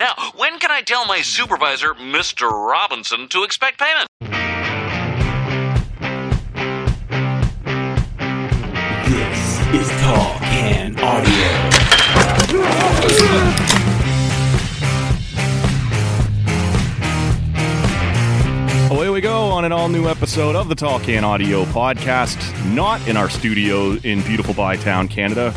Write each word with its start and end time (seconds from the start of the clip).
Now, 0.00 0.14
when 0.36 0.60
can 0.60 0.70
I 0.70 0.82
tell 0.82 1.06
my 1.06 1.22
supervisor, 1.22 1.92
Mr. 1.94 2.48
Robinson, 2.48 3.26
to 3.30 3.42
expect 3.42 3.80
payment? 3.80 4.06
This 9.08 9.58
is 9.74 9.88
Tall 10.00 10.38
Can 10.38 10.96
Audio. 11.00 11.68
Away 18.94 19.10
we 19.10 19.20
go 19.20 19.48
on 19.50 19.64
an 19.64 19.72
all 19.72 19.88
new 19.88 20.08
episode 20.08 20.54
of 20.54 20.68
the 20.68 20.76
Tall 20.76 21.00
Can 21.00 21.24
Audio 21.24 21.64
podcast. 21.64 22.38
Not 22.72 23.06
in 23.08 23.16
our 23.16 23.28
studio 23.28 23.94
in 24.04 24.22
beautiful 24.22 24.54
Bytown, 24.54 25.10
Canada. 25.10 25.52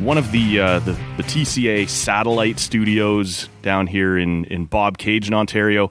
One 0.00 0.16
of 0.16 0.32
the, 0.32 0.58
uh, 0.60 0.78
the 0.80 0.92
the 1.18 1.22
TCA 1.22 1.86
satellite 1.88 2.58
studios 2.58 3.50
down 3.60 3.86
here 3.86 4.16
in 4.16 4.46
in 4.46 4.66
Bobcaygeon 4.66 5.28
in 5.28 5.34
Ontario, 5.34 5.90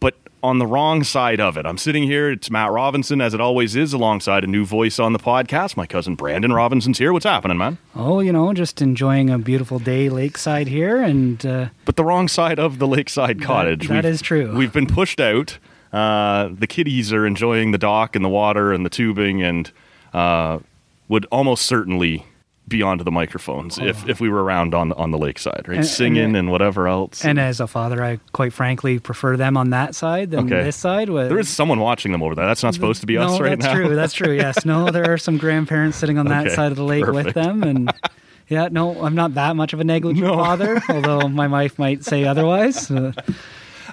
but 0.00 0.14
on 0.42 0.58
the 0.58 0.66
wrong 0.66 1.04
side 1.04 1.40
of 1.40 1.58
it. 1.58 1.66
I'm 1.66 1.76
sitting 1.76 2.04
here. 2.04 2.30
It's 2.30 2.50
Matt 2.50 2.70
Robinson, 2.72 3.20
as 3.20 3.34
it 3.34 3.42
always 3.42 3.76
is, 3.76 3.92
alongside 3.92 4.44
a 4.44 4.46
new 4.46 4.64
voice 4.64 4.98
on 4.98 5.12
the 5.12 5.18
podcast. 5.18 5.76
My 5.76 5.86
cousin 5.86 6.14
Brandon 6.14 6.54
Robinson's 6.54 6.96
here. 6.96 7.12
What's 7.12 7.26
happening, 7.26 7.58
man? 7.58 7.76
Oh, 7.94 8.20
you 8.20 8.32
know, 8.32 8.54
just 8.54 8.80
enjoying 8.80 9.28
a 9.28 9.38
beautiful 9.38 9.78
day 9.78 10.08
lakeside 10.08 10.66
here, 10.68 11.02
and 11.02 11.44
uh, 11.44 11.68
But 11.84 11.96
the 11.96 12.04
wrong 12.04 12.28
side 12.28 12.58
of 12.58 12.78
the 12.78 12.86
lakeside 12.86 13.42
cottage. 13.42 13.88
that 13.88 14.04
We've- 14.04 14.18
true. 14.18 14.56
We've 14.56 14.72
been 14.72 14.86
pushed 14.86 15.20
out. 15.20 15.58
Uh, 15.92 16.48
the 16.50 16.66
kiddies 16.66 17.12
are 17.12 17.26
enjoying 17.26 17.72
the 17.72 17.78
dock 17.78 18.16
and 18.16 18.24
the 18.24 18.28
water 18.30 18.72
and 18.72 18.86
the 18.86 18.90
tubing, 18.90 19.42
and 19.42 19.70
uh, 20.14 20.60
would 21.08 21.26
almost 21.30 21.66
certainly 21.66 22.24
be 22.66 22.80
onto 22.82 23.04
the 23.04 23.10
microphones 23.10 23.76
if, 23.78 24.08
if 24.08 24.20
we 24.20 24.28
were 24.30 24.42
around 24.42 24.74
on 24.74 24.92
on 24.92 25.10
the 25.10 25.18
lakeside, 25.18 25.64
right? 25.68 25.76
And- 25.78 25.86
Singing 25.86 26.24
and, 26.24 26.36
and- 26.36 26.50
whatever 26.50 26.88
else. 26.88 27.24
and 27.24 27.38
as 27.38 27.60
a 27.60 27.66
father, 27.66 28.02
I 28.02 28.20
quite 28.32 28.52
frankly 28.54 28.98
prefer 28.98 29.36
them 29.36 29.56
on 29.56 29.70
that 29.70 29.94
side 29.94 30.30
than 30.30 30.46
Okay. 30.46 30.64
this 30.64 30.76
side. 30.76 31.10
With, 31.10 31.28
there 31.28 31.38
is 31.38 31.48
someone 31.48 31.78
watching 31.80 32.12
them 32.12 32.22
over 32.22 32.34
there. 32.34 32.46
That's 32.46 32.62
not 32.62 32.72
supposed 32.74 33.00
to 33.02 33.06
be 33.06 33.16
no, 33.16 33.22
us 33.34 33.40
right 33.40 33.50
that's 33.58 33.64
now. 33.64 33.74
That's 33.74 33.86
true. 33.86 33.94
That's 33.96 34.12
true. 34.14 34.32
Yes, 34.32 34.64
no, 34.64 34.90
there 34.90 35.12
are 35.12 35.18
some 35.18 35.36
grandparents 35.36 35.98
sitting 35.98 36.16
on 36.18 36.26
that 36.28 36.46
Okay, 36.46 36.54
side 36.54 36.70
of 36.72 36.76
the 36.78 36.84
lake 36.84 37.06
with 37.06 37.34
them, 37.34 37.62
and 37.62 37.92
yeah, 38.48 38.68
no, 38.72 39.04
I'm 39.04 39.14
not 39.14 39.34
that 39.34 39.56
much 39.56 39.72
of 39.74 39.80
a 39.80 39.84
negligent 39.84 40.26
No. 40.26 40.36
father, 40.36 40.80
although 40.88 41.28
my 41.28 41.46
wife 41.48 41.78
might 41.78 42.02
say 42.04 42.24
otherwise. 42.24 42.90
Uh, 42.90 43.12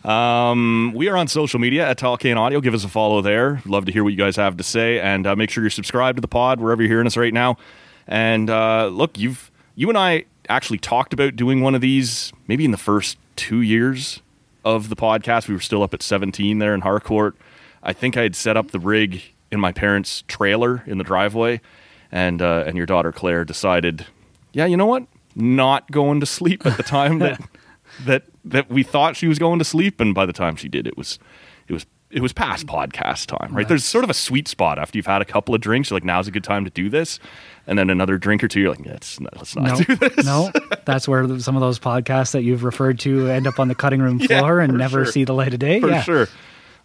Um, 0.03 0.93
we 0.95 1.09
are 1.09 1.17
on 1.17 1.27
social 1.27 1.59
media 1.59 1.87
at 1.87 1.97
Tall 1.97 2.17
Can 2.17 2.37
Audio. 2.37 2.59
Give 2.59 2.73
us 2.73 2.83
a 2.83 2.87
follow 2.87 3.21
there. 3.21 3.61
Love 3.65 3.85
to 3.85 3.91
hear 3.91 4.03
what 4.03 4.09
you 4.13 4.17
guys 4.17 4.35
have 4.35 4.57
to 4.57 4.63
say, 4.63 4.99
and 4.99 5.27
uh, 5.27 5.35
make 5.35 5.49
sure 5.51 5.61
you're 5.63 5.69
subscribed 5.69 6.17
to 6.17 6.21
the 6.21 6.27
pod 6.27 6.59
wherever 6.59 6.81
you're 6.81 6.89
hearing 6.89 7.05
us 7.05 7.17
right 7.17 7.33
now. 7.33 7.57
And 8.11 8.49
uh, 8.49 8.87
look, 8.87 9.17
you've 9.17 9.49
you 9.73 9.87
and 9.87 9.97
I 9.97 10.25
actually 10.49 10.79
talked 10.79 11.13
about 11.13 11.37
doing 11.37 11.61
one 11.61 11.73
of 11.73 11.81
these 11.81 12.33
maybe 12.45 12.65
in 12.65 12.71
the 12.71 12.77
first 12.77 13.17
two 13.37 13.61
years 13.61 14.21
of 14.65 14.89
the 14.89 14.97
podcast. 14.97 15.47
We 15.47 15.53
were 15.53 15.61
still 15.61 15.81
up 15.81 15.93
at 15.93 16.03
17 16.03 16.59
there 16.59 16.73
in 16.75 16.81
Harcourt. 16.81 17.37
I 17.81 17.93
think 17.93 18.17
I 18.17 18.23
had 18.23 18.35
set 18.35 18.57
up 18.57 18.71
the 18.71 18.79
rig 18.79 19.23
in 19.49 19.61
my 19.61 19.71
parents' 19.71 20.25
trailer 20.27 20.83
in 20.85 20.97
the 20.97 21.05
driveway, 21.05 21.61
and 22.11 22.41
uh, 22.41 22.65
and 22.67 22.75
your 22.75 22.85
daughter 22.85 23.13
Claire 23.13 23.45
decided, 23.45 24.05
yeah, 24.51 24.65
you 24.65 24.75
know 24.75 24.85
what, 24.85 25.05
not 25.33 25.89
going 25.89 26.19
to 26.19 26.25
sleep 26.25 26.65
at 26.65 26.75
the 26.75 26.83
time 26.83 27.19
that 27.19 27.41
that 28.05 28.23
that 28.43 28.69
we 28.69 28.83
thought 28.83 29.15
she 29.15 29.27
was 29.27 29.39
going 29.39 29.57
to 29.57 29.65
sleep, 29.65 30.01
and 30.01 30.13
by 30.13 30.25
the 30.25 30.33
time 30.33 30.57
she 30.57 30.67
did, 30.67 30.85
it 30.85 30.97
was 30.97 31.17
it 32.11 32.21
was 32.21 32.33
past 32.33 32.67
podcast 32.67 33.27
time, 33.27 33.55
right? 33.55 33.67
There's 33.67 33.85
sort 33.85 34.03
of 34.03 34.09
a 34.09 34.13
sweet 34.13 34.47
spot 34.47 34.77
after 34.77 34.97
you've 34.97 35.05
had 35.05 35.21
a 35.21 35.25
couple 35.25 35.55
of 35.55 35.61
drinks. 35.61 35.89
You're 35.89 35.95
like, 35.95 36.03
now's 36.03 36.27
a 36.27 36.31
good 36.31 36.43
time 36.43 36.65
to 36.65 36.71
do 36.71 36.89
this, 36.89 37.19
and 37.67 37.77
then 37.79 37.89
another 37.89 38.17
drink 38.17 38.43
or 38.43 38.47
two, 38.47 38.59
you're 38.61 38.69
like, 38.71 38.85
yeah, 38.85 38.93
it's 38.93 39.19
not, 39.19 39.37
let's 39.37 39.55
not 39.55 39.79
no, 39.79 39.83
do 39.83 39.95
this. 39.95 40.25
no, 40.25 40.51
that's 40.85 41.07
where 41.07 41.39
some 41.39 41.55
of 41.55 41.61
those 41.61 41.79
podcasts 41.79 42.31
that 42.31 42.43
you've 42.43 42.63
referred 42.63 42.99
to 42.99 43.27
end 43.27 43.47
up 43.47 43.59
on 43.59 43.67
the 43.67 43.75
cutting 43.75 44.01
room 44.01 44.19
Yeah, 44.29 44.39
floor 44.39 44.59
and 44.59 44.77
never 44.77 45.05
sure. 45.05 45.11
see 45.11 45.23
the 45.23 45.33
light 45.33 45.53
of 45.53 45.59
day. 45.59 45.79
for 45.79 45.89
yeah. 45.89 46.01
sure. 46.01 46.27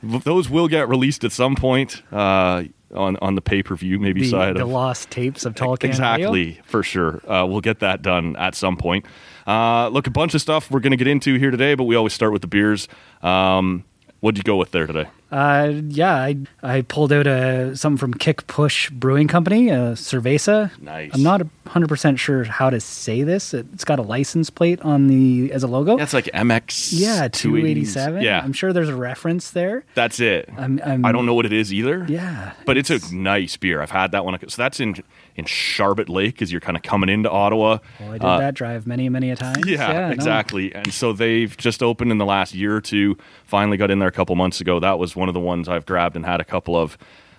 Those 0.03 0.49
will 0.51 0.69
get 0.69 0.89
released 0.89 1.25
at 1.25 1.33
some 1.33 1.57
point 1.57 2.03
uh, 2.13 2.65
on 2.95 3.17
on 3.17 3.35
the 3.35 3.41
pay 3.41 3.63
per 3.63 3.75
view 3.75 3.99
maybe 3.99 4.21
The, 4.21 4.29
side 4.29 4.57
the 4.57 4.63
of 4.63 4.69
lost 4.69 5.11
tapes 5.11 5.45
of 5.45 5.55
Tall 5.55 5.75
exactly 5.81 6.61
for 6.65 6.83
sure. 6.83 7.21
Uh, 7.27 7.47
we'll 7.47 7.63
get 7.63 7.81
that 7.81 8.03
done 8.03 8.37
at 8.37 8.55
some 8.55 8.77
point. 8.77 9.07
Uh, 9.47 9.89
look, 9.89 10.07
a 10.07 10.11
bunch 10.11 10.35
of 10.35 10.43
stuff 10.43 10.71
we're 10.71 10.81
going 10.81 10.91
to 10.91 10.97
get 10.97 11.07
into 11.07 11.39
here 11.39 11.51
today, 11.51 11.75
but 11.75 11.85
we 11.85 11.97
always 11.97 12.13
start 12.13 12.33
with 12.33 12.43
the 12.43 12.49
beers. 12.49 12.89
Um, 13.23 13.85
what'd 14.21 14.37
you 14.37 14.45
go 14.45 14.57
with 14.57 14.73
there 14.73 14.87
today? 14.87 15.09
Uh, 15.31 15.73
yeah, 15.89 16.15
I 16.15 16.37
I 16.63 16.83
pulled 16.83 17.13
out 17.13 17.27
a 17.27 17.75
something 17.77 17.99
from 17.99 18.15
Kick 18.15 18.47
Push 18.47 18.91
Brewing 18.91 19.29
Company, 19.29 19.71
a 19.71 19.93
Cerveza. 19.95 20.71
Nice. 20.81 21.11
I'm 21.15 21.23
not 21.23 21.43
100 21.67 21.89
percent 21.89 22.19
sure 22.19 22.45
how 22.45 22.71
to 22.71 22.81
say 22.81 23.23
this. 23.23 23.53
It's 23.55 23.85
got 23.85 23.99
a 23.99 24.03
license 24.03 24.51
plate 24.51 24.81
on 24.83 25.07
the 25.09 25.53
as 25.53 25.63
a 25.63 25.67
logo. 25.67 25.97
That's 25.97 26.13
like 26.15 26.27
MX. 26.27 26.91
yeah, 26.93 27.29
287. 27.29 28.23
Yeah, 28.23 28.41
I'm 28.43 28.53
sure 28.53 28.73
there's 28.73 28.89
a 28.89 28.97
reference 28.97 29.51
there. 29.51 29.85
that's 29.95 30.21
it. 30.21 30.49
I'm, 30.57 30.81
I'm, 30.85 31.05
I 31.05 31.13
don't 31.13 31.27
know 31.27 31.35
what 31.35 31.47
it 31.47 31.53
is 31.53 31.73
either. 31.73 32.07
Yeah, 32.09 32.53
But 32.65 32.77
it's, 32.77 32.91
a 32.91 32.99
nice 33.15 33.57
beer. 33.57 33.83
I've 33.83 33.91
had 33.91 34.13
that 34.13 34.25
one. 34.25 34.39
So 34.49 34.63
that's 34.63 34.81
in 34.81 34.97
in 35.37 35.45
Sharbot 35.45 36.09
Lake 36.09 36.41
as 36.41 36.51
you're 36.51 36.61
kind 36.63 36.77
of 36.77 36.83
coming 36.83 37.09
into 37.11 37.31
Ottawa. 37.31 37.79
Oh, 38.01 38.07
I 38.09 38.13
did 38.13 38.23
Uh, 38.23 38.39
that 38.39 38.55
drive 38.55 38.87
many, 38.87 39.09
many 39.09 39.31
a 39.31 39.37
time. 39.37 39.57
Yeah, 39.67 40.11
exactly. 40.11 40.75
And 40.75 40.93
so 40.93 41.13
they've 41.13 41.55
just 41.57 41.83
opened 41.83 42.11
in 42.11 42.19
the 42.19 42.25
last 42.25 42.55
year 42.55 42.75
or 42.75 42.81
two. 42.81 43.19
Finally 43.45 43.77
got 43.77 43.91
in 43.91 43.99
there 43.99 44.09
a 44.09 44.13
couple 44.13 44.35
months 44.35 44.61
ago. 44.63 44.81
That 44.81 44.99
was 44.99 45.15
one 45.15 45.29
of 45.29 45.35
the 45.35 45.41
ones 45.41 45.69
I've 45.69 45.85
grabbed 45.85 46.17
and 46.17 46.25
had 46.25 46.41
a 46.41 46.45
couple 46.45 46.75
of 46.77 46.97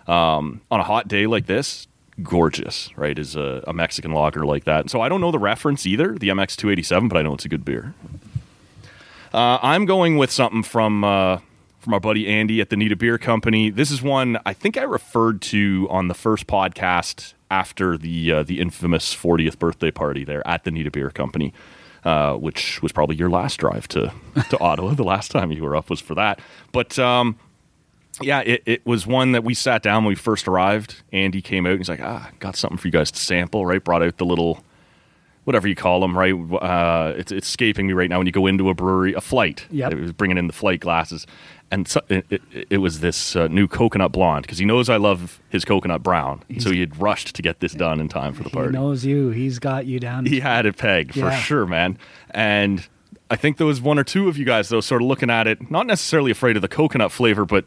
um, 0.08 0.62
on 0.72 0.80
a 0.80 0.84
hot 0.84 1.08
day 1.08 1.26
like 1.28 1.46
this. 1.48 1.88
Gorgeous, 2.24 2.90
right? 2.98 3.18
Is 3.18 3.36
a, 3.36 3.64
a 3.68 3.74
Mexican 3.74 4.12
lager 4.12 4.46
like 4.46 4.64
that. 4.64 4.90
So 4.90 5.02
I 5.02 5.10
don't 5.10 5.22
know 5.22 5.32
the 5.32 5.40
reference 5.40 5.86
either, 5.86 6.18
the 6.18 6.30
MX 6.30 6.56
two 6.56 6.70
eighty 6.72 6.82
seven, 6.84 7.08
but 7.08 7.18
I 7.18 7.22
know 7.22 7.34
it's 7.36 7.46
a 7.46 7.50
good 7.50 7.64
beer. 7.64 7.94
Uh, 9.34 9.60
I'm 9.62 9.86
going 9.86 10.18
with 10.18 10.32
something 10.32 10.64
from 10.64 11.04
uh, 11.04 11.40
from 11.80 11.94
our 11.94 12.00
buddy 12.00 12.28
Andy 12.28 12.60
at 12.60 12.70
the 12.70 12.76
Nita 12.76 12.96
Beer 12.96 13.18
Company. 13.18 13.70
This 13.70 13.92
is 13.92 14.02
one 14.02 14.40
I 14.46 14.54
think 14.54 14.78
I 14.78 14.84
referred 14.84 15.42
to 15.44 15.88
on 15.92 16.08
the 16.08 16.16
first 16.16 16.48
podcast 16.48 17.34
after 17.52 17.98
the 17.98 18.32
uh, 18.32 18.44
the 18.44 18.60
infamous 18.60 19.14
40th 19.16 19.60
birthday 19.60 19.92
party 19.92 20.24
there 20.24 20.46
at 20.48 20.64
the 20.64 20.72
Nita 20.72 20.90
Beer 20.90 21.12
Company, 21.12 21.54
uh, 22.04 22.34
which 22.34 22.82
was 22.82 22.92
probably 22.92 23.16
your 23.16 23.30
last 23.30 23.58
drive 23.58 23.88
to 23.90 24.12
to 24.50 24.60
Ottawa. 24.60 24.94
The 24.96 25.04
last 25.04 25.30
time 25.30 25.52
you 25.52 25.62
were 25.64 25.76
up 25.76 25.90
was 25.90 26.02
for 26.02 26.16
that, 26.16 26.40
but. 26.72 26.98
Um, 26.98 27.38
yeah, 28.22 28.40
it, 28.42 28.64
it 28.66 28.86
was 28.86 29.06
one 29.08 29.32
that 29.34 29.44
we 29.44 29.54
sat 29.54 29.84
down 29.84 30.04
when 30.04 30.10
we 30.10 30.16
first 30.16 30.48
arrived. 30.48 31.02
Andy 31.12 31.42
came 31.42 31.66
out 31.66 31.72
and 31.72 31.80
he's 31.80 31.90
like, 31.90 32.02
ah, 32.02 32.30
got 32.40 32.56
something 32.56 32.78
for 32.78 32.88
you 32.88 32.92
guys 32.92 33.12
to 33.12 33.20
sample, 33.20 33.66
right? 33.66 33.84
Brought 33.84 34.04
out 34.04 34.18
the 34.18 34.26
little, 34.26 34.64
whatever 35.44 35.68
you 35.68 35.76
call 35.76 36.00
them, 36.00 36.18
right? 36.18 36.34
Uh, 36.34 37.14
it's, 37.18 37.32
it's 37.32 37.48
escaping 37.48 37.88
me 37.88 37.94
right 37.94 38.10
now 38.10 38.18
when 38.18 38.28
you 38.28 38.34
go 38.34 38.48
into 38.48 38.70
a 38.70 38.74
brewery, 38.74 39.14
a 39.14 39.22
flight. 39.22 39.66
Yep. 39.72 39.94
It 39.94 40.00
was 40.00 40.14
bringing 40.14 40.38
in 40.38 40.48
the 40.48 40.54
flight 40.54 40.80
glasses. 40.80 41.26
And 41.70 41.88
so, 41.88 42.02
it, 42.08 42.26
it, 42.30 42.42
it 42.70 42.78
was 42.78 43.02
this 43.02 43.36
uh, 43.36 43.48
new 43.48 43.68
coconut 43.68 44.14
blonde 44.14 44.44
because 44.44 44.58
he 44.58 44.66
knows 44.66 44.90
I 44.90 44.96
love 44.98 45.42
his 45.50 45.66
coconut 45.66 46.02
brown. 46.02 46.44
so 46.60 46.72
he 46.72 46.80
had 46.80 47.00
rushed 47.00 47.36
to 47.36 47.42
get 47.42 47.60
this 47.60 47.74
done 47.74 48.00
in 48.00 48.08
time 48.08 48.34
for 48.34 48.44
the 48.44 48.50
party. 48.50 48.70
He 48.70 48.74
knows 48.74 49.06
you. 49.06 49.30
He's 49.30 49.60
got 49.60 49.86
you 49.86 50.00
down. 50.00 50.26
he 50.26 50.40
had 50.40 50.66
it 50.66 50.78
pegged 50.78 51.14
for 51.14 51.30
sure, 51.32 51.66
man. 51.66 51.98
And 52.32 52.88
I 53.30 53.36
think 53.36 53.58
there 53.58 53.68
was 53.68 53.82
one 53.82 54.00
or 54.00 54.06
two 54.06 54.30
of 54.30 54.38
you 54.38 54.46
guys 54.46 54.70
though, 54.70 54.80
sort 54.80 55.02
of 55.02 55.08
looking 55.10 55.30
at 55.30 55.46
it, 55.48 55.70
not 55.70 55.86
necessarily 55.86 56.32
afraid 56.32 56.56
of 56.56 56.62
the 56.62 56.70
coconut 56.70 57.12
flavor, 57.12 57.44
but 57.46 57.66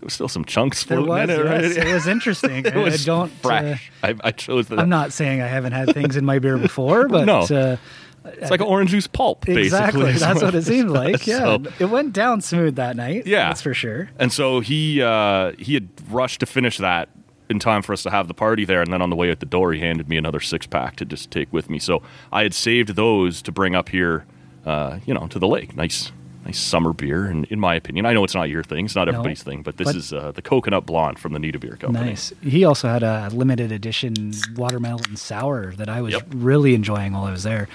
there 0.00 0.06
was 0.06 0.14
still 0.14 0.28
some 0.28 0.44
chunks 0.44 0.84
there 0.84 1.00
was. 1.02 1.28
in 1.28 1.30
it, 1.30 1.44
right? 1.44 1.62
It 1.64 1.92
was 1.92 2.06
interesting. 2.16 2.64
it 2.64 2.74
was 2.74 3.02
I 3.02 3.06
don't. 3.06 3.30
uh, 3.30 3.34
fresh. 3.42 3.92
I, 4.02 4.14
I 4.24 4.30
chose 4.32 4.68
that. 4.68 4.78
I'm 4.78 4.88
not 4.88 5.12
saying 5.12 5.40
I 5.42 5.46
haven't 5.46 5.72
had 5.72 5.92
things 5.92 6.16
in 6.16 6.24
my 6.24 6.38
beer 6.38 6.56
before, 6.58 7.06
but 7.08 7.26
No. 7.26 7.40
uh, 7.40 7.76
It's 8.24 8.50
like 8.50 8.60
an 8.60 8.66
orange 8.66 8.90
juice 8.90 9.06
pulp, 9.06 9.48
exactly. 9.48 10.12
That's 10.18 10.42
what 10.42 10.54
it 10.54 10.62
seemed 10.64 10.90
like. 10.90 11.26
Yeah, 11.26 11.38
So- 11.38 11.62
it 11.78 11.86
went 11.90 12.12
down 12.14 12.40
smooth 12.40 12.76
that 12.76 12.96
night. 12.96 13.26
Yeah. 13.26 13.48
that's 13.48 13.62
for 13.62 13.74
sure. 13.74 14.08
And 14.18 14.32
so 14.32 14.60
he 14.60 15.02
uh, 15.02 15.52
he 15.58 15.74
had 15.74 15.88
rushed 16.10 16.40
to 16.40 16.46
finish 16.46 16.78
that 16.78 17.08
in 17.50 17.58
time 17.58 17.82
for 17.82 17.92
us 17.92 18.02
to 18.04 18.10
have 18.10 18.26
the 18.28 18.34
party 18.34 18.64
there, 18.64 18.80
and 18.80 18.92
then 18.92 19.02
on 19.02 19.10
the 19.10 19.16
way 19.16 19.30
out 19.30 19.40
the 19.40 19.46
door, 19.46 19.72
he 19.72 19.80
handed 19.80 20.08
me 20.08 20.16
another 20.16 20.38
six 20.40 20.66
pack 20.66 20.96
to 20.96 21.04
just 21.04 21.30
take 21.30 21.52
with 21.52 21.68
me. 21.68 21.78
So 21.78 22.00
I 22.32 22.42
had 22.44 22.54
saved 22.54 22.90
those 22.94 23.42
to 23.42 23.50
bring 23.52 23.74
up 23.74 23.88
here, 23.88 24.24
uh, 24.64 25.00
you 25.04 25.12
know, 25.14 25.26
to 25.26 25.38
the 25.38 25.48
lake. 25.48 25.74
Nice, 25.76 26.12
nice 26.44 26.58
summer 26.58 26.92
beer, 26.92 27.26
and 27.26 27.44
in 27.46 27.60
my 27.60 27.74
opinion, 27.74 28.06
I 28.06 28.12
know 28.14 28.24
it's 28.24 28.34
not 28.34 28.48
your 28.48 28.62
thing, 28.62 28.86
it's 28.86 28.94
not 28.96 29.06
No, 29.06 29.12
everybody's 29.12 29.42
thing, 29.42 29.62
but 29.62 29.76
this 29.76 29.86
but- 29.88 29.96
is 29.96 30.12
uh, 30.12 30.32
the 30.32 30.42
coconut 30.42 30.86
blonde 30.86 31.18
from 31.18 31.32
the 31.32 31.38
Nita 31.38 31.58
Beer 31.58 31.76
Company. 31.76 32.06
Nice. 32.10 32.32
He 32.42 32.64
also 32.64 32.88
had 32.88 33.02
a 33.02 33.28
limited 33.32 33.72
edition 33.72 34.32
watermelon 34.56 35.16
sour 35.16 35.72
that 35.76 35.88
I 35.88 36.00
was 36.00 36.14
Yep. 36.14 36.26
really 36.34 36.74
enjoying 36.74 37.12
while 37.12 37.24
I 37.24 37.30
was 37.32 37.42
there. 37.42 37.68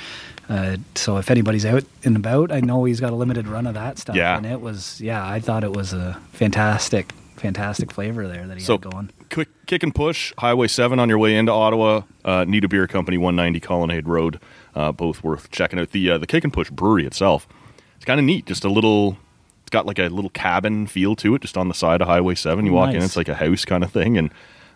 Uh, 0.50 0.78
so 0.94 1.18
if 1.18 1.32
anybody's 1.32 1.66
out 1.66 1.84
and 2.04 2.16
about, 2.16 2.52
I 2.52 2.60
know 2.60 2.84
he's 2.84 3.00
got 3.00 3.12
a 3.12 3.16
limited 3.16 3.48
run 3.48 3.66
of 3.68 3.74
that 3.74 3.98
stuff. 3.98 4.16
Yeah. 4.16 4.38
and 4.38 4.46
it 4.46 4.62
was 4.62 5.02
yeah, 5.02 5.28
I 5.28 5.40
thought 5.40 5.64
it 5.64 5.74
was 5.74 5.92
a 5.94 6.20
fantastic, 6.34 7.12
fantastic 7.36 7.92
flavor 7.92 8.28
there 8.28 8.46
that 8.48 8.58
he 8.58 8.64
So 8.64 8.74
had 8.74 8.82
going. 8.92 9.10
quick 9.32 9.48
kick 9.66 9.82
and 9.84 9.94
push 9.94 10.34
Highway 10.38 10.68
Seven 10.68 11.00
on 11.00 11.10
your 11.10 11.18
way 11.18 11.36
into 11.36 11.52
Ottawa. 11.52 12.02
Uh, 12.24 12.46
Nita 12.48 12.68
Beer 12.68 12.86
Company, 12.88 13.18
one 13.18 13.36
ninety 13.36 13.60
Colonnade 13.60 14.08
Road. 14.08 14.40
Uh, 14.76 14.92
both 14.92 15.24
worth 15.24 15.50
checking 15.52 15.80
out. 15.80 15.92
The 15.92 16.12
uh, 16.12 16.18
the 16.20 16.28
kick 16.28 16.44
and 16.44 16.54
push 16.54 16.70
brewery 16.70 17.06
itself. 17.08 17.48
It's 18.06 18.08
kind 18.12 18.20
of 18.20 18.26
neat. 18.28 18.46
Just 18.46 18.64
a 18.64 18.70
little. 18.70 19.18
It's 19.64 19.72
got 19.72 19.88
like 19.88 19.98
a 19.98 20.10
little 20.10 20.30
cabin 20.30 20.86
feel 20.86 21.16
to 21.16 21.34
it, 21.34 21.42
just 21.42 21.58
on 21.58 21.70
the 21.70 21.74
side 21.74 22.04
of 22.04 22.08
Highway 22.08 22.36
Seven. 22.36 22.68
You 22.68 22.74
walk 22.74 22.94
in, 22.94 23.02
it's 23.02 23.18
like 23.18 23.28
a 23.28 23.34
house 23.34 23.66
kind 23.66 23.84
of 23.84 23.92
thing. 23.92 24.16
And 24.16 24.30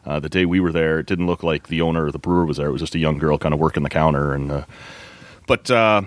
uh, 0.03 0.19
the 0.19 0.29
day 0.29 0.47
we 0.47 0.59
were 0.59 0.71
there, 0.71 0.97
it 0.97 1.05
didn't 1.05 1.27
look 1.27 1.43
like 1.43 1.67
the 1.67 1.79
owner 1.81 2.05
or 2.05 2.11
the 2.11 2.17
brewer 2.17 2.43
was 2.43 2.57
there. 2.57 2.69
It 2.69 2.71
was 2.71 2.81
just 2.81 2.95
a 2.95 2.97
young 2.97 3.19
girl 3.19 3.37
kind 3.37 3.53
of 3.53 3.59
working 3.59 3.83
the 3.83 3.89
counter. 3.91 4.33
And 4.33 4.51
uh, 4.51 4.65
but 5.45 5.69
uh, 5.69 6.01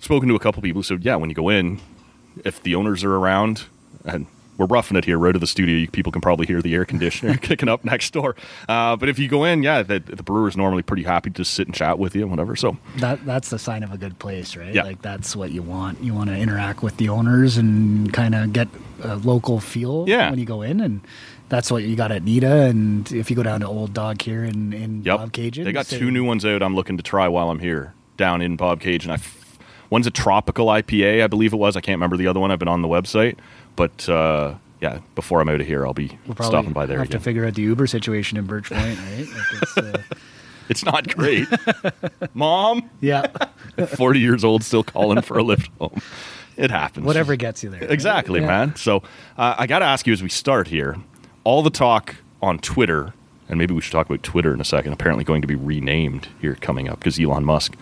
spoken 0.00 0.28
to 0.28 0.34
a 0.34 0.38
couple 0.38 0.60
people 0.60 0.80
who 0.80 0.82
said, 0.82 1.02
yeah, 1.02 1.16
when 1.16 1.30
you 1.30 1.34
go 1.34 1.48
in, 1.48 1.80
if 2.44 2.62
the 2.62 2.74
owners 2.74 3.02
are 3.04 3.14
around, 3.14 3.64
and 4.04 4.26
we're 4.58 4.66
roughing 4.66 4.96
it 4.96 5.04
here, 5.04 5.18
Road 5.18 5.32
to 5.32 5.38
the 5.38 5.46
studio, 5.46 5.76
you, 5.76 5.88
people 5.88 6.10
can 6.12 6.20
probably 6.20 6.46
hear 6.46 6.62
the 6.62 6.74
air 6.74 6.84
conditioner 6.84 7.36
kicking 7.42 7.68
up 7.68 7.84
next 7.84 8.12
door. 8.12 8.36
Uh, 8.68 8.96
but 8.96 9.08
if 9.08 9.18
you 9.18 9.28
go 9.28 9.44
in, 9.44 9.62
yeah, 9.62 9.82
the, 9.82 10.00
the 10.00 10.44
is 10.46 10.56
normally 10.56 10.82
pretty 10.82 11.02
happy 11.02 11.30
to 11.30 11.44
sit 11.44 11.66
and 11.66 11.74
chat 11.74 11.98
with 11.98 12.14
you 12.14 12.22
and 12.22 12.30
whatever. 12.30 12.56
So 12.56 12.76
That 12.98 13.24
that's 13.26 13.50
the 13.50 13.58
sign 13.58 13.82
of 13.82 13.92
a 13.92 13.98
good 13.98 14.18
place, 14.18 14.56
right? 14.56 14.74
Yeah. 14.74 14.84
Like 14.84 15.02
that's 15.02 15.34
what 15.36 15.50
you 15.50 15.62
want. 15.62 16.02
You 16.02 16.14
want 16.14 16.30
to 16.30 16.36
interact 16.36 16.82
with 16.82 16.96
the 16.96 17.08
owners 17.08 17.56
and 17.58 18.12
kind 18.12 18.34
of 18.34 18.52
get 18.52 18.68
a 19.02 19.16
local 19.16 19.60
feel 19.60 20.04
Yeah. 20.08 20.30
when 20.30 20.38
you 20.38 20.46
go 20.46 20.62
in, 20.62 20.80
and 20.80 21.00
that's 21.48 21.70
what 21.70 21.82
you 21.84 21.94
got 21.96 22.10
at 22.12 22.22
Nita. 22.24 22.62
And 22.62 23.10
if 23.12 23.30
you 23.30 23.36
go 23.36 23.42
down 23.42 23.60
to 23.60 23.66
Old 23.68 23.92
Dog 23.94 24.20
here 24.22 24.44
in 24.44 24.72
in 24.72 25.02
Yep. 25.04 25.20
Bobcaygeon, 25.20 25.64
They 25.64 25.72
got 25.72 25.86
same- 25.86 26.00
two 26.00 26.10
new 26.10 26.24
ones 26.24 26.44
out. 26.44 26.62
I'm 26.62 26.74
looking 26.74 26.96
to 26.96 27.02
try 27.02 27.28
while 27.28 27.50
I'm 27.50 27.58
here 27.60 27.92
down 28.16 28.40
in 28.42 28.56
Bobcaygeon, 28.56 29.04
and 29.04 29.12
I. 29.12 29.16
f- 29.16 29.42
One's 29.88 30.08
a 30.08 30.10
tropical 30.10 30.66
IPA, 30.66 31.22
I 31.22 31.28
believe 31.28 31.52
it 31.52 31.56
was. 31.58 31.76
I 31.76 31.80
can't 31.80 31.94
remember 31.98 32.16
the 32.16 32.26
other 32.26 32.40
one. 32.40 32.50
I've 32.50 32.58
been 32.58 32.66
on 32.66 32.82
the 32.82 32.88
website, 32.88 33.36
but 33.76 34.08
uh, 34.08 34.54
yeah, 34.80 34.98
before 35.14 35.40
I'm 35.40 35.48
out 35.48 35.60
of 35.60 35.66
here, 35.66 35.86
I'll 35.86 35.94
be 35.94 36.18
We'll 36.26 36.36
stopping 36.46 36.72
by 36.72 36.86
there 36.86 36.98
have 36.98 37.06
again. 37.08 37.18
to 37.20 37.24
figure 37.24 37.46
out 37.46 37.54
the 37.54 37.62
Uber 37.62 37.86
situation 37.86 38.36
in 38.38 38.46
Birch 38.46 38.70
Point, 38.70 38.98
right? 38.98 39.26
Like 39.28 39.62
it's, 39.62 39.78
uh, 39.78 40.02
it's 40.68 40.84
not 40.84 41.08
great, 41.14 41.46
Mom. 42.34 42.90
yeah, 43.00 43.26
Forty 43.96 44.20
years 44.20 44.44
old, 44.44 44.62
still 44.64 44.82
calling 44.84 45.22
for 45.22 45.38
a 45.38 45.42
lift 45.42 45.70
home. 45.78 46.00
It 46.56 46.70
happens. 46.70 47.04
whatever 47.04 47.36
gets 47.36 47.62
you 47.62 47.68
there. 47.70 47.80
right? 47.82 47.90
Exactly, 47.90 48.40
Yeah. 48.40 48.46
man. 48.46 48.76
So 48.76 49.02
uh, 49.36 49.54
I 49.58 49.66
got 49.66 49.80
to 49.80 49.84
ask 49.84 50.06
you 50.06 50.12
as 50.14 50.22
we 50.22 50.30
start 50.30 50.68
here, 50.68 50.96
all 51.44 51.62
the 51.62 51.68
talk 51.70 52.16
on 52.40 52.58
Twitter, 52.58 53.12
and 53.48 53.58
maybe 53.58 53.74
we 53.74 53.80
should 53.82 53.92
talk 53.92 54.06
about 54.06 54.22
Twitter 54.22 54.54
in 54.54 54.60
a 54.60 54.64
second. 54.64 54.92
Apparently, 54.94 55.22
going 55.24 55.42
to 55.42 55.46
be 55.48 55.54
renamed 55.54 56.28
here 56.40 56.54
coming 56.54 56.88
up 56.88 56.98
because 56.98 57.20
Elon 57.20 57.44
Musk. 57.44 57.76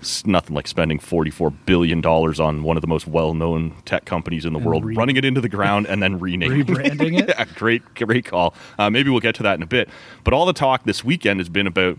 It's 0.00 0.26
nothing 0.26 0.54
like 0.54 0.66
spending 0.66 0.98
$44 0.98 1.54
billion 1.66 2.04
on 2.04 2.62
one 2.62 2.76
of 2.76 2.80
the 2.80 2.86
most 2.86 3.06
well 3.06 3.34
known 3.34 3.74
tech 3.84 4.06
companies 4.06 4.44
in 4.44 4.52
the 4.52 4.58
And 4.58 4.66
world, 4.66 4.84
re- 4.84 4.94
running 4.94 5.16
it 5.16 5.24
into 5.24 5.40
the 5.40 5.48
ground 5.48 5.86
and 5.86 6.02
then 6.02 6.18
renaming 6.18 6.64
Rebranding 6.64 7.20
it? 7.20 7.28
yeah, 7.38 7.44
great, 7.54 7.82
great 7.94 8.24
call. 8.24 8.54
Uh, 8.78 8.88
maybe 8.88 9.10
we'll 9.10 9.20
get 9.20 9.34
to 9.36 9.42
that 9.42 9.54
in 9.56 9.62
a 9.62 9.66
bit. 9.66 9.88
But 10.24 10.32
all 10.32 10.46
the 10.46 10.52
talk 10.52 10.84
this 10.84 11.04
weekend 11.04 11.40
has 11.40 11.48
been 11.48 11.66
about 11.66 11.98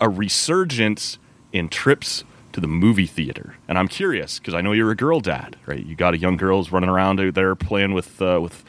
a 0.00 0.08
resurgence 0.08 1.18
in 1.52 1.68
trips 1.68 2.24
to 2.52 2.60
the 2.60 2.68
movie 2.68 3.06
theater, 3.06 3.56
and 3.66 3.78
I'm 3.78 3.88
curious 3.88 4.38
because 4.38 4.54
I 4.54 4.60
know 4.60 4.72
you're 4.72 4.90
a 4.90 4.96
girl 4.96 5.20
dad, 5.20 5.56
right? 5.66 5.84
You 5.84 5.96
got 5.96 6.14
a 6.14 6.18
young 6.18 6.36
girls 6.36 6.70
running 6.70 6.90
around 6.90 7.18
out 7.18 7.34
there 7.34 7.54
playing 7.54 7.94
with 7.94 8.20
uh, 8.20 8.40
with 8.42 8.62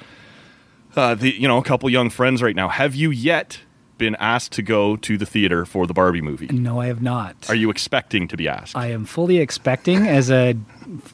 uh, 0.96 1.16
the 1.16 1.31
you 1.31 1.48
know 1.48 1.58
a 1.58 1.64
couple 1.64 1.90
young 1.90 2.10
friends 2.10 2.42
right 2.42 2.56
now. 2.56 2.69
Have 2.69 2.96
you 2.96 3.12
yet 3.12 3.60
been 4.04 4.16
asked 4.20 4.52
to 4.54 4.62
go 4.62 4.98
to 4.98 5.18
the 5.18 5.26
theater 5.26 5.66
for 5.66 5.88
the 5.88 5.94
Barbie 5.94 6.22
movie? 6.22 6.48
No, 6.48 6.82
I 6.82 6.88
have 6.88 7.02
not. 7.02 7.36
Are 7.50 7.56
you 7.56 7.70
expecting 7.70 8.28
to 8.28 8.36
be 8.38 8.48
asked? 8.50 8.76
I 8.76 8.88
am 8.88 9.06
fully 9.06 9.38
expecting, 9.38 10.08
as 10.08 10.30
a 10.30 10.56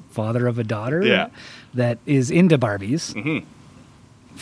father 0.10 0.48
of 0.48 0.58
a 0.58 0.64
daughter 0.64 1.04
Yeah. 1.06 1.28
that 1.76 2.00
is 2.06 2.32
into 2.32 2.58
Barbies, 2.58 3.14
mm-hmm. 3.14 3.46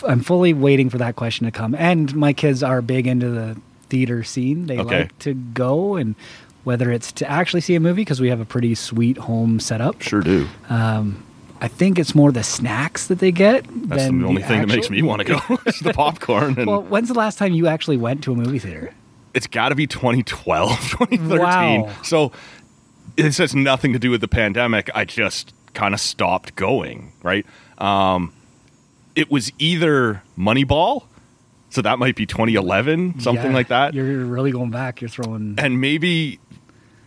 I'm 0.05 0.21
fully 0.21 0.53
waiting 0.53 0.89
for 0.89 0.97
that 0.99 1.15
question 1.15 1.45
to 1.45 1.51
come. 1.51 1.75
And 1.75 2.15
my 2.15 2.31
kids 2.31 2.63
are 2.63 2.81
big 2.81 3.05
into 3.07 3.29
the 3.29 3.57
theater 3.89 4.23
scene. 4.23 4.67
They 4.67 4.77
Okay. 4.79 4.99
like 5.01 5.19
to 5.19 5.33
go, 5.33 5.95
and 5.95 6.15
whether 6.63 6.91
it's 6.91 7.11
to 7.13 7.29
actually 7.29 7.61
see 7.61 7.75
a 7.75 7.79
movie, 7.79 8.01
because 8.01 8.21
we 8.21 8.29
have 8.29 8.39
a 8.39 8.45
pretty 8.45 8.75
sweet 8.75 9.17
home 9.17 9.59
setup. 9.59 10.01
sure 10.01 10.21
do. 10.21 10.47
Um, 10.69 11.23
I 11.59 11.67
think 11.67 11.97
it's 11.99 12.13
more 12.13 12.31
the 12.31 12.43
snacks 12.43 13.07
that 13.07 13.19
they 13.19 13.31
get. 13.31 13.65
That's 13.89 14.03
than 14.05 14.21
the 14.21 14.27
only 14.27 14.43
thing 14.43 14.61
that 14.61 14.67
makes 14.67 14.89
me 14.89 15.01
want 15.01 15.21
to 15.21 15.25
go. 15.25 15.39
is 15.65 15.79
the 15.79 15.93
popcorn 15.93 16.55
and 16.57 16.67
Well, 16.67 16.83
when's 16.83 17.07
the 17.07 17.13
last 17.15 17.37
time 17.37 17.53
you 17.53 17.67
actually 17.67 17.97
went 17.97 18.23
to 18.25 18.31
a 18.33 18.35
movie 18.35 18.59
theater? 18.59 18.93
it's 19.33 19.45
got 19.47 19.69
to 19.69 19.75
be 19.75 19.85
2012 19.85 20.69
2013 20.89 21.39
Wow. 21.39 21.89
so 22.01 22.31
this 23.17 23.37
has 23.37 23.53
nothing 23.53 23.93
to 23.93 23.99
do 23.99 24.09
with 24.09 24.21
the 24.21 24.27
pandemic 24.27 24.89
i 24.95 25.05
just 25.05 25.53
kind 25.75 25.93
of 25.93 25.99
stopped 25.99 26.55
going 26.55 27.11
right 27.21 27.45
um, 27.77 28.33
it 29.15 29.29
was 29.29 29.51
either 29.59 30.23
moneyball 30.37 31.03
so 31.69 31.81
that 31.83 31.99
might 31.99 32.15
be 32.15 32.25
2011 32.25 33.19
something 33.19 33.45
Yeah, 33.45 33.53
like 33.53 33.67
that 33.67 33.93
You're 33.93 34.25
really 34.25 34.51
going 34.51 34.71
back. 34.71 35.01
You're 35.01 35.09
throwing. 35.09 35.55
and 35.59 35.79
maybe 35.81 36.39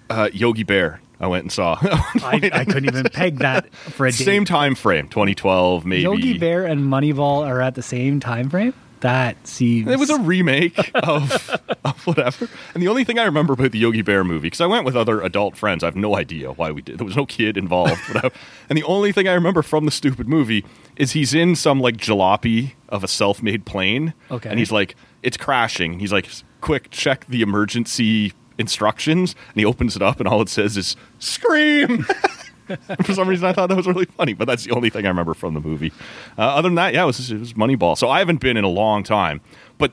uh, 0.09 0.29
yogi 0.33 0.63
bear 0.63 1.01
i 1.21 1.27
went 1.27 1.45
and 1.45 1.53
saw 1.53 1.79
I, 1.83 2.51
I 2.53 2.65
couldn't 2.65 2.87
even 2.87 3.05
peg 3.05 3.39
that 3.39 3.73
for 3.75 4.07
a 4.07 4.11
date. 4.11 4.25
same 4.25 4.45
time 4.45 4.75
frame 4.75 5.09
2012 5.09 5.85
maybe 5.87 6.03
Yogi 6.03 6.39
Bear 6.39 6.67
and 6.67 6.81
Moneyball 6.83 7.47
are 7.47 7.61
at 7.61 7.75
the 7.75 7.83
same 7.83 8.21
time 8.21 8.49
frame. 8.51 8.75
That 9.01 9.47
seems. 9.47 9.89
It 9.89 9.99
was 9.99 10.11
a 10.11 10.19
remake 10.19 10.79
of, 10.95 11.33
of 11.87 12.07
whatever. 12.07 12.51
And 12.75 12.83
the 12.83 12.89
only 12.89 13.03
thing 13.05 13.19
I 13.19 13.25
remember 13.25 13.55
about 13.55 13.73
the 13.73 13.79
Yogi 13.79 14.03
Bear 14.03 14.25
movie, 14.25 14.49
because 14.49 14.61
I 14.61 14.67
went 14.67 14.85
with 14.85 14.95
other 14.95 15.23
adult 15.23 15.57
friends, 15.57 15.83
I 15.83 15.87
have 15.87 15.97
no 15.97 16.17
idea 16.17 16.53
why 16.53 16.71
we 16.71 16.83
did. 16.83 16.99
There 16.99 17.07
was 17.07 17.17
no 17.17 17.25
kid 17.25 17.57
involved. 17.57 17.99
whatever. 18.13 18.35
and 18.69 18.77
the 18.77 18.83
only 18.83 19.11
thing 19.11 19.27
I 19.27 19.33
remember 19.33 19.63
from 19.63 19.87
the 19.87 19.91
stupid 19.91 20.29
movie 20.29 20.67
is 20.97 21.13
he's 21.13 21.33
in 21.33 21.57
some 21.57 21.81
like 21.81 21.97
jalopy 21.97 22.73
of 22.91 23.03
a 23.03 23.09
self-made 23.09 23.65
plane. 23.65 24.13
Okay. 24.31 24.51
And 24.51 24.59
he's 24.59 24.71
like, 24.71 24.97
it's 25.23 25.39
crashing. 25.39 25.99
He's 25.99 26.13
like, 26.13 26.29
quick, 26.61 26.91
check 26.91 27.25
the 27.27 27.41
emergency 27.41 28.35
instructions. 28.61 29.35
And 29.49 29.57
he 29.57 29.65
opens 29.65 29.97
it 29.97 30.03
up, 30.03 30.21
and 30.21 30.29
all 30.29 30.41
it 30.43 30.49
says 30.49 30.77
is 30.77 30.95
scream. 31.19 32.07
For 33.05 33.15
some 33.15 33.29
reason, 33.29 33.47
I 33.47 33.53
thought 33.53 33.69
that 33.69 33.77
was 33.77 33.89
really 33.89 34.05
funny, 34.05 34.33
but 34.33 34.47
that's 34.47 34.63
the 34.65 34.71
only 34.71 34.91
thing 34.91 35.05
I 35.05 35.09
remember 35.09 35.35
from 35.35 35.55
the 35.55 35.61
movie. 35.61 35.93
Uh, 36.39 36.43
other 36.43 36.69
than 36.69 36.77
that, 36.77 36.95
yeah, 36.95 37.03
it 37.03 37.07
was, 37.07 37.31
it 37.31 37.39
was 37.41 37.55
Moneyball. 37.55 37.99
So 37.99 38.09
I 38.09 38.21
haven't 38.21 38.41
been 38.41 38.57
in 38.57 38.63
a 38.63 38.69
long 38.69 39.03
time. 39.03 39.41
But 39.77 39.91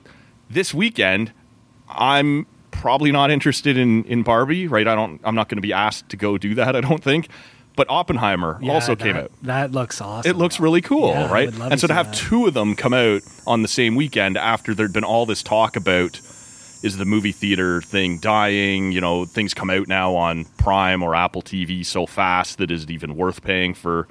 this 0.48 0.76
weekend, 0.76 1.34
I'm 1.90 2.46
probably 2.70 3.12
not 3.12 3.32
interested 3.32 3.78
in, 3.78 4.04
in 4.04 4.22
Barbie, 4.22 4.68
right? 4.68 4.88
I 4.88 4.94
don't. 4.94 5.20
I'm 5.24 5.34
not 5.34 5.50
going 5.50 5.58
to 5.58 5.62
be 5.64 5.74
asked 5.74 6.10
to 6.10 6.18
go 6.18 6.38
do 6.38 6.54
that. 6.54 6.76
I 6.76 6.82
don't 6.82 7.04
think. 7.04 7.30
But 7.76 7.88
Oppenheimer 7.90 8.60
Yeah, 8.62 8.74
also 8.74 8.94
that- 8.96 9.04
came 9.04 9.16
out. 9.16 9.32
That 9.44 9.72
looks 9.72 10.00
awesome. 10.00 10.30
It 10.30 10.36
looks 10.36 10.60
really 10.60 10.82
cool, 10.82 11.10
Yeah, 11.10 11.32
right? 11.32 11.52
And 11.54 11.80
so 11.80 11.88
to 11.88 11.94
have 11.96 12.08
that. 12.08 12.16
two 12.16 12.46
of 12.48 12.54
them 12.54 12.76
come 12.76 12.94
out 12.94 13.22
on 13.48 13.62
the 13.64 13.68
same 13.68 13.96
weekend 13.96 14.36
after 14.38 14.74
there'd 14.76 14.94
been 14.94 15.04
all 15.04 15.26
this 15.28 15.42
talk 15.44 15.76
about 15.76 16.20
is 16.84 16.98
the 16.98 17.06
movie 17.06 17.32
theater 17.32 17.82
thing 17.82 18.20
dying? 18.20 18.92
You 18.92 19.02
know, 19.02 19.26
things 19.26 19.54
come 19.54 19.70
out 19.70 19.88
now 19.88 20.16
on 20.16 20.46
Prime 20.58 21.02
or 21.04 21.16
Apple 21.16 21.42
TV 21.42 21.86
so 21.86 22.06
fast 22.06 22.58
that 22.58 22.72
is 22.72 22.84
it 22.84 22.92
even 22.92 23.16
worth 23.16 23.42
paying 23.42 23.74
for, 23.74 24.08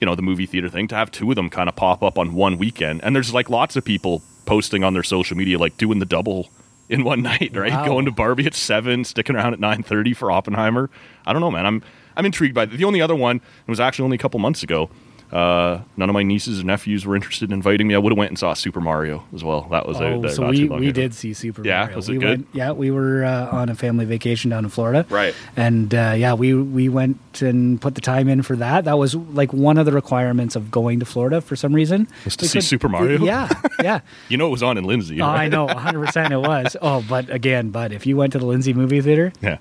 you 0.00 0.06
know, 0.06 0.14
the 0.14 0.22
movie 0.22 0.46
theater 0.46 0.68
thing? 0.68 0.88
To 0.88 0.94
have 0.94 1.10
two 1.10 1.30
of 1.30 1.36
them 1.36 1.50
kind 1.50 1.68
of 1.68 1.76
pop 1.76 2.02
up 2.02 2.18
on 2.18 2.34
one 2.34 2.58
weekend, 2.58 3.02
and 3.04 3.14
there's 3.14 3.32
like 3.32 3.50
lots 3.50 3.76
of 3.76 3.84
people 3.84 4.22
posting 4.46 4.82
on 4.82 4.94
their 4.94 5.02
social 5.02 5.36
media 5.36 5.58
like 5.58 5.76
doing 5.76 5.98
the 5.98 6.06
double 6.06 6.48
in 6.88 7.04
one 7.04 7.22
night, 7.30 7.52
right? 7.54 7.72
Wow. 7.72 7.86
Going 7.86 8.04
to 8.06 8.10
Barbie 8.10 8.46
at 8.46 8.54
seven, 8.54 9.04
sticking 9.04 9.36
around 9.36 9.54
at 9.54 9.60
nine 9.60 9.82
thirty 9.82 10.12
for 10.12 10.30
Oppenheimer. 10.30 10.90
I 11.24 11.32
don't 11.32 11.40
know, 11.40 11.50
man. 11.50 11.66
I'm 11.66 11.82
I'm 12.16 12.26
intrigued 12.26 12.54
by 12.54 12.64
it. 12.64 12.70
The 12.70 12.84
only 12.84 13.00
other 13.00 13.16
one 13.16 13.36
it 13.36 13.70
was 13.70 13.80
actually 13.80 14.04
only 14.04 14.16
a 14.16 14.18
couple 14.18 14.40
months 14.40 14.62
ago. 14.62 14.90
Uh, 15.32 15.80
none 15.96 16.08
of 16.08 16.14
my 16.14 16.22
nieces 16.22 16.58
and 16.58 16.66
nephews 16.66 17.06
were 17.06 17.14
interested 17.14 17.48
in 17.50 17.54
inviting 17.54 17.86
me. 17.86 17.94
I 17.94 17.98
would 17.98 18.10
have 18.12 18.18
went 18.18 18.30
and 18.30 18.38
saw 18.38 18.52
Super 18.54 18.80
Mario 18.80 19.22
as 19.34 19.44
well. 19.44 19.62
That 19.70 19.86
was 19.86 19.96
Oh, 20.00 20.20
there 20.20 20.30
so 20.32 20.48
we, 20.48 20.68
we 20.68 20.88
ago. 20.88 20.92
did 20.92 21.14
see 21.14 21.34
Super 21.34 21.62
Yeah? 21.64 21.80
Mario. 21.82 21.96
Was 21.96 22.08
it 22.08 22.12
we 22.12 22.18
good? 22.18 22.28
Went, 22.40 22.48
yeah, 22.52 22.72
we 22.72 22.90
were 22.90 23.24
uh, 23.24 23.48
on 23.50 23.68
a 23.68 23.74
family 23.74 24.04
vacation 24.04 24.50
down 24.50 24.64
in 24.64 24.70
Florida. 24.70 25.06
Right. 25.08 25.34
And 25.56 25.94
uh, 25.94 26.14
yeah, 26.16 26.34
we 26.34 26.54
we 26.54 26.88
went 26.88 27.18
and 27.42 27.80
put 27.80 27.94
the 27.94 28.00
time 28.00 28.28
in 28.28 28.42
for 28.42 28.56
that. 28.56 28.84
That 28.86 28.98
was 28.98 29.14
like 29.14 29.52
one 29.52 29.78
of 29.78 29.86
the 29.86 29.92
requirements 29.92 30.56
of 30.56 30.70
going 30.70 30.98
to 31.00 31.06
Florida 31.06 31.40
for 31.40 31.54
some 31.54 31.72
reason. 31.72 32.08
Was 32.24 32.36
to 32.36 32.44
We 32.44 32.48
see 32.48 32.58
could- 32.58 32.64
Super 32.64 32.88
Mario? 32.88 33.18
Yeah, 33.24 33.48
yeah. 33.82 34.00
You 34.28 34.36
know 34.36 34.46
it 34.48 34.50
was 34.50 34.62
on 34.62 34.78
in 34.78 34.84
Lindsay. 34.84 35.20
Oh, 35.20 35.26
right? 35.26 35.42
I 35.44 35.48
know, 35.48 35.66
100% 35.66 36.30
it 36.30 36.36
was. 36.38 36.76
Oh, 36.82 37.04
but 37.08 37.30
again, 37.30 37.70
but 37.70 37.92
if 37.92 38.06
you 38.06 38.16
went 38.16 38.32
to 38.32 38.38
the 38.38 38.46
Lindsay 38.46 38.72
movie 38.72 39.00
theater, 39.00 39.32
Yeah. 39.40 39.58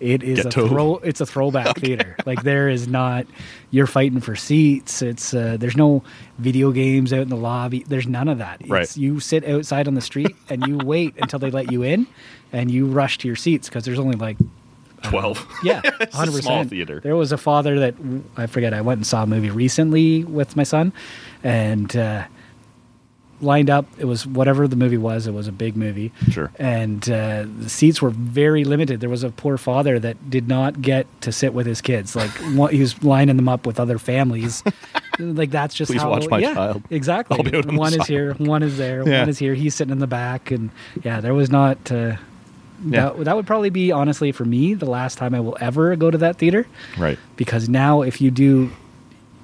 It 0.00 0.22
is 0.22 0.42
Get 0.42 0.56
a 0.56 0.68
throw. 0.68 0.96
It's 0.96 1.20
a 1.20 1.26
throwback 1.26 1.76
theater. 1.76 2.16
Like 2.26 2.42
there 2.42 2.68
is 2.68 2.88
not. 2.88 3.26
You're 3.70 3.86
fighting 3.86 4.20
for 4.20 4.34
seats. 4.34 5.02
It's 5.02 5.32
uh, 5.34 5.56
there's 5.58 5.76
no 5.76 6.02
video 6.38 6.72
games 6.72 7.12
out 7.12 7.20
in 7.20 7.28
the 7.28 7.36
lobby. 7.36 7.84
There's 7.86 8.06
none 8.06 8.28
of 8.28 8.38
that. 8.38 8.62
It's, 8.62 8.70
Right. 8.70 8.96
You 8.96 9.20
sit 9.20 9.46
outside 9.46 9.86
on 9.86 9.94
the 9.94 10.00
street 10.00 10.34
and 10.48 10.66
you 10.66 10.78
wait 10.78 11.14
until 11.18 11.38
they 11.38 11.50
let 11.50 11.70
you 11.70 11.82
in, 11.82 12.06
and 12.52 12.70
you 12.70 12.86
rush 12.86 13.18
to 13.18 13.28
your 13.28 13.36
seats 13.36 13.68
because 13.68 13.84
there's 13.84 13.98
only 13.98 14.16
like 14.16 14.36
Twelve. 15.02 15.46
yeah, 15.64 15.80
hundred 16.12 16.32
percent. 16.32 16.44
small 16.44 16.64
theater. 16.64 17.00
There 17.00 17.16
was 17.16 17.32
a 17.32 17.38
father 17.38 17.78
that 17.80 17.94
I 18.36 18.46
forget. 18.46 18.74
I 18.74 18.80
went 18.80 18.98
and 18.98 19.06
saw 19.06 19.22
a 19.22 19.26
movie 19.26 19.50
recently 19.50 20.24
with 20.24 20.56
my 20.56 20.62
son, 20.62 20.92
and 21.42 21.94
uh, 21.96 22.24
lined 23.40 23.70
up. 23.70 23.86
It 23.98 24.04
was 24.04 24.26
whatever 24.26 24.68
the 24.68 24.76
movie 24.76 24.96
was. 24.96 25.26
It 25.26 25.32
was 25.34 25.48
a 25.48 25.52
big 25.52 25.76
movie. 25.76 26.12
Sure. 26.30 26.50
And 26.58 27.02
uh, 27.10 27.46
the 27.58 27.68
seats 27.70 28.00
were 28.02 28.10
very 28.10 28.64
limited. 28.64 29.00
There 29.00 29.10
was 29.10 29.22
a 29.24 29.30
poor 29.30 29.56
father 29.58 29.98
that 29.98 30.30
did 30.30 30.48
not 30.48 30.82
get 30.82 31.06
to 31.22 31.32
sit 31.32 31.54
with 31.54 31.66
his 31.66 31.80
kids. 31.80 32.14
Like 32.14 32.30
one, 32.54 32.72
he 32.72 32.80
was 32.80 33.02
lining 33.02 33.36
them 33.36 33.48
up 33.48 33.66
with 33.66 33.80
other 33.80 33.98
families. 33.98 34.62
like 35.18 35.50
that's 35.50 35.74
just 35.74 35.90
Please 35.90 36.02
how. 36.02 36.10
watch 36.10 36.28
my 36.28 36.38
yeah, 36.38 36.54
child. 36.54 36.82
Exactly. 36.90 37.36
I'll 37.38 37.42
be 37.44 37.56
out 37.56 37.66
on 37.66 37.76
one 37.76 37.92
is 37.92 37.98
side. 37.98 38.06
here. 38.06 38.34
One 38.34 38.62
is 38.62 38.76
there. 38.78 39.06
Yeah. 39.08 39.20
One 39.20 39.28
is 39.28 39.38
here. 39.38 39.54
He's 39.54 39.74
sitting 39.74 39.92
in 39.92 39.98
the 39.98 40.06
back, 40.06 40.50
and 40.50 40.70
yeah, 41.02 41.20
there 41.20 41.34
was 41.34 41.50
not. 41.50 41.90
Uh, 41.90 42.16
Yeah. 42.82 43.10
that, 43.10 43.24
that 43.24 43.36
would 43.36 43.46
probably 43.46 43.68
be 43.68 43.92
honestly 43.92 44.32
for 44.32 44.46
me 44.46 44.72
the 44.72 44.88
last 44.88 45.18
time 45.18 45.34
I 45.34 45.40
will 45.40 45.56
ever 45.60 45.94
go 45.96 46.10
to 46.10 46.16
that 46.18 46.36
theater 46.38 46.66
Right. 46.96 47.18
because 47.36 47.68
now 47.68 48.00
if 48.00 48.22
you 48.22 48.30
do 48.30 48.70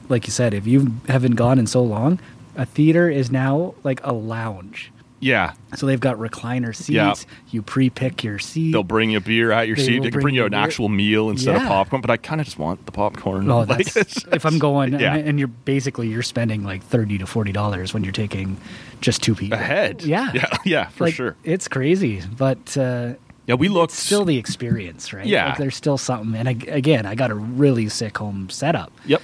like 0.09 0.27
you 0.27 0.33
said 0.33 0.55
if 0.55 0.67
you 0.67 0.93
haven't 1.07 1.35
gone 1.35 1.59
in 1.59 1.67
so 1.67 1.83
long 1.83 2.19
a 2.57 2.65
theater 2.67 3.09
is 3.11 3.31
now 3.31 3.75
like 3.85 4.01
a 4.05 4.13
lounge 4.13 4.91
Yeah, 5.21 5.53
So 5.77 5.87
they've 5.87 5.99
got 6.01 6.17
recliner 6.19 6.75
seats. 6.75 6.91
Yeah. 6.91 7.15
You 7.51 7.63
pre-pick 7.63 8.23
your 8.23 8.39
seat. 8.39 8.73
they'll 8.73 8.83
bring 8.83 9.11
you 9.11 9.21
beer 9.21 9.51
at 9.51 9.67
your 9.67 9.77
They 9.77 9.83
seat. 9.85 10.03
They 10.03 10.11
can 10.11 10.21
bring 10.21 10.35
you 10.35 10.45
an 10.45 10.51
beer. 10.51 10.61
actual 10.61 10.89
meal 10.91 11.31
instead 11.31 11.57
of 11.57 11.63
popcorn. 11.63 12.03
But 12.03 12.11
I 12.11 12.17
kind 12.19 12.41
of 12.41 12.45
just 12.47 12.59
want 12.59 12.85
the 12.87 12.93
popcorn. 12.93 13.51
Oh, 13.51 13.61
Like, 13.69 13.87
that's, 13.93 13.97
it's- 13.97 14.25
if 14.33 14.45
I'm 14.45 14.59
going, 14.59 14.93
Yeah. 15.01 15.17
and 15.17 15.39
you're 15.39 15.49
basically 15.49 16.09
you're 16.09 16.23
spending 16.23 16.65
like 16.65 16.83
thirty 16.83 17.17
to 17.19 17.27
forty 17.27 17.51
dollars 17.53 17.95
when 17.95 18.05
you're 18.05 18.13
taking 18.13 18.59
just 19.01 19.23
two 19.23 19.35
people 19.35 19.59
ahead. 19.59 20.03
Yeah, 20.03 20.31
yeah, 20.35 20.57
yeah, 20.65 20.89
for 20.91 21.05
Like, 21.05 21.15
sure. 21.15 21.35
It's 21.45 21.67
crazy, 21.67 22.23
but 22.37 22.77
uh, 22.77 23.15
Yeah, 23.47 23.55
we 23.55 23.69
looked 23.69 23.93
it's 23.95 24.03
still 24.03 24.25
the 24.27 24.37
experience, 24.37 25.13
right? 25.15 25.27
Yeah. 25.27 25.49
like, 25.51 25.59
there's 25.59 25.77
still 25.77 25.97
something. 25.99 26.35
And 26.39 26.49
ag- 26.49 26.69
again, 26.69 27.07
I 27.07 27.15
got 27.15 27.31
a 27.31 27.35
really 27.35 27.89
sick 27.89 28.19
home 28.19 28.51
setup, 28.51 28.93
Yep. 29.07 29.23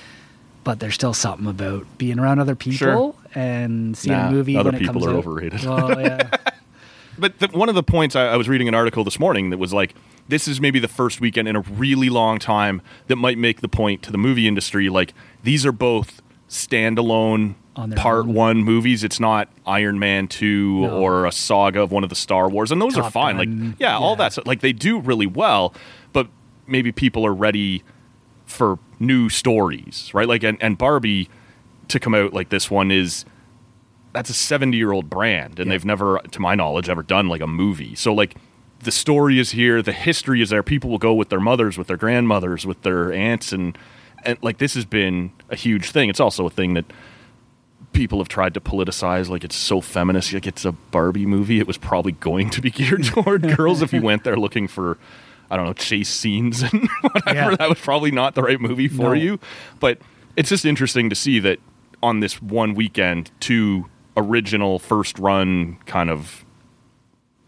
but 0.64 0.80
there's 0.80 0.94
still 0.94 1.14
something 1.14 1.46
about 1.46 1.86
being 1.98 2.18
around 2.18 2.38
other 2.38 2.54
people 2.56 2.78
Sure. 2.78 3.14
And 3.34 3.96
seeing 3.96 4.16
Nah, 4.16 4.28
a 4.28 4.30
movie. 4.32 4.56
other 4.56 4.70
when 4.70 4.74
it 4.76 4.78
people 4.86 4.94
comes 5.00 5.06
are 5.06 5.10
out. 5.10 5.16
overrated. 5.16 5.64
Well, 5.64 6.00
yeah, 6.00 6.30
But 7.18 7.38
the, 7.40 7.48
one 7.48 7.68
of 7.68 7.74
the 7.74 7.82
points 7.82 8.16
I, 8.16 8.28
I 8.28 8.36
was 8.36 8.48
reading 8.48 8.68
an 8.68 8.74
article 8.74 9.04
this 9.04 9.18
morning 9.20 9.50
that 9.50 9.58
was 9.58 9.72
like, 9.74 9.94
this 10.28 10.48
is 10.48 10.60
maybe 10.60 10.78
the 10.78 10.88
first 10.88 11.20
weekend 11.20 11.46
in 11.46 11.56
a 11.56 11.60
really 11.60 12.08
long 12.08 12.38
time 12.38 12.80
that 13.08 13.16
might 13.16 13.36
make 13.36 13.60
the 13.60 13.68
point 13.68 14.02
to 14.04 14.10
the 14.12 14.16
movie 14.18 14.48
industry. 14.48 14.88
Like, 14.88 15.12
these 15.42 15.66
are 15.66 15.72
both 15.72 16.22
standalone 16.48 17.54
On 17.76 17.92
part 17.92 18.20
own. 18.26 18.32
one 18.34 18.64
movies. 18.64 19.04
It's 19.04 19.20
not 19.20 19.48
Iron 19.66 19.98
Man 19.98 20.26
2 20.28 20.80
No. 20.80 20.98
or 20.98 21.26
a 21.26 21.32
saga 21.32 21.82
of 21.82 21.92
one 21.92 22.02
of 22.02 22.08
the 22.08 22.16
Star 22.16 22.48
Wars. 22.48 22.70
And 22.72 22.80
those 22.80 22.96
are 22.96 23.10
fine. 23.10 23.36
Gun, 23.36 23.68
like, 23.70 23.76
yeah, 23.78 23.96
all 23.98 24.16
that. 24.16 24.34
that's 24.34 24.46
like 24.46 24.60
they 24.60 24.72
do 24.72 24.98
really 24.98 25.26
well, 25.26 25.74
but 26.14 26.28
maybe 26.66 26.92
people 26.92 27.26
are 27.26 27.34
ready 27.34 27.82
for 28.46 28.78
new 28.98 29.28
stories, 29.28 30.10
right? 30.14 30.28
Like, 30.28 30.42
and, 30.42 30.56
and 30.62 30.78
Barbie 30.78 31.28
to 31.92 32.00
come 32.00 32.14
out 32.14 32.32
like 32.32 32.49
this 32.50 32.70
one 32.70 32.90
is 32.90 33.25
that's 34.12 34.28
a 34.28 34.34
70 34.34 34.76
year 34.76 34.92
old 34.92 35.08
brand 35.08 35.58
and 35.58 35.68
Yeah. 35.68 35.75
they've 35.75 35.84
never 35.84 36.18
to 36.30 36.40
my 36.40 36.54
knowledge 36.54 36.88
ever 36.88 37.02
done 37.02 37.28
like 37.28 37.40
a 37.40 37.46
movie 37.46 37.94
so 37.94 38.12
like 38.12 38.34
the 38.80 38.90
story 38.92 39.38
is 39.38 39.52
here 39.52 39.80
the 39.82 39.92
history 39.92 40.42
is 40.42 40.50
there 40.50 40.62
people 40.62 40.90
will 40.90 40.99
go 40.99 41.14
with 41.14 41.28
their 41.28 41.40
mothers 41.40 41.78
with 41.78 41.87
their 41.87 41.96
grandmothers 41.96 42.66
with 42.66 42.82
their 42.82 43.12
aunts 43.12 43.52
and 43.52 43.78
and 44.25 44.38
like 44.42 44.58
this 44.58 44.75
has 44.75 44.84
been 44.84 45.32
a 45.50 45.56
huge 45.56 45.90
thing 45.90 46.08
it's 46.11 46.20
also 46.20 46.46
a 46.46 46.50
thing 46.50 46.75
that 46.75 46.84
people 47.92 48.18
have 48.18 48.28
tried 48.28 48.54
to 48.54 48.61
politicize 48.61 49.28
like 49.28 49.44
it's 49.44 49.56
so 49.56 49.80
feminist 49.80 50.32
like 50.32 50.46
it's 50.46 50.64
a 50.64 50.72
barbie 50.72 51.26
movie 51.26 51.58
it 51.58 51.66
was 51.66 51.76
probably 51.76 52.12
going 52.12 52.49
to 52.50 52.61
be 52.62 52.70
geared 52.70 53.04
toward 53.12 53.56
girls 53.56 53.82
if 53.82 53.92
you 53.92 54.00
went 54.00 54.25
there 54.25 54.37
looking 54.37 54.66
for 54.66 54.96
i 55.50 55.56
don't 55.56 55.66
know 55.66 55.72
chase 55.75 56.08
scenes 56.08 56.62
and 56.62 56.88
whatever 57.02 57.50
Yeah. 57.50 57.56
that 57.56 57.68
was 57.68 57.78
probably 57.80 58.11
not 58.11 58.34
the 58.34 58.42
right 58.42 58.61
movie 58.61 58.88
for 58.88 59.02
No. 59.08 59.12
you 59.12 59.38
but 59.80 59.99
it's 60.37 60.49
just 60.49 60.64
interesting 60.64 61.11
to 61.11 61.14
see 61.16 61.38
that 61.40 61.58
on 62.02 62.21
this 62.21 62.40
one 62.42 62.75
weekend 62.75 63.30
two 63.40 63.88
original 64.16 64.78
first 64.78 65.18
run 65.18 65.76
kind 65.87 66.11
of 66.11 66.44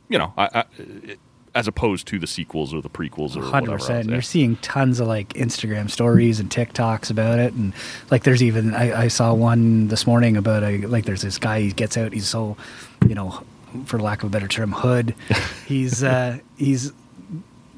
you 0.08 0.18
know 0.18 0.32
I, 0.36 0.48
I, 0.54 1.16
as 1.54 1.68
opposed 1.68 2.08
to 2.08 2.18
the 2.18 2.26
sequels 2.26 2.74
or 2.74 2.82
the 2.82 2.90
prequels 2.90 3.36
or 3.36 3.42
hundred 3.42 3.70
whatever 3.70 3.78
percent. 3.78 3.98
else. 4.06 4.12
You're 4.12 4.22
seeing 4.22 4.56
tons 4.56 4.98
of 4.98 5.06
like 5.06 5.34
Instagram 5.34 5.88
stories 5.90 6.40
and 6.40 6.50
TikToks 6.50 7.10
about 7.10 7.38
it, 7.38 7.52
and 7.52 7.72
like 8.10 8.24
there's 8.24 8.42
even 8.42 8.74
I, 8.74 9.02
I 9.04 9.08
saw 9.08 9.32
one 9.32 9.88
this 9.88 10.06
morning 10.06 10.36
about 10.36 10.62
a 10.62 10.78
like 10.86 11.04
there's 11.04 11.22
this 11.22 11.38
guy 11.38 11.60
he 11.60 11.72
gets 11.72 11.96
out 11.96 12.12
he's 12.12 12.28
so 12.28 12.56
you 13.08 13.14
know 13.14 13.42
for 13.86 13.98
lack 14.00 14.22
of 14.22 14.28
a 14.28 14.30
better 14.30 14.48
term 14.48 14.72
hood 14.72 15.14
he's 15.66 16.02
uh 16.02 16.38
he's 16.56 16.92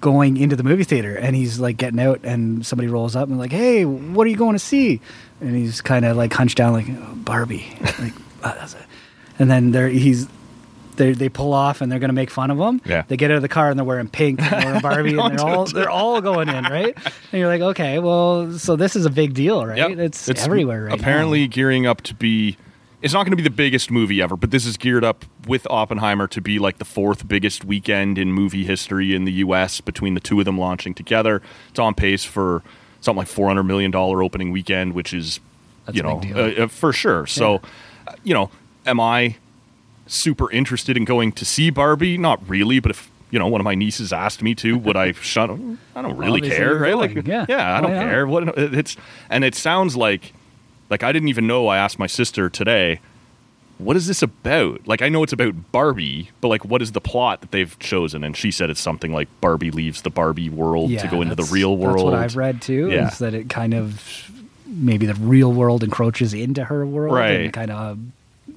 going 0.00 0.36
into 0.36 0.54
the 0.54 0.62
movie 0.62 0.84
theater 0.84 1.16
and 1.16 1.34
he's 1.34 1.58
like 1.58 1.78
getting 1.78 1.98
out 1.98 2.20
and 2.22 2.66
somebody 2.66 2.86
rolls 2.86 3.16
up 3.16 3.28
and 3.30 3.38
like 3.38 3.50
hey 3.50 3.84
what 3.86 4.26
are 4.26 4.30
you 4.30 4.36
going 4.36 4.52
to 4.52 4.58
see 4.58 5.00
and 5.40 5.54
he's 5.54 5.80
kind 5.80 6.04
of 6.04 6.16
like 6.16 6.32
hunched 6.32 6.56
down 6.56 6.72
like 6.72 6.86
"Oh, 6.90 7.14
Barbie 7.16 7.66
like 7.98 8.12
"Ah, 8.42 8.56
that's 8.58 8.74
it." 8.74 8.82
and 9.38 9.50
then 9.50 9.72
there 9.72 9.88
he's 9.88 10.28
they 10.96 11.12
they 11.12 11.28
pull 11.28 11.52
off 11.52 11.80
and 11.80 11.90
they're 11.90 11.98
going 11.98 12.08
to 12.08 12.14
make 12.14 12.30
fun 12.30 12.50
of 12.50 12.58
him. 12.58 12.80
Yeah. 12.84 13.04
They 13.06 13.16
get 13.16 13.30
out 13.30 13.36
of 13.36 13.42
the 13.42 13.48
car 13.48 13.70
and 13.70 13.78
they're 13.78 13.84
wearing 13.84 14.08
pink 14.08 14.40
and 14.40 14.64
wearing 14.64 14.80
Barbie 14.80 15.10
and 15.18 15.38
they're 15.38 15.46
all 15.46 15.66
they're 15.66 15.90
all 15.90 16.20
going 16.20 16.48
in, 16.48 16.64
right? 16.64 16.96
And 17.32 17.40
you're 17.40 17.48
like, 17.48 17.60
okay, 17.60 17.98
well, 17.98 18.52
so 18.52 18.76
this 18.76 18.96
is 18.96 19.04
a 19.04 19.10
big 19.10 19.34
deal, 19.34 19.66
right? 19.66 19.76
Yep. 19.76 19.98
It's, 19.98 20.28
everywhere 20.28 20.84
right 20.84 20.98
Apparently, 20.98 21.42
now. 21.42 21.52
gearing 21.52 21.86
up 21.86 22.00
to 22.02 22.14
be. 22.14 22.56
It's 23.02 23.12
not 23.12 23.24
going 23.24 23.32
to 23.32 23.36
be 23.36 23.42
the 23.42 23.50
biggest 23.50 23.90
movie 23.90 24.22
ever, 24.22 24.36
but 24.36 24.50
this 24.50 24.64
is 24.64 24.76
geared 24.78 25.04
up 25.04 25.26
with 25.46 25.66
Oppenheimer 25.68 26.26
to 26.28 26.40
be 26.40 26.58
like 26.58 26.78
the 26.78 26.84
fourth 26.84 27.28
biggest 27.28 27.64
weekend 27.64 28.16
in 28.16 28.32
movie 28.32 28.64
history 28.64 29.14
in 29.14 29.24
the 29.24 29.32
U.S. 29.32 29.80
between 29.82 30.14
the 30.14 30.20
two 30.20 30.38
of 30.38 30.46
them 30.46 30.56
launching 30.56 30.94
together. 30.94 31.42
It's 31.68 31.78
on 31.78 31.94
pace 31.94 32.24
for 32.24 32.62
something 33.06 33.18
like 33.20 33.28
four 33.28 33.46
hundred 33.48 33.62
million 33.64 33.90
dollar 33.90 34.22
opening 34.22 34.50
weekend, 34.50 34.92
which 34.92 35.14
is 35.14 35.40
That's 35.86 35.96
you 35.96 36.02
a 36.02 36.06
know 36.06 36.18
big 36.18 36.34
deal. 36.34 36.62
uh, 36.62 36.64
uh, 36.64 36.68
for 36.68 36.92
sure. 36.92 37.26
So, 37.26 37.62
uh, 38.06 38.12
you 38.22 38.34
know, 38.34 38.50
am 38.84 39.00
I 39.00 39.36
super 40.06 40.50
interested 40.52 40.96
in 40.96 41.04
going 41.04 41.32
to 41.32 41.44
see 41.44 41.70
Barbie? 41.70 42.18
Not 42.18 42.46
really, 42.48 42.78
but 42.80 42.90
if 42.90 43.10
you 43.30 43.38
know 43.38 43.46
one 43.48 43.60
of 43.60 43.64
my 43.64 43.74
nieces 43.74 44.12
asked 44.12 44.42
me 44.42 44.54
to, 44.56 44.76
would 44.78 44.96
I 44.96 45.12
shut? 45.32 45.50
I 45.50 45.54
don't 46.02 46.16
really 46.16 46.40
Obviously 46.40 46.50
care, 46.58 46.74
right? 46.76 46.92
going, 46.94 47.14
Like, 47.16 47.26
yeah. 47.26 47.46
yeah, 47.48 47.78
I 47.78 47.80
don't 47.80 47.90
care. 47.92 48.26
What 48.26 48.56
it's 48.58 48.96
and 49.30 49.44
it 49.44 49.54
sounds 49.54 49.96
like 49.96 50.32
like 50.90 51.02
I 51.02 51.12
didn't 51.12 51.28
even 51.28 51.46
know. 51.46 51.66
I 51.68 51.78
asked 51.78 51.98
my 51.98 52.06
sister 52.06 52.48
today, 52.50 53.00
"What 53.78 53.96
is 53.96 54.06
this 54.06 54.22
about?" 54.22 54.86
Like 54.86 55.02
I 55.02 55.08
know 55.08 55.22
it's 55.22 55.32
about 55.32 55.54
Barbie, 55.72 56.30
but 56.40 56.48
like 56.48 56.64
what 56.64 56.82
is 56.82 56.92
the 56.92 57.00
plot 57.00 57.40
that 57.42 57.50
they've 57.50 57.78
chosen? 57.78 58.24
And 58.24 58.36
she 58.36 58.50
said 58.50 58.70
it's 58.70 58.80
something 58.80 59.12
like 59.12 59.28
Barbie 59.40 59.70
leaves 59.70 60.02
the 60.02 60.10
Barbie 60.10 60.48
world 60.50 60.90
to 60.90 61.08
go 61.08 61.22
into 61.22 61.34
the 61.34 61.44
real 61.44 61.76
world. 61.76 61.96
That's 61.98 62.04
what 62.04 62.14
I've 62.14 62.36
read 62.36 62.62
too. 62.62 62.90
Yeah. 62.90 63.08
Is 63.08 63.18
that 63.18 63.34
it 63.34 63.48
kind 63.48 63.74
of 63.74 64.30
maybe 64.66 65.06
the 65.06 65.14
real 65.14 65.52
world 65.52 65.82
encroaches 65.84 66.34
into 66.34 66.64
her 66.64 66.84
world 66.84 67.14
Right. 67.14 67.40
and 67.42 67.52
kind 67.52 67.70
of 67.70 67.98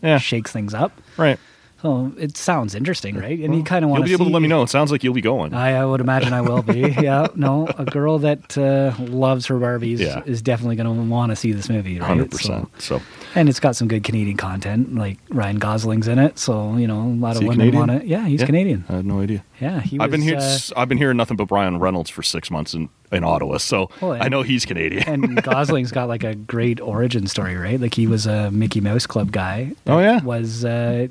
Yeah, 0.02 0.18
shakes 0.18 0.52
things 0.52 0.74
up. 0.74 0.92
right. 1.18 1.40
So 1.82 2.12
it 2.18 2.36
sounds 2.36 2.76
interesting, 2.76 3.16
right? 3.16 3.40
And 3.40 3.56
you 3.56 3.64
kind 3.64 3.86
of 3.86 3.92
wants 3.92 4.04
to. 4.06 4.10
You'll 4.10 4.18
be 4.18 4.24
able 4.24 4.30
to 4.32 4.34
let 4.34 4.42
me 4.42 4.48
know. 4.50 4.64
It 4.64 4.70
sounds 4.70 4.92
like 4.92 5.04
you'll 5.04 5.14
be 5.14 5.22
going. 5.22 5.54
I, 5.54 5.76
I 5.78 5.86
would 5.86 6.02
imagine 6.02 6.34
I 6.34 6.42
will 6.42 6.62
be. 6.62 6.80
yeah, 7.02 7.28
no, 7.36 7.68
a 7.78 7.86
girl 7.86 8.20
that 8.20 8.58
uh, 8.58 8.94
loves 9.00 9.46
her 9.46 9.56
Barbies 9.56 10.00
Yeah. 10.00 10.22
is 10.26 10.42
definitely 10.42 10.76
going 10.76 10.94
to 10.94 11.04
want 11.10 11.32
to 11.32 11.36
see 11.38 11.54
this 11.54 11.70
movie. 11.70 11.98
Hundred 11.98 12.34
So- 12.34 12.38
percent. 12.38 12.82
So 12.82 13.02
and 13.36 13.48
it's 13.48 13.60
got 13.60 13.76
some 13.76 13.88
good 13.88 14.04
Canadian 14.04 14.38
content, 14.38 14.96
like 14.96 15.20
Ryan 15.30 15.60
Gosling's 15.60 16.08
in 16.08 16.18
it. 16.20 16.38
So 16.40 16.76
you 16.78 16.88
know, 16.88 17.02
a 17.02 17.16
lot 17.16 17.38
of 17.38 17.44
women 17.44 17.74
want 17.76 17.92
to. 17.92 18.06
Yeah, 18.06 18.26
he's 18.28 18.42
Yeah. 18.42 18.46
Canadian. 18.48 18.86
I 18.90 18.96
had 18.98 19.06
no 19.06 19.22
idea. 19.22 19.44
Yeah, 19.62 19.80
he. 19.82 20.00
I've 20.00 20.12
been 20.12 20.22
here. 20.22 20.38
uh, 20.38 20.58
I've 20.76 20.90
been 20.90 20.98
hearing 20.98 21.18
nothing 21.18 21.38
but 21.38 21.50
Ryan 21.52 21.80
Reynolds 21.80 22.10
for 22.10 22.24
six 22.24 22.50
months 22.52 22.74
in, 22.74 22.90
in 23.12 23.24
Ottawa, 23.24 23.58
so 23.58 23.90
Oh, 24.02 24.14
yeah. 24.14 24.24
I 24.24 24.30
know 24.30 24.42
he's 24.42 24.66
Canadian. 24.66 25.04
and 25.08 25.44
Gosling's 25.44 25.92
got 25.92 26.08
like 26.08 26.24
a 26.24 26.34
great 26.36 26.80
origin 26.82 27.28
story, 27.28 27.56
right? 27.56 27.80
Like 27.80 27.94
he 27.94 28.08
was 28.08 28.26
a 28.26 28.52
Mickey 28.52 28.82
Mouse 28.82 29.06
Club 29.06 29.32
guy. 29.32 29.74
Oh, 29.88 30.00
yeah? 30.00 30.22
was. 30.24 30.66
Uh, 30.66 31.08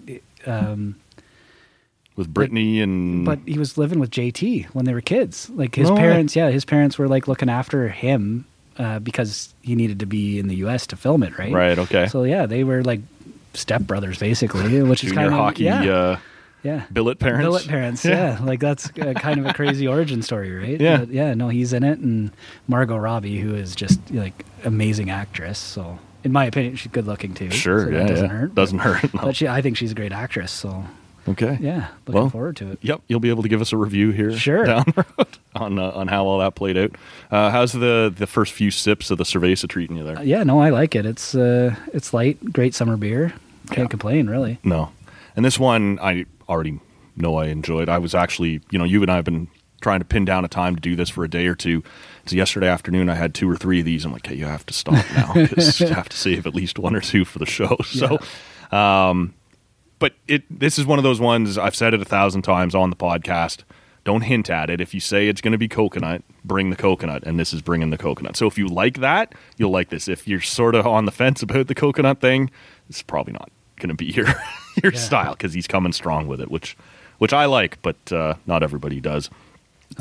um, 0.49 0.97
with 2.17 2.33
Britney 2.35 2.83
and 2.83 3.25
but 3.25 3.39
he 3.47 3.59
was 3.59 3.79
living 3.79 4.01
with 4.01 4.11
JT 4.11 4.67
when 4.75 4.85
they 4.85 4.95
were 4.95 5.01
kids. 5.01 5.49
Like 5.51 5.75
his 5.77 5.89
No 5.89 5.95
way. 5.95 6.01
parents, 6.01 6.35
yeah, 6.35 6.51
his 6.51 6.65
parents 6.65 6.99
were 6.99 7.07
like 7.09 7.29
looking 7.29 7.49
after 7.49 7.89
him 7.89 8.45
uh, 8.79 8.99
because 8.99 9.55
he 9.63 9.75
needed 9.77 10.01
to 10.01 10.07
be 10.07 10.39
in 10.39 10.49
the 10.49 10.57
U.S. 10.57 10.87
to 10.89 10.97
film 10.97 11.23
it, 11.23 11.39
right? 11.39 11.53
right, 11.53 11.79
okay, 11.79 12.07
So 12.09 12.25
yeah, 12.25 12.47
they 12.47 12.65
were 12.65 12.83
like 12.83 13.01
stepbrothers 13.55 14.19
basically, 14.19 14.83
which 14.83 15.05
is 15.05 15.13
kind 15.13 15.27
of 15.27 15.33
hockey 15.33 15.65
yeah, 15.65 15.83
uh, 15.83 16.19
yeah. 16.63 16.85
billet 16.93 17.19
parents. 17.19 17.45
Billet 17.45 17.67
parents, 17.69 18.05
yeah. 18.05 18.39
Like 18.43 18.61
that's 18.61 18.91
uh, 19.01 19.13
kind 19.17 19.39
of 19.41 19.47
a 19.47 19.53
crazy 19.55 19.87
origin 19.87 20.23
story, 20.23 20.53
right? 20.53 20.81
Yeah. 20.81 20.99
But 20.99 21.09
yeah. 21.11 21.35
No, 21.35 21.49
he's 21.49 21.73
in 21.73 21.83
it, 21.85 21.99
and 22.01 22.31
Margot 22.67 22.97
Robbie, 22.97 23.39
who 23.39 23.55
is 23.55 23.75
just 23.77 23.99
like 24.13 24.45
amazing 24.65 25.09
actress. 25.11 25.59
So, 25.59 25.99
in 26.25 26.33
my 26.33 26.45
opinion, 26.47 26.77
she's 26.77 26.91
good 26.93 27.07
looking 27.07 27.35
too. 27.35 27.51
Sure, 27.51 27.85
so 27.87 27.91
yeah, 27.91 28.07
doesn't 28.07 28.27
yeah. 28.27 28.31
hurt. 28.33 28.55
Doesn't 28.55 28.79
but, 28.79 28.85
hurt. 28.87 29.15
no. 29.15 29.21
But 29.23 29.37
she, 29.37 29.49
I 29.49 29.63
think 29.63 29.77
she's 29.77 29.93
a 29.93 29.95
great 29.95 30.13
actress. 30.13 30.51
So 30.53 30.85
okay, 31.29 31.59
yeah, 31.61 31.89
looking 32.07 32.21
Well, 32.23 32.31
forward 32.31 32.57
to 32.57 32.73
it. 32.73 32.79
Yep, 32.83 33.03
you'll 33.09 33.21
be 33.21 33.29
able 33.31 33.43
to 33.43 33.49
give 33.49 33.61
us 33.61 33.73
a 33.73 33.77
review 33.77 34.11
here, 34.11 34.37
Sure. 34.37 34.65
down 34.65 34.85
the 34.95 35.05
road 35.19 35.29
on 35.55 35.79
uh, 35.79 35.91
on 35.91 36.09
how 36.09 36.25
all 36.27 36.39
that 36.39 36.55
played 36.55 36.77
out. 36.77 36.93
Uh, 37.31 37.51
how's 37.51 37.73
the 37.73 38.13
the 38.17 38.27
first 38.27 38.53
few 38.53 38.71
sips 38.71 39.11
of 39.11 39.19
the 39.19 39.25
cerveza 39.25 39.69
treating 39.69 39.97
you 39.97 40.05
there? 40.05 40.19
Uh, 40.19 40.23
yeah, 40.23 40.43
no, 40.43 40.61
I 40.61 40.71
like 40.71 40.95
it. 40.95 41.07
It's 41.07 41.35
uh, 41.35 41.75
it's 41.93 42.13
light, 42.13 42.53
great 42.53 42.75
summer 42.75 42.97
beer. 42.97 43.33
Can't 43.69 43.79
Yeah. 43.81 43.87
complain, 43.89 44.29
really. 44.29 44.59
No, 44.65 44.91
and 45.37 45.45
this 45.45 45.59
one 45.59 45.99
I 46.01 46.25
already 46.49 46.81
know 47.17 47.37
I 47.37 47.47
enjoyed. 47.47 47.89
I 47.89 47.99
was 47.99 48.15
actually, 48.15 48.61
you 48.71 48.79
know, 48.79 48.85
you 48.85 49.03
and 49.03 49.11
I 49.11 49.17
have 49.17 49.25
been 49.25 49.49
trying 49.81 49.99
to 50.01 50.05
pin 50.05 50.25
down 50.25 50.45
a 50.45 50.49
time 50.49 50.75
to 50.75 50.81
do 50.81 50.97
this 50.97 51.09
for 51.11 51.23
a 51.25 51.29
day 51.29 51.47
or 51.47 51.55
two. 51.55 51.83
Yesterday 52.33 52.69
afternoon, 52.69 53.09
I 53.09 53.15
had 53.15 53.35
two 53.35 53.49
or 53.51 53.57
three 53.57 53.81
of 53.81 53.85
these. 53.85 54.05
I'm 54.05 54.13
like, 54.13 54.27
hey, 54.27 54.35
you 54.35 54.45
have 54.47 54.65
to 54.67 54.75
stop 54.75 55.05
now 55.15 55.33
because 55.35 55.81
you 55.81 55.89
have 55.89 56.09
to 56.09 56.17
save 56.17 56.47
at 56.47 56.55
least 56.55 56.79
one 56.79 56.95
or 56.95 57.01
two 57.01 57.25
for 57.25 57.39
the 57.39 57.47
show. 57.47 57.77
So, 57.85 58.19
um, 58.77 59.35
but 59.99 60.13
it 60.29 60.45
this 60.51 60.79
is 60.79 60.87
one 60.87 60.99
of 60.99 61.03
those 61.03 61.21
ones 61.21 61.59
I've 61.59 61.75
said 61.75 61.95
it 61.95 62.01
a 62.01 62.05
thousand 62.05 62.43
times 62.43 62.75
on 62.75 62.91
the 62.91 62.97
podcast. 62.97 63.65
Don't 64.05 64.23
hint 64.23 64.49
at 64.49 64.71
it. 64.71 64.81
If 64.81 64.95
you 64.95 65.01
say 65.01 65.29
it's 65.29 65.41
going 65.41 65.53
to 65.53 65.59
be 65.59 65.69
coconut, 65.69 66.23
bring 66.45 66.71
the 66.71 66.77
coconut, 66.77 67.25
and 67.25 67.39
this 67.39 67.53
is 67.53 67.61
bringing 67.61 67.91
the 67.91 67.99
coconut. 67.99 68.37
So 68.37 68.47
if 68.47 68.57
you 68.57 68.69
like 68.69 69.01
that, 69.01 69.35
you'll 69.59 69.73
like 69.73 69.91
this. 69.91 70.09
If 70.09 70.27
you're 70.29 70.41
sort 70.41 70.75
of 70.75 70.87
on 70.87 71.05
the 71.05 71.11
fence 71.13 71.43
about 71.43 71.67
the 71.67 71.75
coconut 71.75 72.21
thing, 72.21 72.51
it's 72.89 73.03
probably 73.03 73.33
not 73.35 73.51
going 73.77 73.89
to 73.91 73.95
be 73.95 74.07
your 74.07 74.27
your 74.83 74.93
Yeah. 74.93 74.99
style 74.99 75.33
because 75.33 75.53
he's 75.53 75.67
coming 75.67 75.93
strong 75.93 76.27
with 76.29 76.41
it, 76.41 76.51
which 76.51 76.77
which 77.19 77.33
I 77.33 77.47
like, 77.47 77.83
but 77.83 77.97
uh, 78.13 78.35
not 78.47 78.63
everybody 78.63 79.01
does. 79.01 79.29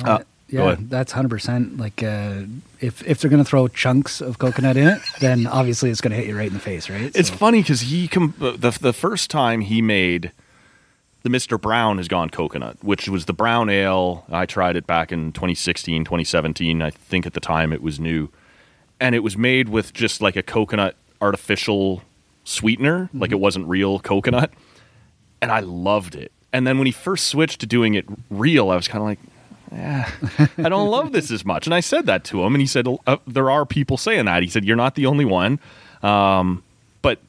Uh, 0.05 0.19
yeah, 0.50 0.75
that's 0.80 1.12
hundred 1.12 1.30
percent. 1.30 1.77
Like, 1.77 2.01
uh, 2.04 2.44
if 2.80 3.06
if 3.08 3.20
they're 3.20 3.30
gonna 3.32 3.44
throw 3.46 3.68
chunks 3.68 4.22
of 4.22 4.39
coconut 4.39 4.77
in 4.77 4.88
it, 4.88 5.01
then 5.20 5.48
obviously 5.48 5.89
it's 5.89 6.01
gonna 6.01 6.16
hit 6.16 6.27
you 6.27 6.38
right 6.38 6.48
in 6.48 6.54
the 6.54 6.60
face, 6.60 6.89
right? 6.89 7.12
It's 7.16 7.30
So- 7.30 7.36
funny 7.36 7.62
because 7.62 7.82
he 7.82 8.08
com- 8.08 8.34
the 8.39 8.72
the 8.80 8.94
first 8.94 9.30
time 9.30 9.62
he 9.62 9.82
made 9.82 10.32
the 11.24 11.30
Mr. 11.30 11.60
Brown 11.60 11.98
has 11.98 12.08
gone 12.08 12.30
coconut, 12.30 12.77
which 12.82 13.10
was 13.10 13.25
the 13.25 13.34
brown 13.34 13.70
ale. 13.70 14.25
I 14.32 14.46
tried 14.46 14.77
it 14.77 14.88
back 14.88 15.12
in 15.12 15.34
2016, 15.34 16.06
2017. 16.06 16.82
I 16.82 16.89
think 16.92 17.25
at 17.25 17.34
the 17.34 17.42
time 17.42 17.74
it 17.74 17.82
was 17.82 18.00
new. 18.00 18.30
And 19.01 19.13
it 19.13 19.20
was 19.20 19.36
made 19.38 19.68
with 19.68 19.94
just 19.94 20.22
like 20.22 20.38
a 20.38 20.44
coconut 20.44 20.96
artificial 21.20 22.01
sweetener, 22.46 23.10
like 23.13 23.32
it 23.32 23.39
wasn't 23.42 23.68
real 23.68 24.00
coconut. 24.00 24.51
And 25.42 25.51
I 25.51 25.60
loved 25.60 26.16
it. 26.16 26.32
And 26.54 26.66
then 26.66 26.77
when 26.77 26.86
he 26.86 26.94
first 26.94 27.27
switched 27.27 27.60
to 27.60 27.66
doing 27.66 27.94
it 27.96 28.06
real, 28.30 28.70
I 28.70 28.75
was 28.77 28.88
kind 28.88 29.01
of 29.01 29.06
like, 29.08 29.20
yeah, 29.72 30.10
I 30.58 30.70
don't 30.70 30.90
love 30.90 31.12
this 31.12 31.32
as 31.32 31.44
much. 31.46 31.68
And 31.68 31.74
I 31.74 31.80
said 31.82 32.06
that 32.06 32.24
to 32.26 32.44
him, 32.44 32.54
and 32.56 32.62
he 32.62 32.68
said, 32.68 32.88
uh, 33.06 33.18
There 33.28 33.50
are 33.52 33.66
people 33.66 33.98
saying 33.98 34.26
that. 34.26 34.44
He 34.44 34.50
said, 34.50 34.64
You're 34.66 34.76
not 34.78 34.96
the 34.96 35.06
only 35.06 35.26
one. 35.26 35.60
Um, 36.04 36.64
but 37.02 37.20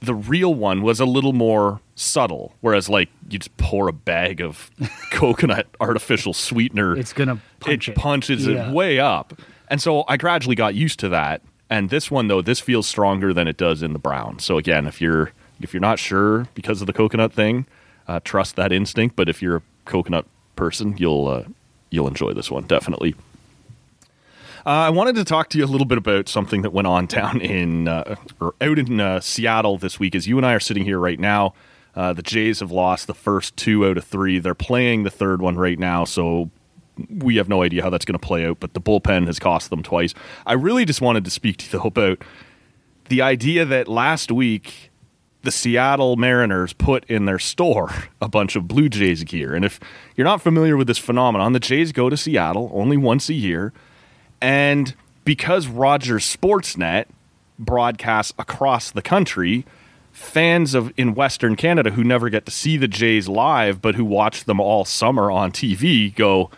the 0.00 0.14
real 0.14 0.54
one 0.54 0.82
was 0.82 1.00
a 1.00 1.04
little 1.04 1.32
more 1.32 1.80
subtle, 1.94 2.54
whereas, 2.60 2.88
like, 2.88 3.08
you 3.28 3.38
just 3.38 3.54
pour 3.58 3.88
a 3.88 3.92
bag 3.92 4.40
of 4.40 4.70
coconut 5.12 5.66
artificial 5.80 6.32
sweetener, 6.32 6.96
It's 6.96 7.12
gonna 7.12 7.38
punch 7.60 7.88
it. 7.88 7.94
punches 7.94 8.46
Yeah. 8.46 8.70
it 8.70 8.72
way 8.74 8.98
up. 8.98 9.34
And 9.68 9.80
so 9.80 10.04
I 10.08 10.16
gradually 10.16 10.56
got 10.56 10.74
used 10.74 10.98
to 11.00 11.08
that. 11.10 11.42
And 11.68 11.90
this 11.90 12.10
one, 12.10 12.26
though, 12.26 12.42
this 12.42 12.58
feels 12.58 12.88
stronger 12.88 13.32
than 13.32 13.46
it 13.46 13.56
does 13.56 13.82
in 13.82 13.92
the 13.92 13.98
brown. 14.00 14.40
So 14.40 14.58
again, 14.58 14.86
if 14.88 15.00
you're 15.00 15.32
if 15.60 15.72
you're 15.74 15.80
not 15.80 15.98
sure 15.98 16.48
because 16.54 16.80
of 16.80 16.86
the 16.88 16.92
coconut 16.92 17.32
thing, 17.34 17.66
uh, 18.08 18.18
trust 18.24 18.56
that 18.56 18.72
instinct. 18.72 19.14
But 19.14 19.28
if 19.28 19.40
you're 19.42 19.56
a 19.56 19.62
coconut 19.84 20.24
person, 20.56 20.96
you'll 20.98 21.28
uh, 21.28 21.42
you'll 21.90 22.08
enjoy 22.08 22.32
this 22.32 22.50
one 22.50 22.64
definitely. 22.66 23.14
Uh, 24.66 24.70
I 24.70 24.90
wanted 24.90 25.14
to 25.16 25.24
talk 25.24 25.48
to 25.50 25.58
you 25.58 25.64
a 25.64 25.66
little 25.66 25.86
bit 25.86 25.96
about 25.96 26.28
something 26.28 26.62
that 26.62 26.72
went 26.72 26.86
on 26.86 27.06
down 27.06 27.40
in 27.40 27.88
uh, 27.88 28.16
or 28.40 28.54
out 28.60 28.78
in 28.78 29.00
uh, 29.00 29.20
Seattle 29.20 29.78
this 29.78 29.98
week. 29.98 30.14
As 30.14 30.26
you 30.26 30.36
and 30.36 30.44
I 30.44 30.52
are 30.52 30.60
sitting 30.60 30.84
here 30.84 30.98
right 30.98 31.18
now, 31.18 31.54
uh, 31.94 32.12
the 32.12 32.22
Jays 32.22 32.60
have 32.60 32.70
lost 32.70 33.06
the 33.06 33.14
first 33.14 33.56
two 33.56 33.86
out 33.86 33.96
of 33.96 34.04
three. 34.04 34.38
They're 34.38 34.54
playing 34.54 35.04
the 35.04 35.10
third 35.10 35.40
one 35.40 35.56
right 35.56 35.78
now, 35.78 36.04
so 36.04 36.50
we 37.08 37.36
have 37.36 37.48
no 37.48 37.62
idea 37.62 37.82
how 37.82 37.90
that's 37.90 38.04
going 38.04 38.18
to 38.18 38.26
play 38.26 38.46
out. 38.46 38.60
But 38.60 38.74
the 38.74 38.80
bullpen 38.80 39.26
has 39.26 39.38
cost 39.38 39.70
them 39.70 39.82
twice. 39.82 40.14
I 40.46 40.52
really 40.52 40.84
just 40.84 41.00
wanted 41.00 41.24
to 41.24 41.30
speak 41.30 41.56
to 41.58 41.64
you 41.64 41.70
though 41.78 41.88
about 41.88 42.22
the 43.08 43.22
idea 43.22 43.64
that 43.64 43.88
last 43.88 44.30
week 44.30 44.89
the 45.42 45.50
Seattle 45.50 46.16
Mariners 46.16 46.72
put 46.72 47.04
in 47.06 47.24
their 47.24 47.38
store 47.38 47.92
a 48.20 48.28
bunch 48.28 48.56
of 48.56 48.68
Blue 48.68 48.88
Jays 48.88 49.24
gear. 49.24 49.54
And 49.54 49.64
if 49.64 49.80
you're 50.16 50.26
not 50.26 50.42
familiar 50.42 50.76
with 50.76 50.86
this 50.86 50.98
phenomenon, 50.98 51.52
the 51.52 51.60
Jays 51.60 51.92
go 51.92 52.10
to 52.10 52.16
Seattle 52.16 52.70
only 52.74 52.96
once 52.96 53.28
a 53.28 53.34
year. 53.34 53.72
And 54.40 54.94
because 55.24 55.66
Rogers 55.66 56.24
Sportsnet 56.24 57.06
broadcasts 57.58 58.32
across 58.38 58.90
the 58.90 59.02
country, 59.02 59.64
fans 60.12 60.74
of 60.74 60.92
in 60.96 61.14
Western 61.14 61.56
Canada 61.56 61.90
who 61.90 62.04
never 62.04 62.28
get 62.28 62.44
to 62.44 62.50
see 62.50 62.76
the 62.76 62.88
Jays 62.88 63.28
live 63.28 63.80
but 63.80 63.94
who 63.94 64.04
watch 64.04 64.44
them 64.44 64.60
all 64.60 64.84
summer 64.84 65.30
on 65.30 65.52
TV 65.52 66.14
go, 66.14 66.50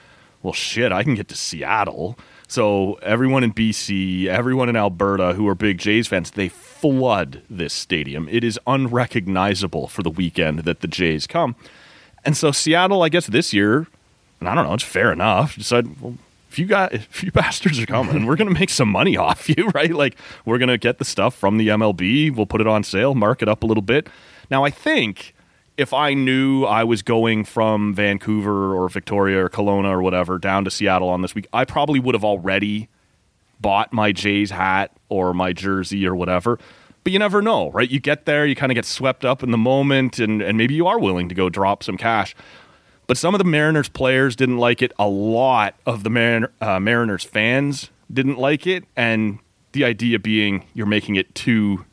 well, 0.43 0.53
shit, 0.53 0.91
I 0.91 1.03
can 1.03 1.15
get 1.15 1.29
to 1.29 1.37
Seattle. 1.37 2.19
So 2.49 2.95
everyone 3.03 3.45
in 3.45 3.53
BC, 3.53 4.27
everyone 4.27 4.69
in 4.69 4.77
Alberta 4.77 5.35
who 5.35 5.47
are 5.49 5.55
big 5.55 5.79
Jays 5.79 6.09
fans, 6.09 6.33
they 6.33 6.49
flood 6.83 7.43
this 7.49 7.73
stadium. 7.73 8.29
It 8.29 8.43
is 8.43 8.59
unrecognizable 8.67 9.87
for 9.87 10.03
the 10.03 10.11
weekend 10.11 10.61
that 10.61 10.81
the 10.81 10.89
Jays 10.89 11.29
come. 11.29 11.55
And 12.25 12.37
so 12.37 12.51
Seattle, 12.51 13.03
I 13.03 13.09
guess 13.09 13.29
this 13.29 13.53
year, 13.53 13.87
and 14.41 14.49
I 14.49 14.55
don't 14.57 14.67
know, 14.67 14.75
it's 14.75 14.83
fair 14.83 15.13
enough. 15.13 15.55
Decided, 15.55 16.01
well, 16.01 16.19
if 16.51 16.59
you 16.59 16.67
got, 16.67 16.93
if 16.93 17.23
you 17.23 17.31
bastards 17.31 17.79
are 17.79 17.87
coming, 17.87 18.27
we're 18.27 18.35
to 18.53 18.59
make 18.59 18.71
some 18.71 18.89
money 18.89 19.17
off 19.29 19.49
you, 19.49 19.69
right? 19.69 19.93
Like 19.93 20.17
we're 20.45 20.59
to 20.71 20.77
get 20.77 20.99
the 20.99 21.05
stuff 21.05 21.37
from 21.37 21.57
the 21.57 21.69
MLB. 21.69 22.35
We'll 22.35 22.47
put 22.47 22.61
it 22.61 22.67
on 22.67 22.83
sale, 22.83 23.15
mark 23.15 23.43
it 23.43 23.49
up 23.49 23.63
a 23.63 23.67
little 23.67 23.83
bit. 23.83 24.09
Now, 24.51 24.65
I 24.65 24.71
think 24.71 25.37
if 25.77 25.95
I 25.95 26.15
knew 26.15 26.65
I 26.65 26.83
was 26.83 27.03
going 27.03 27.45
from 27.45 27.95
Vancouver 27.95 28.75
or 28.75 28.89
Victoria 28.89 29.45
or 29.45 29.49
Kelowna 29.49 29.91
or 29.91 30.03
whatever 30.03 30.37
down 30.37 30.65
to 30.65 30.71
Seattle 30.71 31.09
on 31.09 31.23
this 31.23 31.37
week, 31.37 31.47
I 31.53 31.65
probably 31.65 32.01
would 32.01 32.17
have 32.17 32.25
already 32.25 32.89
bought 33.63 33.93
my 33.93 34.13
Jays 34.13 34.51
hat 34.51 34.91
or 35.09 35.33
my 35.33 35.53
jersey 35.53 36.07
or 36.07 36.15
whatever. 36.15 36.59
But 37.05 37.13
you 37.13 37.19
never 37.19 37.43
know, 37.43 37.71
right? 37.71 37.91
You 37.91 37.99
get 37.99 38.27
there, 38.27 38.47
you 38.47 38.55
kind 38.55 38.71
of 38.71 38.75
get 38.75 38.85
swept 38.85 39.25
up 39.25 39.43
in 39.43 39.51
the 39.51 39.59
moment, 39.59 40.19
and, 40.19 40.41
and 40.43 40.57
maybe 40.57 40.75
you 40.75 40.87
are 40.87 40.99
willing 40.99 41.29
to 41.29 41.35
go 41.35 41.49
drop 41.49 41.83
some 41.83 41.97
cash. 41.97 42.35
But 43.07 43.17
some 43.17 43.35
of 43.35 43.39
the 43.39 43.45
Mariners 43.45 43.89
players 43.89 44.37
didn't 44.37 44.59
like 44.59 44.83
it. 44.83 44.93
A 44.99 45.09
lot 45.09 45.75
of 45.85 46.05
the 46.05 46.11
Marin- 46.11 46.49
uh, 46.61 46.79
Mariners 46.79 47.25
fans 47.25 47.91
didn't 48.13 48.39
like 48.39 48.67
it. 48.67 48.85
And 48.97 49.39
the 49.73 49.85
idea 49.85 50.19
being 50.19 50.65
you're 50.75 50.87
making 50.87 51.17
it 51.17 51.35
too 51.35 51.85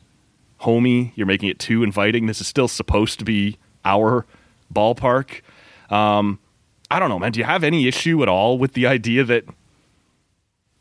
homey, 0.58 1.12
you're 1.16 1.26
making 1.26 1.48
it 1.48 1.58
too 1.58 1.82
inviting. 1.82 2.26
This 2.26 2.40
is 2.40 2.46
still 2.46 2.68
supposed 2.68 3.18
to 3.18 3.24
be 3.24 3.58
our 3.84 4.26
ballpark. 4.72 5.40
Um, 5.90 6.38
I 6.90 6.98
don't 6.98 7.08
know, 7.08 7.18
man. 7.18 7.32
Do 7.32 7.40
you 7.40 7.46
have 7.46 7.64
any 7.64 7.88
issue 7.88 8.22
at 8.22 8.28
all 8.28 8.58
with 8.58 8.74
the 8.74 8.86
idea 8.86 9.24
that 9.24 9.44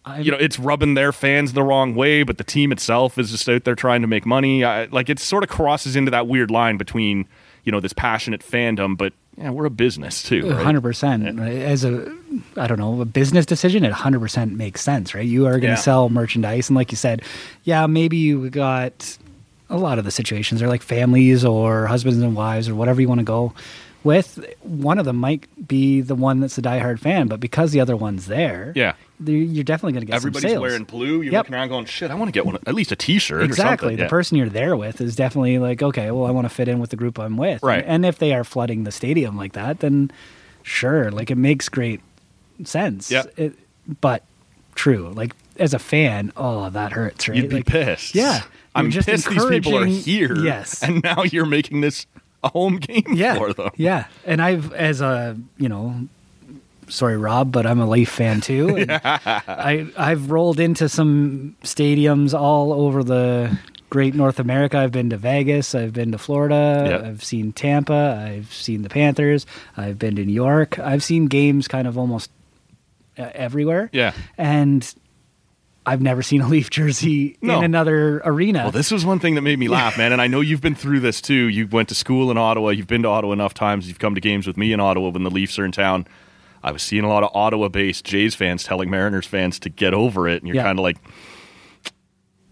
I, 0.06 0.20
you 0.20 0.32
know 0.32 0.38
it's 0.38 0.58
rubbing 0.58 0.94
their 0.94 1.12
fans 1.12 1.54
the 1.54 1.64
wrong 1.64 1.94
way, 1.96 2.24
but 2.24 2.38
the 2.38 2.44
team 2.44 2.72
itself 2.72 3.18
is 3.18 3.32
just 3.32 3.48
out 3.50 3.64
there 3.66 3.76
trying 3.76 4.02
to 4.02 4.08
make 4.08 4.26
money? 4.26 4.64
I, 4.64 4.86
like 4.86 5.10
it 5.10 5.20
sort 5.20 5.44
of 5.44 5.50
crosses 5.50 5.96
into 5.96 6.12
that 6.12 6.28
weird 6.28 6.50
line 6.52 6.78
between 6.78 7.28
you 7.64 7.72
know 7.72 7.80
this 7.80 7.94
passionate 7.94 8.42
fandom, 8.42 8.98
but 8.98 9.14
yeah, 9.38 9.50
we're 9.52 9.66
a 9.66 9.70
business 9.70 10.24
too. 10.24 10.50
right? 10.52 10.64
hundred 10.64 10.82
percent. 10.82 11.40
As 11.40 11.84
a, 11.86 12.14
I 12.58 12.68
don't 12.68 12.80
know, 12.80 13.02
a 13.02 13.06
business 13.06 13.46
decision, 13.46 13.84
it 13.84 13.92
hundred 13.92 14.20
percent 14.22 14.54
makes 14.56 14.82
sense, 14.82 15.14
right? 15.14 15.26
You 15.26 15.46
are 15.48 15.52
going 15.52 15.62
to 15.62 15.68
Yeah. 15.70 15.76
sell 15.76 16.10
merchandise, 16.10 16.70
and 16.70 16.76
like 16.76 16.92
you 16.92 16.98
said, 16.98 17.22
yeah, 17.64 17.86
maybe 17.88 18.18
you 18.18 18.50
got 18.50 19.18
a 19.70 19.78
lot 19.78 20.00
of 20.00 20.06
the 20.06 20.12
situations 20.12 20.62
are 20.64 20.68
like 20.68 20.82
families 20.82 21.46
or 21.46 21.86
husbands 21.88 22.20
and 22.20 22.36
wives 22.36 22.68
or 22.68 22.74
whatever 22.76 23.00
you 23.02 23.08
want 23.08 23.20
to 23.20 23.26
go 23.26 23.54
with. 24.04 24.44
One 24.62 24.98
of 24.98 25.06
them 25.06 25.18
might 25.18 25.46
be 25.68 26.02
the 26.02 26.16
one 26.16 26.40
that's 26.40 26.58
a 26.58 26.62
diehard 26.62 27.00
fan, 27.00 27.28
but 27.28 27.40
because 27.40 27.72
the 27.72 27.80
other 27.82 27.96
one's 27.96 28.26
there, 28.28 28.72
Yeah. 28.76 28.94
You're 29.26 29.64
definitely 29.64 29.94
going 29.94 30.02
to 30.02 30.06
get 30.08 30.16
Everybody's 30.16 30.58
wearing 30.58 30.84
blue. 30.86 31.22
You're 31.22 31.34
Yep. 31.34 31.40
looking 31.46 31.56
around 31.56 31.70
going, 31.70 31.86
"Shit, 31.86 32.10
I 32.12 32.16
want 32.16 32.30
to 32.30 32.32
get 32.32 32.46
one, 32.46 32.58
at 32.66 32.74
least 32.74 32.92
a 32.92 32.96
T-shirt." 32.96 33.44
exactly 33.44 33.96
the 33.96 34.04
Yeah. 34.04 34.08
person 34.10 34.38
you're 34.38 34.50
there 34.50 34.76
with 34.78 35.02
is 35.02 35.16
definitely 35.16 35.60
like 35.60 35.82
okay 35.84 36.12
well 36.12 36.26
i 36.26 36.32
want 36.32 36.46
to 36.46 36.50
fit 36.54 36.68
in 36.68 36.80
with 36.80 36.90
the 36.90 36.96
group 36.96 37.20
i'm 37.20 37.36
with 37.38 37.62
Right. 37.64 37.80
and, 37.84 37.90
and 37.90 38.06
if 38.06 38.18
they 38.20 38.34
are 38.34 38.44
flooding 38.44 38.84
the 38.86 38.92
stadium 38.92 39.36
like 39.38 39.54
that 39.54 39.80
then 39.82 40.12
sure 40.64 41.12
like 41.12 41.30
it 41.32 41.38
makes 41.38 41.68
great 41.70 42.02
sense 42.64 43.12
Yeah. 43.12 43.24
it, 43.38 43.54
but 44.02 44.24
true 44.76 45.12
like 45.16 45.36
as 45.58 45.74
a 45.74 45.80
fan 45.80 46.32
oh 46.38 46.70
that 46.70 46.92
hurts 46.94 47.28
right 47.28 47.38
You'd 47.38 47.50
be 47.50 47.58
Like, 47.58 47.66
pissed. 47.66 48.16
yeah 48.16 48.42
I'm 48.76 48.92
just 48.92 49.08
pissed 49.10 49.28
these 49.30 49.46
people 49.46 49.78
are 49.78 49.86
here. 49.86 50.36
yes 50.38 50.82
and 50.84 51.04
now 51.04 51.24
you're 51.24 51.46
making 51.46 51.82
this 51.82 52.06
a 52.44 52.48
home 52.50 52.78
game 52.78 53.04
yeah 53.14 53.36
for 53.36 53.52
them. 53.54 53.70
yeah 53.76 54.06
and 54.26 54.42
i've 54.42 54.72
as 54.74 55.02
a 55.02 55.38
you 55.58 55.68
know 55.68 56.08
sorry 56.90 57.18
rob 57.18 57.52
but 57.52 57.66
i'm 57.66 57.80
a 57.80 57.88
leaf 57.88 58.10
fan 58.10 58.42
too 58.42 58.76
and 58.78 58.92
i 58.92 59.88
i've 59.98 60.32
rolled 60.32 60.60
into 60.60 60.90
some 60.90 61.56
stadiums 61.64 62.34
all 62.38 62.74
over 62.74 63.04
the 63.04 63.58
great 63.90 64.14
north 64.16 64.40
america 64.40 64.78
i've 64.78 64.92
been 64.92 65.10
to 65.10 65.18
vegas 65.18 65.74
i've 65.76 65.94
been 65.94 66.12
to 66.12 66.18
florida 66.18 66.86
Yep. 66.90 67.04
i've 67.04 67.24
seen 67.24 67.54
tampa 67.54 68.24
i've 68.28 68.52
seen 68.54 68.82
the 68.82 68.90
panthers 68.90 69.46
i've 69.78 69.98
been 69.98 70.16
to 70.16 70.26
new 70.26 70.34
york 70.34 70.78
i've 70.80 71.04
seen 71.04 71.28
games 71.28 71.68
kind 71.68 71.88
of 71.88 71.98
almost 71.98 72.30
uh, 73.18 73.30
everywhere 73.34 73.90
Yeah. 73.94 74.14
and 74.38 74.92
i've 75.86 76.02
never 76.02 76.22
seen 76.22 76.42
a 76.42 76.48
leaf 76.48 76.70
jersey 76.70 77.38
No. 77.42 77.58
in 77.58 77.64
another 77.64 78.22
arena 78.24 78.60
Well, 78.64 78.72
this 78.72 78.92
was 78.92 79.06
one 79.06 79.18
thing 79.20 79.36
that 79.36 79.42
made 79.42 79.58
me 79.58 79.68
laugh, 79.70 79.98
man. 79.98 80.12
And 80.12 80.22
I 80.22 80.28
know 80.28 80.42
you've 80.42 80.62
been 80.62 80.76
through 80.76 81.00
this 81.00 81.20
too. 81.22 81.48
You 81.48 81.68
went 81.68 81.90
to 81.90 81.96
school 81.96 82.30
in 82.30 82.38
Ottawa. 82.38 82.70
You've 82.70 82.86
been 82.88 83.02
to 83.04 83.08
Ottawa 83.10 83.34
enough 83.34 83.54
times. 83.56 83.88
You've 83.88 83.98
come 83.98 84.14
to 84.14 84.22
games 84.22 84.46
with 84.46 84.56
me 84.58 84.72
in 84.72 84.80
Ottawa 84.80 85.10
when 85.10 85.24
the 85.24 85.32
Leafs 85.32 85.58
are 85.58 85.66
in 85.66 85.72
town. 85.72 86.06
I 86.64 86.72
was 86.72 86.82
seeing 86.82 87.04
a 87.04 87.08
lot 87.10 87.24
of 87.24 87.30
Ottawa-based 87.34 88.04
Jays 88.06 88.36
fans 88.36 88.64
telling 88.64 88.90
Mariners 88.90 89.26
fans 89.26 89.60
to 89.60 89.70
get 89.70 89.94
over 89.94 90.28
it, 90.28 90.42
and 90.42 90.48
you're 90.48 90.58
Yeah. 90.58 90.64
kind 90.64 90.78
of 90.80 90.84
like, 90.84 90.98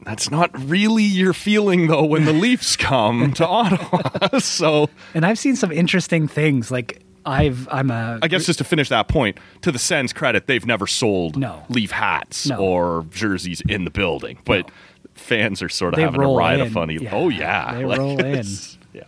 "That's 0.03 0.31
not 0.31 0.51
really 0.69 1.03
your 1.03 1.33
feeling 1.33 1.87
though 1.87 2.05
when 2.05 2.25
the 2.25 2.33
Leafs 2.45 2.75
come 2.75 3.33
to 3.33 3.45
Ottawa." 3.47 4.37
so 4.39 4.89
and 5.13 5.25
i've 5.25 5.39
seen 5.39 5.55
some 5.55 5.71
interesting 5.71 6.27
things 6.27 6.71
like 6.71 7.01
i've 7.25 7.67
i'm 7.71 7.91
a 7.91 8.19
I 8.21 8.27
guess 8.27 8.45
just 8.45 8.59
to 8.59 8.63
finish 8.63 8.89
that 8.89 9.07
point, 9.07 9.37
to 9.61 9.71
the 9.71 9.79
Sens' 9.79 10.13
credit, 10.13 10.47
they've 10.47 10.65
never 10.65 10.87
sold 10.87 11.35
No. 11.37 11.63
Leaf 11.69 11.91
hats 11.91 12.47
No. 12.47 12.57
or 12.57 13.05
jerseys 13.11 13.61
in 13.67 13.83
the 13.85 13.91
building, 13.91 14.37
but 14.45 14.69
fans 15.15 15.61
are 15.61 15.69
sort 15.69 15.93
of 15.93 15.97
They 15.97 16.03
having 16.03 16.21
to 16.21 16.27
ride 16.27 16.59
a 16.61 16.69
funny. 16.69 16.97
Yeah. 17.01 17.09
Oh 17.13 17.29
yeah, 17.29 17.73
They 17.75 17.85
Like, 17.85 17.97
roll 17.99 18.19
in. 18.23 18.45
Yeah. 18.93 19.03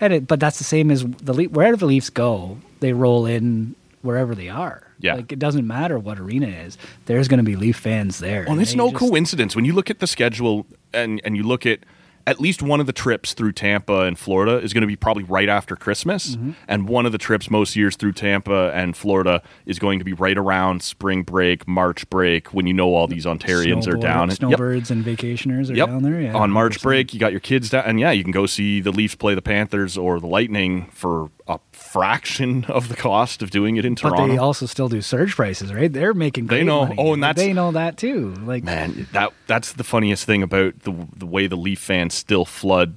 And 0.00 0.12
it, 0.12 0.26
but 0.26 0.38
that's 0.38 0.58
the 0.58 0.64
same 0.64 0.90
as 0.90 1.04
the 1.04 1.32
Le- 1.32 1.44
wherever 1.44 1.76
the 1.76 1.86
Leafs 1.86 2.10
go, 2.10 2.58
they 2.80 2.92
roll 2.92 3.24
in 3.26 3.74
wherever 4.04 4.34
they 4.34 4.48
are. 4.48 4.82
Yeah. 5.00 5.14
like 5.16 5.32
it 5.32 5.38
doesn't 5.38 5.66
matter 5.66 5.98
what 5.98 6.18
arena 6.20 6.46
it 6.46 6.66
is. 6.66 6.78
There's 7.06 7.28
going 7.28 7.38
to 7.38 7.44
be 7.44 7.56
Leaf 7.56 7.76
fans 7.76 8.18
there. 8.20 8.42
Well, 8.44 8.52
and 8.52 8.62
it's 8.62 8.74
no 8.74 8.90
just- 8.90 9.00
coincidence 9.00 9.56
when 9.56 9.64
you 9.64 9.72
look 9.72 9.90
at 9.90 9.98
the 9.98 10.06
schedule 10.06 10.66
and 10.92 11.20
and 11.24 11.36
you 11.36 11.42
look 11.42 11.66
at 11.66 11.80
at 12.26 12.40
least 12.40 12.62
one 12.62 12.80
of 12.80 12.86
the 12.86 12.92
trips 12.94 13.34
through 13.34 13.52
Tampa 13.52 14.04
and 14.04 14.18
Florida 14.18 14.56
is 14.56 14.72
going 14.72 14.80
to 14.80 14.86
be 14.86 14.96
probably 14.96 15.24
right 15.24 15.46
after 15.50 15.76
Christmas, 15.76 16.36
Mm-hmm. 16.36 16.52
and 16.66 16.88
one 16.88 17.04
of 17.04 17.12
the 17.12 17.18
trips 17.18 17.50
most 17.50 17.76
years 17.76 17.96
through 17.96 18.12
Tampa 18.12 18.72
and 18.74 18.96
Florida 18.96 19.42
is 19.66 19.78
going 19.78 19.98
to 19.98 20.06
be 20.06 20.14
right 20.14 20.38
around 20.38 20.80
spring 20.82 21.22
break, 21.22 21.68
March 21.68 22.08
break, 22.08 22.54
when 22.54 22.66
you 22.66 22.72
know 22.72 22.94
all 22.94 23.06
these 23.06 23.26
Ontarians 23.26 23.86
are 23.86 23.98
down. 23.98 24.30
Yep. 24.30 24.38
Snowbirds 24.38 24.90
and 24.90 25.04
vacationers 25.04 25.70
are 25.70 25.74
Yep. 25.74 25.86
down 25.86 26.02
there. 26.02 26.18
Yeah, 26.18 26.34
on 26.34 26.50
March 26.50 26.78
100%. 26.78 26.82
break, 26.82 27.12
you 27.12 27.20
got 27.20 27.30
your 27.32 27.40
kids 27.40 27.68
down, 27.68 27.84
and 27.84 28.00
yeah, 28.00 28.12
you 28.12 28.22
can 28.22 28.32
go 28.32 28.46
see 28.46 28.80
the 28.80 28.90
Leafs 28.92 29.16
play 29.16 29.34
the 29.34 29.42
Panthers 29.42 29.98
or 29.98 30.18
the 30.18 30.26
Lightning 30.26 30.86
for 30.92 31.30
a 31.46 31.58
fraction 31.94 32.64
of 32.64 32.88
the 32.88 32.96
cost 32.96 33.40
of 33.40 33.50
doing 33.50 33.76
it 33.76 33.84
in 33.84 33.94
Toronto. 33.94 34.26
But 34.26 34.32
they 34.32 34.36
also 34.36 34.66
still 34.66 34.88
do 34.88 35.00
surge 35.00 35.36
prices, 35.36 35.72
right? 35.72 35.92
They're 35.92 36.12
making 36.12 36.48
They 36.48 36.64
know- 36.64 36.86
money. 36.86 36.96
oh, 36.98 37.12
and 37.14 37.22
that's- 37.22 37.44
they 37.46 37.52
know 37.52 37.70
that 37.70 37.96
too. 37.96 38.34
Like 38.44 38.64
Man, 38.64 39.06
that 39.12 39.32
that's 39.46 39.74
the 39.74 39.84
funniest 39.84 40.24
thing 40.24 40.42
about 40.42 40.80
the 40.80 40.92
the 41.16 41.24
way 41.26 41.46
the 41.46 41.56
Leaf 41.56 41.78
fans 41.78 42.12
still 42.14 42.44
flood 42.44 42.96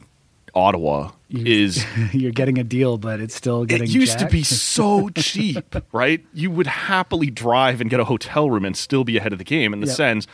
Ottawa 0.55 1.11
You- 1.29 1.45
is 1.45 1.85
you're 2.11 2.31
getting 2.31 2.57
a 2.57 2.63
deal, 2.63 2.97
but 2.97 3.19
it's 3.19 3.35
still 3.35 3.65
getting. 3.65 3.87
it 3.87 3.91
used 3.93 4.17
to 4.17 4.25
be 4.27 4.41
so 4.41 5.09
cheap, 5.15 5.75
right? 5.91 6.25
You 6.33 6.49
would 6.49 6.65
happily 6.67 7.29
drive 7.29 7.79
and 7.81 7.91
get 7.91 7.99
a 7.99 8.05
hotel 8.05 8.49
room 8.49 8.65
and 8.65 8.75
still 8.75 9.03
be 9.03 9.15
ahead 9.17 9.31
of 9.31 9.37
the 9.37 9.45
game 9.45 9.73
in 9.73 9.79
the 9.79 9.87
Yep. 9.87 9.95
sense 9.95 10.27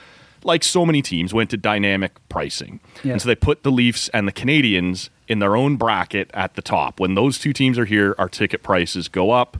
like 0.46 0.64
so 0.64 0.86
many 0.86 1.02
teams 1.02 1.34
went 1.34 1.50
to 1.52 1.58
dynamic 1.58 2.12
pricing. 2.30 2.80
Yeah. 3.04 3.14
And 3.14 3.22
so 3.22 3.28
they 3.28 3.36
put 3.36 3.64
the 3.64 3.72
Leafs 3.72 4.10
and 4.10 4.28
the 4.28 4.32
Canadiens 4.32 5.10
in 5.28 5.40
their 5.40 5.56
own 5.56 5.76
bracket 5.78 6.30
at 6.34 6.56
the 6.56 6.62
top. 6.62 7.00
When 7.00 7.16
those 7.16 7.40
two 7.40 7.54
teams 7.54 7.78
are 7.80 7.86
here, 7.86 8.16
our 8.18 8.28
ticket 8.30 8.64
prices 8.64 9.08
go 9.08 9.32
up. 9.32 9.58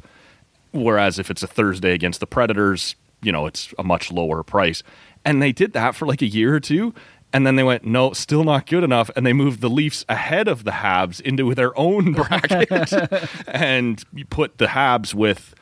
Whereas 0.72 1.20
if 1.20 1.30
it's 1.30 1.44
a 1.44 1.48
Thursday 1.48 1.94
against 1.94 2.20
the 2.20 2.28
Predators, 2.28 2.96
you 3.22 3.32
know, 3.32 3.46
it's 3.46 3.74
a 3.78 3.84
much 3.84 4.12
lower 4.12 4.44
price. 4.44 4.84
And 5.24 5.42
they 5.42 5.52
did 5.52 5.74
that 5.74 5.96
for 5.96 6.06
like 6.06 6.22
a 6.22 6.28
year 6.28 6.56
or 6.56 6.60
two. 6.60 6.94
And 7.32 7.48
then 7.48 7.56
they 7.56 7.64
went, 7.64 7.84
no, 7.86 8.14
still 8.14 8.44
not 8.44 8.68
good 8.68 8.84
enough. 8.84 9.10
And 9.16 9.26
they 9.26 9.34
moved 9.34 9.62
the 9.62 9.70
Leafs 9.70 10.06
ahead 10.10 10.48
of 10.48 10.66
the 10.66 10.72
Habs 10.72 11.20
into 11.22 11.54
their 11.56 11.78
own 11.80 12.12
bracket. 12.14 12.92
and 13.48 14.04
you 14.14 14.26
put 14.26 14.58
the 14.58 14.68
Habs 14.68 15.14
with 15.14 15.56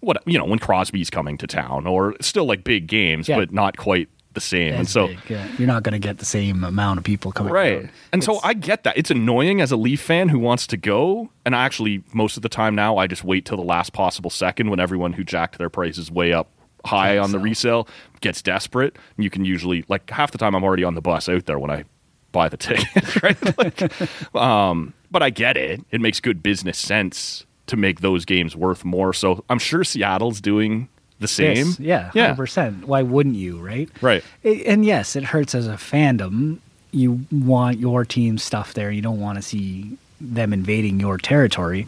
what, 0.00 0.22
you 0.26 0.38
know, 0.38 0.44
when 0.44 0.58
Crosby's 0.58 1.10
coming 1.10 1.36
to 1.38 1.46
town 1.46 1.86
or 1.86 2.14
still 2.20 2.44
like 2.46 2.64
big 2.64 2.86
games, 2.86 3.28
Yeah. 3.28 3.36
but 3.36 3.52
not 3.52 3.76
quite 3.76 4.08
the 4.34 4.40
same. 4.40 4.74
and 4.74 4.88
so, 4.88 5.08
big, 5.08 5.18
yeah. 5.28 5.48
you're 5.58 5.66
not 5.66 5.82
going 5.82 5.92
to 5.92 5.98
get 5.98 6.18
the 6.18 6.24
same 6.24 6.64
amount 6.64 6.98
of 6.98 7.04
people 7.04 7.32
coming. 7.32 7.52
Right. 7.52 7.84
out. 7.84 7.90
And 8.12 8.22
so 8.22 8.40
I 8.42 8.54
get 8.54 8.84
that. 8.84 8.96
It's 8.96 9.10
annoying 9.10 9.60
as 9.60 9.72
a 9.72 9.76
Leaf 9.76 10.00
fan 10.00 10.28
who 10.28 10.38
wants 10.38 10.66
to 10.68 10.76
go. 10.76 11.30
And 11.44 11.54
actually, 11.54 12.02
most 12.12 12.36
of 12.36 12.42
the 12.42 12.48
time 12.48 12.74
now, 12.74 12.96
I 12.96 13.06
just 13.06 13.24
wait 13.24 13.44
till 13.44 13.56
the 13.56 13.64
last 13.64 13.92
possible 13.92 14.30
second 14.30 14.70
when 14.70 14.80
everyone 14.80 15.12
who 15.12 15.24
jacked 15.24 15.58
their 15.58 15.70
prices 15.70 16.10
way 16.10 16.32
up 16.32 16.50
high 16.84 17.18
on 17.18 17.32
the 17.32 17.38
resale 17.38 17.88
gets 18.20 18.42
desperate. 18.42 18.96
And 19.16 19.24
you 19.24 19.30
can 19.30 19.44
usually, 19.44 19.84
like, 19.88 20.08
half 20.10 20.30
the 20.30 20.38
time 20.38 20.54
I'm 20.54 20.64
already 20.64 20.84
on 20.84 20.94
the 20.94 21.00
bus 21.00 21.28
out 21.28 21.46
there 21.46 21.58
when 21.58 21.70
I 21.70 21.84
buy 22.32 22.48
the 22.48 22.56
ticket, 22.58 23.22
right? 23.22 23.58
like, 23.58 24.34
um, 24.36 24.94
but 25.10 25.22
I 25.22 25.30
get 25.30 25.56
it. 25.56 25.80
It 25.90 26.00
makes 26.00 26.20
good 26.20 26.42
business 26.42 26.78
sense 26.78 27.46
to 27.66 27.76
make 27.76 28.00
those 28.00 28.24
games 28.24 28.56
worth 28.56 28.84
more. 28.84 29.12
So 29.12 29.44
I'm 29.48 29.58
sure 29.58 29.84
Seattle's 29.84 30.40
doing 30.40 30.88
the 31.20 31.28
same. 31.28 31.56
Yes, 31.68 31.80
yeah, 31.80 32.10
Yeah. 32.14 32.22
hundred 32.26 32.36
percent. 32.36 32.86
Why 32.88 33.02
wouldn't 33.02 33.36
you, 33.36 33.58
right? 33.58 33.88
Right. 34.00 34.24
It, 34.42 34.66
and 34.66 34.84
yes, 34.84 35.16
it 35.16 35.24
hurts 35.24 35.54
as 35.54 35.66
a 35.66 35.72
fandom. 35.74 36.58
You 36.92 37.26
want 37.30 37.78
your 37.78 38.04
team 38.04 38.38
stuff 38.38 38.74
there. 38.74 38.90
You 38.90 39.02
don't 39.02 39.20
want 39.20 39.36
to 39.36 39.42
see 39.42 39.96
them 40.20 40.52
invading 40.52 41.00
your 41.00 41.18
territory. 41.18 41.86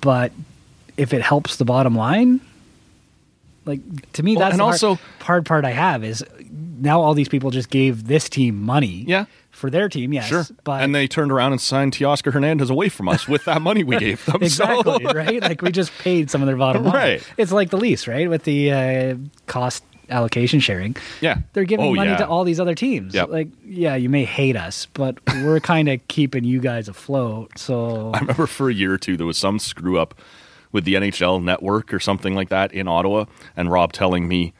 But 0.00 0.32
if 0.96 1.12
it 1.14 1.22
helps 1.22 1.56
the 1.56 1.64
bottom 1.64 1.94
line, 1.94 2.40
like 3.64 3.80
to 4.12 4.22
me, 4.22 4.36
Well, 4.36 4.44
that's 4.46 4.52
and 4.54 4.60
the 4.60 4.64
also- 4.64 4.94
hard, 4.96 5.22
hard 5.22 5.46
part 5.46 5.64
I 5.64 5.70
have 5.70 6.04
is 6.04 6.22
now 6.80 7.00
all 7.00 7.14
these 7.14 7.28
people 7.28 7.50
just 7.50 7.70
gave 7.70 8.06
this 8.06 8.28
team 8.28 8.60
money, 8.60 9.04
Yeah. 9.08 9.24
For 9.54 9.70
their 9.70 9.88
team, 9.88 10.12
yes, 10.12 10.26
Sure. 10.28 10.44
but 10.64 10.82
and 10.82 10.94
they 10.94 11.06
turned 11.06 11.30
around 11.32 11.52
and 11.52 11.60
signed 11.60 11.92
Teoscar 11.94 12.32
Hernandez 12.32 12.68
away 12.70 12.88
from 12.88 13.08
us 13.08 13.26
with 13.28 13.44
that 13.46 13.62
money 13.62 13.84
we 13.84 13.96
gave 13.98 14.24
them. 14.26 14.36
exactly 14.42 15.04
right. 15.06 15.40
Like 15.40 15.62
we 15.62 15.70
just 15.72 15.92
paid 15.98 16.30
some 16.30 16.42
of 16.42 16.46
their 16.46 16.56
bottom 16.56 16.84
line. 16.84 16.92
Right. 16.94 17.32
It's 17.36 17.52
like 17.52 17.70
the 17.70 17.76
lease, 17.78 18.06
right? 18.08 18.28
With 18.28 18.44
the 18.44 18.72
uh, 18.72 19.14
cost 19.46 19.84
allocation 20.10 20.60
sharing. 20.60 20.96
Yeah. 21.22 21.38
They're 21.54 21.64
giving 21.64 21.86
Oh, 21.86 21.94
money 21.94 22.10
yeah. 22.10 22.18
to 22.18 22.28
all 22.28 22.44
these 22.44 22.60
other 22.60 22.74
teams. 22.74 23.14
Yep. 23.14 23.30
Like, 23.30 23.48
yeah, 23.64 23.94
you 23.94 24.10
may 24.10 24.24
hate 24.26 24.54
us, 24.56 24.86
but 24.92 25.18
we're 25.42 25.60
kind 25.74 25.88
of 25.88 26.06
keeping 26.08 26.44
you 26.44 26.60
guys 26.60 26.88
afloat. 26.88 27.58
So 27.58 28.10
I 28.12 28.18
remember 28.18 28.46
for 28.46 28.68
a 28.68 28.74
year 28.74 28.92
or 28.92 28.98
two 28.98 29.16
there 29.16 29.26
was 29.26 29.38
some 29.38 29.58
screw 29.58 29.98
up 29.98 30.14
with 30.72 30.84
the 30.84 30.94
NHL 30.94 31.42
network 31.42 31.94
or 31.94 32.00
something 32.00 32.34
like 32.34 32.48
that 32.50 32.72
in 32.72 32.86
Ottawa, 32.88 33.24
and 33.56 33.70
Rob 33.70 33.92
telling 33.92 34.26
me 34.28 34.52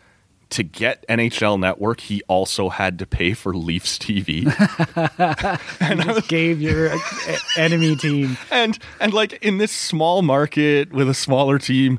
to 0.55 0.63
get 0.63 1.05
NHL 1.09 1.59
network, 1.61 2.01
he 2.01 2.23
also 2.29 2.69
had 2.69 2.99
to 3.01 3.07
pay 3.07 3.33
for 3.35 3.55
Leafs 3.55 3.99
TV. 3.99 4.45
you 4.45 6.05
just 6.15 6.29
gave 6.29 6.61
your 6.61 6.91
uh, 6.91 6.99
enemy 7.57 7.97
team. 7.97 8.37
and 8.51 8.79
and 9.01 9.13
like 9.13 9.33
in 9.43 9.59
this 9.59 9.73
small 9.73 10.23
market 10.23 10.93
with 10.93 11.09
a 11.09 11.15
smaller 11.15 11.59
team, 11.59 11.99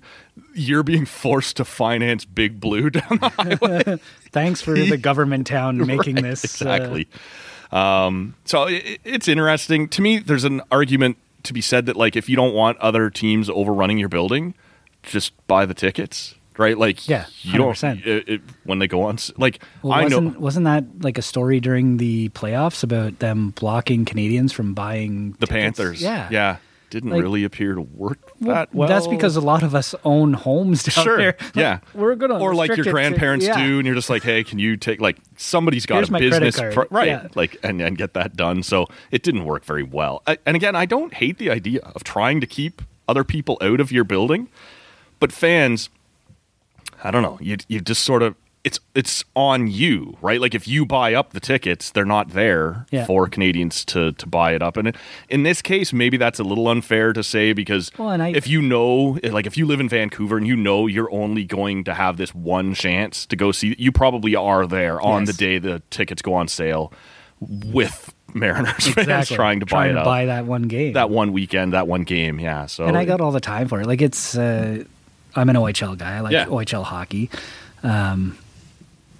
you're 0.53 0.83
being 0.83 1.05
forced 1.05 1.57
to 1.57 1.65
finance 1.65 2.25
Big 2.25 2.59
Blue 2.59 2.89
down 2.89 3.17
the 3.19 3.29
highway. 3.29 3.99
Thanks 4.31 4.61
for 4.61 4.73
the 4.73 4.97
government 4.97 5.47
town 5.47 5.77
making 5.85 6.15
Right, 6.15 6.23
this 6.23 6.43
uh, 6.61 6.69
exactly. 6.69 7.07
um, 7.71 8.35
so 8.45 8.63
it, 8.63 8.99
it's 9.03 9.27
interesting 9.27 9.87
to 9.89 10.01
me. 10.01 10.19
There's 10.19 10.43
an 10.45 10.61
argument 10.71 11.17
to 11.43 11.53
be 11.53 11.61
said 11.61 11.85
that 11.87 11.95
like 11.95 12.15
if 12.15 12.29
you 12.29 12.35
don't 12.35 12.53
want 12.53 12.77
other 12.79 13.09
teams 13.09 13.49
overrunning 13.49 13.97
your 13.97 14.09
building, 14.09 14.53
just 15.03 15.33
buy 15.47 15.65
the 15.65 15.73
tickets, 15.73 16.35
right? 16.57 16.77
Like 16.77 17.07
Yeah, 17.07 17.25
you 17.41 17.57
don't 17.57 17.73
100%. 17.73 18.05
it, 18.05 18.29
it, 18.29 18.41
when 18.63 18.79
they 18.79 18.87
go 18.87 19.03
on. 19.03 19.17
Like 19.37 19.61
Well, 19.83 19.93
I 19.93 20.01
know, 20.07 20.19
wasn't, 20.19 20.39
wasn't 20.39 20.65
that 20.65 20.83
like 21.01 21.17
a 21.17 21.21
story 21.21 21.59
during 21.59 21.97
the 21.97 22.29
playoffs 22.29 22.83
about 22.83 23.19
them 23.19 23.51
blocking 23.51 24.05
Canadians 24.05 24.51
from 24.53 24.73
buying 24.73 25.31
the 25.39 25.47
tickets? 25.47 25.51
Panthers, 25.77 26.01
Yeah, 26.01 26.27
yeah, 26.31 26.57
didn't 26.89 27.09
Like- 27.11 27.21
really 27.21 27.43
appear 27.43 27.73
to 27.75 27.81
work 27.81 28.19
that 28.41 28.73
well. 28.73 28.87
That's 28.87 29.07
because 29.07 29.35
a 29.35 29.41
lot 29.41 29.63
of 29.63 29.73
us 29.75 29.95
own 30.03 30.33
homes 30.33 30.83
down 30.83 31.03
Sure. 31.05 31.17
there. 31.17 31.35
Like, 31.39 31.55
yeah. 31.55 31.79
we're 31.93 32.15
gonna 32.15 32.37
or 32.37 32.53
like 32.53 32.69
your 32.69 32.81
it 32.81 32.83
to- 32.83 32.91
grandparents 32.91 33.45
yeah. 33.45 33.57
do, 33.65 33.77
and 33.79 33.85
you're 33.85 33.95
just 33.95 34.09
like, 34.09 34.23
hey, 34.23 34.43
can 34.43 34.59
you 34.59 34.77
take 34.77 35.01
like 35.01 35.17
somebody's 35.37 35.85
got 35.85 35.95
Here's 35.95 36.09
a 36.09 36.19
business, 36.19 36.73
pro- 36.73 36.85
right? 36.91 37.07
Yeah. 37.07 37.27
Like 37.33 37.57
and 37.63 37.81
and 37.81 37.97
get 37.97 38.13
that 38.13 38.35
done. 38.35 38.61
So 38.63 38.87
it 39.11 39.23
didn't 39.23 39.45
work 39.45 39.65
very 39.65 39.83
well. 39.83 40.21
I, 40.27 40.37
and 40.45 40.55
again, 40.55 40.75
I 40.75 40.85
don't 40.85 41.13
hate 41.13 41.37
the 41.37 41.49
idea 41.49 41.79
of 41.95 42.03
trying 42.03 42.39
to 42.41 42.47
keep 42.47 42.81
other 43.07 43.23
people 43.23 43.57
out 43.61 43.79
of 43.79 43.91
your 43.91 44.03
building, 44.03 44.47
but 45.19 45.31
fans, 45.31 45.89
I 47.05 47.11
don't 47.11 47.21
know. 47.21 47.37
You 47.41 47.57
you 47.67 47.79
just 47.81 48.03
sort 48.03 48.23
of. 48.23 48.35
It's 48.63 48.79
it's 48.95 49.23
on 49.35 49.67
you, 49.67 50.17
right? 50.23 50.41
Like 50.41 50.55
if 50.55 50.67
you 50.67 50.87
buy 50.87 51.13
up 51.13 51.33
the 51.33 51.39
tickets, 51.39 51.91
they're 51.91 52.03
not 52.03 52.29
there 52.31 52.87
Yeah. 52.89 53.05
for 53.05 53.27
Canadians 53.27 53.85
to 53.85 54.11
to 54.13 54.25
buy 54.27 54.55
it 54.55 54.63
up. 54.63 54.75
And 54.75 54.95
in 55.29 55.43
this 55.43 55.61
case, 55.61 55.93
maybe 55.93 56.17
that's 56.17 56.39
a 56.39 56.43
little 56.43 56.67
unfair 56.67 57.13
to 57.13 57.21
say 57.23 57.53
because 57.53 57.91
Well, 57.95 58.19
I- 58.19 58.29
if 58.29 58.47
you 58.47 58.63
know, 58.63 59.19
like 59.23 59.45
if 59.45 59.55
you 59.55 59.67
live 59.67 59.79
in 59.79 59.87
Vancouver 59.87 60.37
and 60.37 60.47
you 60.47 60.55
know 60.55 60.87
you're 60.87 61.11
only 61.13 61.43
going 61.43 61.83
to 61.83 61.93
have 61.93 62.17
this 62.17 62.33
one 62.33 62.73
chance 62.73 63.27
to 63.27 63.35
go 63.35 63.51
see, 63.51 63.75
you 63.77 63.91
probably 63.91 64.35
are 64.35 64.65
there 64.65 64.99
on 64.99 65.25
Yes. 65.27 65.27
the 65.37 65.45
day 65.45 65.59
the 65.59 65.83
tickets 65.91 66.23
go 66.23 66.33
on 66.33 66.47
sale 66.47 66.91
with 67.39 68.15
Mariners 68.33 68.87
fans 68.87 69.29
trying 69.41 69.59
to 69.59 69.67
buy 69.67 69.89
it 69.89 69.95
up. 69.97 70.05
buy 70.05 70.25
that 70.25 70.45
one 70.47 70.63
game. 70.63 70.93
that 70.93 71.11
one 71.11 71.33
weekend, 71.33 71.73
that 71.73 71.87
one 71.87 72.03
game, 72.03 72.39
yeah. 72.39 72.65
So 72.65 72.85
and 72.85 72.97
I 72.97 73.05
got 73.05 73.21
all 73.21 73.31
the 73.31 73.39
time 73.39 73.67
for 73.67 73.79
it. 73.81 73.85
Like 73.87 74.01
it's, 74.01 74.35
uh, 74.35 74.83
I'm 75.35 75.49
an 75.49 75.55
OHL 75.55 75.97
guy. 75.97 76.17
I 76.17 76.19
like 76.21 76.31
Yeah. 76.33 76.45
OHL 76.45 76.83
hockey. 76.83 77.29
Um, 77.83 78.37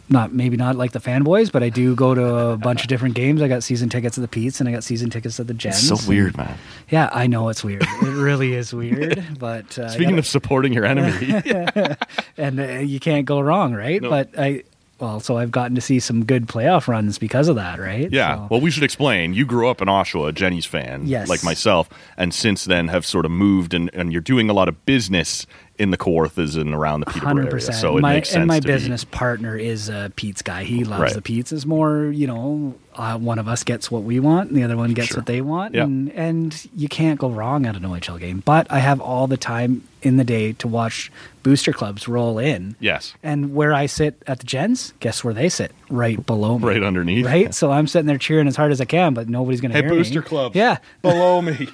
not 0.08 0.32
maybe 0.32 0.56
not 0.56 0.76
like 0.76 0.92
the 0.92 1.00
fanboys, 1.00 1.52
but 1.52 1.64
I 1.64 1.70
do 1.70 1.96
go 1.96 2.14
to 2.14 2.36
a 2.52 2.58
bunch 2.58 2.84
of 2.84 2.88
different 2.88 3.16
games. 3.16 3.42
I 3.42 3.48
got 3.48 3.64
season 3.64 3.90
tickets 3.90 4.18
at 4.20 4.22
the 4.22 4.28
Pete's 4.28 4.60
and 4.60 4.70
I 4.70 4.72
got 4.72 4.84
season 4.84 5.10
tickets 5.10 5.40
at 5.40 5.48
the 5.48 5.54
Gens. 5.56 5.90
it's 5.92 6.04
so 6.04 6.08
weird, 6.10 6.38
man. 6.38 6.56
Yeah, 6.92 7.10
I 7.12 7.26
know 7.26 7.50
it's 7.50 7.64
weird. 7.64 7.82
It 8.04 8.04
really 8.16 8.54
is 8.54 8.72
weird. 8.72 9.24
But 9.40 9.78
uh, 9.80 9.90
Speaking 9.90 10.10
gotta- 10.12 10.20
of 10.20 10.28
supporting 10.28 10.74
your 10.74 10.86
enemy, 10.86 11.42
and 12.38 12.60
uh, 12.60 12.64
you 12.80 13.00
can't 13.00 13.26
go 13.26 13.40
wrong, 13.40 13.74
right? 13.74 14.00
No. 14.02 14.10
But 14.12 14.30
I, 14.38 14.64
well, 15.00 15.20
so 15.20 15.38
I've 15.38 15.52
gotten 15.52 15.74
to 15.76 15.82
see 15.82 16.00
some 16.00 16.24
good 16.24 16.46
playoff 16.48 16.88
runs 16.88 17.18
because 17.18 17.48
of 17.48 17.56
that, 17.56 17.80
right? 17.80 18.08
yeah. 18.12 18.36
So- 18.36 18.48
Well, 18.52 18.62
we 18.62 18.70
should 18.70 18.84
explain. 18.84 19.34
You 19.34 19.46
grew 19.46 19.68
up 19.70 19.82
in 19.82 19.88
Oshawa, 19.88 20.36
Jenny's 20.36 20.66
fan, 20.68 21.08
Yes. 21.08 21.28
like 21.30 21.44
myself, 21.44 21.90
and 22.16 22.32
since 22.32 22.66
then 22.66 22.90
have 22.90 23.06
sort 23.08 23.26
of 23.26 23.32
moved 23.32 23.74
and, 23.74 23.90
and 23.94 24.12
you're 24.12 24.22
doing 24.22 24.52
a 24.52 24.54
lot 24.54 24.70
of 24.70 24.86
business 24.86 25.48
in 25.78 25.92
the 25.92 25.98
Kawarthas 25.98 26.56
and 26.60 26.74
around 26.74 27.02
the 27.02 27.06
Peterborough 27.08 27.28
Hundred 27.28 27.42
area. 27.44 27.52
percent. 27.52 27.76
So 27.78 27.98
it 27.98 28.02
my, 28.02 28.14
makes 28.14 28.30
sense. 28.30 28.38
And 28.38 28.48
my 28.48 28.60
to 28.60 28.68
be- 28.68 28.74
business 28.74 29.04
partner 29.04 29.58
is 29.58 29.90
a 29.90 30.12
Pete's 30.16 30.42
guy. 30.42 30.64
He 30.64 30.84
loves 30.86 31.02
Right. 31.02 31.14
the 31.14 31.22
Pete's. 31.22 31.52
Is 31.52 31.66
more, 31.66 32.06
you 32.06 32.28
know, 32.28 32.76
uh, 32.96 33.18
one 33.18 33.40
of 33.40 33.48
us 33.50 33.64
gets 33.66 33.92
what 33.92 34.04
we 34.04 34.20
want, 34.22 34.50
and 34.50 34.58
the 34.58 34.64
other 34.64 34.78
one 34.78 34.94
gets 34.94 35.10
Sure. 35.10 35.18
what 35.18 35.26
they 35.26 35.42
want, 35.42 35.76
Yeah. 35.76 35.84
and 35.84 36.12
and 36.14 36.68
you 36.76 36.88
can't 36.88 37.20
go 37.20 37.30
wrong 37.30 37.66
at 37.66 37.76
an 37.76 37.84
OHL 37.84 38.18
game. 38.18 38.42
But 38.46 38.68
I 38.70 38.80
have 38.80 39.02
all 39.02 39.28
the 39.28 39.38
time 39.38 39.84
in 40.02 40.16
the 40.18 40.24
day 40.24 40.54
to 40.54 40.68
watch 40.68 41.12
booster 41.46 41.72
clubs 41.72 42.08
roll 42.08 42.40
in. 42.40 42.76
Yes. 42.80 43.14
And 43.22 43.54
where 43.54 43.72
I 43.72 43.86
sit 43.86 44.20
at 44.26 44.40
the 44.40 44.48
Gens, 44.48 44.96
guess 45.00 45.24
where 45.24 45.32
they 45.34 45.48
sit? 45.48 45.72
Right 45.92 46.26
below 46.26 46.58
me. 46.58 46.66
Right 46.68 46.82
underneath. 46.82 47.24
Right. 47.24 47.54
So 47.54 47.72
I'm 47.72 47.86
sitting 47.86 48.08
there 48.08 48.18
cheering 48.18 48.48
as 48.48 48.56
hard 48.56 48.72
as 48.72 48.82
I 48.82 48.86
can, 48.86 49.14
but 49.14 49.30
nobody's 49.30 49.62
going 49.62 49.70
to 49.72 49.78
Hey, 49.78 49.84
hear 49.84 49.92
booster 49.92 50.22
me. 50.22 50.26
clubs. 50.26 50.56
Yeah. 50.56 50.80
Below 51.04 51.44
me. 51.44 51.68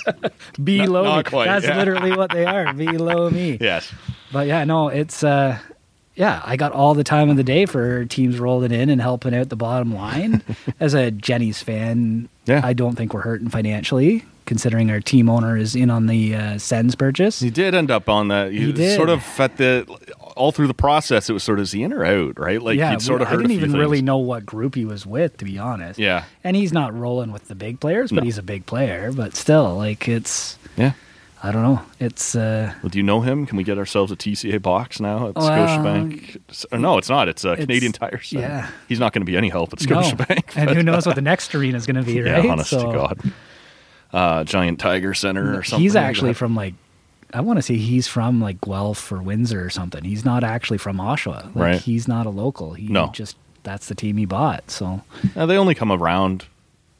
Below 0.64 1.04
not 1.04 1.30
me. 1.30 1.44
That's 1.44 1.66
yeah. 1.66 1.76
literally 1.76 2.16
what 2.16 2.30
they 2.30 2.46
are. 2.46 2.72
Below 2.74 3.28
me. 3.30 3.58
yes. 3.60 3.92
But 4.32 4.46
yeah, 4.46 4.64
no, 4.64 4.88
it's 4.88 5.22
uh 5.22 5.58
yeah, 6.14 6.42
I 6.44 6.56
got 6.56 6.72
all 6.72 6.94
the 6.94 7.04
time 7.04 7.28
of 7.30 7.36
the 7.36 7.44
day 7.44 7.64
for 7.66 8.04
teams 8.04 8.38
rolling 8.38 8.70
in 8.72 8.88
and 8.90 9.00
helping 9.00 9.34
out 9.34 9.48
the 9.48 9.56
bottom 9.56 9.94
line. 9.94 10.42
As 10.80 10.94
a 10.94 11.10
Jenny's 11.10 11.62
fan, 11.62 12.28
Yeah. 12.46 12.60
I 12.64 12.72
don't 12.74 12.96
think 12.96 13.14
we're 13.14 13.22
hurting 13.22 13.48
financially, 13.48 14.24
considering 14.46 14.90
our 14.90 15.00
team 15.00 15.28
owner 15.28 15.56
is 15.56 15.74
in 15.74 15.90
on 15.90 16.06
the 16.06 16.34
uh, 16.34 16.58
Sens 16.58 16.94
purchase. 16.94 17.40
He 17.40 17.50
did 17.50 17.74
end 17.74 17.90
up 17.90 18.08
on 18.08 18.28
that. 18.28 18.52
You 18.52 18.68
He 18.68 18.72
did. 18.72 18.96
sort 18.96 19.08
of 19.08 19.24
at 19.40 19.56
the 19.56 19.86
all 20.36 20.50
through 20.52 20.66
the 20.66 20.74
process, 20.74 21.28
it 21.28 21.32
was 21.34 21.42
sort 21.44 21.58
of 21.58 21.64
is 21.64 21.72
he 21.72 21.82
in 21.82 21.92
or 21.92 22.04
out, 22.04 22.38
right? 22.38 22.60
Like 22.62 22.78
yeah, 22.78 22.96
sort 22.98 23.20
of 23.22 23.28
heard 23.28 23.40
I 23.40 23.42
didn't 23.42 23.52
even 23.56 23.72
really 23.74 24.00
know 24.02 24.18
what 24.18 24.46
group 24.46 24.74
he 24.74 24.84
was 24.84 25.04
with, 25.06 25.36
to 25.38 25.44
be 25.44 25.58
honest. 25.58 25.98
Yeah. 25.98 26.24
and 26.42 26.56
he's 26.56 26.72
not 26.72 26.96
rolling 26.96 27.32
with 27.32 27.48
the 27.48 27.54
big 27.54 27.80
players, 27.80 28.10
but 28.10 28.20
No. 28.20 28.24
he's 28.24 28.38
a 28.38 28.42
big 28.42 28.64
player. 28.66 29.12
But 29.12 29.34
still, 29.36 29.76
like 29.76 30.08
it's, 30.08 30.56
Yeah. 30.76 30.92
I 31.44 31.50
don't 31.50 31.62
know, 31.64 31.82
it's. 31.98 32.36
uh 32.36 32.72
Well, 32.84 32.88
do 32.90 32.98
you 32.98 33.02
know 33.02 33.20
him? 33.20 33.46
Can 33.46 33.56
we 33.56 33.64
get 33.64 33.76
ourselves 33.76 34.12
a 34.12 34.16
TCA 34.16 34.62
box 34.62 35.00
now 35.00 35.28
at 35.28 35.34
Well, 35.34 35.48
Scotiabank? 35.50 36.38
Or 36.70 36.78
no, 36.78 36.98
it's 36.98 37.08
not. 37.10 37.28
It's 37.28 37.44
a 37.44 37.52
it's- 37.52 37.66
Canadian 37.66 37.90
Tire 37.92 38.20
Center. 38.22 38.42
yeah. 38.46 38.68
He's 38.88 39.00
not 39.00 39.12
going 39.12 39.22
to 39.22 39.26
be 39.30 39.36
any 39.36 39.48
help 39.48 39.72
at 39.72 39.86
no. 39.90 39.96
Scotiabank. 40.00 40.56
and 40.56 40.70
who 40.70 40.82
knows 40.84 41.04
what 41.04 41.16
the 41.16 41.20
next 41.22 41.52
arena 41.54 41.76
is 41.76 41.84
going 41.84 41.96
to 41.96 42.04
be, 42.04 42.12
Yeah, 42.24 42.32
right? 42.38 42.48
honest 42.48 42.70
to 42.70 42.76
God. 42.76 43.20
Uh, 44.12 44.44
Giant 44.44 44.78
Tiger 44.78 45.14
Center 45.14 45.58
or 45.58 45.62
something. 45.62 45.82
He's 45.82 45.96
actually 45.96 46.34
from 46.34 46.54
like. 46.54 46.74
I 47.34 47.40
want 47.40 47.56
to 47.56 47.62
say 47.62 47.76
he's 47.76 48.06
from 48.06 48.42
like 48.42 48.60
Guelph 48.60 49.10
or 49.10 49.22
Windsor 49.22 49.64
or 49.64 49.70
something. 49.70 50.04
He's 50.04 50.22
not 50.24 50.44
actually 50.44 50.76
from 50.76 50.98
Oshawa. 50.98 51.44
Like, 51.46 51.54
Right. 51.54 51.80
He's 51.80 52.06
not 52.06 52.26
a 52.26 52.30
local. 52.30 52.74
He 52.74 52.88
No. 52.88 53.08
just 53.14 53.36
that's 53.62 53.86
the 53.88 53.94
team 53.94 54.18
he 54.18 54.26
bought. 54.26 54.70
So 54.70 55.00
Uh, 55.34 55.46
they 55.46 55.56
only 55.56 55.74
come 55.74 55.90
around 55.90 56.44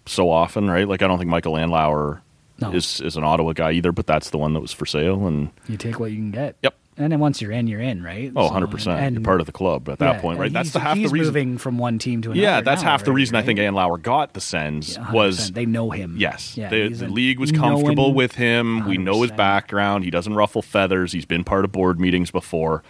so 0.07 0.31
often, 0.31 0.71
right? 0.71 0.89
Like 0.89 1.03
I 1.03 1.07
don't 1.07 1.19
think 1.19 1.29
Michael 1.29 1.53
Andlauer 1.55 2.21
No. 2.61 2.73
is 2.73 2.99
is 3.03 3.17
an 3.19 3.25
Ottawa 3.25 3.53
guy 3.53 3.73
either, 3.73 3.93
but 3.93 4.07
that's 4.07 4.31
the 4.31 4.39
one 4.39 4.55
that 4.55 4.61
was 4.61 4.73
for 4.73 4.87
sale. 4.87 5.27
And 5.27 5.51
you 5.69 5.77
take 5.77 6.01
what 6.01 6.13
you 6.13 6.17
can 6.17 6.31
get. 6.31 6.57
Yep. 6.63 6.75
And 6.99 7.11
then 7.11 7.21
once 7.21 7.41
you're 7.41 7.53
in, 7.53 7.69
you're 7.69 7.81
in, 7.81 8.03
right? 8.03 8.31
oh, 8.37 8.41
So, 8.43 8.45
100 8.53 8.71
percent, 8.71 9.01
and- 9.01 9.15
you're 9.17 9.25
part 9.25 9.41
of 9.41 9.47
the 9.47 9.53
club 9.53 9.89
at 9.89 9.99
that 9.99 10.17
yeah, 10.17 10.21
point, 10.21 10.39
right? 10.39 10.53
That's 10.53 10.73
the 10.73 10.79
half 10.81 10.95
the 10.95 11.01
he's 11.03 11.13
reason. 11.13 11.27
moving 11.29 11.59
from 11.59 11.79
one 11.79 11.99
team 11.99 12.21
to 12.23 12.31
another. 12.33 12.41
Yeah, 12.43 12.61
that's 12.61 12.83
half 12.83 13.05
the 13.05 13.13
reason 13.13 13.35
I 13.35 13.41
think 13.43 13.59
right? 13.59 13.71
Andlauer 13.73 14.01
got 14.03 14.35
the 14.35 14.43
Sens 14.43 14.97
Yeah, 14.97 15.11
was 15.11 15.53
they 15.53 15.65
know 15.65 15.91
him. 15.91 16.17
Yes, 16.19 16.55
yeah, 16.57 16.69
the, 16.69 16.89
the 16.89 17.09
league 17.09 17.39
was 17.39 17.51
comfortable 17.51 18.09
known- 18.09 18.15
with 18.15 18.35
him. 18.35 18.87
We 18.87 18.99
know 18.99 19.23
his 19.23 19.33
background. 19.33 20.05
He 20.05 20.11
doesn't 20.11 20.35
ruffle 20.35 20.61
feathers. 20.61 21.13
He's 21.13 21.25
been 21.25 21.45
part 21.45 21.65
of 21.65 21.73
board 21.73 21.99
meetings 21.99 22.31
before. 22.31 22.83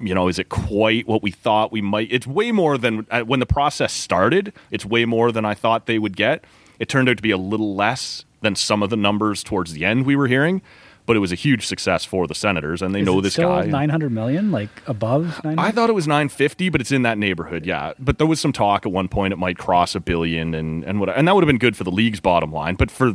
You 0.00 0.12
know, 0.12 0.26
is 0.26 0.40
it 0.40 0.48
quite 0.48 1.06
what 1.06 1.22
we 1.22 1.30
thought 1.30 1.70
we 1.70 1.80
might? 1.80 2.08
It's 2.10 2.26
way 2.26 2.50
more 2.50 2.76
than 2.76 3.06
uh, 3.12 3.20
when 3.22 3.38
the 3.38 3.46
process 3.46 3.92
started. 3.92 4.52
It's 4.72 4.84
way 4.84 5.04
more 5.04 5.30
than 5.30 5.44
I 5.44 5.54
thought 5.54 5.86
they 5.86 6.00
would 6.00 6.16
get. 6.16 6.44
It 6.80 6.88
turned 6.88 7.08
out 7.08 7.16
to 7.18 7.22
be 7.22 7.30
a 7.30 7.36
little 7.38 7.76
less 7.76 8.24
than 8.40 8.56
some 8.56 8.82
of 8.82 8.90
the 8.90 8.96
numbers 8.96 9.44
towards 9.44 9.72
the 9.72 9.84
end 9.84 10.04
we 10.04 10.16
were 10.16 10.26
hearing, 10.26 10.62
but 11.06 11.16
it 11.16 11.18
was 11.18 11.32
a 11.32 11.34
huge 11.34 11.66
success 11.66 12.04
for 12.04 12.26
the 12.26 12.34
Senators, 12.34 12.80
and 12.82 12.94
they 12.94 13.00
Is 13.00 13.06
know 13.06 13.20
this 13.20 13.34
still 13.34 13.48
guy. 13.50 13.66
900 13.66 14.10
million, 14.10 14.50
like 14.50 14.70
above 14.86 15.42
900? 15.44 15.58
I 15.60 15.70
thought 15.70 15.90
it 15.90 15.94
was 15.94 16.06
950, 16.08 16.68
but 16.70 16.80
it's 16.80 16.92
in 16.92 17.02
that 17.02 17.18
neighborhood, 17.18 17.66
yeah. 17.66 17.92
But 17.98 18.18
there 18.18 18.26
was 18.26 18.40
some 18.40 18.52
talk 18.52 18.86
at 18.86 18.92
one 18.92 19.08
point 19.08 19.32
it 19.32 19.36
might 19.38 19.58
cross 19.58 19.94
a 19.94 20.00
billion, 20.00 20.54
and 20.54 20.82
and 20.84 21.00
what, 21.00 21.08
and 21.10 21.28
that 21.28 21.34
would 21.34 21.44
have 21.44 21.48
been 21.48 21.58
good 21.58 21.76
for 21.76 21.84
the 21.84 21.90
league's 21.90 22.20
bottom 22.20 22.52
line, 22.52 22.74
but 22.76 22.90
for 22.90 23.14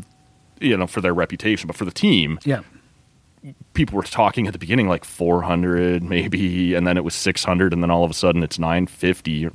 you 0.59 0.75
know 0.77 0.87
for 0.87 1.01
their 1.01 1.13
reputation, 1.13 1.67
but 1.67 1.75
for 1.75 1.85
the 1.85 1.91
team, 1.91 2.37
Yeah. 2.45 2.61
people 3.73 3.95
were 3.95 4.03
talking 4.03 4.45
at 4.47 4.53
the 4.53 4.59
beginning 4.59 4.87
like 4.89 5.05
400 5.05 6.03
maybe, 6.03 6.73
and 6.75 6.85
then 6.85 6.97
it 6.97 7.03
was 7.03 7.15
600, 7.15 7.73
and 7.73 7.81
then 7.81 7.89
all 7.89 8.03
of 8.03 8.11
a 8.11 8.13
sudden 8.13 8.43
it's 8.43 8.59
950. 8.59 9.49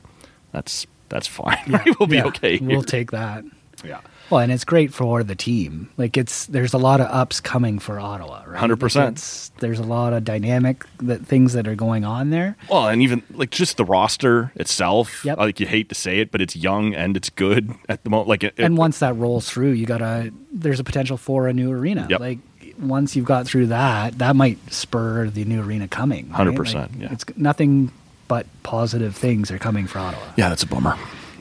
That's 0.52 0.86
that's 1.10 1.26
fine. 1.26 1.58
right? 1.68 2.00
We'll 2.00 2.06
be 2.08 2.16
Yeah, 2.16 2.24
okay. 2.26 2.58
We'll 2.60 2.82
take 2.82 3.10
that. 3.10 3.44
yeah. 3.84 4.00
Well, 4.30 4.40
and 4.40 4.50
it's 4.50 4.64
great 4.64 4.92
for 4.92 5.22
the 5.22 5.34
team. 5.34 5.90
Like 5.96 6.16
it's 6.16 6.46
there's 6.46 6.72
a 6.74 6.78
lot 6.78 7.00
of 7.00 7.08
ups 7.10 7.40
coming 7.40 7.78
for 7.78 8.00
Ottawa, 8.00 8.42
right? 8.46 8.60
100%. 8.60 8.80
Like, 8.96 9.08
it's- 9.12 9.50
there's 9.60 9.78
a 9.78 9.82
lot 9.84 10.12
of 10.12 10.24
dynamic 10.24 10.84
that 10.98 11.24
things 11.26 11.52
that 11.52 11.68
are 11.68 11.74
going 11.74 12.04
on 12.04 12.30
there. 12.30 12.56
Well, 12.70 12.88
and 12.88 13.02
even 13.02 13.22
like 13.32 13.50
just 13.50 13.76
the 13.76 13.84
roster 13.84 14.50
itself, 14.56 15.24
Yep. 15.24 15.38
like 15.38 15.60
you 15.60 15.66
hate 15.66 15.88
to 15.90 15.94
say 15.94 16.18
it, 16.20 16.30
but 16.30 16.40
it's 16.40 16.56
young 16.56 16.94
and 16.94 17.16
it's 17.16 17.30
good 17.30 17.72
at 17.88 18.02
the 18.04 18.10
moment. 18.10 18.28
Like, 18.28 18.44
it, 18.44 18.54
and 18.58 18.76
once 18.76 18.98
that 19.00 19.14
rolls 19.16 19.48
through, 19.48 19.72
you 19.72 19.86
gotta 19.86 20.32
there's 20.52 20.80
a 20.80 20.84
potential 20.84 21.16
for 21.16 21.46
a 21.48 21.52
new 21.52 21.70
arena. 21.70 22.06
Yep. 22.10 22.20
Like 22.20 22.38
once 22.78 23.14
you've 23.14 23.24
got 23.26 23.46
through 23.46 23.66
that, 23.66 24.18
that 24.18 24.34
might 24.34 24.58
spur 24.72 25.28
the 25.30 25.44
new 25.44 25.62
arena 25.62 25.86
coming. 25.86 26.30
right? 26.30 26.46
100%, 26.48 26.74
Like, 26.74 26.90
yeah. 26.98 27.12
It's 27.12 27.24
nothing 27.36 27.92
but 28.26 28.46
positive 28.62 29.14
things 29.14 29.50
are 29.50 29.58
coming 29.58 29.86
for 29.86 29.98
Ottawa. 30.00 30.22
yeah, 30.36 30.48
that's 30.48 30.62
a 30.62 30.66
bummer. 30.66 30.96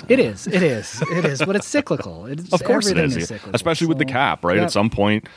It 0.10 0.20
is. 0.20 0.48
It 0.48 0.62
is. 0.64 1.02
It 1.12 1.26
is. 1.26 1.40
But 1.44 1.56
it's 1.56 1.68
cyclical. 1.68 2.26
It's, 2.26 2.52
Of 2.52 2.64
course 2.64 2.88
it 2.88 2.98
everything 2.98 3.22
is, 3.22 3.28
cyclical. 3.30 3.56
especially 3.56 3.88
with 3.88 3.98
the 3.98 4.06
cap, 4.06 4.44
right? 4.44 4.56
yep. 4.58 4.66
At 4.66 4.72
some 4.72 4.90
point, 4.90 5.28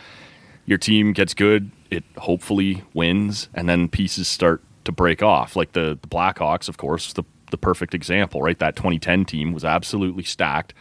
your 0.66 0.78
team 0.78 1.12
gets 1.12 1.34
good, 1.34 1.70
it 1.90 2.04
hopefully 2.18 2.82
wins, 2.94 3.48
and 3.54 3.68
then 3.68 3.88
pieces 3.88 4.26
start 4.28 4.62
to 4.84 4.92
break 4.92 5.22
off. 5.22 5.54
Like 5.56 5.72
the, 5.72 5.98
the 6.00 6.08
Blackhawks, 6.08 6.68
of 6.68 6.76
course, 6.76 7.12
the 7.12 7.24
the 7.52 7.56
perfect 7.58 7.94
example, 7.94 8.42
right? 8.42 8.58
That 8.58 8.74
2010 8.74 9.24
team 9.24 9.52
was 9.52 9.64
absolutely 9.64 10.24
stacked, 10.24 10.74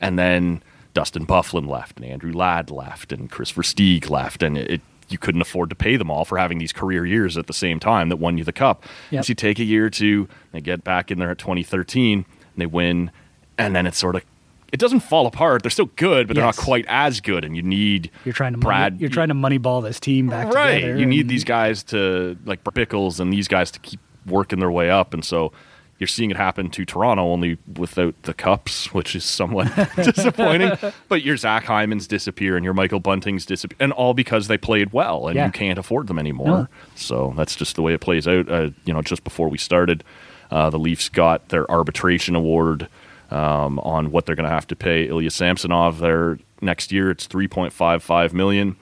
and 0.00 0.18
then 0.18 0.60
Dustin 0.92 1.24
Byfuglien 1.24 1.68
left, 1.68 1.98
and 2.00 2.04
Andrew 2.04 2.32
Ladd 2.32 2.72
left, 2.72 3.12
and 3.12 3.30
Chris 3.30 3.52
Versteeg 3.52 4.10
left, 4.10 4.42
and 4.42 4.58
it. 4.58 4.80
You 5.10 5.16
couldn't 5.16 5.40
afford 5.40 5.70
to 5.70 5.74
pay 5.74 5.96
them 5.96 6.10
all 6.10 6.26
for 6.26 6.36
having 6.36 6.58
these 6.58 6.70
career 6.74 7.06
years 7.06 7.38
at 7.38 7.46
the 7.46 7.54
same 7.54 7.80
time 7.80 8.10
that 8.10 8.16
won 8.16 8.36
you 8.36 8.44
the 8.44 8.52
cup. 8.52 8.84
Yep. 9.10 9.24
So 9.24 9.30
you 9.30 9.34
take 9.36 9.58
a 9.58 9.64
year 9.64 9.86
or 9.86 9.90
two, 9.90 10.28
they 10.52 10.60
get 10.60 10.84
back 10.84 11.10
in 11.10 11.18
there 11.18 11.30
at 11.30 11.38
2013, 11.38 12.18
and 12.18 12.26
they 12.56 12.66
win, 12.66 13.10
and 13.58 13.74
then 13.74 13.86
it's 13.86 13.98
sort 13.98 14.16
of 14.16 14.24
it 14.72 14.78
doesn't 14.78 15.00
fall 15.00 15.26
apart. 15.26 15.62
They're 15.62 15.70
still 15.70 15.90
good, 15.96 16.28
but 16.28 16.34
they're 16.34 16.44
not 16.44 16.56
quite 16.56 16.84
as 16.88 17.20
good. 17.20 17.44
And 17.44 17.56
you 17.56 17.62
need 17.62 18.10
You're 18.24 18.34
trying 18.34 18.52
to 18.52 18.58
Brad. 18.58 18.94
money, 18.94 19.00
you're 19.00 19.10
trying 19.10 19.28
to 19.28 19.34
moneyball 19.34 19.82
this 19.82 19.98
team 19.98 20.28
back 20.28 20.52
right. 20.52 20.80
together. 20.80 20.98
You 20.98 21.06
need 21.06 21.28
these 21.28 21.44
guys 21.44 21.82
to 21.84 22.36
like 22.44 22.62
Bickles 22.64 23.18
and 23.18 23.32
these 23.32 23.48
guys 23.48 23.70
to 23.72 23.78
keep 23.80 24.00
working 24.26 24.58
their 24.60 24.70
way 24.70 24.90
up. 24.90 25.14
And 25.14 25.24
so 25.24 25.52
you're 25.98 26.06
seeing 26.06 26.30
it 26.30 26.36
happen 26.36 26.68
to 26.70 26.84
Toronto 26.84 27.22
only 27.22 27.56
without 27.76 28.14
the 28.22 28.34
cups, 28.34 28.92
which 28.92 29.16
is 29.16 29.24
somewhat 29.24 29.68
disappointing. 29.96 30.72
But 31.08 31.22
your 31.22 31.36
Zach 31.38 31.64
Hyman's 31.64 32.06
disappear 32.06 32.54
and 32.56 32.62
your 32.62 32.74
Michael 32.74 33.00
Bunting's 33.00 33.46
disappear, 33.46 33.76
and 33.80 33.92
all 33.92 34.12
because 34.12 34.48
they 34.48 34.58
played 34.58 34.92
well 34.92 35.28
and 35.28 35.36
Yeah. 35.36 35.46
you 35.46 35.52
can't 35.52 35.78
afford 35.78 36.08
them 36.08 36.18
anymore. 36.18 36.46
No. 36.46 36.68
So 36.94 37.32
that's 37.36 37.56
just 37.56 37.74
the 37.74 37.82
way 37.82 37.94
it 37.94 38.00
plays 38.00 38.28
out. 38.28 38.50
Uh, 38.50 38.70
you 38.84 38.92
know, 38.92 39.00
just 39.00 39.24
before 39.24 39.48
we 39.48 39.58
started, 39.58 40.04
uh, 40.50 40.68
the 40.70 40.78
Leafs 40.78 41.08
got 41.08 41.48
their 41.48 41.68
arbitration 41.70 42.34
award 42.34 42.88
um, 43.30 43.78
on 43.80 44.10
what 44.10 44.26
they're 44.26 44.34
going 44.36 44.48
to 44.48 44.50
have 44.54 44.66
to 44.68 44.76
pay 44.76 45.06
Ilya 45.08 45.30
Samsonov. 45.30 45.98
Their 45.98 46.38
next 46.60 46.92
year, 46.92 47.10
it's 47.10 47.26
three 47.26 47.48
point 47.48 47.72
five 47.72 48.02
five 48.02 48.32
million. 48.34 48.76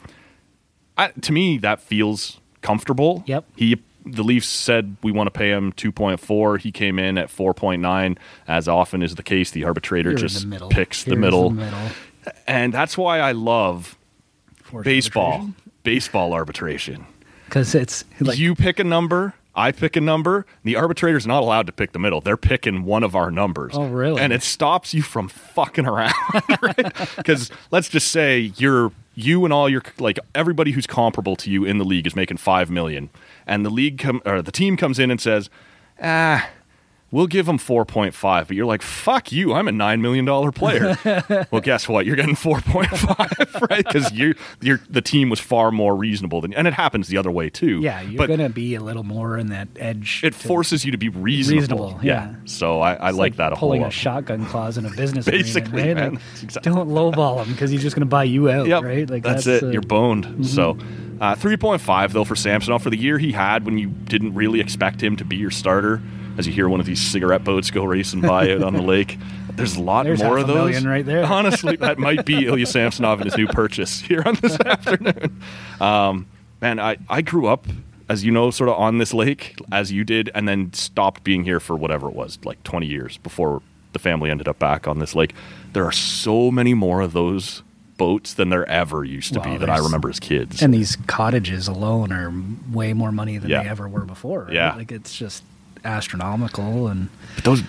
I, 0.98 1.08
to 1.08 1.32
me, 1.32 1.58
that 1.58 1.80
feels 1.80 2.40
comfortable. 2.62 3.22
Yep. 3.26 3.44
He 3.56 3.82
the 4.08 4.22
Leafs 4.22 4.46
said 4.46 4.96
we 5.02 5.10
want 5.10 5.26
to 5.26 5.32
pay 5.32 5.50
him 5.50 5.72
2.4. 5.72 6.60
He 6.60 6.70
came 6.70 6.96
in 7.00 7.18
at 7.18 7.28
4.9. 7.28 8.16
As 8.46 8.68
often 8.68 9.02
is 9.02 9.16
the 9.16 9.22
case, 9.24 9.50
the 9.50 9.64
arbitrator 9.64 10.10
You're 10.10 10.18
just 10.18 10.48
the 10.48 10.68
picks 10.68 11.02
the 11.02 11.16
middle. 11.16 11.50
middle. 11.50 11.88
And 12.46 12.72
that's 12.72 12.96
why 12.96 13.18
I 13.18 13.32
love 13.32 13.98
Forced 14.62 14.84
baseball. 14.84 15.32
arbitration. 15.32 15.54
Baseball 15.82 16.32
arbitration. 16.34 17.06
because 17.46 17.74
it's 17.74 18.04
like 18.20 18.38
you 18.38 18.54
pick 18.54 18.78
a 18.78 18.84
number, 18.84 19.34
I 19.56 19.72
pick 19.72 19.96
a 19.96 20.00
number. 20.00 20.44
The 20.64 20.76
arbitrator's 20.76 21.26
not 21.26 21.42
allowed 21.42 21.66
to 21.66 21.72
pick 21.72 21.92
the 21.92 21.98
middle. 21.98 22.20
They're 22.20 22.36
picking 22.36 22.84
one 22.84 23.02
of 23.02 23.16
our 23.16 23.30
numbers. 23.30 23.72
Oh, 23.74 23.86
really? 23.86 24.20
And 24.20 24.32
it 24.32 24.42
stops 24.42 24.92
you 24.92 25.02
from 25.02 25.28
fucking 25.28 25.86
around, 25.86 26.12
right? 26.62 26.92
Because 27.16 27.50
let's 27.70 27.88
just 27.88 28.08
say 28.08 28.52
you're 28.56 28.92
you 29.14 29.44
and 29.44 29.52
all 29.52 29.68
your 29.68 29.82
like 29.98 30.18
everybody 30.34 30.72
who's 30.72 30.86
comparable 30.86 31.36
to 31.36 31.50
you 31.50 31.64
in 31.64 31.78
the 31.78 31.84
league 31.84 32.06
is 32.06 32.14
making 32.14 32.36
five 32.36 32.70
million, 32.70 33.08
and 33.46 33.64
the 33.64 33.70
league 33.70 33.98
come 33.98 34.20
or 34.26 34.42
the 34.42 34.52
team 34.52 34.76
comes 34.76 34.98
in 34.98 35.10
and 35.10 35.20
says, 35.20 35.48
ah. 36.02 36.48
We'll 37.12 37.28
give 37.28 37.48
him 37.48 37.56
4.5, 37.56 38.48
but 38.48 38.56
you're 38.56 38.66
like, 38.66 38.82
fuck 38.82 39.30
you, 39.30 39.54
I'm 39.54 39.68
a 39.68 39.70
$9 39.70 40.00
million 40.00 40.26
player. 40.52 40.96
well, 41.52 41.60
guess 41.60 41.88
what? 41.88 42.04
You're 42.04 42.16
getting 42.16 42.34
4.5, 42.34 43.70
right? 43.70 43.84
Because 43.84 44.12
you, 44.12 44.34
the 44.90 45.00
team 45.00 45.30
was 45.30 45.38
far 45.38 45.70
more 45.70 45.94
reasonable 45.94 46.40
than, 46.40 46.52
and 46.52 46.66
it 46.66 46.74
happens 46.74 47.06
the 47.08 47.16
other 47.16 47.30
way 47.30 47.48
too. 47.48 47.80
yeah, 47.80 48.00
you're 48.00 48.18
but 48.18 48.28
gonna 48.28 48.48
be 48.48 48.74
a 48.74 48.80
little 48.80 49.04
more 49.04 49.38
in 49.38 49.46
that 49.48 49.68
edge. 49.76 50.20
it 50.24 50.34
forces 50.34 50.84
you 50.84 50.90
to 50.92 50.98
be 50.98 51.08
reasonable. 51.08 51.60
Reasonable, 51.60 52.00
yeah. 52.02 52.34
So 52.44 52.80
I, 52.80 52.94
I 52.94 53.08
it's 53.10 53.18
like, 53.18 53.36
that 53.36 53.52
a 53.52 53.54
whole 53.54 53.68
pulling 53.68 53.82
lot. 53.82 53.88
a 53.88 53.92
shotgun 53.92 54.44
clause 54.46 54.76
in 54.76 54.84
a 54.84 54.90
business 54.96 55.24
Basically, 55.26 55.80
agreement, 55.82 55.98
right? 56.00 56.12
man. 56.12 56.14
Like, 56.34 56.42
exactly- 56.42 56.72
don't 56.72 56.88
lowball 56.88 57.44
him 57.44 57.52
because 57.52 57.70
he's 57.70 57.82
just 57.82 57.94
gonna 57.94 58.06
buy 58.06 58.24
you 58.24 58.50
out, 58.50 58.66
Yep, 58.66 58.82
right? 58.82 59.08
Like 59.08 59.22
that's, 59.22 59.46
it. 59.46 59.62
uh, 59.62 59.68
You're 59.68 59.80
boned. 59.82 60.44
So, 60.44 60.76
uh, 61.20 61.36
three 61.36 61.56
point 61.56 61.80
five 61.80 62.12
though 62.12 62.24
for 62.24 62.34
Samsonov 62.34 62.82
for 62.82 62.90
the 62.90 62.98
year 62.98 63.16
he 63.16 63.30
had 63.30 63.64
when 63.64 63.78
you 63.78 63.88
didn't 63.88 64.34
really 64.34 64.58
expect 64.60 65.00
him 65.00 65.16
to 65.18 65.24
be 65.24 65.36
your 65.36 65.52
starter. 65.52 66.02
As 66.38 66.46
you 66.46 66.52
hear 66.52 66.68
one 66.68 66.80
of 66.80 66.86
these 66.86 67.00
cigarette 67.00 67.44
boats 67.44 67.70
go 67.70 67.84
racing 67.84 68.20
by 68.20 68.50
out 68.52 68.62
on 68.62 68.74
the 68.74 68.82
lake, 68.94 69.18
there's 69.52 69.76
a 69.76 69.82
lot 69.82 70.04
There's 70.04 70.22
more 70.22 70.36
of 70.38 70.44
a 70.44 70.46
those. 70.52 70.56
million 70.56 70.86
right 70.86 71.04
there. 71.06 71.24
Honestly, 71.24 71.76
that 71.76 71.98
might 71.98 72.26
be 72.26 72.46
Ilya 72.46 72.66
Samsonov 72.66 73.20
and 73.20 73.24
his 73.30 73.36
new 73.38 73.46
purchase 73.48 74.00
here 74.00 74.22
on 74.26 74.34
this 74.36 74.58
afternoon. 74.66 75.40
Um, 75.80 76.26
man, 76.60 76.78
I 76.78 76.96
I 77.08 77.22
grew 77.22 77.46
up. 77.46 77.66
As 78.08 78.24
you 78.24 78.30
know, 78.30 78.52
sort 78.52 78.68
of 78.68 78.76
on 78.76 78.98
this 78.98 79.12
lake, 79.12 79.58
as 79.72 79.90
you 79.90 80.04
did, 80.04 80.30
and 80.32 80.46
then 80.48 80.72
stopped 80.72 81.24
being 81.24 81.42
here 81.42 81.58
for 81.58 81.74
whatever 81.74 82.06
it 82.08 82.14
was, 82.14 82.38
like 82.44 82.62
20 82.62 82.86
years 82.86 83.16
before 83.18 83.62
the 83.94 83.98
family 83.98 84.30
ended 84.30 84.46
up 84.46 84.60
back 84.60 84.86
on 84.86 85.00
this 85.00 85.16
lake. 85.16 85.34
There 85.72 85.84
are 85.84 85.90
so 85.90 86.52
many 86.52 86.72
more 86.72 87.00
of 87.00 87.12
those 87.14 87.64
boats 87.96 88.32
than 88.34 88.48
there 88.50 88.64
ever 88.68 89.02
used 89.02 89.32
to 89.34 89.40
Well, 89.40 89.54
be 89.54 89.56
that 89.58 89.68
I 89.68 89.78
remember 89.78 90.08
as 90.08 90.20
kids. 90.20 90.62
And 90.62 90.72
these 90.72 90.96
cottages 91.08 91.66
alone 91.66 92.12
are 92.12 92.32
way 92.72 92.92
more 92.92 93.10
money 93.10 93.38
than 93.38 93.50
Yeah. 93.50 93.64
they 93.64 93.68
ever 93.70 93.88
were 93.88 94.04
before. 94.04 94.44
Right? 94.44 94.52
Yeah. 94.54 94.76
like 94.76 94.92
it's 94.92 95.16
just 95.18 95.42
astronomical 95.84 96.88
and 96.88 97.08
But 97.36 97.44
those 97.44 97.62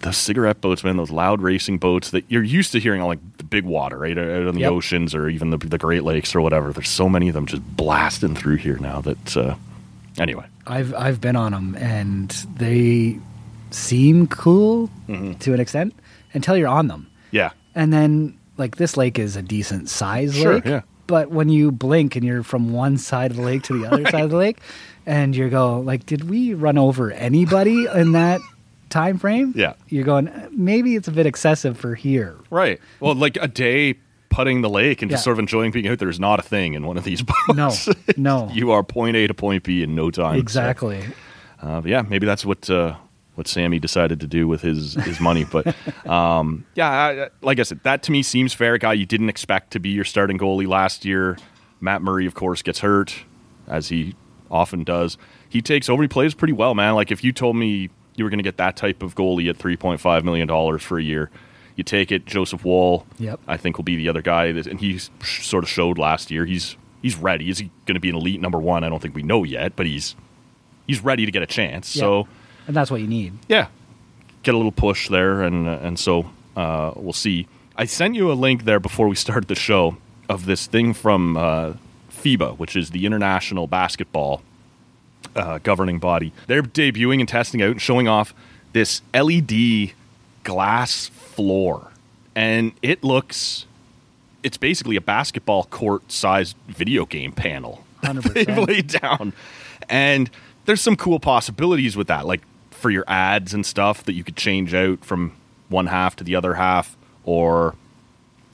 those 0.00 0.16
cigarette 0.18 0.60
boats, 0.60 0.84
man, 0.84 0.96
those 0.98 1.10
loud 1.10 1.40
racing 1.40 1.78
boats 1.78 2.10
that 2.10 2.24
you're 2.28 2.42
used 2.42 2.72
to 2.72 2.78
hearing 2.80 3.00
on 3.00 3.08
like 3.08 3.20
the 3.38 3.44
big 3.44 3.64
water, 3.64 3.96
right, 3.98 4.16
out 4.18 4.46
on 4.46 4.54
the 4.54 4.60
Yep. 4.60 4.72
oceans 4.72 5.14
or 5.14 5.28
even 5.30 5.48
the, 5.50 5.56
the 5.56 5.78
Great 5.78 6.04
Lakes 6.04 6.34
or 6.34 6.42
whatever. 6.42 6.72
There's 6.74 6.90
so 6.90 7.08
many 7.08 7.28
of 7.28 7.34
them 7.34 7.46
just 7.46 7.62
blasting 7.76 8.34
through 8.36 8.56
here 8.56 8.76
now 8.78 9.00
that 9.00 9.36
uh, 9.36 9.54
Anyway, 10.18 10.44
I've 10.66 10.94
I've 10.94 11.20
been 11.20 11.34
on 11.36 11.52
them 11.52 11.74
and 11.76 12.30
they 12.56 13.18
seem 13.70 14.26
cool 14.28 14.88
Mm-hmm. 15.08 15.34
to 15.34 15.52
an 15.54 15.60
extent 15.60 15.94
until 16.34 16.56
you're 16.56 16.68
on 16.68 16.88
them. 16.88 17.06
yeah, 17.30 17.50
And 17.74 17.92
then 17.92 18.38
like 18.56 18.76
this 18.76 18.96
lake 18.96 19.18
is 19.18 19.36
a 19.36 19.42
decent 19.42 19.88
size 19.88 20.34
Sure, 20.36 20.54
lake. 20.54 20.64
yeah. 20.66 20.82
But 21.06 21.30
when 21.30 21.48
you 21.48 21.70
blink 21.72 22.14
and 22.16 22.24
you're 22.24 22.42
from 22.42 22.72
one 22.72 22.96
side 22.98 23.30
of 23.32 23.36
the 23.36 23.42
lake 23.42 23.62
to 23.64 23.78
the 23.78 23.86
other 23.90 24.04
side 24.10 24.22
of 24.24 24.30
the 24.30 24.36
lake 24.36 24.58
and 25.06 25.34
you 25.34 25.48
go 25.48 25.80
like 25.80 26.06
did 26.06 26.28
we 26.28 26.54
run 26.54 26.78
over 26.78 27.10
anybody 27.10 27.86
in 27.94 28.12
that 28.12 28.40
time 28.90 29.18
frame? 29.18 29.52
Yeah. 29.56 29.74
You're 29.88 30.04
going 30.04 30.30
maybe 30.52 30.96
it's 30.96 31.08
a 31.08 31.12
bit 31.12 31.26
excessive 31.26 31.76
for 31.76 31.94
here. 31.94 32.36
right. 32.50 32.80
Well, 33.00 33.14
like 33.14 33.36
a 33.40 33.48
day 33.48 33.96
putting 34.34 34.62
the 34.62 34.68
lake 34.68 35.00
and 35.00 35.10
just 35.10 35.22
sort 35.22 35.34
of 35.34 35.38
enjoying 35.38 35.70
being 35.70 35.86
out 35.86 35.98
there 36.00 36.08
is 36.08 36.18
not 36.18 36.40
a 36.40 36.42
thing 36.42 36.74
in 36.74 36.84
one 36.86 36.96
of 36.96 37.04
these 37.04 37.22
boats. 37.22 37.88
No. 37.88 37.94
No. 38.16 38.50
you 38.52 38.72
are 38.72 38.82
point 38.82 39.16
A 39.16 39.28
to 39.28 39.34
point 39.34 39.62
B 39.62 39.82
in 39.82 39.94
no 39.94 40.10
time. 40.10 40.34
So, 40.34 40.40
exactly. 40.40 41.04
uh, 41.62 41.80
but 41.80 41.88
yeah, 41.88 42.02
maybe 42.02 42.26
that's 42.26 42.44
what 42.44 42.68
uh, 42.68 42.96
what 43.36 43.46
Sammy 43.46 43.78
decided 43.78 44.20
to 44.20 44.26
do 44.26 44.48
with 44.48 44.60
his 44.60 44.94
his 44.94 45.20
money. 45.20 45.44
But 45.44 45.74
um, 46.06 46.66
yeah, 46.74 46.90
I, 46.90 47.28
like 47.42 47.60
I 47.60 47.62
said, 47.62 47.80
that 47.84 48.02
to 48.04 48.12
me 48.12 48.22
seems 48.22 48.52
fair. 48.52 48.76
Guy 48.76 48.94
you 48.94 49.06
didn't 49.06 49.28
expect 49.28 49.70
to 49.72 49.78
be 49.78 49.90
your 49.90 50.04
starting 50.04 50.38
goalie 50.38 50.66
last 50.66 51.04
year. 51.04 51.38
Matt 51.80 52.02
Murray, 52.02 52.26
of 52.26 52.34
course, 52.34 52.62
gets 52.62 52.80
hurt 52.80 53.14
as 53.68 53.88
he 53.88 54.14
often 54.50 54.84
does. 54.84 55.16
He 55.48 55.60
takes 55.62 55.88
over. 55.88 56.02
He 56.02 56.08
plays 56.08 56.34
pretty 56.34 56.52
well, 56.54 56.74
man. 56.74 56.94
Like 56.94 57.10
if 57.10 57.22
you 57.24 57.32
told 57.32 57.56
me 57.56 57.90
you 58.16 58.24
were 58.24 58.30
going 58.30 58.38
to 58.38 58.44
get 58.44 58.56
that 58.58 58.76
type 58.76 59.02
of 59.02 59.14
goalie 59.14 59.48
at 59.50 59.56
three 59.56 59.76
point 59.76 60.00
five 60.00 60.24
million 60.24 60.46
dollars 60.48 60.82
for 60.82 60.98
a 60.98 61.02
year. 61.02 61.30
You 61.76 61.82
take 61.82 62.12
it. 62.12 62.24
Joseph 62.24 62.64
Woll, 62.64 63.04
Yep. 63.18 63.40
I 63.48 63.56
think 63.56 63.76
will 63.76 63.82
be 63.84 63.96
the 63.96 64.08
other 64.08 64.22
guy, 64.22 64.52
that, 64.52 64.68
and 64.68 64.78
he 64.78 64.98
sort 65.24 65.64
of 65.64 65.68
showed 65.70 65.98
last 65.98 66.30
year. 66.30 66.44
He's 66.44 66.76
he's 67.02 67.16
ready. 67.16 67.50
Is 67.50 67.58
he 67.58 67.70
going 67.86 67.94
to 67.94 68.00
be 68.00 68.10
an 68.10 68.14
elite 68.14 68.40
number 68.40 68.58
one? 68.60 68.84
I 68.84 68.88
don't 68.88 69.02
think 69.02 69.16
we 69.16 69.22
know 69.24 69.42
yet, 69.42 69.74
but 69.74 69.84
he's 69.86 70.14
he's 70.86 71.02
ready 71.02 71.26
to 71.26 71.32
get 71.32 71.42
a 71.42 71.46
chance. 71.46 71.88
So 71.88 72.28
and 72.68 72.76
that's 72.76 72.90
what 72.92 73.00
you 73.00 73.08
need. 73.08 73.32
yeah, 73.48 73.66
get 74.44 74.54
a 74.54 74.56
little 74.56 74.70
push 74.72 75.08
there, 75.08 75.42
and 75.42 75.66
uh, 75.66 75.78
and 75.82 75.98
so 75.98 76.30
uh, 76.56 76.92
we'll 76.94 77.12
see. 77.12 77.48
I 77.76 77.86
sent 77.86 78.14
you 78.14 78.30
a 78.30 78.34
link 78.34 78.64
there 78.64 78.78
before 78.78 79.08
we 79.08 79.16
started 79.16 79.48
the 79.48 79.56
show 79.56 79.96
of 80.28 80.46
this 80.46 80.68
thing 80.68 80.94
from 80.94 81.36
uh, 81.36 81.72
FIBA, 82.24 82.58
which 82.58 82.74
is 82.76 82.90
the 82.90 83.06
International 83.06 83.66
Basketball 83.66 84.42
uh, 85.36 85.58
governing 85.62 85.98
body. 85.98 86.32
They're 86.46 86.62
debuting 86.62 87.20
and 87.20 87.28
testing 87.28 87.62
out 87.62 87.72
and 87.72 87.82
showing 87.82 88.08
off 88.08 88.34
this 88.72 89.02
LED 89.12 89.92
glass 90.42 91.08
floor, 91.08 91.90
and 92.34 92.72
it 92.82 93.04
looks. 93.04 93.66
It's 94.42 94.56
basically 94.56 94.96
a 94.96 95.00
basketball 95.00 95.64
court 95.64 96.10
sized 96.12 96.56
video 96.68 97.06
game 97.06 97.32
panel. 97.32 97.84
100%. 98.02 98.34
They've 98.34 98.58
laid 98.58 98.88
down. 98.88 99.32
And 99.88 100.30
there's 100.66 100.80
some 100.80 100.96
cool 100.96 101.18
possibilities 101.18 101.96
with 101.96 102.08
that, 102.08 102.26
like 102.26 102.42
for 102.70 102.90
your 102.90 103.04
ads 103.08 103.54
and 103.54 103.64
stuff 103.64 104.04
that 104.04 104.12
you 104.12 104.22
could 104.22 104.36
change 104.36 104.74
out 104.74 105.04
from 105.04 105.32
one 105.68 105.86
half 105.86 106.16
to 106.16 106.24
the 106.24 106.36
other 106.36 106.54
half, 106.54 106.96
or 107.24 107.74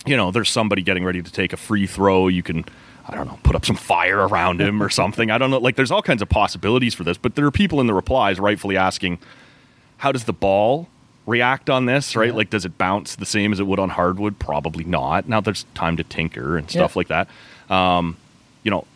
you 0.07 0.17
know, 0.17 0.31
there's 0.31 0.49
somebody 0.49 0.83
getting 0.83 1.05
ready 1.05 1.23
to 1.23 1.31
take 1.31 1.53
a 1.53 1.57
free 1.57 1.87
throw. 1.87 2.29
You 2.29 2.43
can, 2.43 2.65
I 3.11 3.16
don't 3.16 3.27
know, 3.27 3.38
put 3.42 3.57
up 3.57 3.66
some 3.66 3.77
fire 3.77 4.27
around 4.27 4.61
him 4.61 4.81
or 4.83 4.88
something. 4.88 5.31
I 5.31 5.37
don't 5.38 5.51
know. 5.51 5.59
Like, 5.59 5.75
there's 5.77 5.90
all 5.90 6.01
kinds 6.03 6.23
of 6.23 6.29
possibilities 6.29 6.94
for 6.94 7.03
this, 7.05 7.18
but 7.18 7.35
there 7.35 7.44
are 7.44 7.51
people 7.51 7.81
in 7.81 7.87
the 7.88 7.94
replies 7.94 8.38
rightfully 8.38 8.77
asking, 8.77 9.18
how 9.99 10.12
does 10.12 10.25
the 10.25 10.33
ball 10.33 10.88
react 11.27 11.68
on 11.68 11.87
this, 11.87 12.14
right? 12.16 12.29
Yeah. 12.31 12.35
Like, 12.37 12.51
does 12.51 12.64
it 12.64 12.79
bounce 12.79 13.16
the 13.16 13.27
same 13.27 13.53
as 13.53 13.59
it 13.61 13.66
would 13.66 13.79
on 13.81 13.90
hardwood? 13.90 14.38
Probably 14.38 14.85
not. 14.85 15.29
Now 15.29 15.40
there's 15.40 15.64
time 15.75 15.96
to 15.96 16.05
tinker 16.05 16.57
and 16.57 16.70
stuff 16.70 16.92
Yeah. 16.94 16.99
like 17.01 17.09
that. 17.09 17.29
Um, 17.75 18.16
you 18.62 18.70
know, 18.70 18.87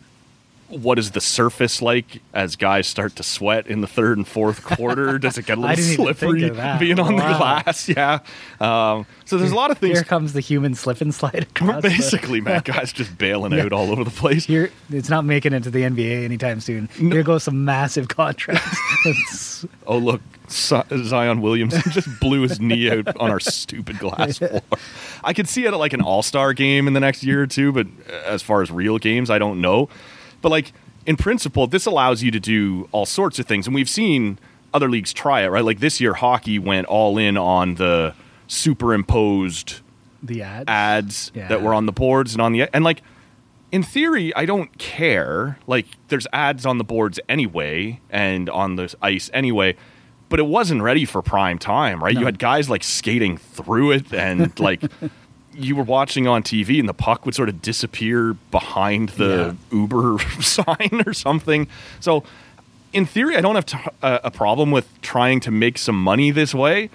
what 0.67 0.97
is 0.97 1.11
the 1.11 1.21
surface 1.21 1.81
like 1.81 2.21
as 2.33 2.55
guys 2.55 2.87
start 2.87 3.15
to 3.17 3.23
sweat 3.23 3.67
in 3.67 3.81
the 3.81 3.87
third 3.87 4.17
and 4.17 4.27
fourth 4.27 4.63
quarter? 4.65 5.19
Does 5.19 5.37
it 5.37 5.45
get 5.45 5.57
a 5.57 5.61
little 5.61 5.75
didn't 5.75 5.91
even 5.93 6.05
think 6.05 6.17
slippery 6.19 6.79
being 6.79 6.99
on 6.99 7.15
the 7.15 7.21
glass? 7.21 7.87
Yeah. 7.95 8.19
Um, 8.59 9.05
so 9.25 9.37
there's 9.37 9.51
a 9.51 9.55
lot 9.55 9.69
of 9.71 9.77
things. 9.77 9.93
Here 9.97 10.03
comes 10.03 10.33
the 10.33 10.39
human 10.39 10.75
slip 10.75 11.01
and 11.01 11.13
slide 11.13 11.43
across. 11.43 11.81
the- 11.83 11.89
Basically, 11.89 12.41
man, 12.41 12.61
guys 12.65 12.91
just 12.93 13.17
bailing 13.17 13.53
out 13.59 13.71
all 13.73 13.91
over 13.91 14.03
the 14.03 14.09
place. 14.11 14.45
Here, 14.45 14.71
it's 14.89 15.09
not 15.09 15.23
making 15.25 15.53
it 15.53 15.63
to 15.63 15.69
the 15.71 15.81
NBA 15.81 16.23
anytime 16.23 16.59
soon. 16.59 16.87
Here 16.97 17.23
goes 17.23 17.43
some 17.43 17.63
massive 17.65 18.07
contracts. 18.07 19.65
Oh, 19.87 19.97
look, 19.97 20.21
Zion 20.49 21.41
Williamson 21.41 21.81
just 21.91 22.07
blew 22.19 22.41
his 22.41 22.59
knee 22.59 22.89
out 22.89 23.15
on 23.17 23.29
our 23.31 23.39
stupid 23.39 23.99
glass 23.99 24.37
floor. 24.39 24.61
I 25.23 25.33
could 25.33 25.47
see 25.47 25.65
it 25.65 25.73
at 25.73 25.77
like 25.79 25.93
an 25.93 26.01
all 26.01 26.23
star 26.23 26.53
game 26.53 26.87
in 26.87 26.93
the 26.93 26.99
next 26.99 27.23
year 27.23 27.41
or 27.43 27.47
two, 27.47 27.71
but 27.71 27.87
as 28.25 28.41
far 28.41 28.61
as 28.61 28.71
real 28.71 28.97
games, 28.97 29.29
I 29.29 29.37
don't 29.39 29.61
know. 29.61 29.89
But 30.45 30.51
like 30.51 30.73
in 31.07 31.15
principle, 31.17 31.65
this 31.65 31.87
allows 31.87 32.21
you 32.21 32.29
to 32.29 32.39
do 32.39 32.87
all 32.91 33.07
sorts 33.07 33.39
of 33.39 33.47
things, 33.47 33.65
and 33.65 33.73
we've 33.73 33.89
seen 33.89 34.37
other 34.75 34.87
leagues 34.87 35.11
try 35.11 35.41
it, 35.41 35.47
right? 35.47 35.63
Like 35.65 35.79
this 35.79 35.99
year, 35.99 36.13
hockey 36.13 36.59
went 36.59 36.85
all 36.85 37.17
in 37.17 37.35
on 37.35 37.75
the 37.75 38.13
superimposed 38.45 39.79
the 40.21 40.43
ads. 40.43 40.65
ads 40.67 41.31
Yeah. 41.33 41.47
that 41.47 41.63
were 41.63 41.73
on 41.73 41.87
the 41.87 41.91
boards 41.91 42.33
and 42.33 42.43
on 42.43 42.51
the 42.51 42.69
and 42.75 42.83
like 42.83 43.01
in 43.71 43.81
theory 43.81 44.35
I 44.35 44.45
don't 44.45 44.77
care 44.77 45.57
like 45.65 45.87
there's 46.09 46.27
ads 46.31 46.63
on 46.63 46.77
the 46.77 46.83
boards 46.83 47.19
anyway 47.27 47.99
and 48.11 48.47
on 48.47 48.75
the 48.75 48.93
ice 49.01 49.31
anyway 49.33 49.75
but 50.29 50.39
it 50.39 50.45
wasn't 50.45 50.83
ready 50.83 51.05
for 51.05 51.21
prime 51.23 51.57
time 51.57 52.03
right 52.03 52.15
you 52.15 52.25
had 52.25 52.37
guys 52.37 52.69
like 52.69 52.83
skating 52.83 53.37
through 53.37 53.91
it 53.93 54.13
and 54.13 54.59
like 54.59 54.83
you 55.55 55.75
were 55.75 55.83
watching 55.83 56.27
on 56.27 56.43
TV 56.43 56.79
and 56.79 56.87
the 56.87 56.93
puck 56.93 57.25
would 57.25 57.35
sort 57.35 57.49
of 57.49 57.61
disappear 57.61 58.33
behind 58.51 59.09
the 59.09 59.55
Uber 59.71 60.17
sign 60.41 61.03
or 61.05 61.13
something 61.13 61.67
so 61.99 62.23
in 62.93 63.05
theory 63.05 63.35
I 63.35 63.41
don't 63.41 63.55
have 63.55 63.65
t- 63.65 63.77
a, 64.01 64.21
a 64.25 64.31
problem 64.31 64.71
with 64.71 64.87
trying 65.01 65.39
to 65.41 65.51
make 65.51 65.77
some 65.77 66.01
money 66.01 66.31
this 66.31 66.53
way 66.53 66.89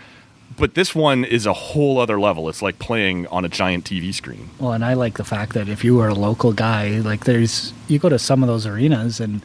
but 0.57 0.75
this 0.75 0.95
one 0.95 1.25
is 1.25 1.47
a 1.47 1.53
whole 1.53 1.99
other 1.99 2.21
level. 2.21 2.49
It's 2.49 2.61
like 2.61 2.79
playing 2.79 3.27
on 3.29 3.45
a 3.45 3.49
giant 3.49 3.85
TV 3.85 4.13
screen. 4.13 4.51
Well, 4.59 4.73
and 4.73 4.85
I 4.85 4.95
like 4.95 5.17
the 5.17 5.25
fact 5.25 5.55
that 5.55 5.69
if 5.69 5.85
you 5.85 6.01
are 6.01 6.09
a 6.09 6.15
local 6.15 6.53
guy, 6.53 6.99
like 6.99 7.25
there's 7.25 7.73
you 7.89 7.99
go 7.99 8.09
to 8.09 8.19
some 8.19 8.43
of 8.43 8.49
those 8.49 8.67
arenas 8.67 9.21
and 9.21 9.43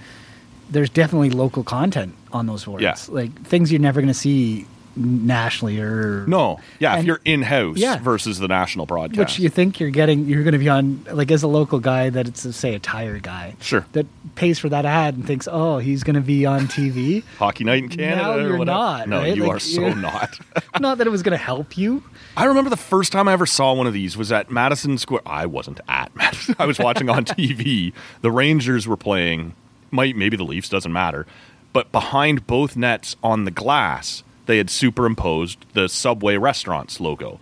there's 0.70 0.90
definitely 0.90 1.30
local 1.30 1.64
content 1.64 2.16
on 2.34 2.48
those 2.48 2.66
boards. 2.66 2.84
Yeah. 2.84 2.96
Like 3.08 3.42
things 3.44 3.72
you're 3.72 3.82
never 3.82 4.02
going 4.02 4.14
to 4.14 4.14
see 4.14 4.66
nationally 4.96 5.80
or 5.80 6.26
No, 6.28 6.60
yeah, 6.80 6.98
if 6.98 7.06
you're 7.06 7.20
in 7.26 7.42
house 7.42 7.78
Yeah. 7.78 7.98
versus 8.00 8.40
the 8.40 8.48
national 8.48 8.86
broadcast. 8.86 9.18
which 9.20 9.40
you 9.40 9.50
think 9.50 9.80
you're 9.80 9.90
getting 9.90 10.26
you're 10.26 10.44
going 10.44 10.54
to 10.54 10.58
be 10.60 10.70
on 10.70 11.06
like 11.12 11.32
as 11.32 11.44
a 11.44 11.48
local 11.48 11.80
guy 11.80 12.10
that 12.10 12.28
it's 12.28 12.46
a, 12.46 12.54
say 12.54 12.76
a 12.76 12.80
tire 12.80 13.20
guy 13.20 13.56
Sure. 13.62 13.86
that 13.94 14.06
pays 14.36 14.60
for 14.60 14.70
that 14.70 14.86
ad 14.86 15.16
and 15.16 15.26
thinks 15.28 15.48
oh 15.52 15.78
he's 15.78 16.04
going 16.04 16.16
to 16.16 16.22
be 16.22 16.46
on 16.46 16.62
TV 16.68 17.24
Hockey 17.38 17.64
night 17.64 17.84
in 17.84 17.90
Canada. 17.90 18.22
Now 18.22 18.34
or 18.36 18.42
you're 18.42 18.58
whatever. 18.58 18.78
not, 18.78 19.10
No, 19.10 19.18
right? 19.20 19.36
you 19.36 19.44
Like, 19.44 19.56
are 19.58 19.60
so 19.60 19.94
not. 19.94 20.40
not 20.80 20.98
that 21.00 21.08
it 21.08 21.12
was 21.12 21.24
going 21.24 21.38
to 21.38 21.44
help 21.44 21.78
you 21.78 22.04
I 22.38 22.46
remember 22.46 22.70
the 22.70 22.76
first 22.78 23.12
time 23.12 23.28
I 23.28 23.34
ever 23.34 23.46
saw 23.46 23.74
one 23.74 23.88
of 23.88 23.94
these 23.94 24.18
was 24.18 24.30
at 24.32 24.52
Madison 24.52 24.98
Square. 24.98 25.22
I 25.26 25.46
wasn't 25.46 25.80
at 25.88 26.14
Madison. 26.18 26.56
I 26.60 26.66
was 26.66 26.78
watching 26.80 27.10
on 27.10 27.24
TV. 27.24 27.94
The 28.22 28.30
Rangers 28.32 28.88
were 28.90 28.98
playing. 28.98 29.54
Might 29.90 30.18
maybe 30.18 30.36
the 30.36 30.44
Leafs 30.44 30.68
doesn't 30.68 30.92
matter, 30.92 31.26
but 31.72 31.94
behind 31.94 32.46
both 32.46 32.76
nets 32.76 33.16
on 33.24 33.46
the 33.46 33.52
glass, 33.52 34.24
they 34.46 34.58
had 34.58 34.70
superimposed 34.70 35.66
the 35.74 35.88
Subway 35.88 36.38
restaurants 36.38 37.00
logo, 37.00 37.40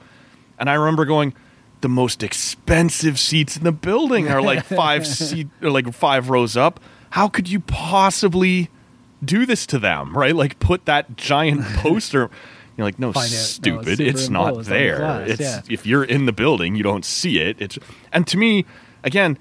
and 0.60 0.70
I 0.70 0.74
remember 0.76 1.06
going. 1.06 1.34
The 1.82 1.90
most 1.90 2.24
expensive 2.24 3.20
seats 3.20 3.58
in 3.58 3.66
the 3.66 3.74
building 3.74 4.30
are 4.30 4.42
like 4.42 4.64
five 4.66 5.06
seat 5.06 5.50
or 5.62 5.70
like 5.70 5.94
five 5.94 6.30
rows 6.30 6.56
up. 6.56 6.80
How 7.10 7.28
could 7.28 7.50
you 7.50 7.60
possibly 7.60 8.70
do 9.22 9.46
this 9.46 9.66
to 9.66 9.80
them? 9.80 10.18
Right? 10.18 10.34
Like 10.34 10.60
put 10.60 10.86
that 10.86 11.18
giant 11.18 11.62
poster. 11.76 12.30
You're 12.78 12.86
like, 12.86 13.00
no, 13.00 13.12
Find 13.12 13.26
out, 13.26 13.32
no, 13.32 13.38
stupid. 13.38 14.00
it's 14.00 14.22
it's 14.22 14.30
not 14.30 14.64
there. 14.64 15.26
it's 15.28 15.42
yeah. 15.42 15.62
if 15.70 15.86
you're 15.86 16.06
in 16.06 16.26
the 16.26 16.32
building, 16.32 16.76
you 16.76 16.84
don't 16.84 17.04
see 17.04 17.40
it. 17.40 17.58
It's 17.60 17.78
and 18.14 18.26
to 18.28 18.38
me, 18.38 18.66
again, 19.04 19.38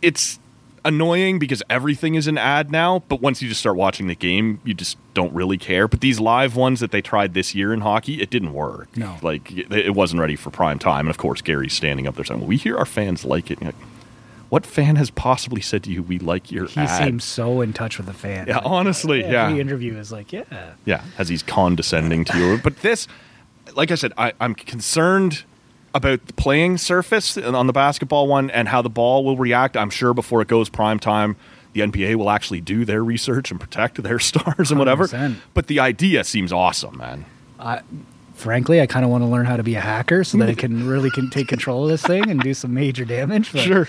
it's 0.00 0.38
annoying 0.84 1.38
because 1.38 1.62
everything 1.70 2.14
is 2.14 2.26
an 2.26 2.36
ad 2.38 2.70
now. 2.70 3.02
But 3.08 3.20
once 3.20 3.40
you 3.42 3.48
just 3.48 3.60
start 3.60 3.76
watching 3.76 4.06
the 4.06 4.14
game, 4.14 4.60
you 4.64 4.74
just 4.74 4.96
don't 5.14 5.32
really 5.32 5.58
care. 5.58 5.88
But 5.88 6.00
these 6.00 6.20
live 6.20 6.56
ones 6.56 6.80
that 6.80 6.90
they 6.90 7.00
tried 7.02 7.34
this 7.34 7.54
year 7.54 7.72
in 7.72 7.80
hockey, 7.80 8.20
it 8.20 8.30
didn't 8.30 8.52
work. 8.52 8.94
No. 8.96 9.16
like 9.22 9.50
it, 9.52 9.94
wasn't 9.94 10.20
ready 10.20 10.36
for 10.36 10.50
prime 10.50 10.78
time. 10.78 11.06
And 11.06 11.10
of 11.10 11.16
course, 11.18 11.40
Gary's 11.40 11.72
standing 11.72 12.06
up 12.06 12.16
there 12.16 12.24
saying, 12.24 12.40
well, 12.40 12.48
"We 12.48 12.56
hear 12.56 12.76
our 12.76 12.86
fans 12.86 13.24
like 13.24 13.50
it." 13.50 13.62
Like, 13.62 13.74
what 14.50 14.66
fan 14.66 14.96
has 14.96 15.10
possibly 15.10 15.60
said 15.60 15.82
to 15.84 15.90
you, 15.90 16.02
"We 16.02 16.18
like 16.18 16.52
your 16.52 16.66
he 16.66 16.80
ad"? 16.80 17.04
seems 17.04 17.24
so 17.24 17.60
in 17.60 17.72
touch 17.72 17.96
with 17.96 18.06
the 18.06 18.12
fan 18.12 18.46
Yeah, 18.46 18.58
honestly, 18.64 19.20
yeah. 19.22 19.46
every 19.46 19.60
interview 19.60 19.96
is 19.96 20.12
like 20.12 20.32
yeah 20.32 20.74
Yeah, 20.84 21.02
as 21.18 21.28
he's 21.28 21.42
condescending 21.42 22.24
to 22.26 22.38
you. 22.38 22.58
But 22.62 22.82
this, 22.82 23.08
like 23.74 23.90
I 23.90 23.94
said, 23.96 24.12
I, 24.18 24.32
I'm 24.40 24.54
concerned 24.54 25.44
about 25.94 26.26
the 26.26 26.32
playing 26.34 26.76
surface 26.78 27.38
on 27.38 27.66
the 27.66 27.72
basketball 27.72 28.26
one 28.28 28.50
and 28.50 28.68
how 28.68 28.82
the 28.82 28.90
ball 28.90 29.24
will 29.24 29.36
react. 29.36 29.76
I'm 29.76 29.90
sure 29.90 30.12
before 30.12 30.42
it 30.42 30.48
goes 30.48 30.68
prime 30.68 30.98
time, 30.98 31.36
the 31.72 31.80
NBA 31.80 32.16
will 32.16 32.30
actually 32.30 32.60
do 32.60 32.84
their 32.84 33.02
research 33.02 33.50
and 33.50 33.60
protect 33.60 34.02
their 34.02 34.18
stars 34.20 34.70
and 34.70 34.78
whatever. 34.78 35.06
100%. 35.06 35.36
But 35.54 35.68
the 35.68 35.80
idea 35.80 36.24
seems 36.24 36.52
awesome, 36.52 36.96
man. 36.98 37.24
I, 37.58 37.80
frankly, 38.34 38.80
I 38.80 38.86
kind 38.86 39.04
of 39.04 39.10
want 39.10 39.22
to 39.22 39.26
learn 39.28 39.46
how 39.46 39.56
to 39.56 39.62
be 39.62 39.74
a 39.76 39.80
hacker 39.80 40.24
so 40.24 40.36
that 40.38 40.48
I 40.48 40.54
can 40.54 40.86
really 40.88 41.10
can 41.10 41.30
take 41.30 41.48
control 41.48 41.84
of 41.84 41.90
this 41.90 42.02
thing 42.02 42.28
and 42.28 42.40
do 42.40 42.52
some 42.54 42.74
major 42.74 43.04
damage. 43.04 43.52
But, 43.52 43.88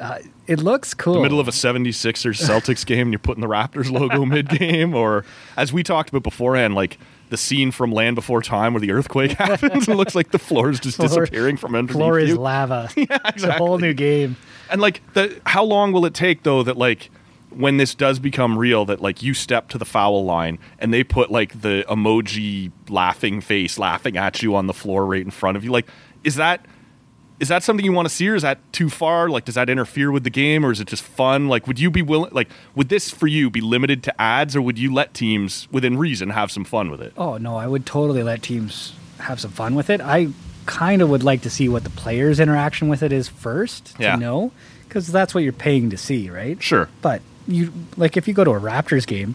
uh, 0.00 0.18
It 0.46 0.58
looks 0.60 0.92
cool. 0.94 1.14
the 1.14 1.20
middle 1.20 1.40
of 1.40 1.48
a 1.48 1.52
76ers 1.52 2.42
Celtics 2.42 2.84
game 2.86 3.02
and 3.02 3.12
you're 3.12 3.18
putting 3.18 3.40
the 3.42 3.46
Raptors 3.48 3.90
logo 3.90 4.24
mid 4.24 4.48
game 4.48 4.94
or 4.94 5.24
as 5.56 5.72
we 5.72 5.82
talked 5.82 6.08
about 6.10 6.22
beforehand 6.22 6.74
like 6.74 6.98
the 7.30 7.36
scene 7.36 7.70
from 7.70 7.90
Land 7.92 8.14
Before 8.16 8.42
Time 8.42 8.74
where 8.74 8.80
the 8.80 8.92
earthquake 8.92 9.32
happens 9.38 9.88
it 9.88 9.94
looks 9.96 10.14
like 10.14 10.30
the 10.30 10.38
floor 10.38 10.70
is 10.70 10.80
just 10.80 10.96
Floor- 10.96 11.08
disappearing 11.08 11.56
from 11.56 11.74
underneath 11.74 11.96
floor 11.98 12.18
is 12.18 12.30
you. 12.30 12.36
lava. 12.36 12.88
It's 12.96 13.42
a 13.44 13.52
whole 13.52 13.78
new 13.78 13.94
game. 13.94 14.36
And 14.70 14.80
like 14.80 15.00
the 15.14 15.40
how 15.46 15.64
long 15.64 15.92
will 15.92 16.06
it 16.06 16.14
take 16.14 16.42
though 16.42 16.62
that 16.62 16.76
like 16.76 17.10
when 17.50 17.76
this 17.76 17.94
does 17.94 18.18
become 18.18 18.58
real 18.58 18.84
that 18.86 19.00
like 19.00 19.22
you 19.22 19.32
step 19.34 19.68
to 19.68 19.78
the 19.78 19.84
foul 19.84 20.24
line 20.24 20.58
and 20.78 20.92
they 20.92 21.04
put 21.04 21.30
like 21.30 21.60
the 21.60 21.84
emoji 21.88 22.72
laughing 22.88 23.40
face 23.40 23.78
laughing 23.78 24.16
at 24.16 24.42
you 24.42 24.54
on 24.56 24.66
the 24.66 24.74
floor 24.74 25.06
right 25.06 25.22
in 25.22 25.30
front 25.30 25.56
of 25.56 25.62
you 25.64 25.70
like 25.70 25.86
is 26.24 26.34
that 26.36 26.64
is 27.40 27.48
that 27.48 27.62
something 27.62 27.84
you 27.84 27.92
want 27.92 28.08
to 28.08 28.14
see 28.14 28.28
or 28.28 28.34
is 28.34 28.42
that 28.42 28.58
too 28.72 28.88
far 28.88 29.28
like 29.28 29.44
does 29.44 29.56
that 29.56 29.68
interfere 29.68 30.10
with 30.12 30.22
the 30.24 30.30
game 30.30 30.64
or 30.64 30.70
is 30.70 30.80
it 30.80 30.86
just 30.86 31.02
fun 31.02 31.48
like 31.48 31.66
would 31.66 31.78
you 31.80 31.90
be 31.90 32.00
willing 32.02 32.30
like 32.32 32.48
would 32.74 32.88
this 32.88 33.10
for 33.10 33.26
you 33.26 33.50
be 33.50 33.60
limited 33.60 34.02
to 34.04 34.20
ads 34.20 34.54
or 34.54 34.62
would 34.62 34.78
you 34.78 34.92
let 34.92 35.12
teams 35.14 35.66
within 35.72 35.98
reason 35.98 36.30
have 36.30 36.50
some 36.50 36.64
fun 36.64 36.90
with 36.90 37.00
it 37.02 37.12
Oh 37.16 37.36
no, 37.36 37.56
I 37.56 37.66
would 37.66 37.84
totally 37.86 38.22
let 38.22 38.42
teams 38.42 38.94
have 39.18 39.40
some 39.40 39.50
fun 39.50 39.74
with 39.74 39.90
it. 39.90 40.00
I 40.00 40.28
kind 40.66 41.02
of 41.02 41.08
would 41.10 41.22
like 41.22 41.42
to 41.42 41.50
see 41.50 41.68
what 41.68 41.84
the 41.84 41.90
players' 41.90 42.38
interaction 42.40 42.88
with 42.88 43.02
it 43.02 43.12
is 43.12 43.28
first 43.28 43.96
to 43.96 44.02
Yeah. 44.02 44.16
know, 44.16 44.52
because 44.88 45.08
that's 45.08 45.34
what 45.34 45.42
you're 45.44 45.52
paying 45.52 45.90
to 45.90 45.96
see, 45.96 46.30
right? 46.30 46.62
sure 46.62 46.88
But 47.02 47.20
you 47.46 47.72
like 47.96 48.16
if 48.16 48.26
you 48.28 48.34
go 48.34 48.44
to 48.44 48.52
a 48.52 48.60
Raptors 48.60 49.06
game, 49.06 49.34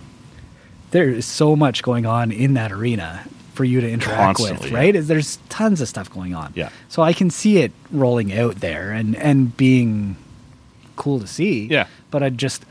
there 0.91 1.09
is 1.09 1.25
so 1.25 1.55
much 1.55 1.83
going 1.83 2.05
on 2.05 2.31
in 2.31 2.53
that 2.55 2.71
arena 2.71 3.25
for 3.59 3.65
you 3.65 3.81
to 3.81 3.91
interact 3.91 4.37
Constantly, 4.37 4.67
with, 4.67 4.71
yeah. 4.71 4.77
right? 4.77 4.95
There's 4.97 5.37
tons 5.49 5.81
of 5.81 5.89
stuff 5.89 6.09
going 6.09 6.33
on. 6.33 6.53
Yeah. 6.55 6.69
So 6.87 7.01
I 7.01 7.11
can 7.11 7.29
see 7.29 7.57
it 7.57 7.73
rolling 7.91 8.31
out 8.31 8.61
there 8.61 8.91
and 8.91 9.17
and 9.17 9.57
being 9.57 10.15
cool 10.95 11.19
to 11.19 11.27
see. 11.27 11.65
Yeah. 11.65 11.87
But 12.09 12.23
I 12.23 12.29
just 12.29 12.63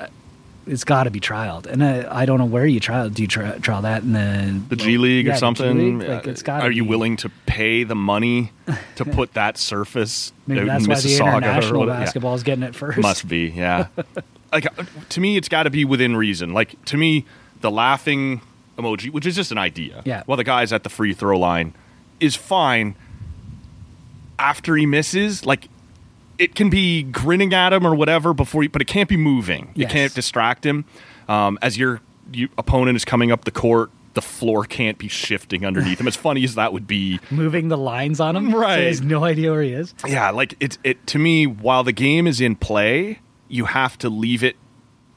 it's 0.67 0.85
got 0.85 1.05
to 1.05 1.11
be 1.11 1.21
trialed, 1.21 1.67
and 1.67 1.85
I, 1.85 2.23
I 2.23 2.25
don't 2.25 2.39
know 2.39 2.47
where 2.47 2.65
you 2.65 2.81
trial. 2.81 3.11
Do 3.11 3.21
you 3.21 3.29
tri- 3.29 3.59
trial 3.59 3.83
that 3.83 4.03
in 4.03 4.15
the 4.15 4.63
the 4.71 4.77
G 4.77 4.97
League 4.97 5.27
Yeah, 5.27 5.35
or 5.35 5.37
something. 5.37 5.99
League? 5.99 6.09
Like, 6.09 6.27
Uh, 6.27 6.31
it's 6.31 6.43
got. 6.43 6.63
Are 6.63 6.71
you 6.71 6.87
willing 6.87 7.19
to 7.19 7.29
pay 7.45 7.85
the 7.85 7.95
money 7.95 8.51
to 8.97 9.05
put 9.19 9.35
that 9.35 9.59
surface 9.59 10.33
Maybe 10.47 10.65
that's 10.65 10.85
in 10.85 10.91
why 10.91 11.01
the 11.01 11.17
international 11.17 11.81
whatever? 11.81 11.99
Yeah. 11.99 12.05
basketball 12.05 12.35
is 12.35 12.43
getting 12.43 12.65
it 12.65 12.75
first. 12.75 12.97
Must 12.99 13.29
be, 13.29 13.49
yeah. 13.55 13.89
like 14.55 14.65
uh, 14.79 14.85
to 15.11 15.21
me, 15.21 15.37
it's 15.37 15.49
got 15.51 15.65
to 15.65 15.71
be 15.71 15.85
within 15.85 16.17
reason. 16.17 16.55
Like 16.55 16.83
to 16.87 16.97
me, 16.97 17.27
the 17.61 17.71
laughing 17.71 18.41
emoji, 18.79 19.11
which 19.11 19.27
is 19.27 19.35
just 19.37 19.53
an 19.53 19.59
idea, 19.59 20.03
Yeah. 20.05 20.23
While 20.27 20.37
the 20.37 20.45
guy's 20.45 20.73
at 20.73 20.83
the 20.85 20.89
free 20.89 21.13
throw 21.13 21.39
line, 21.39 21.75
is 22.21 22.37
fine. 22.37 22.95
After 24.39 24.77
he 24.77 24.87
misses, 24.87 25.45
like 25.45 25.69
it 26.39 26.55
can 26.55 26.71
be 26.71 27.03
grinning 27.03 27.53
at 27.53 27.73
him 27.73 27.85
or 27.85 27.95
whatever 27.95 28.33
before, 28.33 28.63
you, 28.63 28.69
but 28.69 28.81
it 28.81 28.87
can't 28.87 29.09
be 29.09 29.17
moving. 29.17 29.73
You 29.75 29.83
Yes. 29.83 29.93
can't 29.93 30.15
distract 30.15 30.65
him. 30.65 30.85
Um, 31.29 31.59
as 31.61 31.77
your 31.77 32.01
you, 32.33 32.49
opponent 32.57 32.95
is 32.97 33.05
coming 33.05 33.33
up 33.33 33.45
the 33.45 33.51
court, 33.51 33.91
the 34.15 34.23
floor 34.23 34.65
can't 34.65 34.97
be 34.99 35.09
shifting 35.09 35.67
underneath 35.67 36.01
him. 36.01 36.07
As 36.07 36.15
funny 36.17 36.45
as 36.45 36.55
that 36.55 36.73
would 36.73 36.87
be, 36.87 37.19
moving 37.31 37.69
the 37.69 37.77
lines 37.77 38.21
on 38.21 38.37
him. 38.37 38.55
Right. 38.55 38.75
So 38.77 38.81
he 38.81 38.87
has 38.87 39.01
no 39.03 39.25
idea 39.25 39.51
where 39.51 39.63
he 39.63 39.73
is. 39.73 39.93
yeah, 40.07 40.31
like 40.31 40.55
it's 40.61 40.79
it 40.85 41.05
to 41.09 41.19
me. 41.19 41.47
While 41.47 41.83
the 41.83 41.93
game 41.93 42.27
is 42.29 42.41
in 42.41 42.55
play, 42.55 43.19
you 43.49 43.65
have 43.65 43.99
to 43.99 44.09
leave 44.09 44.45
it, 44.45 44.55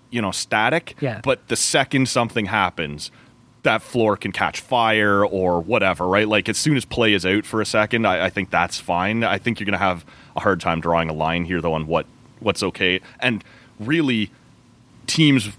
you 0.09 0.21
know, 0.21 0.31
static. 0.31 0.95
Yeah. 0.99 1.21
But 1.23 1.47
the 1.47 1.55
second 1.55 2.09
something 2.09 2.45
happens, 2.47 3.11
that 3.63 3.81
floor 3.81 4.17
can 4.17 4.31
catch 4.31 4.59
fire 4.61 5.23
or 5.25 5.61
whatever, 5.61 6.07
right? 6.07 6.27
Like 6.27 6.49
as 6.49 6.57
soon 6.57 6.75
as 6.77 6.83
play 6.85 7.13
is 7.13 7.25
out 7.25 7.45
for 7.45 7.61
a 7.61 7.65
second, 7.65 8.05
I, 8.07 8.25
I 8.25 8.29
think 8.29 8.49
that's 8.49 8.79
fine. 8.79 9.23
I 9.23 9.37
think 9.37 9.59
you're 9.59 9.65
gonna 9.65 9.77
have 9.77 10.03
a 10.35 10.39
hard 10.39 10.59
time 10.61 10.81
drawing 10.81 11.09
a 11.09 11.13
line 11.13 11.45
here, 11.45 11.61
though, 11.61 11.73
on 11.73 11.85
what 11.87 12.05
what's 12.39 12.63
okay. 12.63 13.01
And 13.19 13.43
really, 13.79 14.31
teams 15.07 15.49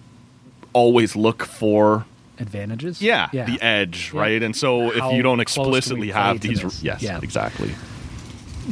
always 0.72 1.14
look 1.14 1.44
for 1.44 2.06
Advantages. 2.40 3.00
yeah, 3.00 3.28
Yeah. 3.32 3.44
the 3.44 3.60
edge, 3.62 4.10
Yeah. 4.12 4.20
right? 4.20 4.42
And 4.42 4.56
so 4.56 4.90
How 4.98 5.10
if 5.10 5.16
you 5.16 5.22
don't 5.22 5.36
do 5.38 5.42
explicitly 5.42 6.10
have 6.10 6.40
these, 6.40 6.62
this? 6.62 6.82
yes, 6.82 7.02
Yeah. 7.02 7.20
exactly. 7.22 7.70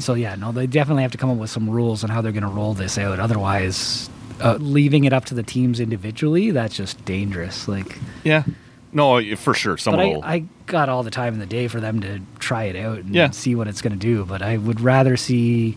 So 0.00 0.14
yeah, 0.14 0.34
no, 0.34 0.50
they 0.50 0.66
definitely 0.66 1.02
have 1.02 1.12
to 1.12 1.18
come 1.18 1.30
up 1.30 1.36
with 1.36 1.50
some 1.50 1.68
rules 1.70 2.02
on 2.02 2.10
how 2.10 2.20
they're 2.20 2.32
going 2.32 2.42
to 2.42 2.48
roll 2.48 2.74
this 2.74 2.96
out. 2.96 3.20
Otherwise, 3.20 4.08
uh, 4.40 4.56
leaving 4.60 5.04
it 5.04 5.12
up 5.12 5.24
to 5.26 5.34
the 5.34 5.42
teams 5.42 5.78
individually, 5.78 6.50
that's 6.52 6.76
just 6.76 7.04
dangerous. 7.04 7.68
Like, 7.68 7.98
Yeah. 8.24 8.44
No, 8.92 9.22
for 9.36 9.54
sure. 9.54 9.76
but 9.84 10.00
I, 10.00 10.04
will. 10.06 10.20
I 10.24 10.44
got 10.66 10.88
all 10.88 11.02
the 11.02 11.10
time 11.10 11.34
in 11.34 11.40
the 11.40 11.46
day 11.46 11.68
for 11.68 11.80
them 11.80 12.00
to 12.00 12.20
try 12.38 12.64
it 12.64 12.76
out 12.76 12.98
and 12.98 13.14
Yeah. 13.14 13.30
see 13.30 13.54
what 13.54 13.68
it's 13.68 13.82
going 13.82 13.92
to 13.92 13.98
do. 13.98 14.24
But 14.24 14.42
I 14.42 14.56
would 14.56 14.80
rather 14.80 15.16
see 15.16 15.76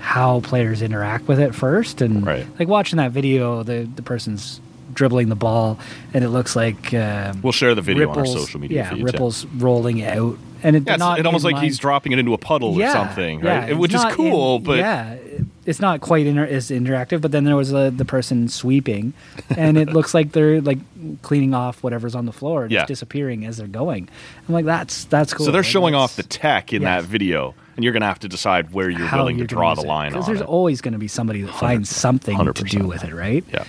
how 0.00 0.40
players 0.40 0.82
interact 0.82 1.26
with 1.28 1.40
it 1.40 1.54
first. 1.54 2.00
And 2.02 2.24
Right. 2.26 2.46
like 2.58 2.68
watching 2.68 2.98
that 2.98 3.12
video, 3.12 3.62
the 3.62 3.88
the 3.94 4.02
person's 4.02 4.60
dribbling 4.94 5.28
the 5.30 5.34
ball, 5.36 5.78
and 6.12 6.22
it 6.22 6.28
looks 6.28 6.54
like 6.54 6.92
um, 6.92 7.40
We'll 7.42 7.52
share 7.52 7.74
the 7.74 7.80
video 7.82 8.10
on 8.10 8.18
our 8.18 8.26
social 8.26 8.60
media 8.60 8.78
Yeah, 8.78 8.88
feeds, 8.90 8.98
yeah. 9.00 9.04
ripples 9.06 9.46
rolling 9.56 10.02
out, 10.04 10.36
and 10.62 10.76
it 10.76 10.84
Yeah, 10.86 10.94
it's 10.94 10.98
not 11.00 11.18
it 11.18 11.26
almost 11.26 11.44
like 11.44 11.58
he's 11.58 11.78
dropping 11.78 12.12
it 12.12 12.18
into 12.18 12.34
a 12.34 12.38
puddle 12.38 12.80
or 12.80 12.88
something, 12.90 13.40
right? 13.40 13.68
yeah, 13.70 13.74
Which 13.74 13.94
is 13.94 14.04
cool, 14.10 14.56
in- 14.56 14.62
but 14.64 14.78
yeah, 14.78 15.16
it's 15.64 15.80
not 15.80 16.00
quite 16.00 16.26
inter- 16.26 16.44
as 16.44 16.70
interactive. 16.70 17.20
But 17.20 17.32
then 17.32 17.44
there 17.44 17.56
was 17.56 17.72
uh, 17.72 17.90
the 17.90 18.04
person 18.04 18.48
sweeping, 18.48 19.12
and 19.56 19.76
it 19.78 19.88
looks 19.92 20.14
like 20.14 20.32
they're 20.32 20.60
like 20.60 20.78
cleaning 21.22 21.54
off 21.54 21.82
whatever's 21.82 22.14
on 22.14 22.26
the 22.26 22.32
floor, 22.32 22.64
and 22.64 22.72
Yeah. 22.72 22.80
it's 22.82 22.88
disappearing 22.88 23.44
as 23.46 23.56
they're 23.58 23.66
going. 23.66 24.08
I'm 24.48 24.54
like, 24.54 24.64
that's 24.64 25.04
that's 25.04 25.32
cool. 25.34 25.46
so 25.46 25.52
they're 25.52 25.62
Like, 25.62 25.70
showing 25.70 25.94
off 25.94 26.16
the 26.16 26.22
tech 26.22 26.72
in 26.72 26.82
yeah. 26.82 27.00
that 27.00 27.08
video, 27.08 27.54
and 27.76 27.84
you're 27.84 27.92
going 27.92 28.02
to 28.02 28.06
have 28.08 28.18
to 28.20 28.28
decide 28.28 28.72
where 28.72 28.90
you're 28.90 29.10
willing 29.12 29.36
to 29.36 29.40
you're 29.40 29.46
draw 29.46 29.74
the 29.74 29.82
it. 29.82 29.86
line 29.88 30.12
'Cause 30.12 30.24
on 30.24 30.26
there's 30.34 30.40
it. 30.42 30.46
always 30.48 30.80
going 30.80 30.92
to 30.92 30.98
be 30.98 31.08
somebody 31.08 31.42
that 31.42 31.54
finds 31.54 31.88
something 31.90 32.36
to 32.38 32.44
100%. 32.52 32.68
do 32.70 32.86
with 32.86 33.04
it, 33.04 33.14
right? 33.14 33.44
Yeah. 33.52 33.64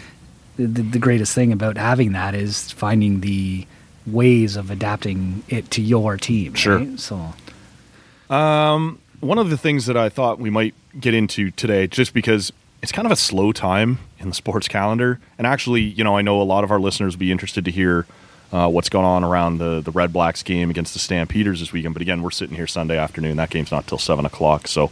The, 0.55 0.67
the 0.67 0.99
greatest 0.99 1.33
thing 1.33 1.51
about 1.51 1.77
having 1.77 2.11
that 2.11 2.35
is 2.35 2.71
finding 2.73 3.21
the 3.21 3.65
ways 4.05 4.55
of 4.55 4.69
adapting 4.69 5.43
it 5.49 5.71
to 5.71 5.81
your 5.81 6.17
team. 6.17 6.53
Sure. 6.53 6.79
right? 6.79 6.99
So 6.99 7.33
One 9.19 9.37
of 9.37 9.49
the 9.49 9.57
things 9.57 9.85
that 9.85 9.95
I 9.95 10.09
thought 10.09 10.39
we 10.39 10.49
might 10.49 10.73
get 10.99 11.13
into 11.13 11.51
today, 11.51 11.87
just 11.87 12.13
because 12.13 12.51
it's 12.81 12.91
kind 12.91 13.05
of 13.05 13.11
a 13.11 13.15
slow 13.15 13.53
time 13.53 13.99
in 14.19 14.27
the 14.27 14.35
sports 14.35 14.67
calendar, 14.67 15.19
and 15.37 15.47
actually, 15.47 15.81
you 15.81 16.03
know, 16.03 16.17
I 16.17 16.21
know 16.21 16.41
a 16.41 16.43
lot 16.43 16.63
of 16.65 16.71
our 16.71 16.79
listeners 16.79 17.13
would 17.13 17.19
be 17.19 17.31
interested 17.31 17.63
to 17.65 17.71
hear 17.71 18.05
uh, 18.51 18.67
what's 18.67 18.89
going 18.89 19.05
on 19.05 19.23
around 19.23 19.57
the 19.59 19.81
the 19.81 19.91
Red 19.91 20.11
Blacks 20.11 20.43
game 20.43 20.69
against 20.69 20.93
the 20.93 20.99
Stampeders 20.99 21.61
this 21.61 21.71
weekend. 21.71 21.95
But 21.95 22.01
again, 22.01 22.21
we're 22.21 22.31
sitting 22.31 22.55
here 22.55 22.67
Sunday 22.67 22.97
afternoon. 22.97 23.37
That 23.37 23.49
game's 23.49 23.71
not 23.71 23.87
till 23.87 23.97
seven 23.97 24.25
o'clock, 24.25 24.67
so 24.67 24.91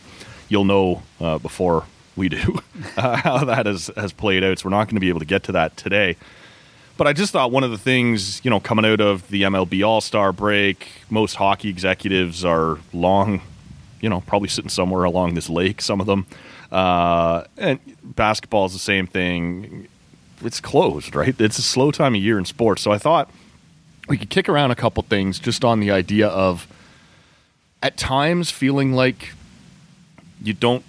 you'll 0.49 0.65
know 0.65 1.03
uh, 1.19 1.37
before 1.37 1.85
we 2.15 2.29
do 2.29 2.59
uh, 2.97 3.15
how 3.17 3.43
that 3.43 3.65
has 3.65 3.91
has 3.97 4.13
played 4.13 4.43
out. 4.43 4.59
So 4.59 4.65
we're 4.69 4.75
not 4.77 4.85
going 4.85 4.95
to 4.95 5.01
be 5.01 5.09
able 5.09 5.19
to 5.19 5.25
get 5.25 5.43
to 5.43 5.51
that 5.51 5.75
today. 5.77 6.15
But 6.97 7.07
I 7.07 7.13
just 7.13 7.31
thought 7.33 7.51
one 7.51 7.63
of 7.63 7.71
the 7.71 7.77
things, 7.77 8.43
you 8.43 8.51
know, 8.51 8.59
coming 8.59 8.85
out 8.85 9.01
of 9.01 9.27
the 9.29 9.43
MLB 9.43 9.85
All 9.85 10.01
Star 10.01 10.31
break, 10.31 10.87
most 11.09 11.35
hockey 11.35 11.69
executives 11.69 12.45
are 12.45 12.77
long, 12.93 13.41
you 14.01 14.09
know, 14.09 14.21
probably 14.21 14.49
sitting 14.49 14.69
somewhere 14.69 15.03
along 15.03 15.33
this 15.33 15.49
lake, 15.49 15.81
some 15.81 15.99
of 15.99 16.07
them. 16.07 16.27
Uh, 16.71 17.43
and 17.57 17.79
basketball 18.03 18.65
is 18.65 18.73
the 18.73 18.79
same 18.79 19.07
thing. 19.07 19.87
It's 20.43 20.59
closed, 20.59 21.15
right? 21.15 21.39
It's 21.39 21.57
a 21.57 21.63
slow 21.63 21.91
time 21.91 22.15
of 22.15 22.21
year 22.21 22.37
in 22.37 22.45
sports. 22.45 22.81
So 22.81 22.91
I 22.91 22.97
thought 22.97 23.29
we 24.07 24.17
could 24.17 24.29
kick 24.29 24.47
around 24.49 24.71
a 24.71 24.75
couple 24.75 25.03
things 25.03 25.39
just 25.39 25.63
on 25.63 25.79
the 25.79 25.91
idea 25.91 26.27
of 26.27 26.67
at 27.83 27.97
times 27.97 28.51
feeling 28.51 28.93
like 28.93 29.33
you 30.41 30.53
don't 30.53 30.83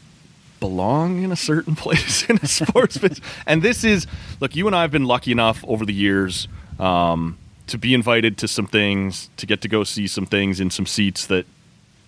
belong 0.63 1.25
in 1.25 1.33
a 1.33 1.37
certain 1.37 1.75
place 1.85 2.25
in 2.31 2.39
a 2.41 2.47
sports 2.47 2.97
business. 2.97 3.21
And 3.47 3.63
this 3.63 3.83
is, 3.83 4.07
look, 4.39 4.55
you 4.55 4.69
and 4.69 4.77
I 4.77 4.83
have 4.83 4.93
been 4.93 5.07
lucky 5.07 5.33
enough 5.33 5.65
over 5.67 5.85
the 5.85 5.93
years 5.93 6.47
um, 6.79 7.37
to 7.67 7.77
be 7.77 7.95
invited 7.95 8.39
to 8.39 8.49
some 8.49 8.69
things, 8.69 9.29
to 9.39 9.45
get 9.45 9.61
to 9.63 9.69
go 9.69 9.83
see 9.83 10.07
some 10.07 10.25
things 10.25 10.61
in 10.61 10.71
some 10.71 10.87
seats 10.87 11.27
that, 11.27 11.47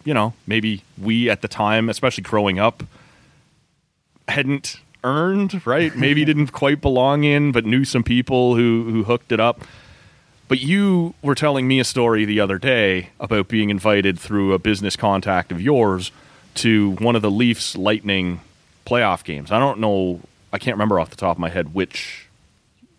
you 0.04 0.14
know, 0.14 0.34
maybe 0.46 0.84
we 0.96 1.28
at 1.28 1.42
the 1.42 1.48
time, 1.48 1.88
especially 1.88 2.22
growing 2.22 2.60
up, 2.60 2.84
hadn't 4.28 4.76
earned, 5.02 5.66
right? 5.66 5.94
Maybe 6.06 6.24
didn't 6.24 6.52
quite 6.52 6.80
belong 6.80 7.24
in, 7.24 7.50
but 7.50 7.66
knew 7.66 7.84
some 7.84 8.04
people 8.04 8.54
who, 8.54 8.84
who 8.84 9.04
hooked 9.04 9.32
it 9.32 9.40
up. 9.40 9.62
But 10.46 10.60
you 10.60 11.14
were 11.22 11.34
telling 11.34 11.66
me 11.66 11.80
a 11.80 11.84
story 11.84 12.24
the 12.24 12.38
other 12.38 12.58
day 12.58 13.10
about 13.18 13.48
being 13.48 13.68
invited 13.68 14.18
through 14.18 14.52
a 14.52 14.58
business 14.58 14.94
contact 14.94 15.50
of 15.50 15.60
yours 15.60 16.12
to 16.54 16.92
one 16.92 17.16
of 17.16 17.22
the 17.22 17.30
Leafs 17.30 17.76
Lightning 17.76 18.40
playoff 18.86 19.24
games. 19.24 19.50
I 19.50 19.58
don't 19.58 19.80
know, 19.80 20.20
I 20.52 20.58
can't 20.58 20.74
remember 20.74 21.00
off 21.00 21.10
the 21.10 21.16
top 21.16 21.36
of 21.36 21.40
my 21.40 21.48
head 21.48 21.74
which 21.74 22.26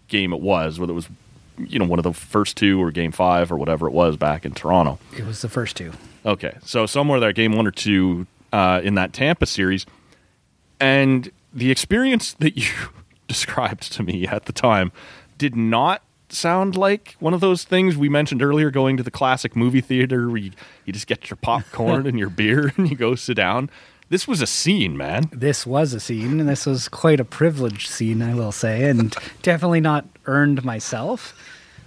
game 0.08 0.34
it 0.34 0.42
was, 0.42 0.80
whether 0.80 0.92
it 0.92 0.96
was 0.96 1.10
you 1.58 1.80
know 1.80 1.86
one 1.86 2.00
of 2.00 2.04
the 2.04 2.14
first 2.14 2.58
two 2.58 2.82
or 2.82 2.92
game 2.92 3.12
5 3.14 3.52
or 3.52 3.58
whatever 3.58 3.88
it 3.88 3.94
was 3.94 4.18
back 4.18 4.46
in 4.46 4.54
Toronto. 4.54 5.00
it 5.18 5.26
was 5.26 5.42
the 5.42 5.50
first 5.50 5.78
two. 5.78 5.94
Okay, 6.26 6.58
so 6.64 6.86
somewhere 6.86 7.20
there, 7.20 7.32
game 7.34 7.54
one 7.54 7.68
or 7.68 7.72
two 7.72 8.28
uh, 8.52 8.82
in 8.84 8.96
that 8.96 9.14
Tampa 9.14 9.46
series, 9.46 9.86
and 10.80 11.32
the 11.54 11.72
experience 11.72 12.34
that 12.34 12.58
you 12.58 12.68
described 13.28 13.92
to 13.94 14.04
me 14.04 14.28
at 14.28 14.46
the 14.46 14.54
time 14.54 14.92
did 15.38 15.56
not 15.56 16.02
sound 16.36 16.76
like 16.76 17.16
one 17.20 17.34
of 17.34 17.42
those 17.42 17.64
things 17.64 17.98
we 17.98 18.10
mentioned 18.10 18.42
earlier. 18.44 18.70
Going 18.72 18.98
to 18.98 19.04
the 19.04 19.12
classic 19.12 19.56
movie 19.56 19.82
theater 19.82 20.28
where 20.28 20.38
you, 20.38 20.52
you 20.86 20.94
just 20.94 21.08
get 21.08 21.30
your 21.30 21.38
popcorn 21.38 22.06
and 22.08 22.20
your 22.20 22.30
beer 22.30 22.72
and 22.78 22.90
you 22.90 22.96
go 22.96 23.16
sit 23.16 23.36
down. 23.36 23.70
This 24.10 24.28
was 24.28 24.40
a 24.40 24.46
scene, 24.48 24.96
man. 24.96 25.24
this 25.32 25.66
was 25.66 25.94
a 25.94 26.00
scene, 26.00 26.40
and 26.40 26.48
this 26.48 26.68
was 26.68 26.88
quite 26.88 27.20
a 27.20 27.26
privileged 27.26 27.88
scene, 27.90 28.22
I 28.22 28.36
will 28.36 28.52
say, 28.52 28.88
and 28.88 29.16
definitely 29.42 29.82
not 29.82 30.06
earned 30.28 30.64
myself, 30.64 31.34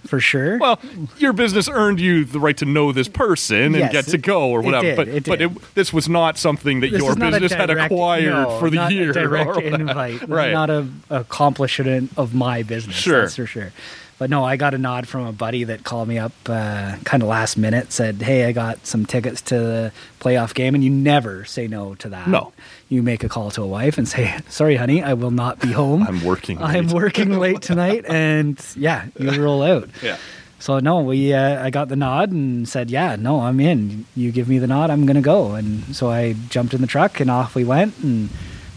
for 0.05 0.19
sure. 0.19 0.57
Well, 0.57 0.79
your 1.17 1.31
business 1.31 1.69
earned 1.69 2.01
you 2.01 2.25
the 2.25 2.41
right 2.41 2.57
to 2.57 2.65
know 2.65 2.91
this 2.91 3.07
person 3.07 3.63
and 3.67 3.75
Yes, 3.75 3.91
get 3.93 4.05
to 4.07 4.17
go 4.17 4.49
or 4.49 4.59
it 4.59 4.65
whatever. 4.65 4.83
did, 4.83 4.95
but 4.97 5.07
it 5.07 5.25
but 5.25 5.41
it, 5.41 5.75
this 5.75 5.93
was 5.93 6.09
not 6.09 6.37
something 6.37 6.81
that 6.81 6.91
This 6.91 7.01
your 7.01 7.11
is 7.11 7.17
not 7.17 7.29
a 7.33 7.39
business 7.39 7.53
had 7.53 7.69
acquired 7.69 8.25
no, 8.31 8.59
for 8.59 8.69
the 8.69 8.75
not 8.75 8.91
year. 8.91 9.11
A 9.11 9.13
direct 9.27 9.57
invite, 9.61 10.27
right? 10.27 10.51
Not 10.51 10.69
a 10.69 10.87
accomplishment 11.09 12.11
of 12.17 12.33
my 12.33 12.63
business. 12.63 12.95
Sure. 12.97 13.21
that's 13.21 13.35
for 13.37 13.45
sure. 13.45 13.71
But 14.19 14.29
no, 14.29 14.43
I 14.43 14.57
got 14.57 14.73
a 14.73 14.77
nod 14.77 15.07
from 15.07 15.25
a 15.25 15.31
buddy 15.31 15.63
that 15.63 15.85
called 15.85 16.09
me 16.09 16.19
up, 16.19 16.33
uh, 16.45 16.97
kind 17.05 17.23
of 17.23 17.29
last 17.29 17.55
minute. 17.57 17.93
Said, 17.93 18.21
"Hey, 18.21 18.43
I 18.45 18.51
got 18.51 18.85
some 18.85 19.05
tickets 19.05 19.39
to 19.43 19.55
the 19.57 19.91
playoff 20.19 20.53
game, 20.53 20.75
and 20.75 20.83
you 20.83 20.89
never 20.89 21.45
say 21.45 21.67
no 21.67 21.95
to 21.95 22.09
that. 22.09 22.27
No. 22.27 22.51
you 22.89 23.01
make 23.01 23.23
a 23.23 23.29
call 23.29 23.49
to 23.51 23.61
a 23.63 23.67
wife 23.67 23.97
and 23.97 24.05
say, 24.07 24.37
"Sorry, 24.49 24.75
honey, 24.75 25.01
I 25.01 25.13
will 25.13 25.31
not 25.31 25.59
be 25.61 25.71
home. 25.71 26.03
I'm 26.03 26.21
working 26.25 26.61
I'm 26.61 26.87
late." 26.87 26.93
working 26.93 27.39
late 27.39 27.61
tonight." 27.61 28.03
And 28.09 28.59
yeah, 28.75 29.05
you 29.17 29.31
roll 29.41 29.63
out. 29.63 29.89
yeah. 30.03 30.17
So 30.61 30.79
no, 30.79 30.99
we 30.99 31.33
uh, 31.33 31.63
I 31.63 31.69
got 31.69 31.87
the 31.87 31.95
nod 31.95 32.31
and 32.31 32.67
said, 32.67 32.91
"Yeah, 32.91 33.15
no, 33.15 33.39
I'm 33.39 33.61
in. 33.61 34.05
You 34.17 34.33
give 34.33 34.49
me 34.49 34.59
the 34.59 34.67
nod, 34.67 34.89
I'm 34.89 35.05
gonna 35.05 35.21
go." 35.21 35.53
And 35.53 35.95
so 35.95 36.09
I 36.09 36.33
jumped 36.49 36.73
in 36.73 36.81
the 36.81 36.87
truck 36.87 37.21
and 37.21 37.31
off 37.31 37.55
we 37.55 37.63
went 37.63 37.97
and 37.99 38.29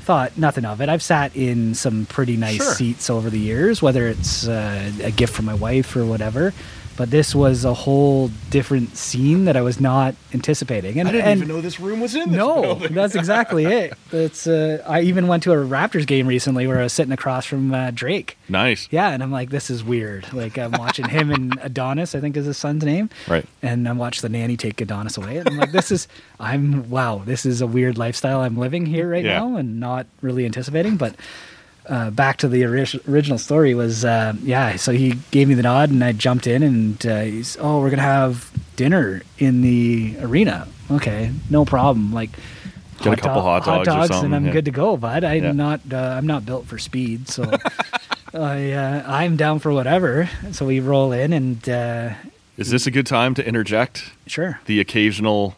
thought 0.02 0.36
nothing 0.36 0.64
of 0.64 0.80
it. 0.80 0.88
I've 0.88 1.02
sat 1.02 1.34
in 1.36 1.74
some 1.74 2.06
pretty 2.06 2.36
nice 2.36 2.56
Sure. 2.56 2.74
seats 2.74 3.08
over 3.08 3.30
the 3.30 3.38
years, 3.38 3.80
whether 3.80 4.06
it's 4.08 4.46
uh, 4.48 4.90
a 5.02 5.10
gift 5.10 5.32
from 5.34 5.44
my 5.46 5.54
wife 5.54 5.94
or 5.96 6.04
whatever. 6.04 6.52
But 7.02 7.10
this 7.10 7.34
was 7.34 7.64
a 7.64 7.74
whole 7.74 8.30
different 8.50 8.96
scene 8.96 9.46
that 9.46 9.56
I 9.56 9.60
was 9.60 9.80
not 9.80 10.14
anticipating. 10.32 11.00
And, 11.00 11.08
I 11.08 11.10
didn't 11.10 11.26
and 11.26 11.36
even 11.38 11.48
know 11.48 11.60
this 11.60 11.80
room 11.80 11.98
was 11.98 12.14
in. 12.14 12.28
This 12.28 12.38
no, 12.38 12.62
building. 12.62 12.94
that's 12.94 13.16
exactly 13.16 13.64
it. 13.64 13.94
That's 14.12 14.46
uh, 14.46 14.84
I 14.86 15.00
even 15.00 15.26
went 15.26 15.42
to 15.42 15.52
a 15.52 15.56
Raptors 15.56 16.06
game 16.06 16.28
recently 16.28 16.68
where 16.68 16.78
I 16.78 16.84
was 16.84 16.92
sitting 16.92 17.10
across 17.12 17.44
from 17.44 17.74
uh, 17.74 17.90
Drake. 17.90 18.38
nice. 18.48 18.86
Yeah, 18.92 19.08
and 19.08 19.20
I'm 19.20 19.32
like, 19.32 19.50
this 19.50 19.68
is 19.68 19.82
weird. 19.82 20.32
Like 20.32 20.56
I'm 20.58 20.70
watching 20.70 21.08
him 21.08 21.32
and 21.32 21.58
Adonis, 21.62 22.14
I 22.14 22.20
think 22.20 22.36
is 22.36 22.46
his 22.46 22.56
son's 22.56 22.84
name. 22.84 23.10
Right. 23.26 23.46
And 23.62 23.88
I'm 23.88 23.98
watching 23.98 24.22
the 24.22 24.28
nanny 24.28 24.56
take 24.56 24.80
Adonis 24.80 25.16
away. 25.16 25.38
And 25.38 25.48
I'm 25.48 25.56
like, 25.56 25.72
this 25.72 25.90
is 25.90 26.06
I'm 26.38 26.88
wow, 26.88 27.22
this 27.26 27.44
is 27.44 27.60
a 27.60 27.66
weird 27.66 27.98
lifestyle 27.98 28.42
I'm 28.42 28.56
living 28.56 28.86
here 28.86 29.10
right 29.10 29.24
Yeah. 29.24 29.40
now 29.40 29.56
and 29.56 29.80
not 29.80 30.06
really 30.20 30.44
anticipating. 30.44 30.96
But 30.98 31.16
uh, 31.88 32.10
back 32.10 32.38
to 32.38 32.48
the 32.48 32.64
ori- 32.64 33.00
original 33.08 33.38
story 33.38 33.74
was 33.74 34.04
uh, 34.04 34.34
yeah, 34.42 34.76
so 34.76 34.92
he 34.92 35.14
gave 35.30 35.48
me 35.48 35.54
the 35.54 35.62
nod 35.62 35.90
and 35.90 36.02
I 36.04 36.12
jumped 36.12 36.46
in 36.46 36.62
and 36.62 37.06
uh, 37.06 37.20
he's 37.22 37.56
oh 37.60 37.80
we're 37.80 37.90
gonna 37.90 38.02
have 38.02 38.50
dinner 38.76 39.22
in 39.38 39.62
the 39.62 40.16
arena. 40.20 40.68
Okay, 40.90 41.30
no 41.50 41.64
problem. 41.64 42.12
Like 42.12 42.30
Get 43.00 43.14
a 43.14 43.16
couple 43.16 43.42
hot 43.42 43.64
dogs 43.64 43.88
or 43.88 44.06
something, 44.06 44.26
and 44.26 44.34
I'm 44.36 44.46
yeah. 44.46 44.52
good 44.52 44.64
to 44.66 44.70
go, 44.70 44.96
bud. 44.96 45.24
I'm 45.24 45.42
Yeah. 45.42 45.52
not 45.52 45.80
uh, 45.92 45.96
I'm 45.96 46.26
not 46.26 46.46
built 46.46 46.66
for 46.66 46.78
speed, 46.78 47.28
so 47.28 47.50
I 48.34 48.72
uh, 48.72 49.02
I'm 49.06 49.36
down 49.36 49.58
for 49.58 49.72
whatever. 49.72 50.28
So 50.52 50.66
we 50.66 50.78
roll 50.80 51.10
in 51.12 51.32
and 51.32 51.68
uh, 51.68 52.10
Is 52.56 52.70
this 52.70 52.86
a 52.86 52.90
good 52.92 53.06
time 53.06 53.34
to 53.34 53.46
interject 53.46 54.12
sure. 54.26 54.60
the 54.66 54.78
occasional 54.80 55.56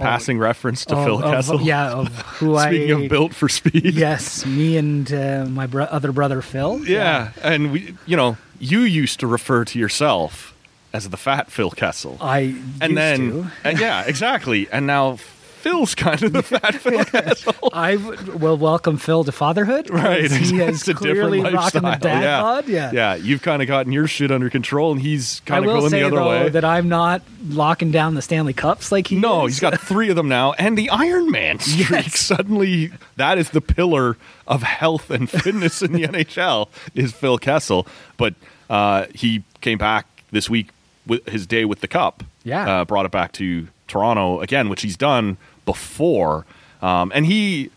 passing 0.00 0.38
reference 0.38 0.84
to 0.86 0.96
Oh, 0.96 1.04
Phil 1.04 1.22
of- 1.24 1.34
Kessel? 1.34 1.60
yeah, 1.62 1.90
of 1.92 2.08
who 2.38 2.56
Speaking 2.56 2.56
I 2.58 2.66
Speaking 2.68 3.04
of 3.04 3.08
built 3.10 3.34
for 3.34 3.48
speed. 3.48 3.94
Yes, 3.94 4.44
me 4.46 4.76
and 4.76 5.12
uh, 5.12 5.46
my 5.48 5.66
bro- 5.66 5.84
other 5.84 6.12
brother 6.12 6.42
Phil. 6.42 6.84
Yeah, 6.86 7.32
and 7.42 7.70
we, 7.72 7.94
you 8.06 8.16
know, 8.16 8.36
you 8.58 8.80
used 8.80 9.20
to 9.20 9.26
refer 9.26 9.64
to 9.66 9.78
yourself 9.78 10.54
as 10.92 11.08
the 11.08 11.16
fat 11.16 11.50
Phil 11.52 11.70
Kessel, 11.70 12.16
I 12.20 12.38
and 12.80 12.92
used 12.92 12.96
then, 12.96 13.18
to. 13.30 13.50
and 13.64 13.78
yeah, 13.78 14.02
exactly, 14.06 14.68
and 14.72 14.86
now 14.86 15.18
Phil's 15.60 15.94
kind 15.94 16.22
of 16.22 16.32
the 16.32 16.42
fat 16.42 16.74
Phil. 16.76 17.54
I 17.72 17.96
w- 17.96 18.36
will 18.38 18.56
welcome 18.56 18.96
Phil 18.96 19.24
to 19.24 19.32
fatherhood. 19.32 19.88
Right, 20.00 20.30
He 20.30 20.56
has 20.58 20.86
a 20.88 20.94
clearly 20.94 21.38
different 21.38 21.56
rocking 21.56 21.82
the 21.82 21.88
lifestyle. 21.88 22.14
dad 22.14 22.22
yeah. 22.22 22.40
bod. 22.40 22.68
Yeah. 22.68 22.90
yeah, 22.92 23.14
you've 23.16 23.42
kind 23.42 23.60
of 23.62 23.68
gotten 23.68 23.92
your 23.92 24.06
shit 24.06 24.30
under 24.30 24.48
control, 24.50 24.92
and 24.92 25.00
he's 25.00 25.40
kind 25.46 25.64
of 25.64 25.70
going 25.70 25.90
the 25.90 26.02
other 26.02 26.16
though 26.16 26.28
way. 26.28 26.48
that 26.48 26.64
I'm 26.64 26.88
not 26.88 27.22
locking 27.48 27.90
down 27.90 28.14
the 28.14 28.22
Stanley 28.22 28.52
Cups 28.52 28.90
like 28.90 29.06
he 29.08 29.16
no, 29.16 29.46
is. 29.46 29.54
he's 29.54 29.60
got 29.60 29.78
three 29.80 30.08
of 30.10 30.16
them 30.16 30.28
now, 30.28 30.52
and 30.52 30.76
the 30.78 30.88
Iron 30.90 31.30
Man 31.30 31.58
streak. 31.58 31.90
Yes. 31.90 32.18
Suddenly, 32.20 32.92
that 33.16 33.36
is 33.38 33.50
the 33.50 33.60
pillar 33.60 34.16
of 34.46 34.62
health 34.62 35.10
and 35.10 35.28
fitness 35.28 35.82
in 35.82 35.92
the 35.92 36.04
NHL 36.04 36.68
is 36.94 37.12
Phil 37.12 37.38
Kessel. 37.38 37.86
But 38.16 38.34
uh, 38.70 39.06
he 39.14 39.42
came 39.60 39.78
back 39.78 40.06
this 40.30 40.48
week 40.48 40.68
with 41.06 41.26
his 41.28 41.46
day 41.46 41.64
with 41.64 41.80
the 41.80 41.88
cup. 41.88 42.22
Yeah. 42.44 42.80
uh, 42.80 42.84
brought 42.86 43.04
it 43.04 43.12
back 43.12 43.32
to 43.32 43.68
Toronto 43.86 44.40
again, 44.40 44.68
which 44.70 44.80
he's 44.82 44.96
done 44.96 45.36
before. 45.70 46.46
Um, 46.82 47.12
and 47.14 47.24
he, 47.24 47.70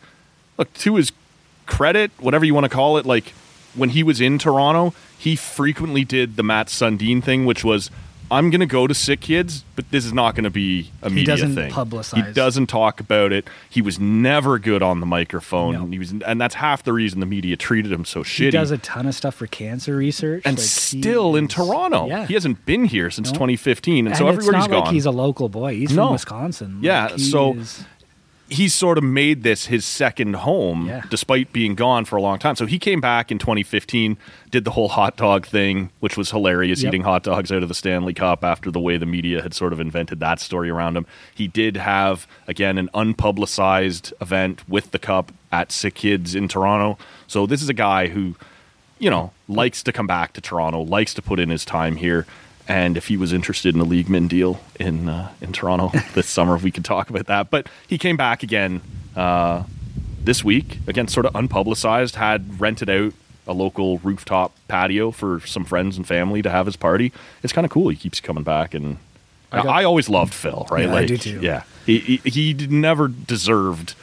look 0.57 0.73
to 0.85 0.95
his 0.95 1.11
credit, 1.67 2.09
whatever 2.19 2.43
you 2.43 2.55
want 2.55 2.63
to 2.63 2.69
call 2.69 2.97
it, 2.97 3.05
like 3.05 3.33
when 3.75 3.89
he 3.89 4.01
was 4.01 4.19
in 4.19 4.39
Toronto, 4.39 4.95
he 5.15 5.35
frequently 5.35 6.03
did 6.03 6.35
the 6.35 6.41
Mats 6.41 6.73
Sundin 6.73 7.21
thing, 7.21 7.45
which 7.45 7.63
was. 7.63 7.91
I'm 8.33 8.49
going 8.49 8.59
to 8.61 8.65
go 8.65 8.87
to 8.87 8.93
Sick 8.93 9.21
Kids, 9.21 9.63
but 9.75 9.89
this 9.91 10.05
is 10.05 10.11
not 10.13 10.35
going 10.35 10.43
to 10.43 10.49
be 10.49 10.91
a 11.01 11.09
media 11.09 11.25
doesn't 11.25 11.55
thing. 11.55 11.71
publicize. 11.71 12.25
He 12.27 12.33
doesn't 12.33 12.67
talk 12.67 12.99
about 12.99 13.31
it. 13.31 13.47
He 13.69 13.81
was 13.81 13.99
never 13.99 14.59
good 14.59 14.81
on 14.81 14.99
the 14.99 15.05
microphone. 15.05 15.73
No. 15.73 15.85
He 15.85 15.99
was, 15.99 16.11
and 16.25 16.41
that's 16.41 16.55
half 16.55 16.83
the 16.83 16.93
reason 16.93 17.19
the 17.19 17.25
media 17.25 17.55
treated 17.55 17.91
him 17.91 18.05
so 18.05 18.21
shitty. 18.23 18.45
He 18.45 18.51
does 18.51 18.71
a 18.71 18.77
ton 18.79 19.05
of 19.05 19.15
stuff 19.15 19.35
for 19.35 19.47
cancer 19.47 19.95
research, 19.95 20.41
and 20.45 20.57
like, 20.57 20.65
still 20.65 21.35
in 21.35 21.47
Toronto. 21.47 22.07
Yeah, 22.07 22.25
He 22.25 22.33
hasn't 22.33 22.65
been 22.65 22.85
here 22.85 23.09
since 23.11 23.29
No. 23.29 23.33
2015, 23.33 23.99
and, 23.99 24.07
and 24.09 24.17
so 24.17 24.27
everywhere 24.27 24.57
he's 24.59 24.67
gone. 24.67 24.79
like 24.85 24.91
he's 24.93 25.05
a 25.05 25.11
local 25.11 25.49
boy. 25.49 25.75
He's 25.75 25.91
No. 25.95 26.05
from 26.07 26.13
Wisconsin. 26.13 26.79
Yeah, 26.81 27.07
Like, 27.07 27.19
so- 27.19 27.53
is- 27.55 27.83
he's 28.53 28.73
sort 28.73 28.97
of 28.97 29.03
made 29.03 29.43
this 29.43 29.65
his 29.65 29.83
second 29.85 30.35
home 30.37 30.87
Yeah. 30.87 31.01
despite 31.09 31.51
being 31.51 31.75
gone 31.75 32.05
for 32.05 32.15
a 32.15 32.21
long 32.21 32.39
time. 32.39 32.55
So 32.55 32.65
he 32.65 32.79
came 32.79 33.01
back 33.01 33.31
in 33.31 33.37
2015, 33.39 34.17
did 34.51 34.63
the 34.63 34.71
whole 34.71 34.89
hot 34.89 35.17
dog 35.17 35.45
thing, 35.45 35.89
which 35.99 36.15
was 36.17 36.31
hilarious, 36.31 36.81
Yep. 36.83 36.89
eating 36.89 37.03
hot 37.03 37.23
dogs 37.23 37.51
out 37.51 37.63
of 37.63 37.69
the 37.69 37.75
Stanley 37.75 38.13
Cup 38.13 38.43
after 38.43 38.71
the 38.71 38.79
way 38.79 38.97
the 38.97 39.05
media 39.05 39.41
had 39.41 39.53
sort 39.53 39.73
of 39.73 39.79
invented 39.79 40.19
that 40.21 40.39
story 40.39 40.69
around 40.69 40.95
him. 40.95 41.05
He 41.33 41.47
did 41.47 41.77
have, 41.77 42.27
again, 42.47 42.77
an 42.77 42.89
unpublicized 42.93 44.13
event 44.21 44.61
with 44.67 44.91
the 44.91 44.99
Cup 44.99 45.31
at 45.51 45.71
Sick 45.71 45.95
Kids 45.95 46.35
in 46.35 46.47
Toronto. 46.47 46.97
So 47.27 47.45
this 47.45 47.61
is 47.61 47.69
a 47.69 47.73
guy 47.73 48.07
who, 48.07 48.35
you 48.99 49.09
know, 49.09 49.31
likes 49.47 49.83
to 49.83 49.91
come 49.91 50.07
back 50.07 50.33
to 50.33 50.41
Toronto, 50.41 50.81
likes 50.81 51.13
to 51.15 51.21
put 51.21 51.39
in 51.39 51.49
his 51.49 51.65
time 51.65 51.95
here. 51.97 52.25
And 52.67 52.95
if 52.95 53.07
he 53.07 53.17
was 53.17 53.33
interested 53.33 53.75
in 53.75 53.81
a 53.81 53.85
league 53.85 54.09
min 54.09 54.27
deal 54.27 54.59
in 54.79 55.09
uh, 55.09 55.31
in 55.41 55.51
Toronto 55.51 55.91
this 56.13 56.27
summer, 56.27 56.57
we 56.57 56.71
could 56.71 56.85
talk 56.85 57.09
about 57.09 57.25
that. 57.27 57.49
But 57.49 57.67
he 57.87 57.97
came 57.97 58.15
back 58.17 58.41
again 58.43 58.81
uh, 59.15 59.63
this 60.23 60.43
week, 60.43 60.79
again, 60.87 61.07
sort 61.07 61.25
of 61.25 61.33
unpublicized. 61.33 62.15
Had 62.15 62.59
rented 62.61 62.89
out 62.89 63.13
a 63.45 63.53
local 63.53 63.97
rooftop 63.99 64.55
patio 64.69 65.11
for 65.11 65.41
some 65.41 65.65
friends 65.65 65.97
and 65.97 66.07
family 66.07 66.41
to 66.41 66.49
have 66.49 66.65
his 66.65 66.77
party. 66.77 67.11
It's 67.43 67.51
kind 67.51 67.65
of 67.65 67.71
cool. 67.71 67.89
He 67.89 67.97
keeps 67.97 68.21
coming 68.21 68.43
back, 68.45 68.73
and 68.73 68.97
I, 69.51 69.57
got- 69.57 69.67
I 69.67 69.83
always 69.83 70.07
loved 70.07 70.33
Phil. 70.33 70.65
Right? 70.71 70.85
Yeah, 70.85 70.95
I 70.95 71.05
do 71.05 71.17
too. 71.17 71.39
Yeah, 71.41 71.63
he, 71.85 71.99
he 71.99 72.17
he 72.29 72.53
never 72.53 73.09
deserved 73.09 73.95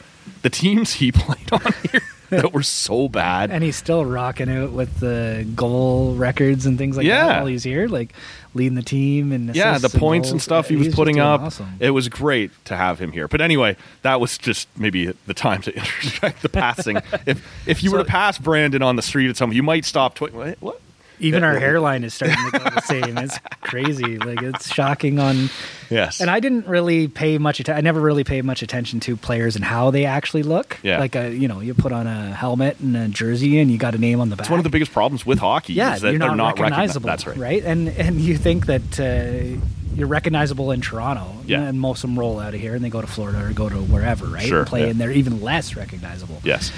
the 0.43 0.51
teams 0.51 0.93
he 0.93 1.11
played 1.11 1.51
on 1.51 1.73
here 1.91 2.01
that 2.41 2.53
were 2.53 2.63
so 2.63 3.07
bad. 3.07 3.51
and 3.51 3.63
he's 3.63 3.75
still 3.75 4.05
rocking 4.05 4.49
out 4.49 4.71
with 4.71 4.99
the 4.99 5.47
goal 5.55 6.15
records 6.15 6.65
and 6.65 6.77
things 6.77 6.97
like 6.97 7.05
Yeah. 7.05 7.27
that 7.27 7.37
while 7.39 7.45
he's 7.47 7.63
here, 7.63 7.87
like 7.87 8.13
leading 8.53 8.75
the 8.75 8.81
team 8.81 9.31
and 9.31 9.55
yeah, 9.55 9.77
the 9.77 9.89
points 9.89 10.31
and 10.31 10.41
stuff 10.41 10.67
he 10.69 10.75
He's 10.77 10.87
was 10.87 10.95
putting 10.95 11.19
up. 11.19 11.41
awesome. 11.41 11.69
It 11.79 11.91
was 11.91 12.09
great 12.09 12.51
to 12.65 12.75
have 12.75 12.99
him 12.99 13.11
here. 13.11 13.27
But 13.27 13.41
anyway, 13.41 13.77
that 14.01 14.19
was 14.19 14.37
just 14.37 14.67
maybe 14.77 15.13
the 15.27 15.33
time 15.33 15.61
to 15.61 15.75
interject 15.75 16.41
the 16.41 16.49
passing. 16.49 16.97
if 17.25 17.45
if 17.67 17.83
you 17.83 17.91
were 17.91 17.99
to 17.99 18.05
pass 18.05 18.37
Brandon 18.37 18.81
on 18.81 18.95
the 18.95 19.01
street 19.01 19.29
at 19.29 19.37
some, 19.37 19.53
you 19.53 19.63
might 19.63 19.85
stop. 19.85 20.15
Twi- 20.15 20.29
what? 20.31 20.57
what? 20.61 20.81
Even 21.21 21.43
our 21.43 21.57
hairline 21.59 22.03
is 22.03 22.13
starting 22.13 22.37
to 22.51 22.59
go 22.59 22.69
the 22.69 22.81
same. 22.81 23.17
It's 23.17 23.37
crazy. 23.61 24.17
Like 24.17 24.41
it's 24.41 24.73
shocking 24.73 25.19
on. 25.19 25.49
Yes. 25.89 26.21
And 26.21 26.29
I 26.29 26.39
didn't 26.39 26.67
really 26.67 27.07
pay 27.07 27.37
much 27.37 27.59
attention. 27.59 27.77
I 27.77 27.81
never 27.81 27.99
really 28.01 28.23
paid 28.23 28.43
much 28.45 28.61
attention 28.61 28.99
to 29.01 29.15
players 29.17 29.55
and 29.55 29.63
how 29.65 29.91
they 29.91 30.05
actually 30.05 30.43
look. 30.43 30.77
Yeah. 30.83 30.99
Like 30.99 31.15
a, 31.15 31.33
you 31.33 31.47
know, 31.47 31.59
you 31.59 31.73
put 31.73 31.91
on 31.91 32.07
a 32.07 32.33
helmet 32.33 32.79
and 32.79 32.95
a 32.95 33.07
jersey 33.07 33.59
and 33.59 33.69
you 33.71 33.77
got 33.77 33.93
a 33.95 33.97
name 33.97 34.19
on 34.21 34.29
the 34.29 34.35
back. 34.35 34.45
it's 34.45 34.49
one 34.49 34.59
of 34.59 34.63
the 34.63 34.69
biggest 34.69 34.91
problems 34.93 35.25
with 35.25 35.39
hockey. 35.39 35.73
yeah, 35.73 35.95
is 35.95 36.01
that 36.01 36.11
you're 36.11 36.19
they're 36.19 36.29
not, 36.29 36.37
not 36.37 36.55
recogni- 36.55 36.61
recognizable. 36.61 37.07
That's 37.07 37.27
right. 37.27 37.37
Right. 37.37 37.63
And 37.63 37.89
and 37.89 38.19
you 38.21 38.37
think 38.37 38.67
that 38.67 38.99
uh, 38.99 39.59
you're 39.95 40.07
recognizable 40.07 40.71
in 40.71 40.79
Toronto. 40.81 41.27
Yeah. 41.45 41.61
And 41.63 41.79
most 41.81 42.03
of 42.05 42.09
them 42.09 42.17
roll 42.17 42.39
out 42.39 42.53
of 42.53 42.61
here 42.61 42.73
and 42.75 42.83
they 42.83 42.89
go 42.89 43.01
to 43.01 43.07
Florida 43.07 43.45
or 43.45 43.51
go 43.51 43.67
to 43.67 43.75
wherever, 43.75 44.25
right? 44.25 44.47
Sure, 44.47 44.59
And 44.59 44.67
play 44.67 44.81
yeah. 44.83 44.87
and 44.91 45.01
they're 45.01 45.11
even 45.11 45.41
less 45.41 45.75
recognizable. 45.75 46.39
Yes. 46.45 46.71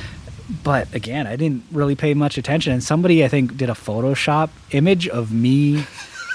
But 0.64 0.94
again, 0.94 1.26
I 1.28 1.36
didn't 1.36 1.64
really 1.72 1.96
pay 1.96 2.14
much 2.14 2.38
attention. 2.38 2.74
And 2.74 2.84
somebody, 2.84 3.24
I 3.24 3.28
think, 3.28 3.56
did 3.58 3.70
a 3.70 3.74
Photoshop 3.74 4.50
image 4.72 5.08
of 5.08 5.32
me 5.32 5.86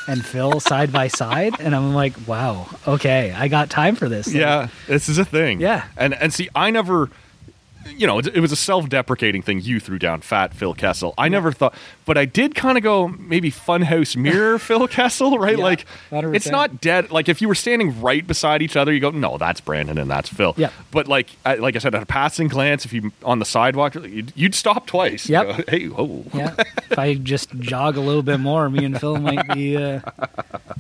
and 0.07 0.25
Phil 0.25 0.61
side 0.61 0.93
by 0.93 1.09
side, 1.09 1.55
and 1.61 1.75
I'm 1.77 1.95
like, 1.95 2.15
wow, 2.27 2.67
okay, 2.87 3.33
I 3.37 3.49
got 3.49 3.69
time 3.71 3.95
for 3.97 4.09
this. 4.09 4.27
Like, 4.29 4.37
Yeah, 4.37 4.69
this 4.87 5.09
is 5.09 5.19
a 5.19 5.25
thing. 5.25 5.61
Yeah. 5.61 5.85
and 5.97 6.15
and 6.15 6.33
see, 6.33 6.49
I 6.55 6.71
never. 6.71 7.11
You 7.97 8.07
know, 8.07 8.19
it, 8.19 8.29
it 8.29 8.41
was 8.41 8.53
a 8.53 8.57
self-deprecating 8.57 9.43
thing 9.43 9.61
you 9.61 9.81
threw 9.81 9.99
down, 9.99 10.21
fat 10.21 10.55
Phil 10.55 10.75
Kessel. 10.75 11.15
I 11.19 11.29
never 11.29 11.53
thought, 11.53 11.75
but 12.05 12.17
I 12.19 12.25
did 12.25 12.55
kind 12.55 12.77
of 12.77 12.85
go 12.85 13.09
maybe 13.09 13.51
Funhouse 13.51 14.17
Mirror 14.17 14.59
Phil 14.61 14.89
Kessel, 14.89 15.39
right? 15.39 15.59
Yeah, 15.59 15.65
like 15.65 15.87
100%. 16.11 16.35
it's 16.35 16.49
not 16.49 16.81
dead. 16.81 17.11
Like 17.11 17.29
if 17.29 17.41
you 17.41 17.49
were 17.49 17.55
standing 17.55 18.01
right 18.01 18.27
beside 18.27 18.63
each 18.63 18.77
other, 18.77 18.93
you 18.93 19.01
go, 19.01 19.11
no, 19.11 19.39
that's 19.39 19.61
Brandon 19.61 19.99
and 19.99 20.11
that's 20.11 20.29
Phil. 20.29 20.55
Yeah. 20.57 20.71
But 20.91 21.09
like, 21.09 21.29
I, 21.45 21.57
like 21.57 21.77
I 21.77 21.79
said, 21.79 21.95
at 21.95 22.03
a 22.03 22.07
passing 22.07 22.49
glance, 22.49 22.85
if 22.85 22.93
you 22.93 23.13
on 23.25 23.39
the 23.39 23.45
sidewalk, 23.45 23.95
you'd, 23.95 24.33
you'd 24.37 24.55
stop 24.55 24.87
twice. 24.87 25.29
Yep. 25.29 25.47
Go, 25.47 25.65
hey, 25.69 25.87
whoa. 25.89 26.25
Yeah. 26.35 26.55
if 26.91 26.99
I 26.99 27.15
just 27.15 27.51
jog 27.59 27.97
a 27.97 28.01
little 28.01 28.23
bit 28.23 28.39
more, 28.39 28.69
me 28.71 28.85
and 28.85 28.99
Phil 28.99 29.19
might 29.19 29.49
be. 29.55 29.77
Uh, 29.77 30.01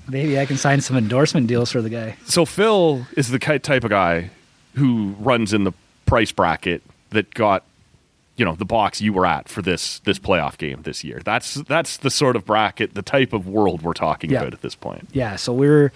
maybe 0.09 0.39
I 0.39 0.47
can 0.47 0.57
sign 0.57 0.81
some 0.81 0.97
endorsement 0.97 1.47
deals 1.47 1.71
for 1.71 1.83
the 1.83 1.91
guy. 1.91 2.17
So 2.25 2.45
Phil 2.45 3.07
is 3.17 3.29
the 3.29 3.39
type 3.39 3.85
of 3.85 3.91
guy 3.91 4.31
who 4.75 5.15
runs 5.19 5.53
in 5.53 5.65
the 5.65 5.73
price 6.07 6.33
bracket 6.33 6.83
that 7.11 7.33
got 7.35 7.65
you 8.37 8.45
know 8.45 8.55
the 8.55 8.65
box 8.65 9.01
you 9.01 9.13
were 9.13 9.27
at 9.27 9.49
for 9.49 9.63
this 9.63 9.99
this 10.01 10.19
playoff 10.19 10.57
game 10.59 10.83
this 10.83 11.03
year. 11.05 11.21
That's 11.25 11.55
that's 11.55 11.97
the 11.97 12.11
sort 12.11 12.37
of 12.37 12.45
bracket, 12.45 12.95
the 12.95 13.03
type 13.03 13.33
of 13.33 13.47
world 13.49 13.83
we're 13.83 13.95
talking 13.95 14.31
Yeah. 14.31 14.41
about 14.41 14.53
at 14.55 14.63
this 14.63 14.75
point. 14.75 15.09
Yeah. 15.13 15.37
So 15.37 15.53
we're. 15.53 15.93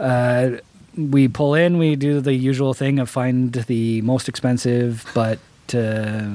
Uh, 0.00 0.58
we 0.96 1.28
pull 1.28 1.54
in. 1.54 1.78
We 1.78 1.94
do 1.94 2.20
the 2.20 2.32
usual 2.34 2.74
thing 2.74 2.98
of 2.98 3.08
find 3.08 3.52
the 3.52 4.00
most 4.02 4.28
expensive 4.28 5.04
but 5.14 5.38
uh, 5.74 6.28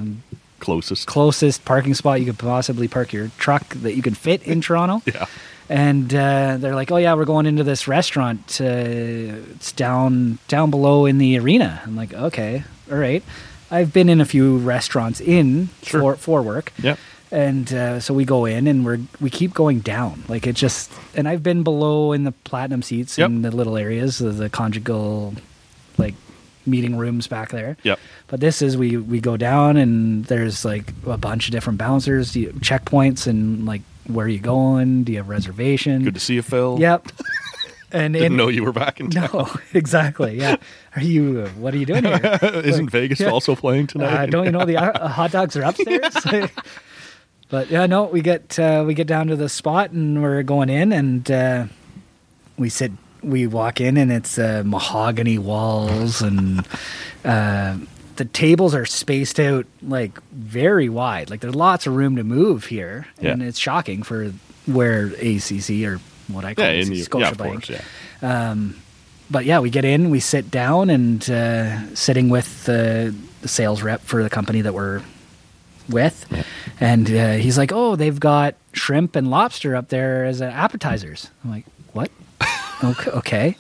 Closest. 0.60 1.06
closest 1.08 1.66
parking 1.66 1.94
spot 1.94 2.20
you 2.22 2.26
could 2.26 2.40
possibly 2.40 2.88
park 2.88 3.12
your 3.12 3.30
truck 3.38 3.68
that 3.76 3.96
you 3.96 4.02
can 4.02 4.14
fit 4.14 4.42
in 4.44 4.62
Toronto. 4.68 5.02
yeah. 5.06 5.26
and 5.68 6.14
uh, 6.14 6.56
they're 6.58 6.76
like, 6.76 6.92
"Oh 6.92 6.98
yeah, 6.98 7.14
we're 7.16 7.26
going 7.26 7.46
into 7.46 7.64
this 7.66 7.88
restaurant. 7.88 8.60
Uh, 8.62 8.66
it's 9.56 9.74
down 9.74 10.38
down 10.48 10.70
below 10.72 11.06
in 11.06 11.18
the 11.18 11.38
arena." 11.40 11.82
I'm 11.86 11.96
like, 11.98 12.14
"Okay, 12.14 12.64
all 12.90 12.98
right." 12.98 13.24
I've 13.74 13.92
been 13.92 14.08
in 14.10 14.22
a 14.22 14.26
few 14.26 14.58
restaurants 14.58 15.20
in 15.20 15.70
Sure. 15.82 16.00
for 16.02 16.16
for 16.16 16.42
work. 16.42 16.72
Yep. 16.82 17.00
And 17.32 17.74
uh, 17.74 18.00
so 18.00 18.14
we 18.14 18.26
go 18.26 18.46
in 18.46 18.68
and 18.68 18.86
we're 18.86 19.00
we 19.20 19.30
keep 19.30 19.54
going 19.56 19.80
down. 19.80 20.24
Like 20.28 20.46
it 20.46 20.56
just 20.56 20.92
and 21.16 21.28
I've 21.28 21.42
been 21.42 21.64
below 21.64 22.14
in 22.14 22.24
the 22.24 22.32
platinum 22.32 22.84
seats 22.84 23.18
Yep. 23.18 23.28
in 23.30 23.42
the 23.42 23.50
little 23.52 23.76
areas, 23.78 24.20
the, 24.20 24.30
the 24.30 24.50
conjugal 24.50 25.34
like 25.98 26.14
meeting 26.66 26.96
rooms 26.96 27.26
back 27.28 27.50
there. 27.50 27.76
Yep. 27.84 28.00
But 28.28 28.40
this 28.40 28.62
is 28.62 28.78
we 28.78 28.98
we 28.98 29.20
go 29.20 29.36
down 29.38 29.78
and 29.78 30.26
there's 30.26 30.64
like 30.64 30.94
a 31.08 31.18
bunch 31.18 31.48
of 31.48 31.52
different 31.52 31.80
bouncers, 31.80 32.34
checkpoints, 32.34 33.26
and 33.28 33.66
like 33.66 33.82
where 34.06 34.26
are 34.28 34.30
you 34.30 34.40
going? 34.40 35.04
Do 35.04 35.12
you 35.14 35.18
have 35.18 35.30
reservation? 35.30 36.04
Good 36.04 36.14
to 36.14 36.20
see 36.20 36.36
you, 36.36 36.42
Phil. 36.44 36.78
Yep. 36.80 37.08
And 37.94 38.14
Didn't 38.16 38.32
in, 38.34 38.38
know 38.38 38.48
you 38.48 38.64
were 38.64 38.72
back 38.74 39.00
in 39.00 39.10
town. 39.12 39.30
no, 39.32 39.50
exactly. 39.74 40.38
Yeah. 40.40 40.56
Are 40.96 41.02
you? 41.02 41.46
What 41.58 41.74
are 41.74 41.78
you 41.78 41.86
doing 41.86 42.04
here? 42.04 42.40
Isn't 42.42 42.86
Like, 42.86 42.92
Vegas 42.92 43.20
yeah. 43.20 43.30
also 43.30 43.56
playing 43.56 43.88
tonight? 43.88 44.14
Uh, 44.14 44.26
don't 44.26 44.46
you 44.46 44.52
know 44.52 44.66
the 44.66 44.78
uh, 44.78 45.08
hot 45.20 45.32
dogs 45.32 45.56
are 45.56 45.62
upstairs? 45.64 46.16
but 47.50 47.70
yeah, 47.70 47.86
no, 47.86 48.06
we 48.06 48.22
get 48.22 48.58
uh, 48.58 48.84
we 48.86 48.94
get 48.96 49.06
down 49.08 49.28
to 49.28 49.36
the 49.36 49.48
spot 49.48 49.92
and 49.92 50.22
we're 50.22 50.42
going 50.44 50.70
in 50.70 50.92
and 50.92 51.30
uh, 51.30 51.66
we 52.58 52.70
sit. 52.70 52.92
We 53.22 53.48
walk 53.48 53.80
in 53.80 53.96
and 53.96 54.12
it's 54.12 54.38
uh, 54.38 54.64
mahogany 54.66 55.38
walls 55.38 56.22
and 56.22 56.68
uh, 57.24 57.78
the 58.18 58.26
tables 58.26 58.76
are 58.76 58.86
spaced 58.86 59.40
out 59.40 59.66
like 59.82 60.22
very 60.32 60.90
wide. 60.90 61.30
Like 61.30 61.40
there's 61.40 61.56
lots 61.56 61.88
of 61.88 61.96
room 61.96 62.16
to 62.18 62.24
move 62.24 62.66
here, 62.66 63.08
and 63.20 63.42
it's 63.42 63.58
shocking 63.60 64.04
for 64.04 64.34
where 64.66 65.06
ACC 65.06 65.84
or 65.86 66.00
what 66.28 66.46
I 66.46 66.54
call 66.54 66.66
yeah, 66.66 66.72
ACC, 66.82 67.14
in 67.14 67.20
yeah, 67.20 67.34
course, 67.34 67.70
yeah. 67.70 68.56
but 69.30 69.46
yeah, 69.46 69.60
we 69.60 69.70
get 69.70 69.86
in, 69.86 70.10
we 70.10 70.20
sit 70.20 70.52
down, 70.52 70.90
and 70.90 71.28
uh, 71.30 71.96
sitting 71.96 72.30
with 72.30 72.66
the, 72.66 73.16
the 73.42 73.48
sales 73.48 73.82
rep 73.82 74.02
for 74.02 74.24
the 74.24 74.30
company 74.30 74.62
that 74.62 74.74
we're 74.74 75.02
with, 75.90 76.26
and 76.80 77.10
uh, 77.12 77.34
he's 77.34 77.58
like, 77.58 77.72
"Oh, 77.74 77.96
they've 77.96 78.20
got 78.20 78.56
shrimp 78.74 79.16
and 79.16 79.30
lobster 79.30 79.76
up 79.76 79.90
there 79.90 80.26
as 80.26 80.42
appetizers." 80.42 81.30
I'm 81.44 81.52
like, 81.52 81.66
"What?" 81.94 82.12
okay, 82.84 83.12
okay. 83.12 83.56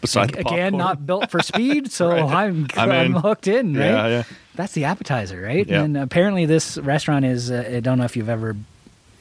Beside 0.00 0.30
the 0.30 0.40
again, 0.40 0.76
not 0.76 1.06
built 1.06 1.30
for 1.30 1.40
speed, 1.40 1.90
so 1.98 2.10
Right. 2.10 2.22
I'm 2.22 2.66
I'm 2.76 2.90
I'm, 2.90 3.14
hooked 3.14 3.48
in, 3.48 3.76
right? 3.76 3.86
Yeah, 3.86 4.06
yeah. 4.08 4.22
That's 4.54 4.72
the 4.72 4.84
appetizer, 4.84 5.40
right? 5.40 5.66
Yeah. 5.66 5.82
And 5.82 5.96
apparently, 5.96 6.46
this 6.46 6.78
restaurant 6.78 7.24
is. 7.24 7.50
Uh, 7.50 7.64
I 7.76 7.80
don't 7.80 7.98
know 7.98 8.04
if 8.04 8.16
you've 8.16 8.28
ever, 8.28 8.56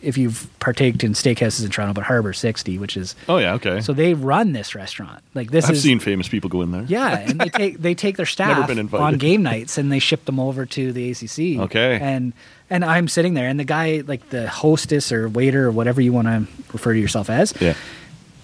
if 0.01 0.17
you've 0.17 0.47
partaked 0.59 1.03
in 1.03 1.13
steakhouses 1.13 1.65
in 1.65 1.71
Toronto, 1.71 1.93
but 1.93 2.03
Harbor 2.03 2.31
60, 2.33 2.77
which 2.77 2.95
is 2.95 3.15
Oh 3.27 3.37
yeah, 3.37 3.53
okay. 3.53 3.81
so 3.81 3.93
they 3.93 4.13
run 4.13 4.53
this 4.53 4.75
restaurant. 4.75 5.23
Like 5.33 5.49
this 5.51 5.65
I've 5.65 5.71
is 5.75 5.81
seen 5.83 5.99
famous 5.99 6.27
people 6.29 6.49
go 6.49 6.61
in 6.61 6.71
there. 6.71 6.83
yeah, 6.87 7.17
and 7.19 7.39
they 7.39 7.49
take 7.49 7.79
they 7.79 7.95
take 7.95 8.17
their 8.17 8.25
staff 8.37 8.69
on 8.93 9.17
game 9.17 9.41
nights 9.43 9.77
and 9.77 9.91
they 9.91 9.99
ship 9.99 10.25
them 10.25 10.39
over 10.39 10.65
to 10.67 10.91
the 10.93 11.11
ACC. 11.11 11.59
Okay. 11.65 11.97
and 12.01 12.33
and 12.69 12.83
I'm 12.85 13.07
sitting 13.07 13.33
there, 13.33 13.47
and 13.47 13.59
the 13.59 13.63
guy, 13.63 14.03
like 14.05 14.29
the 14.29 14.47
hostess 14.49 15.11
or 15.11 15.29
waiter 15.29 15.65
or 15.67 15.71
whatever 15.71 16.01
you 16.01 16.11
want 16.13 16.27
to 16.27 16.45
refer 16.73 16.93
to 16.93 16.99
yourself 16.99 17.29
as, 17.29 17.53
Yeah. 17.61 17.75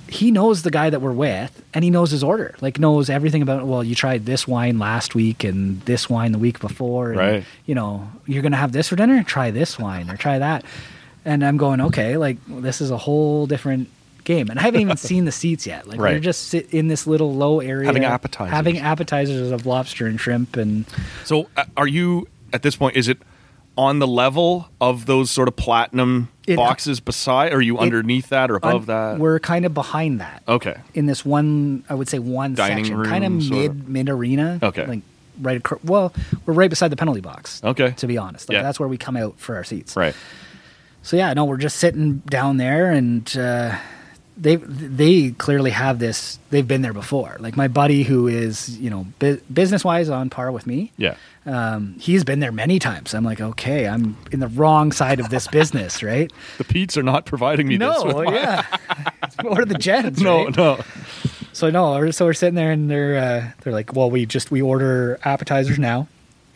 he 0.07 0.31
knows 0.31 0.61
the 0.63 0.71
guy 0.71 0.89
that 0.89 1.01
we're 1.01 1.11
with, 1.11 1.61
and 1.73 1.83
he 1.83 1.89
knows 1.91 2.11
his 2.11 2.23
order, 2.23 2.55
like 2.61 2.79
knows 2.79 3.09
everything 3.09 3.41
about. 3.41 3.65
Well, 3.67 3.83
you 3.83 3.95
tried 3.95 4.25
this 4.25 4.47
wine 4.47 4.79
last 4.79 5.13
week 5.13 5.43
and 5.43 5.81
this 5.81 6.09
wine 6.09 6.31
the 6.31 6.37
week 6.39 6.59
before, 6.61 7.09
and, 7.11 7.19
Right. 7.19 7.43
You 7.65 7.75
know, 7.75 8.09
you're 8.25 8.41
gonna 8.43 8.55
have 8.57 8.71
this 8.71 8.87
for 8.89 8.95
dinner. 8.95 9.23
Try 9.23 9.51
this 9.51 9.77
wine 9.77 10.09
or 10.09 10.15
try 10.15 10.39
that, 10.39 10.63
and 11.25 11.43
I'm 11.45 11.57
going, 11.57 11.81
okay, 11.81 12.17
like 12.17 12.37
this 12.47 12.81
is 12.81 12.91
a 12.91 12.97
whole 12.97 13.45
different 13.47 13.89
game, 14.23 14.49
and 14.49 14.59
I 14.59 14.63
haven't 14.63 14.81
even 14.81 14.97
seen 15.11 15.25
the 15.25 15.31
seats 15.31 15.65
yet. 15.67 15.87
Like 15.87 15.99
we're 15.99 16.19
just 16.19 16.47
sit 16.49 16.73
in 16.73 16.87
this 16.87 17.05
little 17.07 17.33
low 17.33 17.59
area, 17.59 17.85
Having 17.87 18.05
appetizers. 18.05 18.51
having 18.53 18.77
appetizers 18.79 19.51
of 19.51 19.65
lobster 19.65 20.07
and 20.07 20.19
shrimp, 20.19 20.55
and 20.57 20.85
So 21.25 21.49
uh, 21.57 21.65
are 21.77 21.87
you 21.87 22.27
at 22.51 22.61
this 22.63 22.75
point? 22.75 22.95
Is 22.95 23.07
it 23.07 23.17
on 23.75 23.97
the 23.97 24.05
level 24.07 24.69
of 24.79 25.07
those 25.07 25.31
sort 25.31 25.47
of 25.47 25.55
platinum 25.55 26.29
It- 26.45 26.55
boxes 26.57 26.99
beside? 26.99 27.51
Or 27.51 27.55
are 27.57 27.61
you 27.61 27.79
underneath 27.79 28.29
that 28.29 28.51
or 28.51 28.55
above 28.55 28.85
that? 28.85 29.17
we're 29.17 29.39
kind 29.39 29.65
of 29.65 29.73
behind 29.73 30.21
that. 30.21 30.43
okay. 30.47 30.75
in 30.93 31.05
this 31.07 31.25
one, 31.25 31.83
I 31.89 31.95
would 31.95 32.07
say 32.07 32.19
one 32.19 32.53
Dining 32.53 32.85
section, 32.85 32.97
room 32.99 33.09
kind 33.09 33.25
of 33.25 33.31
mid 33.49 33.71
of? 33.71 33.87
mid 33.89 34.09
arena. 34.09 34.59
Okay. 34.61 34.85
like 34.85 35.01
right. 35.41 35.61
Well, 35.83 36.13
we're 36.45 36.53
right 36.53 36.69
beside 36.69 36.89
the 36.89 36.95
penalty 36.95 37.21
box. 37.21 37.61
Okay. 37.63 37.91
to 37.97 38.05
be 38.05 38.17
honest, 38.19 38.47
like 38.47 38.53
Yeah. 38.57 38.61
that's 38.61 38.79
where 38.79 38.87
we 38.87 38.97
come 38.99 39.17
out 39.17 39.39
for 39.39 39.55
our 39.55 39.63
seats. 39.63 39.95
Right. 39.97 40.13
So 41.03 41.17
yeah, 41.17 41.33
no, 41.33 41.45
we're 41.45 41.57
just 41.57 41.77
sitting 41.77 42.19
down 42.19 42.57
there, 42.57 42.89
and 42.91 43.37
uh, 43.37 43.77
they 44.37 44.55
they 44.55 45.31
clearly 45.31 45.71
have 45.71 45.99
this. 45.99 46.39
They've 46.49 46.67
been 46.67 46.81
there 46.81 46.93
before. 46.93 47.35
Like 47.39 47.55
my 47.57 47.67
buddy, 47.67 48.03
who 48.03 48.27
is 48.27 48.79
you 48.79 48.89
know 48.89 49.05
bu- 49.19 49.41
business 49.53 49.83
wise 49.83 50.09
on 50.09 50.29
par 50.29 50.51
with 50.51 50.65
me. 50.65 50.91
Yeah. 50.97 51.15
Um, 51.45 51.95
he's 51.99 52.23
been 52.23 52.39
there 52.39 52.53
many 52.53 52.79
times. 52.79 53.13
I'm 53.13 53.25
like, 53.25 53.41
okay, 53.41 53.85
I'm 53.85 54.15
in 54.31 54.39
the 54.39 54.47
wrong 54.47 54.93
side 54.93 55.19
of 55.19 55.29
this 55.29 55.45
business, 55.49 56.01
right? 56.11 56.31
The 56.57 56.63
Pete's 56.63 56.95
are 56.97 57.03
not 57.03 57.25
providing 57.25 57.67
me 57.67 57.75
this. 57.75 58.01
No, 58.03 58.21
yeah. 58.21 58.65
what 59.41 59.59
are 59.59 59.65
the 59.65 59.77
Jets? 59.77 60.21
No, 60.21 60.45
right? 60.45 60.55
no. 60.57 60.79
So 61.51 61.69
no, 61.69 62.09
so 62.11 62.25
we're 62.25 62.33
sitting 62.33 62.55
there 62.55 62.71
and 62.71 62.89
they're 62.89 63.17
uh, 63.17 63.51
they're 63.61 63.73
like, 63.73 63.93
well, 63.93 64.09
we 64.09 64.25
just 64.25 64.51
we 64.51 64.61
order 64.61 65.19
appetizers 65.25 65.77
now, 65.77 66.07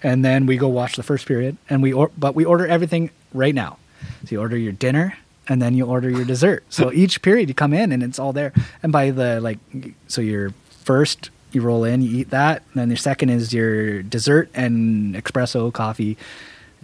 and 0.02 0.24
then 0.24 0.46
we 0.46 0.56
go 0.56 0.70
watch 0.70 0.96
the 0.96 1.04
first 1.04 1.26
period, 1.28 1.58
and 1.70 1.84
we 1.84 1.92
or- 1.92 2.12
but 2.18 2.34
we 2.34 2.46
order 2.46 2.66
everything 2.66 3.10
right 3.34 3.54
now. 3.54 3.78
So 4.26 4.30
you 4.30 4.40
order 4.40 4.58
your 4.58 4.74
dinner, 4.74 5.18
and 5.48 5.62
then 5.62 5.76
you 5.76 5.86
order 5.86 6.10
your 6.10 6.26
dessert. 6.26 6.64
So 6.70 6.92
each 7.04 7.22
period 7.22 7.50
you 7.50 7.56
come 7.56 7.74
in 7.74 7.92
and 7.92 8.04
it's 8.04 8.20
all 8.20 8.34
there. 8.34 8.54
And 8.84 8.92
by 8.92 9.12
the 9.12 9.40
like, 9.42 9.60
so 10.08 10.22
your 10.22 10.54
first 10.70 11.30
you 11.52 11.62
roll 11.62 11.84
in, 11.84 12.02
you 12.02 12.20
eat 12.20 12.30
that, 12.32 12.62
and 12.74 12.82
then 12.82 12.90
your 12.90 12.98
second 12.98 13.30
is 13.30 13.54
your 13.54 14.04
dessert 14.04 14.50
and 14.54 15.16
espresso 15.16 15.72
coffee. 15.72 16.18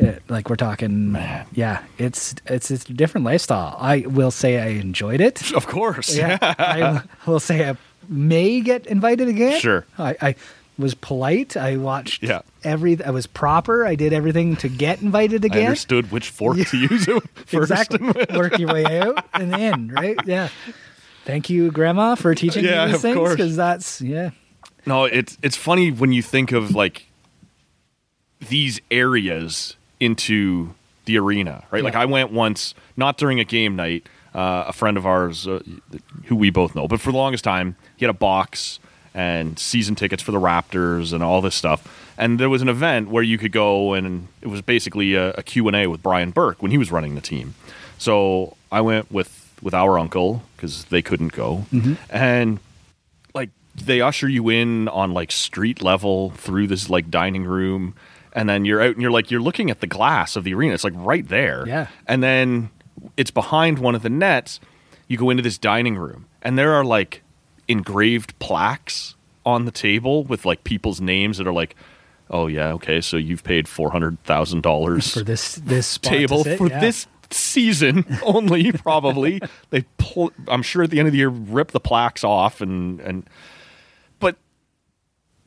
Uh, 0.02 0.14
like 0.28 0.50
we're 0.50 0.56
talking, 0.56 1.16
yeah, 1.54 1.84
it's 2.00 2.34
it's 2.48 2.72
it's 2.72 2.90
a 2.90 2.94
different 2.94 3.26
lifestyle. 3.26 3.78
I 3.80 4.00
will 4.08 4.32
say 4.32 4.60
I 4.60 4.68
enjoyed 4.80 5.22
it. 5.22 5.52
Of 5.54 5.68
course. 5.68 6.16
Yeah, 6.16 6.38
I 6.42 7.04
will 7.28 7.40
say 7.40 7.70
I 7.70 7.78
may 8.10 8.62
get 8.62 8.88
invited 8.88 9.28
again. 9.28 9.60
Sure. 9.60 9.86
I, 10.00 10.16
I 10.20 10.36
was 10.78 10.94
polite. 10.96 11.56
I 11.56 11.78
watched 11.78 12.24
Yeah. 12.24 12.42
every. 12.64 13.04
I 13.04 13.12
was 13.12 13.28
proper. 13.28 13.86
I 13.86 13.96
did 13.96 14.14
everything 14.14 14.56
to 14.58 14.70
get 14.70 15.02
invited 15.02 15.46
again. 15.46 15.64
I 15.64 15.66
understood 15.68 16.12
which 16.12 16.30
fork 16.30 16.58
to 16.58 16.78
use 16.90 17.08
it 17.08 17.24
first. 17.46 17.72
Exactly. 17.72 18.00
Work 18.36 18.58
your 18.60 18.74
way 18.74 18.86
out 19.00 19.24
and 19.34 19.54
in, 19.56 19.90
right? 19.92 20.18
Yeah. 20.26 20.50
Thank 21.26 21.50
you, 21.50 21.72
Grandma, 21.72 22.16
for 22.16 22.36
teaching 22.36 22.66
Yeah, 22.66 22.82
me 22.86 22.92
these 22.92 22.96
of 22.96 23.02
things 23.02 23.30
because 23.32 23.56
that's 23.56 24.02
yeah. 24.02 24.32
No, 24.86 25.06
it's 25.06 25.38
it's 25.42 25.56
funny 25.56 25.92
when 25.92 26.12
you 26.12 26.22
think 26.22 26.52
of 26.52 26.76
like 26.76 27.08
these 28.50 28.82
areas 28.92 29.76
into 30.00 30.74
the 31.06 31.18
arena, 31.18 31.64
right? 31.72 31.84
Like 31.84 31.96
I 31.96 32.06
went 32.06 32.32
once, 32.32 32.74
not 32.98 33.18
during 33.18 33.40
a 33.40 33.46
game 33.46 33.76
night. 33.76 34.08
Uh, 34.36 34.66
a 34.70 34.74
friend 34.74 34.98
of 34.98 35.06
ours, 35.06 35.48
uh, 35.48 35.62
who 36.26 36.36
we 36.36 36.50
both 36.50 36.74
know, 36.74 36.88
but 36.88 37.00
for 37.00 37.12
the 37.12 37.18
longest 37.20 37.44
time, 37.44 37.76
he 37.98 38.04
had 38.04 38.10
a 38.10 38.18
box 38.18 38.80
and 39.14 39.58
season 39.60 39.96
tickets 39.96 40.24
for 40.24 40.32
the 40.32 40.40
Raptors 40.40 41.14
and 41.14 41.24
all 41.24 41.42
this 41.42 41.56
stuff. 41.56 42.14
And 42.18 42.40
there 42.40 42.50
was 42.50 42.62
an 42.62 42.70
event 42.70 43.10
where 43.10 43.24
you 43.24 43.38
could 43.38 43.52
go, 43.52 43.94
and 43.94 44.28
it 44.42 44.48
was 44.48 44.62
basically 44.62 45.16
a, 45.16 45.32
a 45.32 45.44
Q 45.44 45.68
and 45.68 45.76
A 45.76 45.88
with 45.88 46.04
Brian 46.04 46.32
Burke 46.32 46.62
when 46.62 46.72
he 46.72 46.78
was 46.78 46.92
running 46.92 47.16
the 47.16 47.22
team. 47.22 47.56
So 47.98 48.56
I 48.72 48.82
went 48.82 49.12
with 49.12 49.40
with 49.62 49.74
our 49.74 49.98
uncle 49.98 50.44
because 50.56 50.86
they 50.86 51.02
couldn't 51.02 51.32
go, 51.32 51.66
mm-hmm. 51.72 51.94
and 52.10 52.60
like 53.34 53.50
they 53.76 54.02
usher 54.02 54.28
you 54.28 54.50
in 54.50 54.88
on 54.90 55.14
like 55.14 55.32
street 55.32 55.82
level 55.82 56.32
through 56.32 56.68
this 56.68 56.90
like 56.90 57.10
dining 57.10 57.46
room 57.46 57.96
and 58.34 58.50
then 58.50 58.66
you're 58.66 58.82
out 58.82 58.92
and 58.92 59.02
you're 59.02 59.12
like 59.12 59.32
you're 59.32 59.42
looking 59.42 59.70
at 59.70 59.80
the 59.80 59.88
glass 59.88 60.36
of 60.36 60.44
the 60.44 60.54
arena. 60.54 60.74
It's 60.74 60.84
like 60.84 60.94
right 60.96 61.28
there. 61.28 61.64
Yeah. 61.68 61.88
And 62.08 62.22
then 62.22 62.70
it's 63.16 63.32
behind 63.32 63.80
one 63.80 63.96
of 63.96 64.02
the 64.02 64.10
nets. 64.10 64.60
You 65.08 65.18
go 65.18 65.30
into 65.30 65.44
this 65.44 65.58
dining 65.58 65.96
room, 65.96 66.26
and 66.42 66.58
there 66.58 66.74
are 66.74 66.84
like 66.84 67.23
engraved 67.74 68.38
plaques 68.40 69.16
on 69.46 69.66
the 69.66 69.72
table 69.72 70.24
with 70.24 70.46
like 70.46 70.64
people's 70.64 71.02
names 71.02 71.38
that 71.38 71.48
are 71.48 71.54
like, 71.54 71.76
"Oh 72.30 72.48
yeah, 72.48 72.72
okay, 72.74 73.02
so 73.02 73.18
you've 73.18 73.44
paid 73.44 73.68
four 73.68 73.92
hundred 73.92 74.24
thousand 74.24 74.64
dollars 74.64 75.12
for 75.12 75.24
this 75.24 75.56
this 75.56 75.98
table 75.98 76.46
sit, 76.46 76.58
for 76.58 76.70
yeah. 76.70 76.80
this 76.80 77.08
season 77.34 78.06
only 78.24 78.72
probably. 78.72 79.42
They 79.70 79.86
pull 79.98 80.32
i'm 80.48 80.62
sure 80.62 80.84
at 80.84 80.90
the 80.90 81.00
end 81.00 81.08
of 81.08 81.12
the 81.12 81.18
year 81.20 81.30
rip 81.30 81.72
the 81.72 81.80
plaques 81.80 82.24
off 82.24 82.62
and 82.62 83.00
and 83.02 83.28
but 84.20 84.38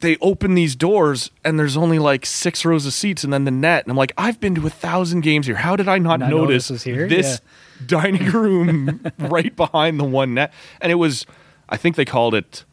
they 0.01 0.17
open 0.21 0.55
these 0.55 0.77
doors 0.77 1.31
and 1.45 1.59
there's 1.59 1.77
only 1.77 1.99
like 1.99 2.27
six 2.27 2.65
rows 2.65 2.87
of 2.87 2.93
seats 2.93 3.25
and 3.25 3.33
then 3.33 3.45
the 3.45 3.51
net. 3.51 3.85
And 3.85 3.91
i'm 3.91 3.97
like 3.97 4.13
i've 4.19 4.41
been 4.41 4.55
to 4.57 4.67
a 4.67 4.71
thousand 4.71 5.21
games 5.21 5.47
here. 5.47 5.57
How 5.57 5.77
did 5.77 5.89
i 5.89 5.99
not, 5.99 6.21
Not 6.21 6.31
know 6.31 6.45
notice 6.45 6.69
this 6.69 6.85
this 6.85 7.41
dining 7.87 8.31
room 8.31 9.01
right 9.19 9.55
behind 9.55 10.01
the 10.01 10.05
one 10.05 10.35
net? 10.35 10.53
And 10.81 10.91
it 10.91 10.97
was 10.97 11.27
i 11.69 11.77
think 11.77 11.97
they 11.97 12.05
called 12.05 12.35
it 12.35 12.65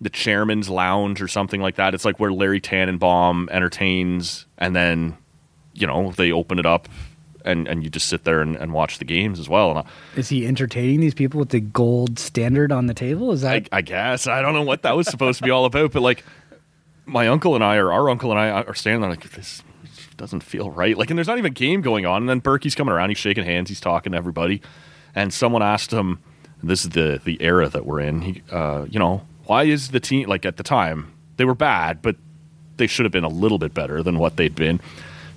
the 0.00 0.10
chairman's 0.10 0.68
lounge 0.68 1.22
or 1.22 1.28
something 1.28 1.60
like 1.60 1.76
that 1.76 1.94
it's 1.94 2.04
like 2.04 2.20
where 2.20 2.32
larry 2.32 2.60
tanenbaum 2.60 3.48
entertains 3.50 4.46
and 4.58 4.76
then 4.76 5.16
you 5.74 5.86
know 5.86 6.12
they 6.12 6.32
open 6.32 6.58
it 6.58 6.66
up 6.66 6.88
and, 7.46 7.68
and 7.68 7.84
you 7.84 7.90
just 7.90 8.08
sit 8.08 8.24
there 8.24 8.42
and, 8.42 8.56
and 8.56 8.72
watch 8.72 8.98
the 8.98 9.04
games 9.04 9.38
as 9.38 9.48
well. 9.48 9.70
And 9.70 9.86
Is 10.16 10.28
he 10.28 10.46
entertaining 10.46 10.98
these 10.98 11.14
people 11.14 11.38
with 11.38 11.50
the 11.50 11.60
gold 11.60 12.18
standard 12.18 12.72
on 12.72 12.86
the 12.86 12.94
table? 12.94 13.30
Is 13.30 13.44
I, 13.44 13.60
that 13.60 13.68
I 13.70 13.82
guess 13.82 14.26
I 14.26 14.42
don't 14.42 14.52
know 14.52 14.62
what 14.64 14.82
that 14.82 14.96
was 14.96 15.06
supposed 15.06 15.38
to 15.38 15.44
be 15.44 15.50
all 15.50 15.64
about, 15.64 15.92
but 15.92 16.02
like 16.02 16.24
my 17.06 17.28
uncle 17.28 17.54
and 17.54 17.62
I, 17.62 17.76
or 17.76 17.92
our 17.92 18.10
uncle 18.10 18.32
and 18.32 18.40
I, 18.40 18.50
are 18.50 18.74
standing 18.74 19.00
there 19.00 19.10
like 19.10 19.30
this 19.30 19.62
doesn't 20.16 20.40
feel 20.40 20.70
right. 20.70 20.96
Like, 20.96 21.10
and 21.10 21.18
there's 21.18 21.28
not 21.28 21.38
even 21.38 21.52
a 21.52 21.54
game 21.54 21.82
going 21.82 22.04
on. 22.04 22.22
And 22.22 22.28
then 22.28 22.40
Burkie's 22.40 22.74
coming 22.74 22.92
around, 22.92 23.10
he's 23.10 23.18
shaking 23.18 23.44
hands, 23.44 23.68
he's 23.68 23.80
talking 23.80 24.12
to 24.12 24.18
everybody, 24.18 24.60
and 25.14 25.32
someone 25.32 25.62
asked 25.62 25.92
him, 25.92 26.20
"This 26.66 26.84
is 26.84 26.90
the 26.90 27.20
the 27.24 27.40
era 27.40 27.68
that 27.68 27.86
we're 27.86 28.00
in. 28.00 28.22
He, 28.22 28.42
uh, 28.50 28.86
you 28.90 28.98
know, 28.98 29.22
why 29.44 29.64
is 29.64 29.90
the 29.90 30.00
team 30.00 30.28
like 30.28 30.44
at 30.44 30.56
the 30.56 30.62
time 30.62 31.12
they 31.36 31.44
were 31.44 31.54
bad, 31.54 32.02
but 32.02 32.16
they 32.76 32.86
should 32.86 33.04
have 33.04 33.12
been 33.12 33.24
a 33.24 33.28
little 33.28 33.58
bit 33.58 33.74
better 33.74 34.02
than 34.02 34.18
what 34.18 34.36
they'd 34.36 34.54
been." 34.54 34.80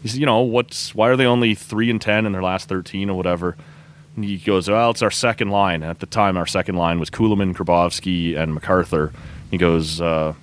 He 0.02 0.10
said, 0.10 0.20
"You 0.20 0.26
know, 0.26 0.42
what's 0.42 0.96
why 0.96 1.10
are 1.10 1.16
they 1.16 1.26
only 1.26 1.56
three 1.56 1.90
and 1.90 2.02
ten 2.02 2.26
in 2.26 2.32
their 2.32 2.44
last 2.44 2.70
thirteen 2.70 3.10
or 3.10 3.18
whatever?" 3.18 3.58
And 4.16 4.26
he 4.26 4.38
goes, 4.38 4.70
"Well, 4.70 4.92
it's 4.92 5.02
our 5.02 5.12
second 5.12 5.50
line. 5.50 5.84
At 5.84 6.00
the 6.00 6.06
time, 6.06 6.38
our 6.38 6.48
second 6.48 6.76
line 6.76 7.00
was 7.00 7.10
Kulemin, 7.10 7.54
Grabovski, 7.54 8.38
and 8.38 8.54
MacArthur." 8.54 9.12
He 9.52 9.58
goes, 9.58 10.00
uh, 10.00 10.34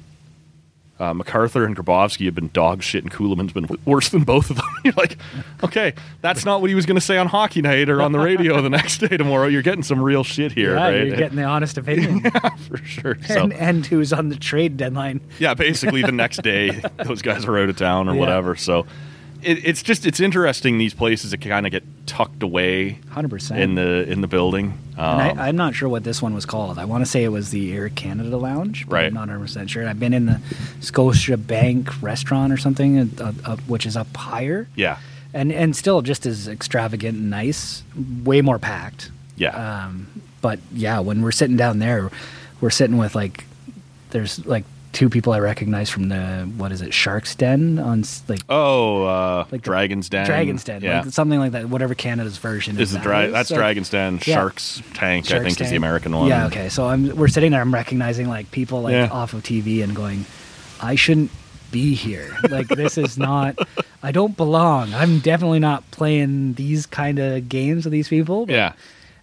uh, 0.99 1.13
"MacArthur 1.15 1.65
and 1.65 1.77
Grabovski 1.77 2.25
have 2.27 2.35
been 2.35 2.51
dog 2.53 2.83
shit, 2.83 3.03
and 3.05 3.13
Kulemin's 3.13 3.53
been 3.53 3.69
worse 3.85 4.09
than 4.09 4.25
both 4.25 4.51
of 4.51 4.57
them." 4.57 4.67
You're 4.85 4.95
like, 4.97 5.19
"Okay, 5.63 5.95
that's 6.23 6.45
not 6.45 6.61
what 6.61 6.71
he 6.71 6.75
was 6.75 6.87
going 6.87 6.97
to 6.97 7.01
say 7.01 7.19
on 7.19 7.27
Hockey 7.27 7.63
Night 7.63 7.89
or 7.89 8.01
on 8.03 8.13
the 8.13 8.19
radio 8.19 8.61
the 8.63 8.71
next 8.71 8.99
day 8.99 9.17
tomorrow. 9.17 9.47
You're 9.47 9.63
getting 9.63 9.83
some 9.83 10.01
real 10.03 10.25
shit 10.25 10.53
here, 10.53 10.75
yeah, 10.75 10.83
right? 10.85 11.07
you're 11.07 11.17
getting 11.17 11.37
the 11.37 11.45
honest 11.45 11.77
opinion. 11.79 12.23
for 12.69 12.77
sure." 12.79 13.17
So, 13.27 13.43
and 13.43 13.53
and 13.53 13.87
who's 13.87 14.13
on 14.13 14.29
the 14.29 14.37
trade 14.37 14.77
deadline? 14.77 15.21
yeah, 15.39 15.55
basically 15.55 16.03
the 16.03 16.13
next 16.13 16.43
day 16.43 16.83
those 17.05 17.23
guys 17.23 17.45
are 17.45 17.59
out 17.59 17.69
of 17.69 17.77
town 17.77 18.09
or 18.09 18.15
Yeah. 18.15 18.21
whatever. 18.21 18.57
So 18.57 18.87
it, 19.43 19.65
it's 19.65 19.83
just 19.83 20.07
it's 20.07 20.21
interesting 20.21 20.79
these 20.79 20.95
places 20.95 21.31
that 21.33 21.41
kind 21.41 21.67
of 21.67 21.73
get 21.73 21.83
tucked 22.07 22.43
away 22.43 22.99
Hundred 23.11 23.31
percent. 23.31 23.61
in 23.61 23.75
the 23.75 24.11
in 24.11 24.21
the 24.21 24.27
building. 24.29 24.79
Um, 24.99 25.21
And 25.21 25.41
I, 25.41 25.49
I'm 25.49 25.57
not 25.57 25.75
sure 25.75 25.89
what 25.89 26.05
this 26.05 26.23
one 26.23 26.35
was 26.35 26.47
called. 26.47 26.79
I 26.79 26.85
want 26.85 27.05
to 27.05 27.11
say 27.11 27.23
it 27.25 27.29
was 27.29 27.51
the 27.51 27.73
Air 27.73 27.89
Canada 27.89 28.37
Lounge, 28.37 28.87
but 28.89 28.95
Right. 28.95 29.07
I'm 29.07 29.15
not 29.15 29.29
100 29.29 29.41
percent 29.41 29.71
sure. 29.71 29.87
I've 29.89 30.01
been 30.01 30.15
in 30.15 30.27
the 30.27 30.41
Scotia 30.81 31.37
Bank 31.37 32.03
restaurant 32.03 32.53
or 32.53 32.57
something, 32.57 33.11
uh, 33.21 33.33
uh, 33.45 33.57
which 33.67 33.87
is 33.87 33.97
up 33.97 34.15
higher, 34.17 34.69
yeah, 34.75 34.99
and 35.35 35.53
and 35.53 35.75
still 35.77 36.03
just 36.03 36.27
as 36.27 36.49
extravagant 36.49 37.19
and 37.19 37.31
nice, 37.31 37.83
way 38.25 38.41
more 38.43 38.59
packed. 38.59 39.11
yeah, 39.37 39.85
Um, 39.87 40.07
but 40.41 40.59
yeah, 40.73 40.99
when 41.01 41.23
we're 41.23 41.33
sitting 41.33 41.57
down 41.57 41.79
there, 41.79 42.11
we're 42.61 42.71
sitting 42.71 42.97
with 42.97 43.15
like, 43.15 43.45
there's 44.11 44.45
like 44.47 44.65
two 44.97 45.11
people 45.11 45.35
I 45.35 45.41
recognize 45.41 45.91
from 45.91 46.09
the 46.09 46.51
what 46.57 46.73
is 46.73 46.81
it, 46.81 46.95
Shark's 46.95 47.35
Den 47.35 47.79
on 47.79 48.03
like 48.29 48.41
oh, 48.49 49.03
uh, 49.05 49.45
like 49.53 49.61
Dragon's 49.61 50.09
Den. 50.09 50.25
Dragon's 50.25 50.65
Den, 50.65 50.83
Yeah, 50.83 51.03
like 51.03 51.13
something 51.13 51.39
like 51.39 51.53
that. 51.53 51.69
Whatever 51.69 51.95
Canada's 51.95 52.39
version 52.39 52.81
is 52.81 52.95
of 52.95 52.95
the 52.95 52.99
that 53.01 53.03
dra- 53.05 53.21
is. 53.27 53.33
that's 53.33 53.49
So- 53.51 53.57
Dragon's 53.57 53.91
Den. 53.91 54.15
Yeah. 54.25 54.35
Shark's 54.37 54.83
Tank, 54.95 55.27
I 55.27 55.29
Shark's 55.29 55.45
think, 55.45 55.61
is 55.61 55.69
the 55.71 55.77
American 55.77 56.17
one. 56.17 56.29
Yeah, 56.29 56.47
okay. 56.47 56.71
So 56.71 56.87
I'm 56.89 57.15
we're 57.15 57.29
sitting 57.29 57.53
there. 57.53 57.61
I'm 57.61 57.75
recognizing 57.75 58.27
like 58.29 58.51
people 58.51 58.81
like 58.81 58.93
Yeah. 58.93 59.09
off 59.13 59.35
of 59.35 59.43
TV 59.43 59.85
and 59.85 59.95
going, 59.95 60.25
I 60.81 60.95
shouldn't 60.95 61.31
be 61.71 61.95
here. 61.95 62.35
Like 62.49 62.69
this 62.69 62.97
is 62.97 63.19
not. 63.31 63.59
I 64.03 64.13
don't 64.13 64.35
belong. 64.37 64.95
I'm 64.95 65.19
definitely 65.19 65.59
not 65.59 65.89
playing 65.91 66.55
these 66.55 66.87
kind 66.87 67.19
of 67.19 67.49
games 67.51 67.85
with 67.85 67.93
these 67.93 68.09
people. 68.09 68.47
Yeah, 68.49 68.73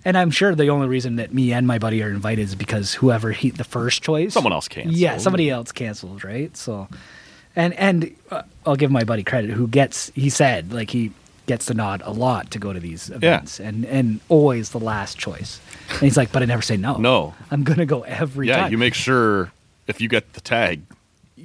And 0.05 0.17
I'm 0.17 0.31
sure 0.31 0.53
the 0.53 0.69
only 0.69 0.87
reason 0.87 1.15
that 1.15 1.33
me 1.33 1.53
and 1.53 1.65
my 1.65 1.79
buddy 1.79 2.03
are 2.03 2.09
invited 2.09 2.41
is 2.43 2.55
because 2.55 2.93
whoever 2.93 3.31
he 3.31 3.51
the 3.51 3.63
first 3.63 4.01
choice, 4.01 4.33
Someone 4.33 4.53
else 4.53 4.67
canceled. 4.67 4.95
Yeah, 4.95 5.17
somebody 5.17 5.49
else 5.49 5.71
canceled, 5.71 6.23
right? 6.23 6.55
So, 6.57 6.87
and 7.55 7.73
and 7.75 8.13
uh, 8.29 8.43
I'll 8.65 8.75
give 8.75 8.91
my 8.91 9.03
buddy 9.03 9.23
credit. 9.23 9.51
Who 9.51 9.67
gets? 9.67 10.11
He 10.15 10.29
said 10.29 10.73
like 10.73 10.89
he 10.89 11.11
gets 11.45 11.65
the 11.65 11.73
nod 11.73 12.01
a 12.05 12.11
lot 12.11 12.51
to 12.51 12.59
go 12.59 12.73
to 12.73 12.79
these 12.79 13.09
events, 13.09 13.59
and 13.59 13.85
and 13.85 14.19
always 14.29 14.71
the 14.71 14.79
last 14.79 15.17
choice. 15.17 15.61
And 15.89 16.01
he's 16.01 16.17
like, 16.17 16.31
but 16.31 16.41
I 16.41 16.45
never 16.45 16.61
say 16.61 16.77
no. 16.77 16.97
No. 16.97 17.33
I'm 17.51 17.63
gonna 17.63 17.85
go 17.85 18.01
every 18.01 18.47
yeah. 18.47 18.55
time. 18.55 18.65
Yeah, 18.65 18.71
you 18.71 18.77
make 18.77 18.93
sure 18.93 19.51
if 19.87 20.01
you 20.01 20.09
get 20.09 20.33
the 20.33 20.41
tag. 20.41 20.81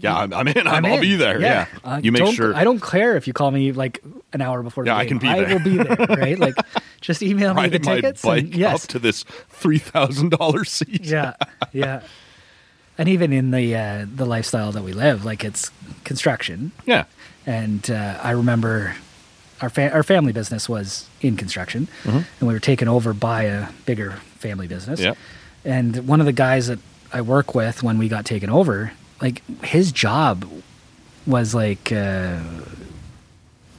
Yeah, 0.00 0.16
I'm, 0.16 0.32
I'm 0.32 0.48
in. 0.48 0.66
I'm, 0.66 0.68
I'm 0.68 0.86
I'll 0.86 0.94
in. 0.94 1.00
be 1.00 1.16
there. 1.16 1.40
Yeah, 1.40 1.66
Uh, 1.84 2.00
you 2.02 2.12
make 2.12 2.34
sure. 2.34 2.54
I 2.54 2.64
don't 2.64 2.82
care 2.82 3.16
if 3.16 3.26
you 3.26 3.32
call 3.32 3.50
me 3.50 3.72
like 3.72 4.02
an 4.32 4.40
hour 4.40 4.62
before. 4.62 4.84
The 4.84 4.90
Yeah, 4.90 4.96
I 4.96 5.06
can 5.06 5.18
be 5.18 5.26
there. 5.28 5.46
I 5.48 5.52
will 5.52 5.60
be 5.64 5.76
there. 5.76 5.96
Right? 6.16 6.38
Like, 6.38 6.56
just 7.00 7.22
email 7.22 7.54
me 7.54 7.62
the 7.68 7.78
riding 7.78 7.84
my 7.84 7.94
tickets. 7.96 8.22
bike 8.22 8.44
and, 8.44 8.54
yes. 8.54 8.84
up 8.84 8.88
to 8.90 8.98
this 8.98 9.24
three 9.50 9.78
thousand 9.78 10.30
dollars 10.30 10.70
seat. 10.78 11.02
yeah, 11.04 11.34
yeah. 11.72 12.02
And 12.96 13.08
even 13.08 13.32
in 13.32 13.50
the 13.52 13.76
uh, 13.76 14.06
the 14.12 14.24
lifestyle 14.26 14.72
that 14.72 14.82
we 14.82 14.92
live, 14.92 15.24
like 15.24 15.44
it's 15.44 15.70
construction, 16.04 16.72
yeah, 16.86 17.04
and 17.46 17.88
uh, 17.90 18.18
I 18.22 18.32
remember 18.32 18.96
our 19.60 19.68
fa- 19.70 19.92
our 19.92 20.02
family 20.02 20.32
business 20.32 20.68
was 20.68 21.08
in 21.20 21.36
construction, 21.36 21.86
Mm-hmm. 22.04 22.16
and 22.40 22.48
we 22.48 22.52
were 22.54 22.58
taken 22.60 22.88
over 22.88 23.12
by 23.14 23.44
a 23.44 23.68
bigger 23.86 24.12
family 24.38 24.66
business. 24.66 24.98
Yeah. 25.00 25.14
And 25.64 26.08
one 26.08 26.18
of 26.20 26.26
the 26.26 26.32
guys 26.32 26.66
that 26.68 26.78
I 27.12 27.20
work 27.20 27.54
with 27.54 27.82
when 27.82 27.98
we 27.98 28.08
got 28.08 28.24
taken 28.24 28.50
over, 28.50 28.90
like 29.20 29.42
his 29.64 29.92
job 29.92 30.44
was 31.26 31.54
like 31.54 31.92
uh, 31.92 32.38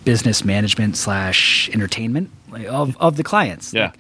business 0.06 0.44
management 0.46 0.98
slash 0.98 1.70
entertainment 1.74 2.30
like, 2.50 2.66
of 2.68 2.96
of 2.98 3.16
the 3.18 3.24
clients. 3.24 3.74
yeah. 3.74 3.86
Like, 3.88 4.00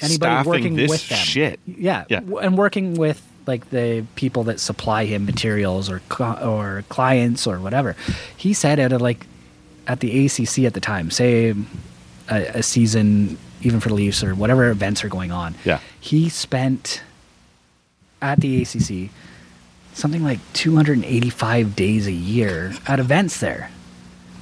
anybody 0.00 0.16
Staffing 0.34 0.50
working 0.50 0.74
this 0.76 0.90
with 0.90 1.08
them. 1.08 1.18
shit. 1.18 1.60
Yeah, 1.66 2.04
Yeah. 2.08 2.20
and 2.42 2.58
working 2.58 2.94
with 2.94 3.22
like 3.46 3.70
the 3.70 4.04
people 4.16 4.44
that 4.44 4.58
supply 4.60 5.04
him 5.04 5.24
materials 5.26 5.88
or 5.90 6.02
or 6.20 6.84
clients 6.88 7.46
or 7.46 7.58
whatever. 7.60 7.94
He 8.36 8.54
said 8.54 8.80
out 8.80 8.92
of 8.92 9.00
like 9.00 9.26
at 9.86 10.00
the 10.00 10.26
ACC 10.26 10.60
at 10.64 10.74
the 10.74 10.80
time, 10.80 11.10
say 11.10 11.54
a, 12.30 12.36
a 12.58 12.62
season 12.62 13.38
even 13.62 13.80
for 13.80 13.88
the 13.88 13.94
Leafs 13.94 14.22
or 14.24 14.34
whatever 14.34 14.68
events 14.70 15.04
are 15.04 15.08
going 15.08 15.30
on. 15.32 15.54
Yeah. 15.64 15.78
he 16.00 16.28
spent 16.28 17.02
at 18.20 18.40
the 18.40 18.62
ACC 18.62 19.10
something 19.94 20.22
like 20.22 20.38
285 20.52 21.74
days 21.76 22.06
a 22.06 22.12
year 22.12 22.72
at 22.86 22.98
events 23.00 23.40
there. 23.40 23.70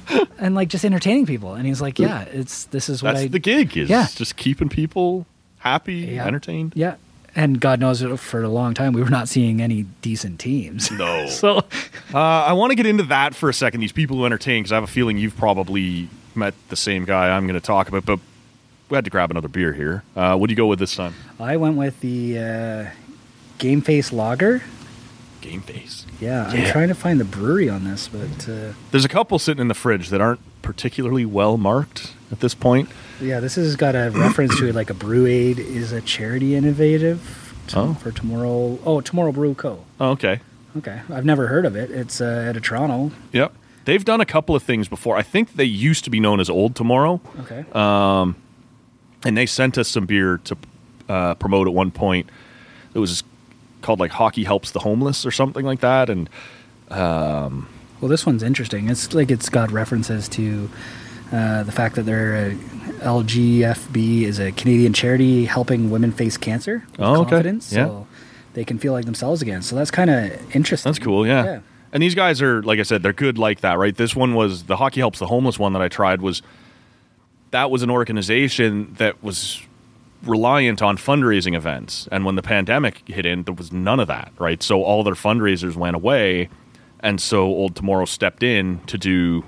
and 0.37 0.53
like 0.53 0.67
just 0.67 0.83
entertaining 0.83 1.25
people 1.25 1.53
and 1.53 1.65
he's 1.65 1.79
like 1.81 1.97
yeah 1.97 2.23
it's 2.23 2.65
this 2.65 2.89
is 2.89 3.01
what 3.01 3.13
That's 3.13 3.23
I 3.25 3.27
the 3.29 3.39
gig. 3.39 3.77
Is 3.77 3.89
Yeah. 3.89 4.05
just 4.13 4.35
keeping 4.35 4.67
people 4.67 5.25
happy, 5.59 5.93
Yeah. 6.15 6.25
entertained. 6.25 6.73
Yeah. 6.75 6.95
And 7.35 7.59
God 7.59 7.79
knows 7.79 8.03
for 8.19 8.43
a 8.43 8.49
long 8.49 8.73
time 8.73 8.91
we 8.93 9.01
were 9.01 9.09
not 9.09 9.29
seeing 9.29 9.61
any 9.61 9.83
decent 10.01 10.39
teams. 10.39 10.91
No. 10.91 11.27
so 11.29 11.59
Uh, 12.13 12.17
I 12.19 12.51
want 12.53 12.71
to 12.71 12.75
get 12.75 12.85
into 12.85 13.03
that 13.03 13.33
for 13.33 13.49
a 13.49 13.53
second. 13.53 13.79
These 13.79 13.93
people 13.93 14.17
who 14.17 14.25
entertain, 14.25 14.61
because 14.63 14.71
I 14.71 14.75
have 14.75 14.83
a 14.83 14.87
feeling 14.87 15.17
you've 15.17 15.37
probably 15.37 16.09
met 16.35 16.53
the 16.69 16.75
same 16.75 17.05
guy 17.05 17.29
I'm 17.35 17.47
going 17.47 17.59
to 17.59 17.65
talk 17.65 17.87
about. 17.87 18.05
But 18.05 18.19
we 18.89 18.95
had 18.95 19.05
to 19.05 19.09
grab 19.09 19.31
another 19.31 19.47
beer 19.47 19.71
here. 19.73 20.03
Uh, 20.15 20.35
what 20.35 20.47
do 20.47 20.51
you 20.51 20.57
go 20.57 20.67
with 20.67 20.77
this 20.79 20.95
time? 20.95 21.15
I 21.39 21.57
went 21.57 21.75
with 21.77 21.99
the 22.01 22.37
uh, 22.37 22.85
Game 23.57 23.81
Face 23.81 24.11
Lager. 24.13 24.61
Game 25.43 25.61
Face. 25.61 26.05
Yeah, 26.19 26.47
I'm 26.47 26.65
trying 26.65 26.87
to 26.87 26.95
find 26.95 27.19
the 27.19 27.25
brewery 27.25 27.69
on 27.69 27.83
this, 27.83 28.07
but 28.07 28.49
uh, 28.49 28.73
There's 28.91 29.05
a 29.05 29.09
couple 29.09 29.37
sitting 29.37 29.61
in 29.61 29.67
the 29.67 29.73
fridge 29.73 30.09
that 30.09 30.19
aren't 30.21 30.39
particularly 30.61 31.25
well 31.25 31.57
marked 31.57 32.13
at 32.31 32.39
this 32.39 32.55
point. 32.55 32.89
yeah, 33.21 33.39
this 33.39 33.55
has 33.55 33.75
got 33.75 33.95
a 33.95 34.09
reference 34.15 34.57
to 34.57 34.67
it 34.69 34.73
like 34.75 34.89
a 34.89 34.93
Brew 34.93 35.25
Aid 35.27 35.59
is 35.59 35.91
a 35.91 36.01
charity 36.01 36.55
innovative 36.55 37.53
to, 37.67 37.79
Oh. 37.79 37.93
for 37.93 38.11
tomorrow. 38.11 38.79
Oh, 38.85 39.01
Tomorrow 39.01 39.31
Brew 39.31 39.53
Co. 39.53 39.83
Oh, 39.99 40.09
okay. 40.11 40.39
Okay, 40.77 41.01
I've 41.11 41.25
never 41.25 41.47
heard 41.47 41.65
of 41.65 41.75
it. 41.75 41.91
It's 41.91 42.19
uh, 42.19 42.45
out 42.49 42.55
of 42.57 42.63
Toronto. 42.63 43.11
Yep. 43.31 43.53
They've 43.85 44.03
done 44.03 44.21
a 44.21 44.25
couple 44.25 44.55
of 44.55 44.63
things 44.63 44.87
before. 44.87 45.17
I 45.17 45.21
think 45.21 45.53
they 45.55 45.65
used 45.65 46.03
to 46.05 46.09
be 46.09 46.19
known 46.19 46.39
as 46.39 46.49
Old 46.49 46.73
Tomorrow. 46.75 47.21
Okay. 47.41 47.65
Um, 47.73 48.35
and 49.25 49.37
they 49.37 49.45
sent 49.45 49.77
us 49.77 49.89
some 49.89 50.05
beer 50.05 50.39
to 50.45 50.57
uh, 51.09 51.35
promote 51.35 51.67
at 51.67 51.73
one 51.73 51.91
point. 51.91 52.29
It 52.93 52.99
was 52.99 53.23
called 53.83 53.99
like 53.99 54.11
Hockey 54.11 54.43
Helps 54.43 54.71
the 54.71 54.79
Homeless 54.79 55.25
or 55.25 55.31
something 55.31 55.65
like 55.65 55.81
that. 55.81 56.09
And 56.09 56.29
um, 56.89 57.67
Well, 58.01 58.09
this 58.09 58.25
one's 58.25 58.41
interesting. 58.43 58.89
It's 58.89 59.13
like 59.13 59.29
it's 59.29 59.49
got 59.49 59.71
references 59.71 60.27
to 60.29 60.69
uh, 61.31 61.63
the 61.63 61.71
fact 61.71 61.95
that 61.95 62.03
they're 62.03 62.51
a, 62.51 62.55
LGFB 63.03 64.23
is 64.23 64.39
a 64.39 64.51
Canadian 64.51 64.93
charity 64.93 65.45
helping 65.45 65.89
women 65.89 66.11
face 66.11 66.37
cancer 66.37 66.83
with 66.91 66.99
Oh, 66.99 67.21
okay. 67.21 67.29
confidence, 67.31 67.71
Yeah. 67.73 67.85
so 67.87 68.07
they 68.53 68.63
can 68.63 68.77
feel 68.77 68.93
like 68.93 69.05
themselves 69.05 69.41
again. 69.41 69.61
So 69.61 69.75
that's 69.75 69.91
kind 69.91 70.09
of 70.09 70.55
interesting. 70.55 70.91
That's 70.91 71.03
cool, 71.03 71.25
yeah. 71.25 71.43
Yeah. 71.43 71.59
And 71.91 72.01
these 72.01 72.15
guys 72.15 72.41
are, 72.41 72.61
like 72.63 72.79
I 72.79 72.83
said, 72.83 73.03
they're 73.03 73.13
good 73.13 73.37
like 73.37 73.61
that, 73.61 73.77
right? 73.77 73.95
This 73.95 74.15
one 74.15 74.33
was 74.33 74.63
the 74.63 74.77
Hockey 74.77 74.99
Helps 74.99 75.19
the 75.19 75.27
Homeless 75.27 75.59
one 75.59 75.73
that 75.73 75.81
I 75.81 75.87
tried 75.89 76.21
was 76.21 76.41
that 77.51 77.69
was 77.69 77.83
an 77.83 77.89
organization 77.91 78.93
that 78.97 79.23
was 79.23 79.61
reliant 80.25 80.81
on 80.81 80.97
fundraising 80.97 81.55
events. 81.55 82.07
And 82.11 82.25
when 82.25 82.35
the 82.35 82.41
pandemic 82.41 83.07
hit 83.07 83.25
in, 83.25 83.43
there 83.43 83.53
was 83.53 83.71
none 83.71 83.99
of 83.99 84.07
that, 84.07 84.31
right? 84.39 84.61
So 84.63 84.83
all 84.83 85.03
their 85.03 85.13
fundraisers 85.15 85.75
went 85.75 85.95
away. 85.95 86.49
And 87.01 87.19
so 87.21 87.43
Old 87.43 87.75
Tomorrow 87.75 88.05
stepped 88.05 88.43
in 88.43 88.79
to 88.87 88.97
do, 88.97 89.43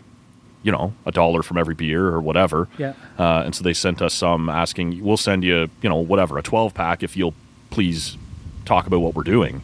you 0.63 0.71
know, 0.71 0.93
a 1.05 1.11
dollar 1.11 1.41
from 1.43 1.57
every 1.57 1.75
beer 1.75 2.07
or 2.07 2.19
whatever. 2.21 2.67
Yeah. 2.77 2.93
Uh, 3.17 3.43
and 3.45 3.55
so 3.55 3.63
they 3.63 3.73
sent 3.73 4.01
us 4.01 4.13
some 4.13 4.49
asking, 4.49 5.01
we'll 5.03 5.15
send 5.17 5.43
you, 5.43 5.69
you 5.81 5.89
know, 5.89 5.95
whatever, 5.97 6.37
a 6.37 6.41
12 6.43 6.73
pack 6.73 7.03
if 7.03 7.15
you'll 7.15 7.33
please 7.69 8.17
talk 8.65 8.87
about 8.87 8.99
what 8.99 9.15
we're 9.15 9.23
doing. 9.23 9.61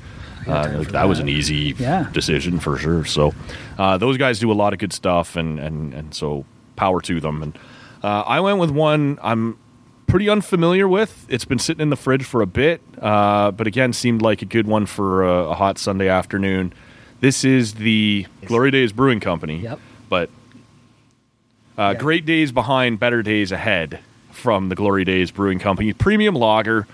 Uh, 0.47 0.71
like 0.77 0.85
for 0.87 0.91
that 0.93 1.07
was 1.07 1.19
an 1.19 1.29
easy 1.29 1.75
Yeah. 1.77 2.07
decision 2.13 2.59
for 2.59 2.77
sure. 2.77 3.05
So 3.05 3.33
uh, 3.77 3.97
those 3.97 4.17
guys 4.17 4.39
do 4.39 4.51
a 4.51 4.53
lot 4.53 4.73
of 4.73 4.79
good 4.79 4.91
stuff, 4.91 5.35
and 5.35 5.59
and 5.59 5.93
and 5.93 6.15
so 6.15 6.45
power 6.75 6.99
to 7.01 7.19
them. 7.19 7.43
And 7.43 7.55
uh, 8.01 8.21
I 8.25 8.39
went 8.39 8.57
with 8.57 8.71
one 8.71 9.19
I'm 9.21 9.57
pretty 10.11 10.29
unfamiliar 10.29 10.87
with. 10.87 11.25
It's 11.29 11.45
been 11.45 11.57
sitting 11.59 11.81
in 11.81 11.89
the 11.89 11.95
fridge 11.95 12.23
for 12.25 12.41
a 12.41 12.45
bit, 12.45 12.81
uh, 13.01 13.51
but 13.51 13.65
again 13.65 13.93
seemed 13.93 14.21
like 14.21 14.41
a 14.41 14.45
good 14.45 14.67
one 14.67 14.85
for 14.85 15.23
a, 15.23 15.49
a 15.49 15.53
hot 15.55 15.77
Sunday 15.77 16.09
afternoon. 16.09 16.73
This 17.21 17.43
is 17.45 17.75
the 17.75 18.25
Glory 18.45 18.71
Days 18.71 18.91
Brewing 18.91 19.19
Company. 19.19 19.59
Yep. 19.59 19.79
But 20.09 20.29
uh, 21.77 21.91
Yeah. 21.93 21.93
great 21.95 22.25
days 22.25 22.51
behind, 22.51 22.99
better 22.99 23.23
days 23.23 23.51
ahead 23.51 23.99
from 24.31 24.69
the 24.69 24.75
Glory 24.75 25.05
Days 25.05 25.31
Brewing 25.31 25.59
Company. 25.59 25.93
Premium 25.93 26.35
lager, 26.35 26.87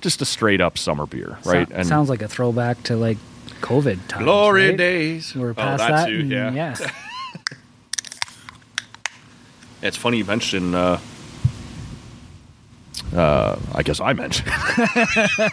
just 0.00 0.20
a 0.20 0.24
straight 0.24 0.60
up 0.60 0.76
summer 0.76 1.06
beer, 1.06 1.38
right? 1.44 1.68
So- 1.68 1.82
sounds 1.84 2.08
like 2.08 2.22
a 2.22 2.28
throwback 2.28 2.82
to 2.84 2.96
like 2.96 3.18
COVID 3.60 4.08
times. 4.08 4.24
Glory 4.24 4.68
right? 4.70 4.76
days. 4.76 5.34
We're 5.36 5.50
Oh, 5.50 5.54
past 5.54 5.78
that 5.78 5.90
that. 5.90 6.06
too, 6.08 6.20
and 6.20 6.30
yeah. 6.32 6.52
yeah. 6.52 6.74
It's 9.82 9.96
funny 9.96 10.16
you 10.18 10.24
mentioned 10.24 10.74
Uh, 10.74 10.98
uh, 13.14 13.58
I 13.74 13.82
guess 13.82 14.00
I 14.00 14.12
mentioned. 14.12 14.48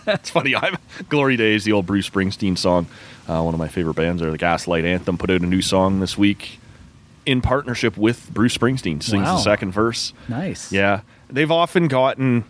it's 0.08 0.30
funny. 0.30 0.56
I'm 0.56 0.78
Glory 1.10 1.38
Days, 1.38 1.64
the 1.64 1.72
old 1.74 1.86
Bruce 1.86 2.10
Springsteen 2.10 2.58
song. 2.58 2.88
Uh, 3.28 3.42
one 3.42 3.54
of 3.54 3.60
my 3.60 3.68
favorite 3.68 3.96
bands. 3.96 4.22
There, 4.22 4.32
the 4.32 4.38
Gaslight 4.38 4.86
Anthem 4.86 5.18
put 5.18 5.30
out 5.30 5.42
a 5.42 5.46
new 5.46 5.62
song 5.62 6.00
this 6.00 6.18
week 6.18 6.60
in 7.26 7.42
partnership 7.42 7.96
with 7.98 8.30
Bruce 8.34 8.58
Springsteen. 8.58 9.02
Sings 9.02 9.24
Wow. 9.26 9.36
the 9.36 9.42
second 9.42 9.72
verse. 9.72 10.14
Nice. 10.28 10.72
Yeah, 10.72 11.02
they've 11.30 11.52
often 11.52 11.88
gotten 11.88 12.44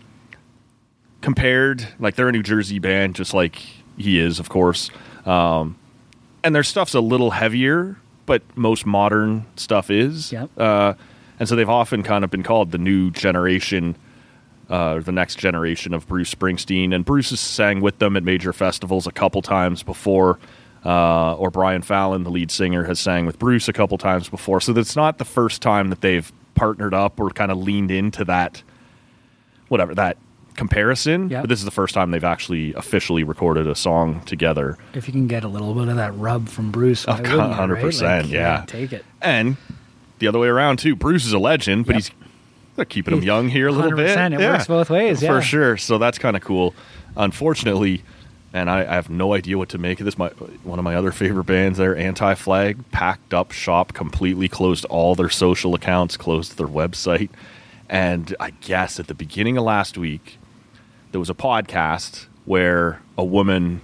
compared. 1.20 1.86
Like 1.98 2.16
they're 2.16 2.28
a 2.28 2.32
New 2.32 2.42
Jersey 2.42 2.78
band, 2.78 3.14
just 3.14 3.34
like 3.34 3.56
he 3.96 4.18
is, 4.18 4.38
of 4.40 4.48
course. 4.48 4.90
Um, 5.26 5.78
and 6.42 6.54
their 6.54 6.64
stuff's 6.64 6.94
a 6.94 7.00
little 7.00 7.30
heavier, 7.30 7.96
but 8.26 8.42
most 8.56 8.84
modern 8.84 9.46
stuff 9.56 9.90
is. 9.90 10.32
Yep. 10.32 10.50
Uh, 10.58 10.94
and 11.38 11.48
so 11.48 11.56
they've 11.56 11.68
often 11.68 12.02
kind 12.02 12.24
of 12.24 12.30
been 12.30 12.42
called 12.42 12.70
the 12.72 12.78
new 12.78 13.10
generation, 13.10 13.96
uh, 14.70 14.98
the 15.00 15.12
next 15.12 15.38
generation 15.38 15.92
of 15.94 16.06
Bruce 16.06 16.34
Springsteen. 16.34 16.94
And 16.94 17.04
Bruce 17.04 17.30
has 17.30 17.40
sang 17.40 17.80
with 17.80 17.98
them 17.98 18.16
at 18.16 18.22
major 18.22 18.52
festivals 18.52 19.06
a 19.06 19.12
couple 19.12 19.42
times 19.42 19.82
before. 19.82 20.38
Uh, 20.84 21.34
or 21.36 21.50
Brian 21.50 21.80
Fallon, 21.80 22.24
the 22.24 22.30
lead 22.30 22.50
singer, 22.50 22.84
has 22.84 23.00
sang 23.00 23.24
with 23.24 23.38
Bruce 23.38 23.68
a 23.68 23.72
couple 23.72 23.96
times 23.96 24.28
before. 24.28 24.60
So 24.60 24.72
that's 24.74 24.94
not 24.96 25.16
the 25.18 25.24
first 25.24 25.62
time 25.62 25.88
that 25.88 26.02
they've 26.02 26.30
partnered 26.54 26.92
up 26.92 27.18
or 27.18 27.30
kind 27.30 27.50
of 27.50 27.56
leaned 27.58 27.90
into 27.90 28.22
that, 28.26 28.62
whatever, 29.68 29.94
that 29.94 30.18
comparison. 30.56 31.30
Yeah. 31.30 31.40
But 31.40 31.48
this 31.48 31.58
is 31.58 31.64
the 31.64 31.70
first 31.70 31.94
time 31.94 32.10
they've 32.10 32.22
actually 32.22 32.74
officially 32.74 33.24
recorded 33.24 33.66
a 33.66 33.74
song 33.74 34.20
together. 34.26 34.76
If 34.92 35.08
you 35.08 35.12
can 35.12 35.26
get 35.26 35.42
a 35.42 35.48
little 35.48 35.74
bit 35.74 35.88
of 35.88 35.96
that 35.96 36.14
rub 36.16 36.48
from 36.48 36.70
Bruce, 36.70 37.06
why 37.06 37.14
Of 37.14 37.20
wouldn't 37.20 37.32
you, 37.32 37.38
100%, 37.90 38.02
right? 38.02 38.22
Like, 38.22 38.30
yeah. 38.32 38.64
Take 38.66 38.92
it. 38.92 39.04
And 39.22 39.56
the 40.18 40.28
other 40.28 40.38
way 40.38 40.48
around 40.48 40.78
too. 40.78 40.94
Bruce 40.94 41.24
is 41.24 41.32
a 41.32 41.38
legend, 41.38 41.86
but 41.86 41.94
Yep. 41.96 42.02
he's 42.02 42.10
they're 42.76 42.84
keeping 42.84 43.14
them 43.14 43.22
young 43.22 43.48
here 43.48 43.68
a 43.68 43.72
little 43.72 43.96
bit. 43.96 44.16
100%, 44.16 44.34
it 44.34 44.38
works 44.38 44.66
both 44.66 44.90
ways, 44.90 45.20
for 45.24 45.40
sure. 45.40 45.76
So 45.76 45.98
that's 45.98 46.18
kind 46.18 46.36
of 46.36 46.42
cool. 46.42 46.74
Unfortunately, 47.16 48.02
and 48.52 48.68
I, 48.68 48.80
I 48.80 48.94
have 48.94 49.10
no 49.10 49.34
idea 49.34 49.58
what 49.58 49.68
to 49.70 49.78
make 49.78 50.00
of 50.00 50.04
this. 50.04 50.18
My 50.18 50.28
one 50.64 50.78
of 50.78 50.84
my 50.84 50.96
other 50.96 51.12
favorite 51.12 51.44
bands, 51.44 51.78
there, 51.78 51.96
Anti 51.96 52.34
Flag, 52.34 52.90
packed 52.90 53.32
up 53.32 53.52
shop 53.52 53.92
completely, 53.92 54.48
closed 54.48 54.84
all 54.86 55.14
their 55.14 55.30
social 55.30 55.74
accounts, 55.74 56.16
closed 56.16 56.56
their 56.56 56.66
website, 56.66 57.30
and 57.88 58.34
I 58.40 58.50
guess 58.50 58.98
at 58.98 59.06
the 59.06 59.14
beginning 59.14 59.56
of 59.56 59.64
last 59.64 59.96
week, 59.96 60.38
there 61.12 61.20
was 61.20 61.30
a 61.30 61.34
podcast 61.34 62.26
where 62.44 63.00
a 63.16 63.24
woman 63.24 63.80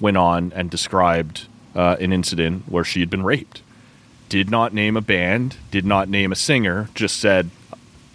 went 0.00 0.16
on 0.16 0.52
and 0.54 0.70
described 0.70 1.46
uh, 1.74 1.96
an 1.98 2.12
incident 2.12 2.64
where 2.68 2.84
she 2.84 3.00
had 3.00 3.10
been 3.10 3.24
raped 3.24 3.62
did 4.28 4.50
not 4.50 4.72
name 4.72 4.96
a 4.96 5.00
band, 5.00 5.56
did 5.70 5.84
not 5.84 6.08
name 6.08 6.32
a 6.32 6.34
singer, 6.34 6.88
just 6.94 7.18
said 7.18 7.50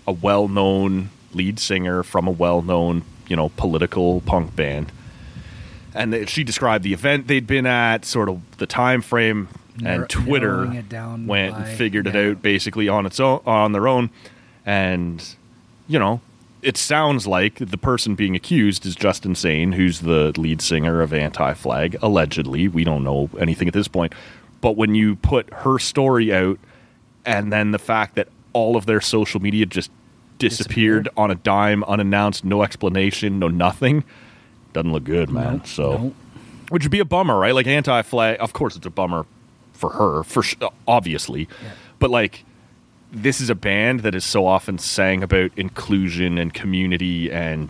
a 0.09 0.11
well-known 0.11 1.09
lead 1.33 1.59
singer 1.59 2.01
from 2.01 2.27
a 2.27 2.31
well-known, 2.31 3.03
you 3.27 3.35
know, 3.35 3.49
political 3.49 4.21
punk 4.21 4.55
band. 4.55 4.91
And 5.93 6.27
she 6.27 6.43
described 6.43 6.83
the 6.83 6.93
event 6.93 7.27
they'd 7.27 7.45
been 7.45 7.67
at, 7.67 8.05
sort 8.05 8.27
of 8.27 8.41
the 8.57 8.65
time 8.65 9.01
frame, 9.01 9.47
and 9.85 10.09
Twitter 10.09 10.65
down 10.89 11.27
went 11.27 11.53
by- 11.53 11.61
and 11.67 11.77
figured 11.77 12.07
it 12.07 12.15
out 12.15 12.41
basically 12.41 12.89
on 12.89 13.05
its 13.05 13.19
own, 13.19 13.41
on 13.45 13.71
their 13.71 13.87
own, 13.87 14.09
and 14.65 15.23
you 15.87 15.99
know, 15.99 16.21
it 16.61 16.75
sounds 16.75 17.25
like 17.25 17.55
the 17.55 17.77
person 17.77 18.15
being 18.15 18.35
accused 18.35 18.85
is 18.85 18.95
Justin 18.95 19.35
Sane, 19.35 19.71
who's 19.73 20.01
the 20.01 20.33
lead 20.37 20.61
singer 20.61 21.01
of 21.01 21.13
Anti 21.13 21.53
Flag, 21.53 21.97
allegedly. 22.01 22.67
We 22.67 22.83
don't 22.83 23.03
know 23.03 23.29
anything 23.39 23.67
at 23.67 23.73
this 23.73 23.87
point. 23.87 24.13
But 24.61 24.75
when 24.75 24.93
you 24.95 25.15
put 25.15 25.51
her 25.53 25.79
story 25.79 26.33
out 26.33 26.59
and 27.25 27.51
then 27.53 27.71
the 27.71 27.79
fact 27.79 28.15
that 28.15 28.27
all 28.51 28.75
of 28.75 28.85
their 28.85 28.99
social 29.01 29.39
media 29.39 29.65
just 29.65 29.89
disappeared, 30.39 31.03
Disappeared. 31.05 31.09
on 31.17 31.31
a 31.31 31.35
dime, 31.35 31.83
unannounced, 31.83 32.43
no 32.43 32.63
explanation, 32.63 33.37
no 33.39 33.47
nothing, 33.47 34.03
doesn't 34.73 34.91
look 34.91 35.03
good, 35.03 35.29
man. 35.29 35.57
Nope, 35.57 35.67
so, 35.67 35.97
nope. 35.97 36.15
which 36.69 36.83
would 36.83 36.91
be 36.91 36.99
a 36.99 37.05
bummer, 37.05 37.37
right? 37.37 37.53
Like 37.53 37.67
Anti 37.67 38.01
Flag, 38.03 38.37
of 38.39 38.53
course, 38.53 38.75
it's 38.75 38.85
a 38.85 38.89
bummer 38.89 39.25
for 39.73 39.89
her, 39.91 40.23
for 40.23 40.41
sh- 40.43 40.55
obviously. 40.87 41.41
Yeah. 41.63 41.69
But 41.99 42.09
like, 42.09 42.43
this 43.11 43.41
is 43.41 43.49
a 43.49 43.55
band 43.55 44.01
that 44.01 44.13
is 44.15 44.23
so 44.25 44.45
often 44.45 44.77
sang 44.77 45.23
about 45.23 45.51
inclusion 45.57 46.37
and 46.37 46.53
community 46.53 47.31
and 47.31 47.69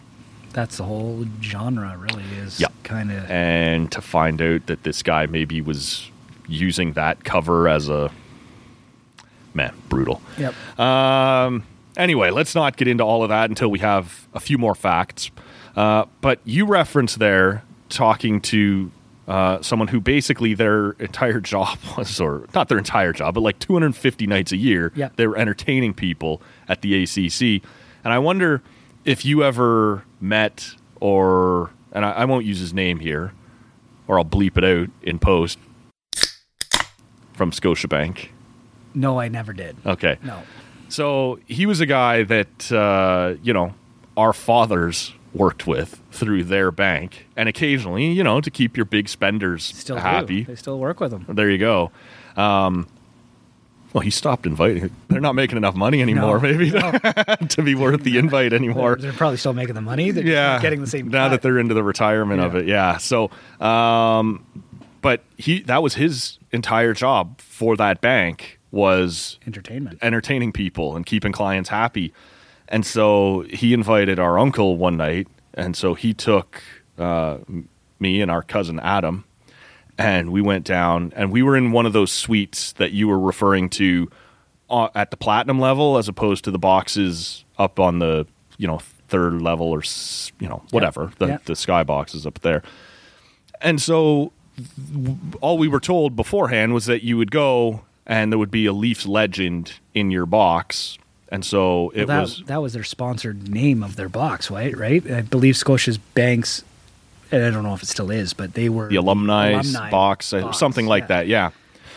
That's 0.53 0.77
the 0.77 0.83
whole 0.83 1.25
genre, 1.41 1.95
really 1.97 2.23
is 2.43 2.59
Yep. 2.59 2.73
kind 2.83 3.11
of. 3.11 3.29
and 3.31 3.91
to 3.91 4.01
find 4.01 4.41
out 4.41 4.65
that 4.65 4.83
this 4.83 5.01
guy 5.03 5.25
maybe 5.27 5.61
was 5.61 6.09
using 6.47 6.93
that 6.93 7.23
cover 7.23 7.69
as 7.69 7.87
a 7.89 8.11
man 9.53 9.73
brutal 9.87 10.21
Yep. 10.37 10.79
um 10.79 11.63
anyway 11.99 12.31
let's 12.31 12.55
not 12.55 12.75
get 12.77 12.87
into 12.87 13.03
all 13.03 13.21
of 13.23 13.29
that 13.29 13.49
until 13.49 13.69
we 13.69 13.77
have 13.79 14.27
a 14.33 14.39
few 14.39 14.57
more 14.57 14.73
facts 14.73 15.29
uh, 15.75 16.05
but 16.21 16.39
you 16.45 16.65
referenced 16.65 17.19
there 17.19 17.63
talking 17.89 18.41
to 18.41 18.91
uh, 19.27 19.61
someone 19.61 19.87
who 19.87 19.99
basically 20.01 20.55
their 20.55 20.91
entire 20.93 21.39
job 21.53 21.77
was, 21.95 22.19
or 22.19 22.47
not 22.55 22.67
their 22.67 22.79
entire 22.79 23.13
job, 23.13 23.35
but 23.35 23.41
like 23.41 23.59
250 23.59 24.25
nights 24.25 24.51
a 24.51 24.57
year, 24.57 24.91
Yep. 24.95 25.15
they 25.17 25.27
were 25.27 25.37
entertaining 25.37 25.93
people 25.93 26.41
at 26.67 26.81
the 26.81 27.03
ACC. 27.03 27.63
And 28.03 28.11
I 28.11 28.17
wonder 28.17 28.63
if 29.05 29.23
you 29.23 29.43
ever 29.43 30.03
met 30.19 30.69
or, 30.99 31.69
and 31.91 32.03
I, 32.03 32.11
I 32.11 32.25
won't 32.25 32.45
use 32.45 32.59
his 32.59 32.73
name 32.73 32.99
here, 32.99 33.33
or 34.07 34.17
I'll 34.17 34.25
bleep 34.25 34.57
it 34.57 34.63
out 34.63 34.89
in 35.03 35.19
post 35.19 35.59
from 37.33 37.51
Scotiabank. 37.51 38.29
no, 38.95 39.19
I 39.19 39.27
never 39.27 39.53
did. 39.53 39.77
Okay. 39.85 40.17
No. 40.23 40.41
So 40.89 41.39
he 41.47 41.65
was 41.65 41.79
a 41.79 41.85
guy 41.85 42.23
that 42.23 42.71
uh, 42.71 43.35
you 43.41 43.53
know 43.53 43.73
our 44.17 44.33
fathers 44.33 45.13
worked 45.33 45.67
with 45.67 46.01
through 46.11 46.43
their 46.45 46.71
bank, 46.71 47.27
and 47.37 47.47
occasionally, 47.47 48.07
you 48.07 48.23
know, 48.23 48.41
to 48.41 48.49
keep 48.51 48.75
your 48.75 48.85
big 48.85 49.07
spenders 49.07 49.63
Still 49.63 49.95
do. 49.95 50.01
happy. 50.01 50.43
They 50.43 50.55
still 50.55 50.79
work 50.79 50.99
with 50.99 51.11
them. 51.11 51.25
There 51.29 51.49
you 51.49 51.57
go. 51.59 51.91
Um, 52.35 52.87
well, 53.93 54.01
he 54.01 54.09
stopped 54.11 54.45
inviting. 54.45 54.91
They're 55.07 55.19
not 55.21 55.33
making 55.35 55.57
enough 55.57 55.75
money 55.75 56.01
anymore, 56.01 56.35
No, 56.37 56.41
maybe, 56.41 56.69
no. 56.69 56.91
to 57.49 57.61
be 57.63 57.73
worth 57.73 58.03
the 58.03 58.17
invite 58.19 58.51
They're, 58.51 58.59
anymore. 58.59 58.97
they're 58.99 59.13
probably 59.13 59.37
still 59.37 59.53
making 59.53 59.73
the 59.75 59.81
money. 59.81 60.11
They're 60.11 60.25
yeah, 60.25 60.61
getting 60.61 60.81
the 60.81 60.87
same. 60.87 61.07
now 61.07 61.25
cut. 61.25 61.29
that 61.29 61.41
they're 61.41 61.57
into 61.57 61.73
the 61.73 61.81
retirement 61.83 62.39
of 62.41 62.55
it. 62.55 62.67
Yeah. 62.67 62.97
So, 62.97 63.31
um, 63.59 64.45
but 65.01 65.23
he 65.37 65.61
that 65.63 65.81
was 65.81 65.95
his 65.95 66.37
entire 66.51 66.93
job 66.93 67.39
for 67.41 67.75
that 67.77 67.99
bank 68.01 68.58
was 68.71 69.39
entertainment. 69.47 69.97
entertaining 70.01 70.51
people 70.51 70.95
and 70.95 71.05
keeping 71.05 71.31
clients 71.31 71.69
happy. 71.69 72.13
And 72.67 72.85
so 72.85 73.45
he 73.49 73.73
invited 73.73 74.19
our 74.19 74.37
uncle 74.37 74.77
one 74.77 74.95
night, 74.97 75.27
and 75.55 75.75
so 75.75 75.95
he 75.95 76.13
took 76.13 76.61
uh, 76.99 77.37
me 77.99 78.21
and 78.21 78.29
our 78.29 78.43
cousin 78.43 78.79
Adam, 78.79 79.25
and 79.97 80.31
we 80.31 80.41
went 80.41 80.65
down, 80.65 81.11
and 81.15 81.31
we 81.31 81.41
were 81.41 81.57
in 81.57 81.71
one 81.71 81.85
of 81.87 81.93
those 81.93 82.11
suites 82.11 82.73
that 82.73 82.91
you 82.91 83.07
were 83.07 83.19
referring 83.19 83.69
to 83.71 84.09
uh, 84.69 84.89
at 84.93 85.09
the 85.09 85.17
platinum 85.17 85.59
level, 85.59 85.97
as 85.97 86.07
opposed 86.07 86.43
to 86.43 86.51
the 86.51 86.59
boxes 86.59 87.43
up 87.57 87.79
on 87.79 87.97
the 87.99 88.27
you 88.57 88.67
know 88.67 88.79
third 89.07 89.41
level 89.41 89.67
or 89.67 89.81
you 90.39 90.47
know 90.47 90.61
whatever 90.69 91.11
the 91.17 91.25
Yeah. 91.27 91.37
the 91.45 91.55
sky 91.55 91.83
boxes 91.83 92.27
up 92.27 92.39
there. 92.41 92.61
And 93.61 93.81
so 93.81 94.31
all 95.41 95.57
we 95.57 95.67
were 95.67 95.79
told 95.79 96.15
beforehand 96.15 96.73
was 96.75 96.85
that 96.85 97.03
you 97.03 97.17
would 97.17 97.31
go 97.31 97.81
and 98.09 98.31
there 98.31 98.39
would 98.39 98.51
be 98.51 98.65
a 98.65 98.73
Leafs 98.73 99.05
legend 99.05 99.73
in 99.93 100.11
your 100.11 100.25
box. 100.25 100.97
And 101.31 101.45
so 101.45 101.91
it 101.93 102.07
that, 102.07 102.21
was 102.21 102.43
that 102.47 102.61
was 102.61 102.73
their 102.73 102.83
sponsored 102.83 103.47
name 103.47 103.83
of 103.83 103.95
their 103.95 104.09
box, 104.09 104.49
right? 104.49 104.75
Right? 104.75 105.09
I 105.09 105.21
believe 105.21 105.55
Scotia's 105.55 105.99
Banks, 105.99 106.63
and 107.31 107.45
I 107.45 107.51
don't 107.51 107.63
know 107.63 107.75
if 107.75 107.83
it 107.83 107.87
still 107.87 108.09
is, 108.09 108.33
but 108.33 108.55
they 108.55 108.67
were 108.67 108.89
the 108.89 108.95
alumni, 108.95 109.51
alumni 109.51 109.91
box, 109.91 110.33
uh, 110.33 110.41
box, 110.41 110.57
something 110.57 110.87
like 110.87 111.03
yeah. 111.03 111.07
that. 111.07 111.27
Yeah. 111.27 111.51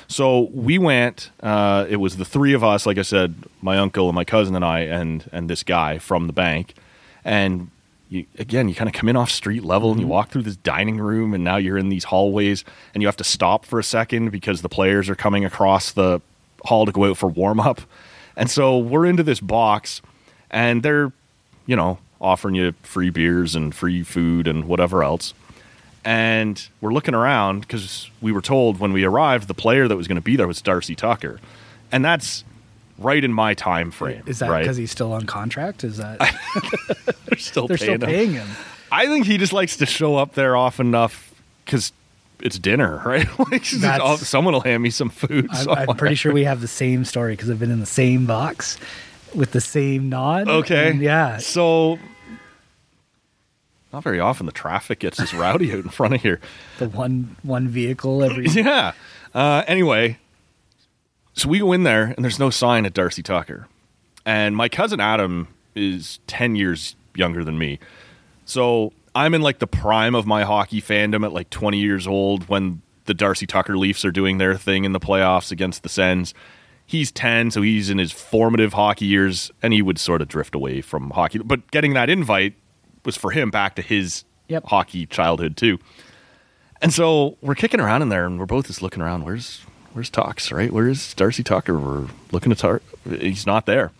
So 0.07 0.51
we 0.53 0.77
went. 0.77 1.31
Uh, 1.43 1.87
it 1.89 1.97
was 1.97 2.19
the 2.19 2.27
three 2.27 2.53
of 2.53 2.63
us. 2.63 2.85
Like 2.85 2.99
I 2.99 3.03
said, 3.03 3.35
my 3.63 3.79
uncle 3.79 4.11
and 4.11 4.15
my 4.15 4.25
cousin 4.25 4.55
and 4.55 4.65
I, 4.65 4.81
and 4.81 5.29
and 5.33 5.49
this 5.49 5.63
guy 5.63 5.97
from 5.97 6.27
the 6.27 6.35
bank. 6.35 6.75
And 7.25 7.71
you, 8.13 8.27
again, 8.39 8.69
you 8.69 8.75
kind 8.75 8.89
of 8.89 8.95
come 8.95 9.09
in 9.09 9.17
off 9.17 9.31
street 9.31 9.65
level 9.65 9.91
and 9.91 9.99
you 9.99 10.05
mm-hmm. 10.05 10.13
walk 10.13 10.31
through 10.31 10.43
this 10.43 10.57
dining 10.57 10.99
room, 10.99 11.33
and 11.33 11.43
now 11.43 11.57
you're 11.57 11.79
in 11.79 11.89
these 11.89 12.05
hallways, 12.05 12.63
and 12.93 13.03
you 13.03 13.09
have 13.09 13.17
to 13.17 13.25
stop 13.25 13.65
for 13.65 13.79
a 13.79 13.85
second 13.85 14.31
because 14.31 14.61
the 14.61 14.69
players 14.69 15.09
are 15.09 15.15
coming 15.15 15.47
across 15.47 15.93
the 15.93 16.21
hall 16.65 16.85
to 16.85 16.93
go 16.93 17.07
out 17.07 17.17
for 17.17 17.29
warm 17.29 17.59
up. 17.59 17.81
And 18.37 18.51
so 18.51 18.77
we're 18.77 19.07
into 19.07 19.23
this 19.23 19.41
box, 19.41 20.03
and 20.51 20.83
they're, 20.83 21.11
you 21.65 21.75
know, 21.75 21.99
offering 22.21 22.55
you 22.55 22.73
free 22.83 23.09
beers 23.09 23.55
and 23.55 23.75
free 23.75 24.03
food 24.03 24.47
and 24.47 24.67
whatever 24.67 25.03
else. 25.03 25.33
And 26.05 26.69
we're 26.83 26.93
looking 26.93 27.15
around 27.15 27.61
because 27.61 28.11
we 28.21 28.31
were 28.31 28.43
told 28.43 28.79
when 28.79 28.93
we 28.93 29.05
arrived 29.05 29.49
the 29.49 29.55
player 29.55 29.89
that 29.89 29.97
was 29.97 30.07
going 30.07 30.17
to 30.17 30.23
be 30.23 30.37
there 30.37 30.47
was 30.47 30.61
Darcy 30.61 30.95
Tucker, 30.95 31.41
and 31.91 32.05
that's 32.05 32.45
right 33.05 33.22
in 33.22 33.32
my 33.32 33.55
time 33.55 33.90
frame. 33.90 34.22
Is 34.26 34.38
that 34.38 34.50
right? 34.50 34.61
because 34.61 34.76
he's 34.76 34.90
still 34.90 35.12
on 35.12 35.26
contract? 35.26 35.84
Is 35.84 35.98
that 35.98 36.18
they're 37.26 37.38
still 37.38 37.66
they're 37.66 37.76
paying 37.76 37.98
still 37.98 38.09
him? 38.09 38.14
paying 38.14 38.32
him? 38.32 38.48
I 38.90 39.07
think 39.07 39.26
he 39.26 39.38
just 39.38 39.53
likes 39.53 39.76
to 39.78 39.86
show 39.86 40.16
up 40.16 40.34
there 40.34 40.57
often 40.57 40.86
enough 40.86 41.34
because 41.64 41.92
it's 42.40 42.59
dinner, 42.59 43.00
right? 43.07 43.26
like 43.50 43.64
someone 43.64 44.55
will 44.55 44.61
hand 44.61 44.82
me 44.82 44.90
some 44.90 45.09
food. 45.09 45.48
I'm. 45.50 45.88
I'm 45.90 45.96
pretty 45.96 46.16
sure 46.16 46.32
we 46.32 46.44
have 46.53 46.61
the 46.61 46.68
same 46.68 47.05
story 47.05 47.34
because 47.34 47.50
I've 47.50 47.59
been 47.61 47.70
in 47.70 47.80
the 47.80 47.86
same 47.86 48.26
box 48.26 48.78
with 49.34 49.53
the 49.53 49.61
same 49.61 50.09
nod. 50.09 50.48
Okay. 50.48 50.92
Yeah. 50.92 51.38
So. 51.38 51.98
Not 53.92 54.03
very 54.05 54.20
often 54.20 54.46
the 54.46 54.53
traffic 54.53 55.00
gets 55.00 55.18
this 55.18 55.34
rowdy 55.34 55.70
out 55.70 55.84
in 55.84 55.90
front 55.90 56.14
of 56.14 56.22
here. 56.22 56.40
The 56.78 56.88
one 56.88 57.36
one 57.42 57.68
vehicle 57.68 58.24
every. 58.24 58.46
Yeah. 58.46 58.92
Uh, 59.34 59.64
anyway, 59.66 60.18
so 61.35 61.49
we 61.49 61.59
go 61.61 61.72
in 61.72 61.83
there 61.83 62.05
and 62.16 62.24
there's 62.24 62.39
no 62.39 62.51
sign 62.51 62.87
of 62.87 62.95
Darcy 62.95 63.22
Tucker. 63.22 63.68
And 64.24 64.57
my 64.57 64.68
cousin 64.68 65.01
Adam 65.01 65.49
is 65.74 66.20
10 66.26 66.55
years 66.57 66.95
younger 67.14 67.43
than 67.45 67.59
me. 67.59 67.78
So 68.45 68.93
I'm 69.14 69.35
in 69.35 69.43
like 69.43 69.59
the 69.59 69.66
prime 69.66 70.14
of 70.14 70.26
my 70.26 70.45
hockey 70.45 70.80
fandom 70.80 71.24
at 71.24 71.33
like 71.33 71.51
20 71.51 71.78
years 71.78 72.07
old 72.07 72.49
when 72.49 72.83
the 73.07 73.14
Darcy 73.14 73.47
Tucker 73.47 73.76
Leafs 73.76 74.05
are 74.05 74.12
doing 74.12 74.39
their 74.39 74.57
thing 74.57 74.85
in 74.85 74.93
the 74.93 75.01
playoffs 75.01 75.51
against 75.51 75.83
the 75.83 75.89
Sens. 75.89 76.35
He's 76.87 77.11
10, 77.11 77.51
so 77.51 77.62
he's 77.62 77.91
in 77.91 77.99
his 77.99 78.12
formative 78.12 78.74
hockey 78.74 79.07
years 79.07 79.51
and 79.62 79.72
he 79.72 79.83
would 79.83 79.99
sort 79.99 80.20
of 80.22 80.28
drift 80.28 80.55
away 80.55 80.80
from 80.83 81.11
hockey. 81.11 81.39
But 81.39 81.70
getting 81.70 81.95
that 81.95 82.11
invite 82.11 82.55
was 83.05 83.16
for 83.16 83.30
him 83.30 83.51
back 83.51 83.74
to 83.76 83.83
his 83.83 84.24
Yep. 84.49 84.64
hockey 84.66 85.07
childhood 85.07 85.57
too. 85.57 85.78
And 86.83 86.93
so 86.93 87.39
we're 87.41 87.55
kicking 87.55 87.80
around 87.80 88.03
in 88.03 88.09
there, 88.11 88.26
and 88.26 88.39
we're 88.39 88.45
both 88.47 88.66
just 88.66 88.83
looking 88.83 89.01
around. 89.03 89.24
Where's 89.24 89.64
Where's 89.93 90.11
Tux? 90.11 90.53
Right? 90.53 90.72
Where's 90.72 91.14
Darcy 91.14 91.43
Tucker? 91.43 91.78
We're 91.78 92.09
looking 92.30 92.53
at 92.53 92.59
Tar. 92.59 92.82
He's 93.09 93.47
not 93.47 93.66
there. 93.66 93.90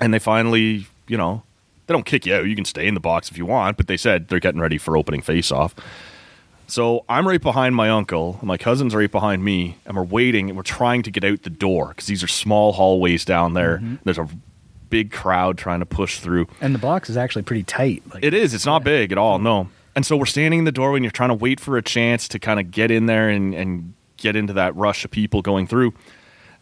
And 0.00 0.14
they 0.14 0.18
finally, 0.18 0.86
you 1.08 1.16
know, 1.16 1.42
they 1.86 1.92
don't 1.94 2.06
kick 2.06 2.24
you 2.26 2.34
out. 2.34 2.46
You 2.46 2.54
can 2.56 2.64
stay 2.64 2.86
in 2.86 2.94
the 2.94 3.00
box 3.00 3.30
if 3.30 3.36
you 3.36 3.44
want, 3.46 3.76
but 3.76 3.86
they 3.86 3.96
said 3.96 4.28
they're 4.28 4.40
getting 4.40 4.60
ready 4.60 4.78
for 4.78 4.96
opening 4.96 5.22
face-off. 5.22 5.74
So 6.68 7.04
I'm 7.08 7.26
right 7.26 7.40
behind 7.40 7.74
my 7.74 7.90
uncle. 7.90 8.38
My 8.42 8.56
cousin's 8.56 8.94
right 8.94 9.10
behind 9.10 9.44
me, 9.44 9.76
and 9.84 9.96
we're 9.96 10.04
waiting, 10.04 10.48
and 10.48 10.56
we're 10.56 10.62
trying 10.62 11.02
to 11.02 11.10
get 11.10 11.24
out 11.24 11.42
the 11.42 11.50
door 11.50 11.88
because 11.88 12.06
these 12.06 12.22
are 12.22 12.28
small 12.28 12.72
hallways 12.72 13.24
down 13.24 13.54
there. 13.54 13.78
Mm-hmm. 13.78 13.96
There's 14.04 14.18
a 14.18 14.28
big 14.88 15.10
crowd 15.10 15.58
trying 15.58 15.80
to 15.80 15.86
push 15.86 16.20
through. 16.20 16.46
And 16.60 16.74
the 16.74 16.78
box 16.78 17.10
is 17.10 17.16
actually 17.16 17.42
pretty 17.42 17.64
tight. 17.64 18.02
Like, 18.12 18.24
It 18.24 18.34
is. 18.34 18.54
It's 18.54 18.66
not 18.66 18.84
big 18.84 19.10
at 19.12 19.18
all. 19.18 19.38
No. 19.38 19.68
And 19.96 20.06
so 20.06 20.16
we're 20.16 20.26
standing 20.26 20.60
in 20.60 20.64
the 20.64 20.72
doorway 20.72 20.98
and 20.98 21.04
you're 21.04 21.10
trying 21.10 21.30
to 21.30 21.34
wait 21.34 21.58
for 21.58 21.76
a 21.76 21.82
chance 21.82 22.28
to 22.28 22.38
kind 22.38 22.60
of 22.60 22.70
get 22.70 22.90
in 22.90 23.06
there 23.06 23.28
and, 23.28 23.54
and 23.54 23.94
get 24.20 24.36
into 24.36 24.52
that 24.52 24.74
rush 24.76 25.04
of 25.04 25.10
people 25.10 25.42
going 25.42 25.66
through. 25.66 25.94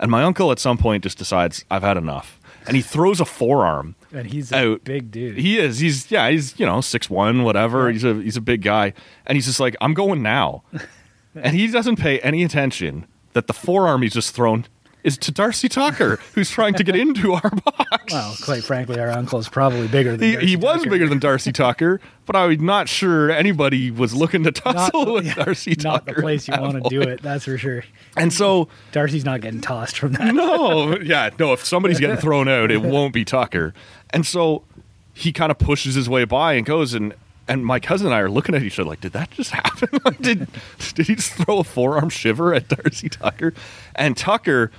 And 0.00 0.10
my 0.10 0.22
uncle 0.22 0.52
at 0.52 0.58
some 0.58 0.78
point 0.78 1.02
just 1.02 1.18
decides, 1.18 1.64
I've 1.70 1.82
had 1.82 1.96
enough. 1.96 2.38
And 2.66 2.76
he 2.76 2.82
throws 2.82 3.20
a 3.20 3.24
forearm. 3.24 3.94
And 4.12 4.26
he's 4.28 4.52
a 4.52 4.72
out. 4.72 4.84
big 4.84 5.10
dude. 5.10 5.38
He 5.38 5.58
is. 5.58 5.78
He's 5.80 6.10
yeah. 6.10 6.30
He's 6.30 6.58
you 6.58 6.66
know 6.66 6.80
six 6.80 7.08
one 7.10 7.42
whatever. 7.42 7.90
He's 7.90 8.04
a 8.04 8.14
he's 8.14 8.36
a 8.36 8.42
big 8.42 8.62
guy, 8.62 8.92
and 9.26 9.36
he's 9.36 9.46
just 9.46 9.60
like 9.60 9.76
I'm 9.80 9.94
going 9.94 10.22
now, 10.22 10.62
and 11.34 11.54
he 11.54 11.66
doesn't 11.66 11.96
pay 11.96 12.18
any 12.20 12.42
attention 12.42 13.06
that 13.32 13.46
the 13.46 13.52
forearm 13.52 14.02
he's 14.02 14.14
just 14.14 14.34
thrown 14.34 14.66
is 15.08 15.18
to 15.18 15.32
Darcy 15.32 15.68
Tucker, 15.68 16.20
who's 16.34 16.50
trying 16.50 16.74
to 16.74 16.84
get 16.84 16.94
into 16.94 17.32
our 17.32 17.50
box. 17.50 18.12
well, 18.12 18.36
quite 18.44 18.62
frankly, 18.62 19.00
our 19.00 19.10
uncle 19.10 19.38
is 19.40 19.48
probably 19.48 19.88
bigger 19.88 20.16
than 20.16 20.20
He, 20.28 20.32
Darcy 20.34 20.46
he 20.46 20.56
was 20.56 20.78
Tucker. 20.78 20.90
bigger 20.90 21.08
than 21.08 21.18
Darcy 21.18 21.50
Tucker, 21.52 22.00
but 22.26 22.36
I'm 22.36 22.64
not 22.64 22.88
sure 22.88 23.30
anybody 23.30 23.90
was 23.90 24.14
looking 24.14 24.44
to 24.44 24.52
tussle 24.52 25.12
with 25.14 25.26
yeah, 25.26 25.34
Darcy 25.34 25.74
not 25.82 26.04
Tucker. 26.06 26.14
the 26.16 26.22
place 26.22 26.46
you 26.46 26.54
want 26.60 26.82
to 26.84 26.88
do 26.88 27.02
it. 27.02 27.22
That's 27.22 27.44
for 27.46 27.58
sure. 27.58 27.82
And 28.16 28.32
so, 28.32 28.68
Darcy's 28.92 29.24
not 29.24 29.40
getting 29.40 29.60
tossed 29.60 29.98
from 29.98 30.12
that. 30.12 30.34
no, 30.34 30.98
yeah, 31.00 31.30
no, 31.38 31.52
if 31.52 31.64
somebody's 31.64 31.98
getting 31.98 32.16
thrown 32.18 32.46
out, 32.48 32.70
it 32.70 32.82
won't 32.82 33.12
be 33.12 33.24
Tucker. 33.24 33.74
And 34.10 34.24
so 34.24 34.62
he 35.14 35.32
kind 35.32 35.50
of 35.50 35.58
pushes 35.58 35.94
his 35.96 36.08
way 36.08 36.24
by 36.24 36.52
and 36.52 36.64
goes 36.64 36.94
and 36.94 37.12
and 37.50 37.64
my 37.64 37.80
cousin 37.80 38.06
and 38.08 38.14
I 38.14 38.20
are 38.20 38.28
looking 38.30 38.54
at 38.54 38.62
each 38.62 38.78
other 38.78 38.90
like, 38.90 39.00
did 39.00 39.12
that 39.14 39.30
just 39.30 39.52
happen? 39.52 39.88
Did 40.20 40.46
did 40.94 41.06
he 41.06 41.14
just 41.14 41.32
throw 41.32 41.60
a 41.60 41.64
forearm 41.64 42.10
shiver 42.10 42.52
at 42.52 42.68
Darcy 42.68 43.08
Tucker? 43.08 43.54
And 43.94 44.18
Tucker, 44.18 44.70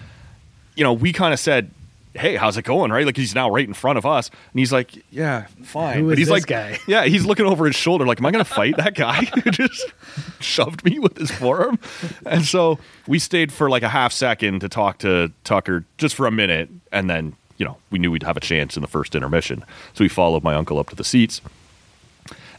you 0.76 0.84
know, 0.84 0.93
we 0.93 1.13
kind 1.13 1.34
of 1.34 1.39
said, 1.39 1.72
"Hey, 2.13 2.36
how's 2.36 2.57
it 2.57 2.63
going?" 2.63 2.91
Right? 2.91 3.05
Like 3.05 3.17
he's 3.17 3.36
now 3.36 3.49
right 3.49 3.67
in 3.67 3.74
front 3.74 3.97
of 3.97 4.05
us, 4.05 4.30
and 4.30 4.59
he's 4.59 4.72
like, 4.72 5.03
"Yeah, 5.11 5.47
fine." 5.63 5.99
Who 5.99 6.09
but 6.09 6.17
he's 6.17 6.28
this 6.28 6.32
like, 6.32 6.47
guy? 6.47 6.80
Yeah, 6.88 7.05
he's 7.05 7.26
looking 7.26 7.45
over 7.45 7.65
his 7.65 7.76
shoulder, 7.76 8.05
like, 8.05 8.20
"Am 8.20 8.26
I 8.26 8.32
going 8.32 8.43
to 8.43 8.49
fight 8.49 8.78
that 8.78 8.95
guy 8.95 9.26
who 9.26 9.41
just 9.51 9.93
shoved 10.39 10.84
me 10.84 10.99
with 10.99 11.17
his 11.17 11.32
forearm?" 11.32 11.80
And 12.26 12.45
so 12.45 12.80
we 13.07 13.20
stayed 13.20 13.51
for 13.51 13.70
like 13.70 13.84
a 13.84 13.89
half 13.89 14.13
second 14.13 14.61
to 14.61 14.70
talk 14.70 14.99
to 14.99 15.32
Tucker, 15.43 15.86
just 15.97 16.15
for 16.15 16.26
a 16.26 16.32
minute, 16.32 16.70
and 16.91 17.09
then 17.09 17.36
you 17.57 17.65
know 17.65 17.78
we 17.91 17.99
knew 17.99 18.11
we'd 18.11 18.24
have 18.24 18.38
a 18.38 18.41
chance 18.41 18.76
in 18.76 18.82
the 18.82 18.88
first 18.88 19.15
intermission, 19.15 19.63
so 19.93 20.03
we 20.03 20.09
followed 20.09 20.43
my 20.43 20.55
uncle 20.55 20.80
up 20.80 20.89
to 20.89 20.95
the 20.95 21.03
seats. 21.03 21.41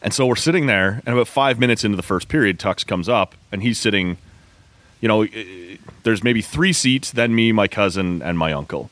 And 0.03 0.15
so 0.15 0.27
we're 0.27 0.37
sitting 0.37 0.67
there, 0.67 1.03
and 1.05 1.09
about 1.15 1.29
five 1.29 1.59
minutes 1.59 1.85
into 1.85 1.97
the 1.97 2.03
first 2.03 2.29
period, 2.29 2.59
Tux 2.59 2.87
comes 2.87 3.09
up, 3.09 3.35
and 3.53 3.63
he's 3.63 3.79
sitting. 3.79 4.17
You 5.03 5.09
know, 5.09 5.27
there's 6.03 6.23
maybe 6.25 6.43
three 6.43 6.73
seats, 6.73 7.11
then 7.13 7.35
me, 7.35 7.53
my 7.53 7.69
cousin, 7.69 8.23
and 8.23 8.39
my 8.39 8.53
uncle, 8.53 8.91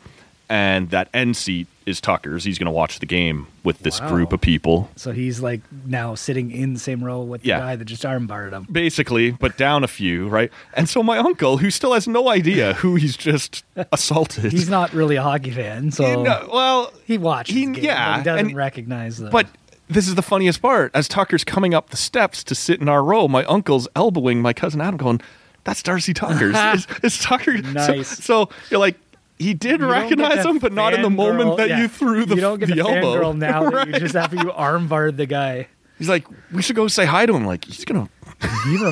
and 0.49 0.91
that 0.91 1.09
end 1.13 1.37
seat 1.37 1.67
is 1.87 2.01
Tucker's. 2.03 2.45
He's 2.45 2.59
going 2.59 2.67
to 2.67 2.71
watch 2.71 2.99
the 2.99 3.07
game 3.07 3.47
with 3.65 3.79
this 3.81 3.99
Wow. 4.01 4.09
group 4.11 4.33
of 4.35 4.41
people, 4.43 4.91
So 4.97 5.13
he's 5.13 5.41
like 5.41 5.61
now 5.87 6.15
sitting 6.15 6.51
in 6.51 6.75
the 6.75 6.79
same 6.79 7.03
row 7.03 7.23
with 7.23 7.43
the 7.43 7.49
guy 7.49 7.77
that 7.77 7.85
just 7.87 8.03
armbarred 8.03 8.53
him. 8.53 8.67
basically, 8.71 9.31
but 9.31 9.57
down 9.57 9.85
a 9.85 9.89
few, 9.89 10.29
right? 10.29 10.51
And 10.75 10.87
so 10.89 11.03
my 11.03 11.17
uncle, 11.19 11.57
who 11.59 11.71
still 11.71 11.95
has 11.95 12.07
no 12.07 12.29
idea 12.29 12.75
who 12.75 12.97
he's 12.97 13.17
just 13.17 13.65
assaulted, 13.93 14.53
He's 14.53 14.69
not 14.69 14.93
really 14.93 15.17
a 15.17 15.23
hockey 15.23 15.51
fan, 15.51 15.91
so 15.91 16.07
You 16.19 16.23
know, 16.25 16.49
well, 16.53 16.93
he 17.07 17.17
watches. 17.19 17.55
he- 17.55 17.65
game, 17.67 17.75
yeah, 17.85 18.19
he 18.19 18.25
doesn't 18.25 18.47
and- 18.49 18.57
recognize 18.57 19.17
the. 19.17 19.31
But 19.31 19.47
this 19.89 20.07
is 20.09 20.15
the 20.15 20.23
funniest 20.23 20.61
part. 20.61 20.91
As 20.95 21.09
Tucker's 21.09 21.45
coming 21.45 21.73
up 21.73 21.89
the 21.89 21.97
steps 21.97 22.45
to 22.45 22.55
sit 22.55 22.83
in 22.83 22.89
our 22.91 23.03
row, 23.03 23.29
my 23.29 23.45
uncle's 23.45 23.89
elbowing 23.97 24.43
my 24.43 24.53
cousin 24.53 24.83
Adam, 24.83 24.99
going, 24.99 25.23
"That's 25.69 25.83
Darcy 25.83 26.15
Tucker's. 26.15 26.55
it's, 26.57 26.87
it's 27.05 27.23
Tucker." 27.23 27.59
So- 27.63 27.73
Nice. 27.73 28.25
So, 28.25 28.49
you're 28.71 28.81
like, 28.81 28.97
he 29.39 29.53
did 29.55 29.81
You 29.81 29.91
recognize 29.91 30.45
him, 30.45 30.59
but 30.59 30.73
not 30.73 30.95
in 30.95 31.03
the 31.03 31.11
moment 31.11 31.59
that 31.59 31.69
yeah. 31.69 31.83
you 31.83 31.89
threw 31.89 32.25
the, 32.25 32.35
you 32.35 32.41
don't 32.41 32.59
get 32.59 32.71
the 32.71 32.77
the 32.77 32.81
elbow. 32.81 33.21
fangirl 33.21 33.37
now 33.37 33.71
that 33.71 33.87
you 33.87 33.93
just 34.01 34.17
after 34.17 34.37
you 34.37 34.51
armbarred 34.51 35.17
the 35.17 35.27
guy. 35.27 35.69
He's 35.99 36.09
like, 36.09 36.27
we 36.53 36.63
should 36.63 36.77
go 36.77 36.89
say 36.89 37.05
hi 37.05 37.27
to 37.27 37.35
him. 37.35 37.45
Like, 37.45 37.65
he's 37.65 37.85
gonna 37.85 38.09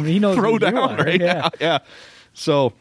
he 0.05 0.19
knows 0.19 0.37
throw 0.37 0.53
you 0.53 0.59
down 0.59 0.77
are, 1.01 1.05
right 1.05 1.21
yeah. 1.21 1.33
now. 1.33 1.51
Yeah. 1.61 1.79
So, 2.35 2.75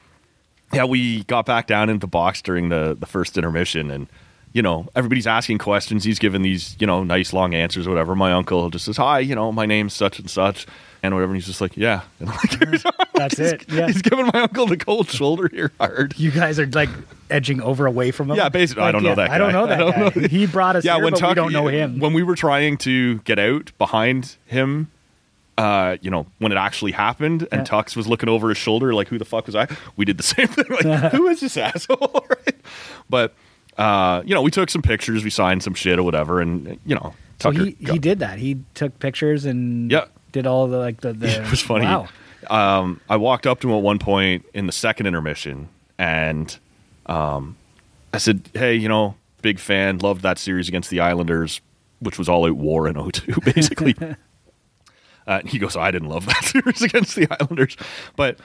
yeah, 0.73 0.83
we 0.83 1.23
got 1.23 1.45
back 1.45 1.67
down 1.67 1.89
into 1.89 2.01
the 2.01 2.07
box 2.07 2.41
during 2.41 2.69
the 2.69 2.97
the 2.99 3.05
first 3.05 3.37
intermission, 3.37 3.89
and 3.89 4.07
you 4.51 4.61
know 4.61 4.87
everybody's 4.95 5.27
asking 5.27 5.59
questions. 5.59 6.03
He's 6.03 6.19
giving 6.19 6.41
these 6.41 6.75
you 6.79 6.87
know 6.87 7.03
nice 7.03 7.33
long 7.33 7.53
answers, 7.53 7.87
or 7.87 7.91
whatever. 7.91 8.15
My 8.15 8.33
uncle 8.33 8.69
just 8.69 8.85
says, 8.85 8.97
"Hi, 8.97 9.19
you 9.19 9.35
know, 9.35 9.51
my 9.51 9.65
name's 9.65 9.93
such 9.93 10.19
and 10.19 10.29
such." 10.29 10.67
And 11.05 11.15
whatever, 11.15 11.31
and 11.33 11.37
he's 11.41 11.45
just 11.47 11.61
like, 11.61 11.77
"Yeah," 11.77 12.01
and 12.19 12.29
I'm 12.29 12.35
like, 12.35 12.81
That's 13.13 13.37
he's, 13.37 13.51
it. 13.53 13.65
Yeah. 13.71 13.87
he's 13.87 14.01
giving 14.01 14.25
my 14.33 14.41
uncle 14.41 14.65
the 14.67 14.77
cold 14.77 15.09
shoulder 15.09 15.47
here 15.47 15.71
hard. 15.79 16.13
You 16.17 16.31
guys 16.31 16.59
are 16.59 16.67
like 16.67 16.89
edging 17.29 17.61
over 17.61 17.85
away 17.85 18.11
from 18.11 18.29
him. 18.31 18.37
Yeah, 18.37 18.49
basically, 18.49 18.83
I 18.83 18.91
don't 18.91 19.03
know 19.03 19.09
yeah, 19.09 19.15
that 19.15 19.31
I 19.31 19.37
don't 19.37 19.53
know 19.53 19.67
that 19.67 19.77
don't 19.77 19.91
guy. 20.15 20.21
know. 20.21 20.27
He 20.27 20.45
brought 20.45 20.75
us 20.75 20.83
yeah, 20.85 20.95
here, 20.95 21.03
when 21.05 21.13
but 21.13 21.21
we 21.21 21.33
don't 21.33 21.51
know 21.53 21.67
him. 21.67 21.99
when 21.99 22.13
we 22.13 22.23
were 22.23 22.35
trying 22.35 22.77
to 22.79 23.19
get 23.19 23.39
out 23.39 23.71
behind 23.77 24.35
him, 24.45 24.91
uh, 25.57 25.97
you 26.01 26.11
know, 26.11 26.25
when 26.39 26.51
it 26.51 26.57
actually 26.57 26.91
happened 26.91 27.47
and 27.51 27.61
Yeah. 27.67 27.81
Tux 27.81 27.95
was 27.95 28.07
looking 28.07 28.27
over 28.29 28.49
his 28.49 28.57
shoulder, 28.57 28.93
like, 28.93 29.07
who 29.07 29.17
the 29.17 29.25
fuck 29.25 29.45
was 29.45 29.55
I? 29.55 29.67
We 29.95 30.03
did 30.05 30.17
the 30.17 30.23
same 30.23 30.47
thing. 30.47 30.65
Like, 30.69 31.11
who 31.13 31.27
is 31.27 31.39
this 31.39 31.55
asshole? 31.57 32.25
right? 32.29 32.55
But, 33.09 33.33
uh, 33.77 34.21
you 34.25 34.33
know, 34.35 34.41
we 34.41 34.51
took 34.51 34.69
some 34.69 34.81
pictures, 34.81 35.23
we 35.23 35.29
signed 35.29 35.63
some 35.63 35.73
shit 35.73 35.97
or 35.97 36.03
whatever, 36.03 36.41
and, 36.41 36.77
you 36.85 36.95
know, 36.95 37.13
So 37.39 37.51
he, 37.51 37.71
got- 37.71 37.93
he 37.93 37.99
did 37.99 38.19
that. 38.19 38.37
He 38.39 38.57
took 38.73 38.99
pictures 38.99 39.45
and 39.45 39.89
Yeah. 39.89 40.05
Did 40.35 40.45
all 40.45 40.67
the 40.67 40.77
like 40.77 40.99
the, 40.99 41.13
the 41.13 41.27
it 41.43 41.49
was 41.49 41.61
funny. 41.61 41.85
Wow. 41.85 42.09
Um, 42.47 42.99
I 43.09 43.15
walked 43.15 43.47
up 43.47 43.61
to 43.61 43.69
him 43.69 43.77
at 43.77 43.81
one 43.81 43.99
point 43.99 44.45
in 44.53 44.65
the 44.65 44.73
second 44.73 45.07
intermission, 45.07 45.69
and 45.97 46.55
um, 47.05 47.55
I 48.13 48.17
said, 48.17 48.49
"Hey, 48.53 48.75
you 48.75 48.89
know, 48.89 49.15
big 49.41 49.59
fan, 49.59 49.99
loved 49.99 50.21
that 50.23 50.37
series 50.37 50.67
against 50.67 50.89
the 50.89 50.99
Islanders, 50.99 51.61
which 51.99 52.19
was 52.19 52.27
all 52.27 52.45
out 52.45 52.57
war 52.57 52.87
in 52.87 52.95
02, 53.11 53.33
basically." 53.45 53.95
uh, 53.99 54.15
and 55.25 55.47
he 55.47 55.57
goes, 55.57 55.77
"I 55.77 55.89
didn't 55.89 56.09
love 56.09 56.25
that 56.25 56.43
series 56.43 56.81
against 56.81 57.15
the 57.15 57.27
Islanders, 57.39 57.77
but 58.17 58.37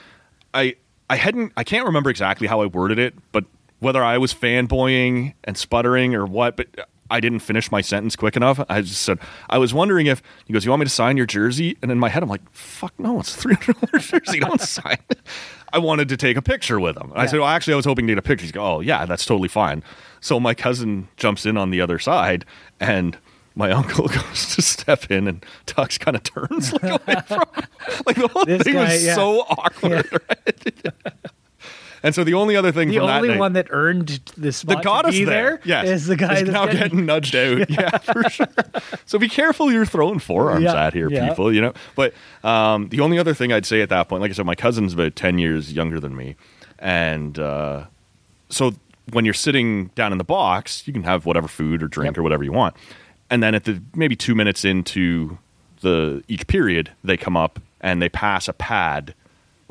I, 0.54 0.76
I 1.10 1.16
hadn't, 1.16 1.52
I 1.56 1.64
can't 1.64 1.86
remember 1.86 2.08
exactly 2.08 2.46
how 2.46 2.62
I 2.62 2.66
worded 2.66 3.00
it, 3.00 3.14
but 3.32 3.44
whether 3.80 4.04
I 4.04 4.18
was 4.18 4.32
fanboying 4.32 5.34
and 5.42 5.58
sputtering 5.58 6.14
or 6.14 6.24
what, 6.24 6.56
but." 6.56 6.68
I 7.10 7.20
didn't 7.20 7.40
finish 7.40 7.70
my 7.72 7.80
sentence 7.80 8.16
quick 8.16 8.36
enough. 8.36 8.64
I 8.68 8.80
just 8.82 9.02
said, 9.02 9.18
I 9.48 9.58
was 9.58 9.74
wondering 9.74 10.06
if 10.06 10.22
he 10.46 10.52
goes, 10.52 10.64
You 10.64 10.70
want 10.70 10.80
me 10.80 10.86
to 10.86 10.90
sign 10.90 11.16
your 11.16 11.26
jersey? 11.26 11.76
And 11.82 11.90
in 11.90 11.98
my 11.98 12.08
head, 12.08 12.22
I'm 12.22 12.28
like, 12.28 12.48
Fuck 12.52 12.98
no, 12.98 13.20
it's 13.20 13.36
a 13.36 13.48
$300 13.48 14.24
jersey. 14.24 14.40
Don't 14.40 14.60
sign 14.60 14.98
it. 15.10 15.18
I 15.72 15.78
wanted 15.78 16.08
to 16.08 16.16
take 16.16 16.36
a 16.36 16.42
picture 16.42 16.80
with 16.80 16.96
him. 16.96 17.12
I 17.14 17.26
said, 17.26 17.40
Well, 17.40 17.48
actually, 17.48 17.74
I 17.74 17.76
was 17.76 17.84
hoping 17.84 18.06
to 18.06 18.12
get 18.12 18.18
a 18.18 18.22
picture. 18.22 18.44
He's 18.44 18.52
go, 18.52 18.64
Oh, 18.76 18.80
yeah, 18.80 19.04
that's 19.06 19.24
totally 19.24 19.48
fine. 19.48 19.82
So 20.20 20.38
my 20.40 20.54
cousin 20.54 21.08
jumps 21.16 21.46
in 21.46 21.56
on 21.56 21.70
the 21.70 21.80
other 21.80 21.98
side, 21.98 22.44
and 22.78 23.16
my 23.54 23.70
uncle 23.72 24.08
goes 24.08 24.54
to 24.54 24.62
step 24.62 25.10
in, 25.10 25.26
and 25.26 25.44
Tux 25.66 25.98
kind 25.98 26.16
of 26.16 26.22
turns 26.22 26.72
like 26.72 26.82
away 26.84 27.16
from. 27.26 27.44
Like 28.06 28.16
the 28.16 28.28
whole 28.28 28.44
This 28.44 28.62
thing 28.62 28.74
guy, 28.74 28.92
was 28.92 29.04
yeah. 29.04 29.14
so 29.14 29.40
awkward. 29.40 30.08
right? 30.28 30.84
And 32.02 32.14
so 32.14 32.24
the 32.24 32.34
only 32.34 32.56
other 32.56 32.72
thing 32.72 32.88
The 32.88 32.96
from 32.98 33.06
that 33.08 33.16
only 33.16 33.28
night- 33.30 33.38
one 33.38 33.52
that 33.54 33.66
earned 33.70 34.20
the 34.36 34.52
spot 34.52 34.76
that 34.76 34.84
got 34.84 35.02
to 35.02 35.08
us 35.08 35.14
be 35.14 35.24
there, 35.24 35.56
there 35.56 35.60
yes, 35.64 35.88
is 35.88 36.06
the 36.06 36.16
guy 36.16 36.34
is 36.34 36.40
that's 36.40 36.50
now 36.50 36.66
getting, 36.66 36.80
getting, 36.80 37.06
nudged 37.06 37.34
out. 37.36 37.70
Yeah, 37.70 37.98
for 37.98 38.22
sure. 38.30 38.46
So 39.06 39.18
be 39.18 39.28
careful 39.28 39.70
you're 39.72 39.86
throwing 39.86 40.18
forearms 40.18 40.64
Yeah, 40.64 40.86
at 40.86 40.92
here, 40.94 41.08
yeah. 41.10 41.28
people. 41.28 41.52
You 41.52 41.60
know. 41.62 41.72
But 41.94 42.14
um, 42.44 42.88
the 42.88 43.00
only 43.00 43.18
other 43.18 43.34
thing 43.34 43.52
I'd 43.52 43.66
say 43.66 43.80
at 43.82 43.88
that 43.90 44.08
point, 44.08 44.22
like 44.22 44.30
I 44.30 44.34
said, 44.34 44.46
my 44.46 44.54
cousin's 44.54 44.94
about 44.94 45.16
ten 45.16 45.38
years 45.38 45.72
younger 45.72 46.00
than 46.00 46.16
me, 46.16 46.36
and 46.78 47.38
uh, 47.38 47.84
so 48.48 48.74
when 49.12 49.24
you're 49.24 49.34
sitting 49.34 49.86
down 49.96 50.12
in 50.12 50.18
the 50.18 50.24
box, 50.24 50.86
you 50.86 50.92
can 50.92 51.02
have 51.02 51.26
whatever 51.26 51.48
food 51.48 51.82
or 51.82 51.88
drink 51.88 52.12
Yep. 52.12 52.18
or 52.18 52.22
whatever 52.22 52.44
you 52.44 52.52
want, 52.52 52.76
and 53.28 53.42
then 53.42 53.54
at 53.54 53.64
the 53.64 53.82
maybe 53.94 54.14
two 54.16 54.34
minutes 54.34 54.64
into 54.64 55.38
the 55.80 56.22
each 56.28 56.46
period, 56.46 56.90
they 57.02 57.16
come 57.16 57.36
up 57.36 57.58
and 57.80 58.00
they 58.02 58.08
pass 58.08 58.46
a 58.48 58.52
pad 58.52 59.14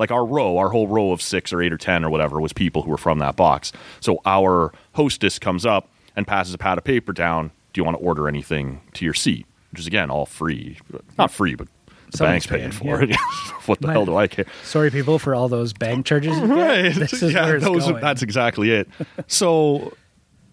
like 0.00 0.10
our 0.10 0.24
row, 0.24 0.56
our 0.56 0.70
whole 0.70 0.88
row 0.88 1.12
of 1.12 1.20
six 1.22 1.52
or 1.52 1.62
eight 1.62 1.72
or 1.72 1.76
ten 1.76 2.04
or 2.04 2.10
whatever 2.10 2.40
was 2.40 2.52
people 2.54 2.82
who 2.82 2.90
were 2.90 2.96
from 2.98 3.18
that 3.18 3.36
box. 3.36 3.70
So 4.00 4.20
our 4.24 4.72
hostess 4.94 5.38
comes 5.38 5.64
up 5.66 5.88
and 6.16 6.26
passes 6.26 6.54
a 6.54 6.58
pad 6.58 6.78
of 6.78 6.84
paper 6.84 7.12
down. 7.12 7.52
Do 7.72 7.80
you 7.80 7.84
want 7.84 7.98
to 7.98 8.02
order 8.02 8.26
anything 8.26 8.80
to 8.94 9.04
your 9.04 9.14
seat? 9.14 9.46
Which 9.70 9.80
is 9.80 9.86
again 9.86 10.10
all 10.10 10.26
free, 10.26 10.78
not 11.18 11.30
free, 11.30 11.54
but 11.54 11.68
the 12.10 12.16
Someone's 12.16 12.46
bank's 12.46 12.46
paying 12.46 12.70
paying, 12.72 12.96
for 12.96 13.02
it. 13.04 13.16
what 13.66 13.80
the 13.80 13.86
My- 13.88 13.92
hell 13.92 14.06
do 14.06 14.16
I 14.16 14.26
care? 14.26 14.46
Sorry, 14.64 14.90
people, 14.90 15.20
for 15.20 15.34
all 15.34 15.48
those 15.48 15.72
bank 15.72 16.06
charges. 16.06 16.36
Right. 16.38 16.92
This 16.92 17.22
is 17.22 17.32
yeah, 17.34 17.56
those 17.58 17.86
that's 18.00 18.22
exactly 18.22 18.72
it. 18.72 18.88
so 19.28 19.92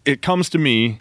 it 0.05 0.21
comes 0.21 0.49
to 0.51 0.59
me, 0.59 0.99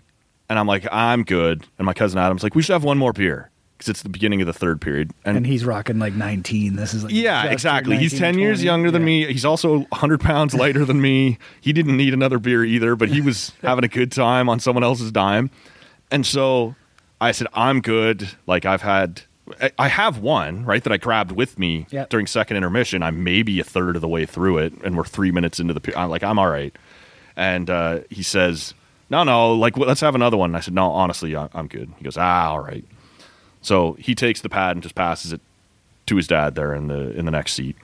and 0.48 0.58
I'm 0.58 0.66
like, 0.66 0.86
I'm 0.90 1.24
good. 1.24 1.66
And 1.78 1.84
my 1.84 1.92
cousin 1.92 2.18
Adam's 2.18 2.42
like, 2.42 2.54
we 2.54 2.62
should 2.62 2.72
have 2.72 2.84
one 2.84 2.96
more 2.96 3.12
beer 3.12 3.50
because 3.76 3.88
it's 3.90 4.02
the 4.02 4.08
beginning 4.08 4.40
of 4.40 4.46
the 4.46 4.52
third 4.52 4.80
period. 4.80 5.10
and 5.24 5.46
he's 5.46 5.64
rocking 5.64 5.98
like 5.98 6.14
19. 6.14 6.76
This 6.76 6.94
is 6.94 7.04
like 7.04 7.12
Yeah, 7.12 7.44
exactly. 7.44 7.92
turned 7.94 8.02
He's 8.02 8.12
10 8.12 8.20
19, 8.22 8.40
years 8.40 8.64
younger 8.64 8.90
than 8.90 9.02
Yeah. 9.02 9.06
me. 9.26 9.32
He's 9.32 9.44
also 9.44 9.80
100 9.90 10.20
pounds 10.20 10.54
lighter 10.54 10.84
than 10.84 11.00
me. 11.00 11.38
He 11.60 11.72
didn't 11.72 11.96
need 11.96 12.14
another 12.14 12.38
beer 12.38 12.64
either, 12.64 12.96
but 12.96 13.08
he 13.10 13.20
was 13.20 13.52
having 13.62 13.84
a 13.84 13.88
good 13.88 14.10
time 14.12 14.48
on 14.48 14.60
someone 14.60 14.82
else's 14.84 15.12
dime. 15.12 15.50
And 16.10 16.24
so 16.24 16.74
I 17.20 17.32
said, 17.32 17.48
I'm 17.54 17.80
good. 17.80 18.28
Like, 18.46 18.64
I've 18.64 18.82
had, 18.82 19.22
I- 19.78 19.88
have 19.88 20.18
one, 20.18 20.64
right, 20.64 20.82
that 20.82 20.92
I 20.92 20.96
grabbed 20.96 21.32
with 21.32 21.58
me 21.58 21.86
Yeah. 21.90 22.06
during 22.08 22.26
second 22.26 22.56
intermission. 22.56 23.02
I'm 23.02 23.22
maybe 23.24 23.60
a 23.60 23.64
third 23.64 23.94
of 23.96 24.02
the 24.02 24.08
way 24.08 24.24
through 24.26 24.58
it, 24.58 24.72
and 24.84 24.96
we're 24.96 25.04
three 25.04 25.30
minutes 25.30 25.60
into 25.60 25.74
the 25.74 25.80
period. 25.80 25.98
I'm 26.00 26.08
like, 26.10 26.22
I'm 26.22 26.38
all 26.38 26.48
right. 26.48 26.74
And 27.36 27.68
uh, 27.68 28.00
he 28.10 28.22
says, 28.22 28.72
No, 29.10 29.22
no, 29.24 29.52
like, 29.52 29.76
let's 29.76 30.00
have 30.00 30.14
another 30.14 30.36
one. 30.36 30.50
And 30.50 30.56
I 30.56 30.60
said, 30.60 30.74
No, 30.74 30.90
honestly, 30.90 31.36
I'm 31.36 31.66
good. 31.68 31.92
He 31.98 32.04
goes, 32.04 32.16
Ah, 32.16 32.50
all 32.50 32.60
right. 32.60 32.84
So 33.66 33.94
he 33.94 34.14
takes 34.14 34.40
the 34.40 34.48
pad 34.48 34.76
and 34.76 34.82
just 34.82 34.94
passes 34.94 35.32
it 35.32 35.40
to 36.06 36.16
his 36.16 36.28
dad 36.28 36.54
there 36.54 36.72
in 36.72 36.86
the 36.86 37.10
in 37.18 37.24
the 37.24 37.32
next 37.32 37.54
seat. 37.54 37.76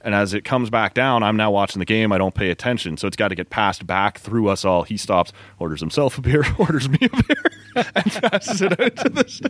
And 0.00 0.14
as 0.14 0.32
it 0.32 0.42
comes 0.42 0.70
back 0.70 0.94
down, 0.94 1.22
I'm 1.22 1.36
now 1.36 1.50
watching 1.50 1.80
the 1.80 1.84
game. 1.84 2.12
I 2.12 2.18
don't 2.18 2.34
pay 2.34 2.50
attention, 2.50 2.96
so 2.96 3.06
it's 3.06 3.16
got 3.16 3.28
to 3.28 3.34
get 3.34 3.50
passed 3.50 3.86
back 3.86 4.18
through 4.18 4.48
us 4.48 4.64
all. 4.64 4.84
He 4.84 4.96
stops, 4.96 5.32
orders 5.58 5.80
himself 5.80 6.16
a 6.16 6.22
beer, 6.22 6.44
orders 6.58 6.88
me 6.88 6.98
a 7.02 7.08
beer, 7.08 7.84
and 7.94 8.12
passes 8.12 8.62
it 8.62 8.80
out 8.80 8.96
to 8.96 9.08
this. 9.10 9.42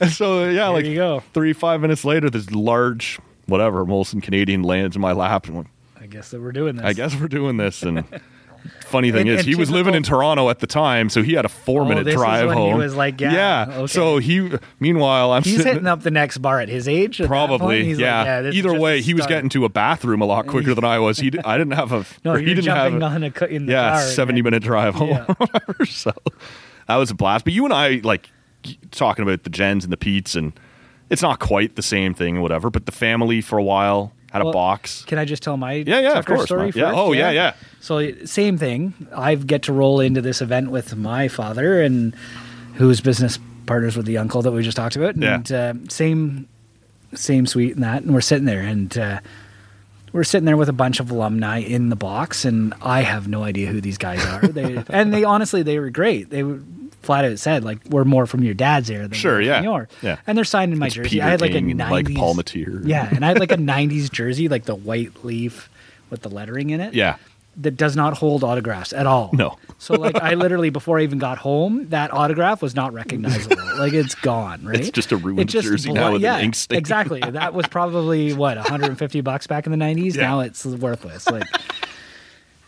And 0.00 0.10
so 0.10 0.48
yeah, 0.48 0.68
like 0.68 0.86
you 0.86 0.96
go. 0.96 1.22
three 1.34 1.52
five 1.52 1.80
minutes 1.80 2.04
later, 2.04 2.28
this 2.28 2.50
large 2.50 3.20
whatever 3.46 3.84
Molson 3.84 4.20
Canadian 4.22 4.62
lands 4.62 4.96
in 4.96 5.02
my 5.02 5.12
lap, 5.12 5.46
and 5.46 5.58
I'm 5.58 5.68
I 6.00 6.06
guess 6.06 6.32
that 6.32 6.40
we're 6.40 6.50
doing 6.50 6.76
this. 6.76 6.84
I 6.84 6.94
guess 6.94 7.14
we're 7.14 7.28
doing 7.28 7.58
this. 7.58 7.84
And 7.84 8.04
funny 8.92 9.10
thing 9.10 9.22
And- 9.28 9.30
is, 9.30 9.38
and 9.40 9.48
he 9.48 9.54
was 9.56 9.70
living 9.70 9.94
in 9.94 10.04
Toronto 10.04 10.48
at 10.50 10.60
the 10.60 10.66
time, 10.68 11.08
so 11.08 11.22
he 11.22 11.32
had 11.32 11.44
a 11.44 11.48
four 11.48 11.82
Oh, 11.82 11.84
minute 11.86 12.06
drive 12.14 12.46
when 12.48 12.58
he 12.58 12.74
was 12.74 12.94
like, 12.94 13.20
yeah, 13.20 13.66
okay. 13.68 13.86
So 13.88 14.18
he, 14.18 14.50
meanwhile, 14.78 15.32
I'm 15.32 15.42
He's 15.42 15.56
sitting, 15.56 15.72
hitting 15.72 15.86
up 15.88 16.02
the 16.02 16.10
next 16.12 16.38
bar 16.38 16.60
at 16.60 16.68
his 16.68 16.86
age. 16.86 17.20
at. 17.20 17.26
Probably, 17.26 17.84
He's 17.84 17.96
like, 17.98 18.04
yeah. 18.04 18.50
Either 18.52 18.78
way, 18.78 19.00
he 19.00 19.14
was 19.14 19.26
getting 19.26 19.48
to 19.50 19.64
a 19.64 19.68
bathroom 19.68 20.20
a 20.20 20.26
lot 20.26 20.46
quicker 20.46 20.74
than 20.74 20.84
I 20.84 20.98
was. 21.00 21.18
He, 21.18 21.32
I 21.44 21.58
didn't 21.58 21.72
have 21.72 21.90
a. 21.92 22.04
No, 22.24 22.34
he 22.36 22.44
didn't 22.54 22.66
have. 22.66 22.94
a- 22.94 23.04
on 23.04 23.22
a 23.24 23.30
co- 23.32 23.46
in 23.46 23.66
the 23.66 23.72
yeah, 23.72 23.98
seventy 23.98 24.40
then- 24.40 24.44
minute 24.52 24.62
drive 24.62 24.94
home. 24.94 25.08
Yeah. 25.08 25.24
whatever. 25.38 25.84
So 25.86 26.12
that 26.86 26.96
was 26.96 27.10
a 27.10 27.14
blast. 27.14 27.44
But 27.44 27.54
you 27.54 27.64
and 27.64 27.72
I 27.74 28.00
like 28.04 28.30
talking 28.90 29.22
about 29.24 29.42
the 29.44 29.50
gens 29.50 29.82
and 29.84 29.92
the 29.92 29.96
Pete's, 29.96 30.34
and 30.36 30.52
it's 31.10 31.22
not 31.22 31.40
quite 31.40 31.74
the 31.76 31.82
same 31.82 32.14
thing, 32.14 32.36
or 32.36 32.42
whatever. 32.42 32.70
But 32.70 32.86
the 32.86 32.92
family 32.92 33.40
for 33.40 33.58
a 33.58 33.62
while 33.62 34.12
had 34.32 34.42
a 34.42 34.50
box. 34.50 35.04
Can 35.04 35.18
I 35.18 35.24
just 35.24 35.42
tell 35.42 35.56
my 35.56 35.74
Yeah, 35.74 36.00
yeah, 36.00 36.18
of 36.18 36.26
course, 36.26 36.44
story. 36.44 36.72
Yeah, 36.74 36.88
first? 36.88 36.98
oh, 36.98 37.12
yeah, 37.12 37.30
yeah. 37.30 37.54
So 37.80 38.12
same 38.24 38.58
thing. 38.58 38.94
I 39.14 39.34
get 39.34 39.62
to 39.64 39.72
roll 39.72 40.00
into 40.00 40.20
this 40.20 40.40
event 40.40 40.70
with 40.70 40.96
my 40.96 41.28
father 41.28 41.80
and 41.82 42.14
who's 42.74 43.00
business 43.00 43.38
partners 43.66 43.96
with 43.96 44.06
the 44.06 44.18
uncle 44.18 44.42
that 44.42 44.50
we 44.52 44.62
just 44.62 44.76
talked 44.76 44.96
about, 44.96 45.16
Yeah. 45.16 45.34
and 45.34 45.52
uh, 45.52 45.74
same 45.88 46.48
same 47.14 47.46
suite 47.46 47.74
and 47.74 47.82
that, 47.84 48.02
and 48.02 48.12
we're 48.14 48.20
sitting 48.22 48.46
there 48.46 48.62
and. 48.62 48.96
Uh, 48.96 49.20
we're 50.14 50.24
sitting 50.24 50.44
there 50.44 50.58
with 50.58 50.68
a 50.68 50.74
bunch 50.74 51.00
of 51.00 51.10
alumni 51.10 51.60
in 51.60 51.88
the 51.88 51.96
box, 51.96 52.44
and 52.44 52.74
I 52.82 53.00
have 53.00 53.28
no 53.28 53.44
idea 53.44 53.68
who 53.68 53.80
these 53.80 53.96
guys 53.96 54.22
are. 54.26 54.46
They 54.46 54.84
and 54.90 55.10
they 55.10 55.24
honestly 55.24 55.62
they 55.62 55.78
were 55.78 55.88
great. 55.88 56.28
They 56.28 56.42
were 56.42 56.60
flat 57.02 57.24
out 57.24 57.38
said 57.38 57.64
like 57.64 57.78
we're 57.90 58.04
more 58.04 58.26
from 58.26 58.42
your 58.44 58.54
dad's 58.54 58.88
era 58.90 59.02
than 59.08 59.12
Sure, 59.12 59.40
yeah. 59.40 59.62
yours. 59.62 59.88
Yeah. 60.02 60.16
and 60.26 60.36
they're 60.38 60.44
signed 60.44 60.72
in 60.72 60.78
my 60.78 60.86
It's 60.86 60.94
jersey. 60.94 61.10
Peter 61.10 61.24
I 61.24 61.28
had 61.30 61.40
like 61.40 61.50
a 61.50 61.54
King 61.54 61.76
like, 61.76 62.06
90s, 62.06 62.16
Palmateer. 62.16 62.82
Yeah, 62.86 63.08
and 63.10 63.24
I 63.24 63.28
had 63.28 63.38
like 63.40 63.52
a 63.52 63.56
'90s 63.74 64.10
jersey, 64.10 64.48
like 64.48 64.64
the 64.64 64.74
white 64.74 65.24
leaf 65.24 65.68
with 66.10 66.22
the 66.22 66.28
lettering 66.28 66.70
in 66.70 66.80
it. 66.80 66.94
Yeah. 66.94 67.16
that 67.56 67.72
does 67.76 67.94
not 67.96 68.16
hold 68.16 68.42
autographs 68.44 68.92
at 68.94 69.06
all. 69.06 69.28
No. 69.34 69.58
So 69.78 69.94
like 69.94 70.16
I 70.16 70.34
literally 70.34 70.70
before 70.70 70.98
I 70.98 71.02
even 71.02 71.18
got 71.18 71.38
home, 71.38 71.88
that 71.90 72.12
autograph 72.12 72.62
was 72.62 72.74
not 72.74 72.92
recognizable. 72.94 73.56
like 73.78 73.92
it's 73.92 74.14
gone, 74.14 74.64
right? 74.64 74.80
It's 74.80 74.90
just 74.90 75.12
a 75.12 75.16
ruined 75.16 75.50
just 75.50 75.66
jersey 75.66 75.92
now 75.92 76.12
with 76.12 76.24
an 76.24 76.44
ink 76.44 76.54
stain. 76.54 76.78
Exactly. 76.78 77.20
That 77.20 77.52
was 77.52 77.66
probably 77.66 78.32
what 78.32 78.56
150 78.56 79.20
bucks 79.22 79.46
back 79.46 79.66
in 79.66 79.72
the 79.72 79.78
90s. 79.84 80.14
Yeah. 80.14 80.22
Now 80.22 80.40
it's 80.40 80.64
worthless. 80.64 81.28
Like 81.28 81.44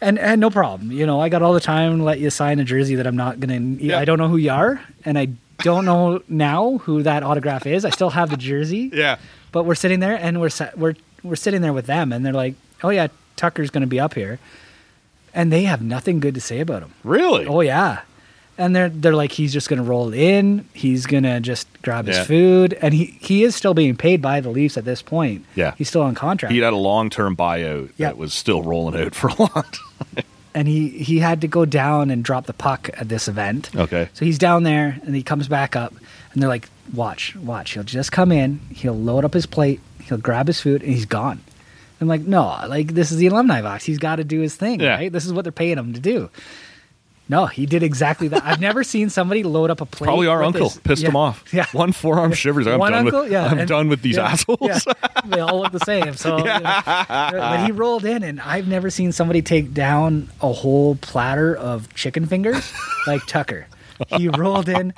and 0.04 0.18
and 0.18 0.40
no 0.40 0.50
problem. 0.50 0.92
You 0.92 1.06
know, 1.06 1.20
I 1.20 1.28
got 1.28 1.42
all 1.42 1.52
the 1.54 1.60
time 1.60 1.98
to 1.98 2.04
let 2.04 2.18
you 2.20 2.30
sign 2.30 2.60
a 2.60 2.64
jersey 2.64 2.94
that 2.96 3.06
I'm 3.06 3.16
not 3.16 3.40
going 3.40 3.78
to 3.78 3.84
Yeah. 3.84 3.98
I 3.98 4.04
don't 4.04 4.18
know 4.18 4.28
who 4.28 4.36
you 4.36 4.50
are 4.50 4.80
and 5.04 5.18
I 5.18 5.28
don't 5.58 5.84
know 5.84 6.22
now 6.28 6.78
who 6.78 7.02
that 7.02 7.22
autograph 7.22 7.66
is. 7.66 7.84
I 7.84 7.90
still 7.90 8.10
have 8.10 8.30
the 8.30 8.36
jersey. 8.36 8.90
Yeah. 8.92 9.18
But 9.52 9.64
we're 9.64 9.74
sitting 9.74 10.00
there 10.00 10.16
and 10.16 10.40
we're 10.40 10.50
we're 10.76 10.94
we're 11.22 11.36
sitting 11.36 11.62
there 11.62 11.72
with 11.72 11.86
them 11.86 12.12
and 12.12 12.24
they're 12.24 12.32
like, 12.32 12.54
"Oh 12.82 12.90
yeah, 12.90 13.08
Tucker's 13.36 13.70
going 13.70 13.80
to 13.82 13.86
be 13.86 13.98
up 14.00 14.14
here." 14.14 14.38
And 15.32 15.52
they 15.52 15.64
have 15.64 15.82
nothing 15.82 16.20
good 16.20 16.34
to 16.34 16.40
say 16.40 16.60
about 16.60 16.82
him. 16.82 16.92
Really? 17.02 17.46
Oh 17.46 17.60
yeah. 17.60 18.02
And 18.56 18.74
they're 18.76 18.88
they're 18.88 19.14
like 19.16 19.32
he's 19.32 19.52
just 19.52 19.68
going 19.68 19.78
to 19.82 19.88
roll 19.88 20.12
in, 20.12 20.68
he's 20.74 21.06
going 21.06 21.24
to 21.24 21.40
just 21.40 21.66
grab 21.82 22.06
his 22.06 22.18
Yeah. 22.18 22.24
food 22.24 22.78
and 22.80 22.94
he 22.94 23.16
he 23.20 23.42
is 23.42 23.56
still 23.56 23.74
being 23.74 23.96
paid 23.96 24.22
by 24.22 24.40
the 24.40 24.48
Leafs 24.50 24.76
at 24.76 24.84
this 24.84 25.02
point. 25.02 25.44
Yeah. 25.56 25.74
He's 25.76 25.88
still 25.88 26.02
on 26.02 26.14
contract. 26.14 26.52
He 26.52 26.58
had 26.60 26.72
a 26.72 26.76
long 26.76 27.10
term 27.10 27.36
buyout 27.36 27.90
Yeah. 27.96 28.08
that 28.08 28.16
was 28.18 28.32
still 28.32 28.62
rolling 28.62 29.00
out 29.00 29.14
for 29.20 29.26
a 29.28 29.34
long 29.38 29.48
time. 29.64 30.24
and 30.54 30.68
he 30.68 30.88
he 30.90 31.18
had 31.18 31.40
to 31.40 31.48
go 31.48 31.64
down 31.64 32.10
and 32.10 32.22
drop 32.22 32.46
the 32.46 32.52
puck 32.52 32.90
at 32.94 33.08
this 33.08 33.26
event. 33.26 33.70
Okay. 33.74 34.08
So 34.14 34.24
he's 34.24 34.38
down 34.38 34.62
there 34.62 35.00
and 35.04 35.16
he 35.16 35.22
comes 35.24 35.48
back 35.48 35.74
up 35.74 35.92
and 36.32 36.40
they're 36.40 36.48
like, 36.48 36.68
"Watch, 36.92 37.34
watch. 37.34 37.72
He'll 37.72 37.82
just 37.82 38.12
come 38.12 38.30
in, 38.30 38.60
he'll 38.70 38.96
load 38.96 39.24
up 39.24 39.34
his 39.34 39.46
plate, 39.46 39.80
he'll 40.04 40.18
grab 40.18 40.46
his 40.46 40.60
food 40.60 40.82
and 40.82 40.92
he's 40.92 41.06
gone." 41.06 41.40
I'm 42.00 42.06
like, 42.08 42.22
"No, 42.22 42.42
like 42.68 42.94
this 42.94 43.10
is 43.10 43.18
the 43.18 43.26
alumni 43.26 43.62
box. 43.62 43.84
He's 43.84 43.98
got 43.98 44.16
to 44.16 44.24
do 44.24 44.40
his 44.40 44.54
thing, 44.54 44.78
Yeah. 44.80 44.94
right? 44.94 45.12
This 45.12 45.24
is 45.26 45.32
what 45.32 45.44
they're 45.44 45.50
paying 45.52 45.76
him 45.78 45.92
to 45.94 46.00
do." 46.00 46.28
No, 47.26 47.46
he 47.46 47.64
did 47.64 47.82
exactly 47.82 48.28
that. 48.28 48.44
I've 48.44 48.60
never 48.60 48.84
seen 48.84 49.08
somebody 49.08 49.42
load 49.44 49.70
up 49.70 49.80
a 49.80 49.86
plate. 49.86 50.08
Probably 50.08 50.26
our 50.26 50.42
uncle 50.42 50.68
his- 50.68 50.78
pissed 50.80 51.02
yeah, 51.02 51.08
him 51.08 51.16
off. 51.16 51.42
Yeah. 51.54 51.66
One 51.72 51.92
forearm 51.92 52.32
shivers. 52.34 52.66
I'm 52.66 52.78
One 52.78 52.92
done 52.92 53.06
uncle, 53.06 53.22
with. 53.22 53.32
yeah, 53.32 53.46
I'm 53.46 53.60
and- 53.60 53.68
done 53.68 53.88
with 53.88 54.02
these 54.02 54.16
yeah, 54.16 54.26
assholes. 54.26 54.58
yeah. 54.60 54.78
they 55.24 55.40
all 55.40 55.60
look 55.60 55.72
the 55.72 55.78
same. 55.80 56.14
So, 56.14 56.36
you 56.38 56.44
know, 56.44 56.60
but 56.84 57.64
he 57.64 57.72
rolled 57.72 58.04
in, 58.04 58.22
and 58.22 58.40
I've 58.40 58.68
never 58.68 58.90
seen 58.90 59.10
somebody 59.12 59.40
take 59.40 59.72
down 59.72 60.28
a 60.42 60.52
whole 60.52 60.96
platter 60.96 61.56
of 61.56 61.92
chicken 61.94 62.26
fingers 62.26 62.72
like 63.06 63.24
Tucker. 63.26 63.66
He 64.16 64.28
rolled 64.28 64.68
in. 64.68 64.92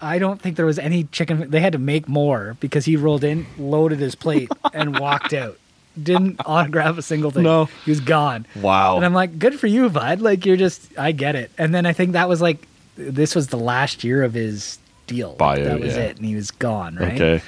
I 0.00 0.18
don't 0.18 0.40
think 0.40 0.56
there 0.56 0.66
was 0.66 0.78
any 0.78 1.04
chicken. 1.04 1.50
They 1.50 1.60
had 1.60 1.72
to 1.72 1.78
make 1.78 2.08
more 2.08 2.56
because 2.60 2.84
he 2.84 2.96
rolled 2.96 3.24
in, 3.24 3.46
loaded 3.58 3.98
his 3.98 4.14
plate, 4.14 4.48
and 4.72 4.98
walked 4.98 5.32
out. 5.32 5.58
Didn't 6.00 6.40
autograph 6.46 6.98
a 6.98 7.02
single 7.02 7.30
thing. 7.30 7.44
No. 7.44 7.66
he 7.84 7.90
was 7.90 8.00
gone. 8.00 8.46
Wow. 8.56 8.96
And 8.96 9.04
I'm 9.04 9.14
like, 9.14 9.38
good 9.38 9.58
for 9.60 9.66
you, 9.66 9.88
bud. 9.90 10.20
Like 10.20 10.44
you're 10.44 10.56
just, 10.56 10.96
I 10.98 11.12
get 11.12 11.36
it. 11.36 11.50
And 11.58 11.74
then 11.74 11.86
I 11.86 11.92
think 11.92 12.12
that 12.12 12.28
was 12.28 12.40
like, 12.42 12.66
this 12.96 13.34
was 13.34 13.48
the 13.48 13.56
last 13.58 14.04
year 14.04 14.22
of 14.22 14.34
his 14.34 14.78
deal. 15.06 15.36
Buyout, 15.36 15.64
that 15.64 15.80
was 15.80 15.96
yeah. 15.96 16.02
it, 16.02 16.16
and 16.16 16.26
he 16.26 16.34
was 16.34 16.50
gone. 16.50 16.96
Right. 16.96 17.14
Okay. 17.14 17.42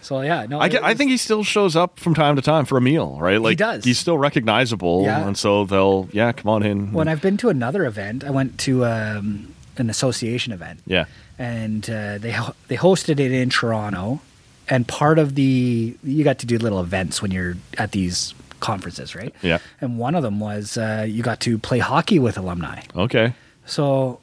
So 0.00 0.20
yeah, 0.20 0.46
no, 0.46 0.58
I, 0.58 0.68
get, 0.68 0.82
I 0.82 0.94
think 0.94 1.12
he 1.12 1.16
still 1.16 1.44
shows 1.44 1.76
up 1.76 2.00
from 2.00 2.12
time 2.14 2.34
to 2.34 2.42
time 2.42 2.64
for 2.64 2.76
a 2.76 2.80
meal, 2.80 3.16
right? 3.20 3.40
Like 3.40 3.52
he 3.52 3.56
does. 3.56 3.84
He's 3.84 3.98
still 4.00 4.18
recognizable, 4.18 5.04
Yeah. 5.04 5.24
and 5.26 5.38
so 5.38 5.64
they'll, 5.64 6.08
yeah, 6.12 6.32
come 6.32 6.50
on 6.50 6.64
in. 6.64 6.92
when 6.92 7.06
I've 7.06 7.22
been 7.22 7.36
to 7.38 7.48
another 7.50 7.84
event, 7.86 8.24
I 8.24 8.30
went 8.30 8.58
to 8.60 8.84
um, 8.84 9.54
an 9.76 9.88
association 9.88 10.52
event, 10.52 10.80
yeah, 10.86 11.04
and 11.38 11.88
uh, 11.88 12.18
they 12.18 12.32
ho- 12.32 12.54
they 12.66 12.76
hosted 12.76 13.20
it 13.20 13.30
in 13.30 13.48
Toronto. 13.48 14.20
And 14.68 14.86
part 14.86 15.18
of 15.18 15.34
the 15.34 15.96
you 16.04 16.24
got 16.24 16.38
to 16.38 16.46
do 16.46 16.56
little 16.58 16.80
events 16.80 17.20
when 17.20 17.30
you're 17.30 17.56
at 17.78 17.92
these 17.92 18.34
conferences, 18.60 19.14
right? 19.14 19.34
Yeah. 19.42 19.58
And 19.80 19.98
one 19.98 20.14
of 20.14 20.22
them 20.22 20.38
was 20.40 20.78
uh, 20.78 21.04
you 21.08 21.22
got 21.22 21.40
to 21.40 21.58
play 21.58 21.78
hockey 21.80 22.18
with 22.18 22.38
alumni. 22.38 22.82
okay. 22.96 23.34
So, 23.66 24.18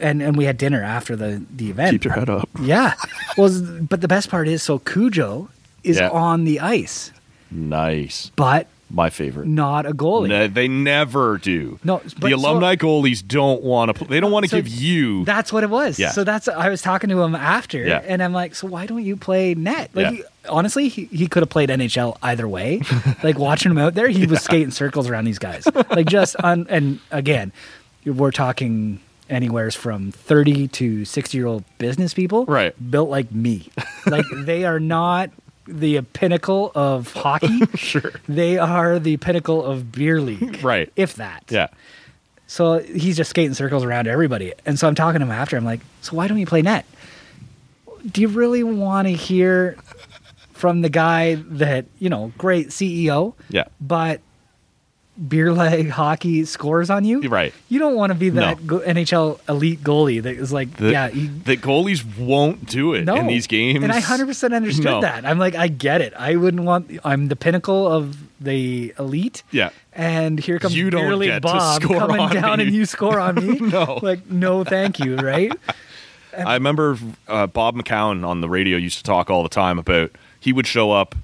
and 0.00 0.22
and 0.22 0.36
we 0.36 0.44
had 0.44 0.56
dinner 0.58 0.82
after 0.82 1.16
the 1.16 1.42
the 1.54 1.70
event. 1.70 1.92
Keep 1.92 2.04
your 2.04 2.14
head 2.14 2.30
up. 2.30 2.48
Yeah. 2.60 2.94
Well, 3.36 3.50
but 3.82 4.00
the 4.00 4.08
best 4.08 4.30
part 4.30 4.48
is, 4.48 4.62
so 4.62 4.78
Cujo 4.78 5.48
is 5.82 5.98
Yeah. 5.98 6.08
on 6.10 6.44
the 6.44 6.60
ice, 6.60 7.10
Nice. 7.50 8.30
but 8.36 8.66
My 8.90 9.10
favorite. 9.10 9.46
not 9.48 9.86
a 9.86 9.92
goalie. 9.92 10.52
They 10.52 10.68
never 10.68 11.38
do. 11.38 11.78
No, 11.82 11.98
the 11.98 12.30
so- 12.30 12.36
alumni 12.36 12.76
goalies 12.76 13.26
don't 13.26 13.62
want 13.62 13.96
to. 13.96 14.04
They 14.04 14.20
don't 14.20 14.30
want 14.30 14.44
to 14.44 14.50
So 14.50 14.56
give 14.58 14.68
you. 14.68 15.24
That's 15.24 15.52
what 15.52 15.64
it 15.64 15.70
was. 15.70 15.98
Yeah. 15.98 16.10
So 16.10 16.22
that's 16.24 16.46
I 16.48 16.68
was 16.68 16.82
talking 16.82 17.10
to 17.10 17.20
him 17.22 17.34
after, 17.34 17.84
Yeah. 17.84 18.02
and 18.06 18.22
I'm 18.22 18.32
like, 18.32 18.54
so 18.54 18.66
why 18.68 18.86
don't 18.86 19.02
you 19.04 19.16
play 19.16 19.54
net? 19.54 19.90
Like, 19.94 20.04
Yeah. 20.04 20.10
he, 20.12 20.24
honestly, 20.48 20.88
he, 20.88 21.04
he 21.06 21.26
could 21.26 21.42
have 21.42 21.50
played 21.50 21.70
NHL 21.70 22.16
either 22.22 22.46
way. 22.46 22.82
like 23.22 23.38
watching 23.38 23.70
him 23.72 23.78
out 23.78 23.94
there, 23.94 24.08
he 24.08 24.26
was 24.26 24.42
skating 24.42 24.70
circles 24.70 25.08
around 25.08 25.24
these 25.24 25.38
guys. 25.38 25.66
Like 25.90 26.06
just 26.06 26.36
on, 26.36 26.66
and 26.68 27.00
again, 27.10 27.52
we're 28.04 28.30
talking 28.32 29.00
anywhere 29.30 29.70
from 29.70 30.12
30 30.12 30.68
to 30.68 31.04
60 31.06 31.36
year 31.38 31.46
old 31.46 31.64
business 31.78 32.12
people, 32.14 32.44
Right. 32.44 32.74
Built 32.90 33.08
like 33.08 33.32
me. 33.32 33.70
Like 34.06 34.26
they 34.44 34.66
are 34.66 34.78
not 34.78 35.30
the 35.66 36.00
pinnacle 36.02 36.72
of 36.74 37.12
hockey. 37.12 37.60
Sure. 37.76 38.12
They 38.28 38.58
are 38.58 38.98
the 38.98 39.16
pinnacle 39.18 39.64
of 39.64 39.90
beer 39.92 40.20
league, 40.20 40.62
Right. 40.62 40.92
If 40.96 41.14
that, 41.16 41.44
yeah. 41.48 41.68
so 42.46 42.78
he's 42.80 43.16
just 43.16 43.30
skating 43.30 43.54
circles 43.54 43.84
around 43.84 44.06
everybody. 44.08 44.52
And 44.66 44.78
so 44.78 44.86
I'm 44.88 44.94
talking 44.94 45.20
to 45.20 45.26
him 45.26 45.32
after. 45.32 45.56
I'm 45.56 45.64
like, 45.64 45.80
so 46.02 46.16
why 46.16 46.28
don't 46.28 46.38
you 46.38 46.46
play 46.46 46.62
net? 46.62 46.84
Do 48.10 48.20
you 48.20 48.28
really 48.28 48.62
want 48.62 49.08
to 49.08 49.12
hear 49.14 49.76
from 50.52 50.82
the 50.82 50.88
guy 50.90 51.34
that, 51.36 51.86
you 51.98 52.08
know, 52.10 52.32
great 52.38 52.68
CEO, 52.68 53.34
Yeah. 53.48 53.64
but 53.80 54.20
beer 55.28 55.52
leg 55.52 55.90
hockey 55.90 56.44
scores 56.44 56.90
on 56.90 57.04
you? 57.04 57.20
Right. 57.28 57.54
You 57.68 57.78
don't 57.78 57.94
want 57.94 58.10
to 58.12 58.18
be 58.18 58.30
that 58.30 58.60
No. 58.60 58.66
go- 58.66 58.80
NHL 58.80 59.40
elite 59.48 59.80
goalie 59.82 60.22
that 60.22 60.34
is 60.36 60.52
like, 60.52 60.76
The, 60.76 60.90
yeah, 60.90 61.08
you, 61.08 61.28
the 61.44 61.56
goalies 61.56 62.04
won't 62.18 62.66
do 62.66 62.94
it 62.94 63.04
no. 63.04 63.14
in 63.14 63.26
these 63.28 63.46
games. 63.46 63.82
And 63.84 63.92
I 63.92 64.00
100% 64.00 64.52
understood 64.54 64.84
No. 64.84 65.00
that. 65.02 65.24
I'm 65.24 65.38
like, 65.38 65.54
I 65.54 65.68
get 65.68 66.00
it. 66.00 66.12
I 66.18 66.34
wouldn't 66.36 66.64
want, 66.64 66.90
I'm 67.04 67.28
the 67.28 67.36
pinnacle 67.36 67.86
of 67.90 68.16
the 68.40 68.92
elite. 68.98 69.42
Yeah. 69.52 69.70
And 69.92 70.40
here 70.40 70.58
comes 70.58 70.76
You 70.76 70.90
don't 70.90 71.02
Beer 71.02 71.16
League 71.16 71.42
Bob 71.42 71.82
coming 71.82 72.28
down 72.30 72.58
me. 72.58 72.64
and 72.66 72.74
you 72.74 72.84
score 72.84 73.20
on 73.20 73.36
me. 73.36 73.58
No. 73.60 74.00
Like, 74.02 74.28
no, 74.28 74.64
thank 74.64 74.98
you, 74.98 75.16
right? 75.16 75.52
I 76.36 76.54
remember 76.54 76.98
uh, 77.28 77.46
Bob 77.46 77.76
McCown 77.76 78.26
on 78.26 78.40
the 78.40 78.48
radio 78.48 78.76
used 78.76 78.98
to 78.98 79.04
talk 79.04 79.30
all 79.30 79.44
the 79.44 79.48
time 79.48 79.78
about 79.78 80.10
he 80.40 80.52
would 80.52 80.66
show 80.66 80.90
up 80.90 81.14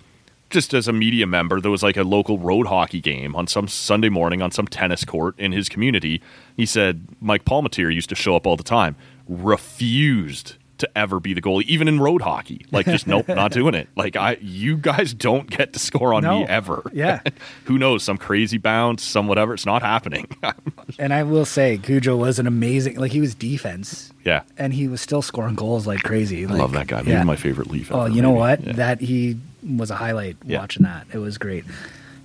just 0.51 0.75
as 0.75 0.89
a 0.89 0.93
media 0.93 1.27
member. 1.27 1.61
There 1.61 1.71
was 1.71 1.83
like 1.83 1.97
a 1.97 2.05
local 2.05 2.39
road 2.39 2.67
hockey 2.67 3.01
game 3.01 3.35
on 3.35 3.47
some 3.47 3.69
Sunday 3.69 4.09
morning 4.09 4.43
on 4.43 4.51
some 4.51 4.67
tennis 4.67 5.05
court 5.05 5.39
in 5.39 5.53
his 5.53 5.69
community. 5.69 6.21
He 6.57 6.67
said 6.67 7.07
Mike 7.21 7.45
Palmateer 7.45 7.95
used 7.95 8.09
to 8.11 8.15
show 8.15 8.37
up 8.37 8.47
all 8.47 8.57
the 8.57 8.63
time, 8.63 8.97
refused 9.29 10.57
to 10.81 10.99
ever 10.99 11.21
be 11.21 11.33
the 11.35 11.41
goalie, 11.41 11.65
even 11.65 11.89
in 11.89 12.01
road 12.01 12.21
hockey. 12.23 12.67
Like, 12.71 12.87
just 12.87 13.07
nope, 13.07 13.29
not 13.29 13.53
doing 13.53 13.75
it. 13.75 13.89
Like, 13.97 14.17
I, 14.17 14.37
you 14.41 14.77
guys 14.77 15.15
don't 15.15 15.49
get 15.49 15.73
to 15.73 15.79
score 15.79 16.13
on 16.13 16.25
me 16.25 16.45
ever. 16.47 16.83
Yeah. 16.93 17.21
Who 17.65 17.79
knows? 17.79 18.03
Some 18.03 18.19
crazy 18.19 18.59
bounce, 18.59 19.03
some 19.05 19.27
whatever. 19.29 19.55
It's 19.55 19.67
not 19.67 19.83
happening. 19.83 20.29
And 20.99 21.15
I 21.15 21.23
will 21.23 21.45
say, 21.45 21.79
Cujo 21.79 22.17
was 22.17 22.39
an 22.39 22.47
amazing, 22.47 22.97
like, 22.97 23.13
he 23.13 23.21
was 23.21 23.35
defense. 23.35 24.13
yeah. 24.25 24.43
And 24.59 24.75
he 24.75 24.89
was 24.89 25.01
still 25.01 25.23
scoring 25.23 25.55
goals 25.55 25.87
like 25.87 26.03
crazy. 26.03 26.45
I 26.45 26.49
love 26.49 26.73
that 26.73 26.89
guy. 26.89 26.99
Maybe 26.99 27.13
yeah. 27.13 27.23
my 27.23 27.37
favorite 27.37 27.71
Leaf. 27.71 27.91
Oh, 27.93 28.07
you 28.07 28.21
know 28.21 28.31
maybe. 28.31 28.39
what? 28.41 28.65
Yeah. 28.65 28.73
That 28.73 29.01
he 29.01 29.39
was 29.63 29.91
a 29.91 29.95
highlight 29.95 30.37
Yeah. 30.45 30.59
watching 30.59 30.83
that. 30.83 31.07
It 31.13 31.19
was 31.19 31.39
great. 31.39 31.65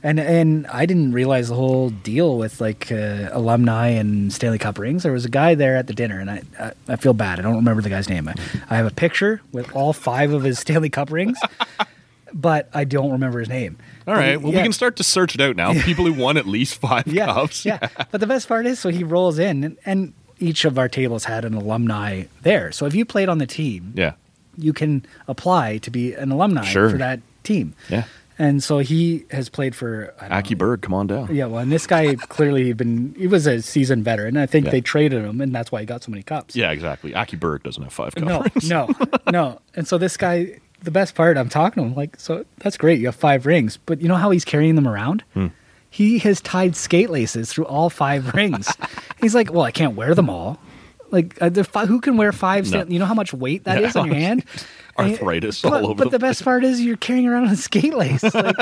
And 0.05 0.19
and 0.19 0.67
I 0.67 0.85
didn't 0.85 1.13
realize 1.13 1.49
the 1.49 1.55
whole 1.55 1.89
deal 1.89 2.37
with 2.37 2.61
like 2.61 2.91
uh, 2.91 3.29
alumni 3.31 3.87
and 3.87 4.31
Stanley 4.31 4.59
Cup 4.59 4.77
rings. 4.77 5.01
There 5.01 5.11
was 5.11 5.25
a 5.25 5.29
guy 5.29 5.55
there 5.55 5.75
at 5.77 5.87
the 5.87 5.93
dinner, 5.93 6.19
and 6.19 6.29
I 6.29 6.43
I, 6.59 6.71
I 6.89 6.95
feel 6.95 7.13
bad. 7.13 7.39
I 7.39 7.41
don't 7.41 7.55
remember 7.55 7.81
the 7.81 7.89
guy's 7.89 8.07
name. 8.07 8.27
I, 8.29 8.35
I 8.69 8.75
have 8.75 8.85
a 8.85 8.91
picture 8.93 9.41
with 9.51 9.75
all 9.75 9.93
five 9.93 10.31
of 10.31 10.43
his 10.43 10.59
Stanley 10.59 10.91
Cup 10.91 11.09
rings, 11.11 11.39
but 12.33 12.69
I 12.71 12.83
don't 12.83 13.13
remember 13.13 13.39
his 13.39 13.49
name. 13.49 13.77
All 14.07 14.13
right. 14.13 14.39
Well, 14.39 14.51
we 14.51 14.59
can 14.59 14.73
start 14.73 14.97
to 14.97 15.03
search 15.03 15.33
it 15.33 15.41
out 15.41 15.55
now. 15.55 15.73
People 15.73 16.05
who 16.05 16.13
won 16.13 16.37
at 16.37 16.45
least 16.45 16.75
five 16.75 17.07
yeah, 17.07 17.25
cups. 17.25 17.65
Yeah. 17.65 17.89
But 18.11 18.21
the 18.21 18.27
best 18.27 18.47
part 18.47 18.67
is, 18.67 18.77
so 18.77 18.89
he 18.89 19.03
rolls 19.03 19.39
in, 19.39 19.63
and, 19.63 19.77
and 19.87 20.13
each 20.37 20.65
of 20.65 20.77
our 20.77 20.87
tables 20.87 21.23
had 21.23 21.45
an 21.45 21.55
alumni 21.55 22.25
there. 22.43 22.71
So 22.71 22.85
if 22.85 22.93
you 22.93 23.05
played 23.05 23.27
on 23.27 23.39
the 23.39 23.47
team, 23.47 23.93
Yeah. 23.95 24.13
you 24.55 24.71
can 24.71 25.03
apply 25.27 25.79
to 25.79 25.89
be 25.89 26.13
an 26.13 26.31
alumni 26.31 26.63
Sure. 26.65 26.91
for 26.91 26.97
that 26.99 27.21
team. 27.43 27.73
Yeah. 27.89 28.03
And 28.37 28.61
so 28.61 28.79
he 28.79 29.25
has 29.31 29.47
played 29.47 29.75
for 29.75 30.13
Aki 30.19 30.55
know. 30.55 30.57
Berg, 30.59 30.81
come 30.81 30.93
on 30.93 31.07
down. 31.07 31.33
Yeah, 31.33 31.45
well, 31.45 31.59
and 31.61 31.71
this 31.71 31.87
guy 31.87 32.15
clearly 32.29 32.73
been 32.73 33.15
he 33.17 33.27
was 33.27 33.47
a 33.47 33.61
seasoned 33.61 34.03
veteran. 34.03 34.35
I 34.35 34.45
think 34.45 34.65
Yeah. 34.65 34.71
they 34.71 34.81
traded 34.81 35.23
him, 35.23 35.39
and 35.39 35.55
that's 35.55 35.71
why 35.71 35.79
he 35.79 35.85
got 35.85 36.03
so 36.03 36.11
many 36.11 36.21
cups. 36.23 36.55
Yeah, 36.55 36.71
exactly. 36.71 37.15
Aki 37.15 37.37
Berg 37.37 37.63
doesn't 37.63 37.81
have 37.81 37.93
five 37.93 38.13
cups. 38.13 38.65
No, 38.67 38.87
no, 38.87 39.07
no. 39.31 39.61
And 39.73 39.87
so 39.87 39.97
this 39.97 40.17
guy, 40.17 40.59
the 40.83 40.91
best 40.91 41.15
part, 41.15 41.37
I'm 41.37 41.47
talking 41.49 41.81
to 41.83 41.87
him 41.89 41.95
like, 41.95 42.19
so 42.19 42.45
that's 42.57 42.77
great. 42.77 42.99
You 42.99 43.05
have 43.05 43.15
five 43.15 43.45
rings, 43.45 43.77
but 43.85 44.01
you 44.01 44.07
know 44.09 44.15
how 44.17 44.31
he's 44.31 44.43
carrying 44.45 44.75
them 44.75 44.87
around? 44.87 45.23
Hmm. 45.33 45.47
He 45.89 46.19
has 46.19 46.41
tied 46.41 46.75
skate 46.75 47.09
laces 47.09 47.53
through 47.53 47.67
all 47.67 47.89
five 47.89 48.33
rings. 48.33 48.67
he's 49.21 49.33
like, 49.33 49.53
well, 49.53 49.63
I 49.63 49.71
can't 49.71 49.95
wear 49.95 50.13
them 50.13 50.29
all. 50.29 50.59
Like, 51.09 51.41
uh, 51.41 51.47
the 51.47 51.63
fi- 51.63 51.85
who 51.85 52.01
can 52.01 52.17
wear 52.17 52.33
five? 52.33 52.69
No. 52.69 52.83
You 52.83 52.99
know 52.99 53.05
how 53.05 53.13
much 53.13 53.33
weight 53.33 53.63
that 53.63 53.81
is 53.81 53.95
Yeah. 53.95 54.01
on 54.01 54.07
your 54.07 54.15
hand? 54.17 54.43
Arthritis 54.97 55.61
but, 55.61 55.73
all 55.73 55.85
over 55.91 55.95
But 55.95 56.03
the 56.05 56.09
the 56.11 56.19
best 56.19 56.43
part 56.43 56.63
is 56.63 56.81
you're 56.81 56.95
carrying 56.97 57.27
around 57.27 57.45
a 57.45 57.55
skate 57.55 57.93
lace. 57.93 58.23
Like, 58.33 58.57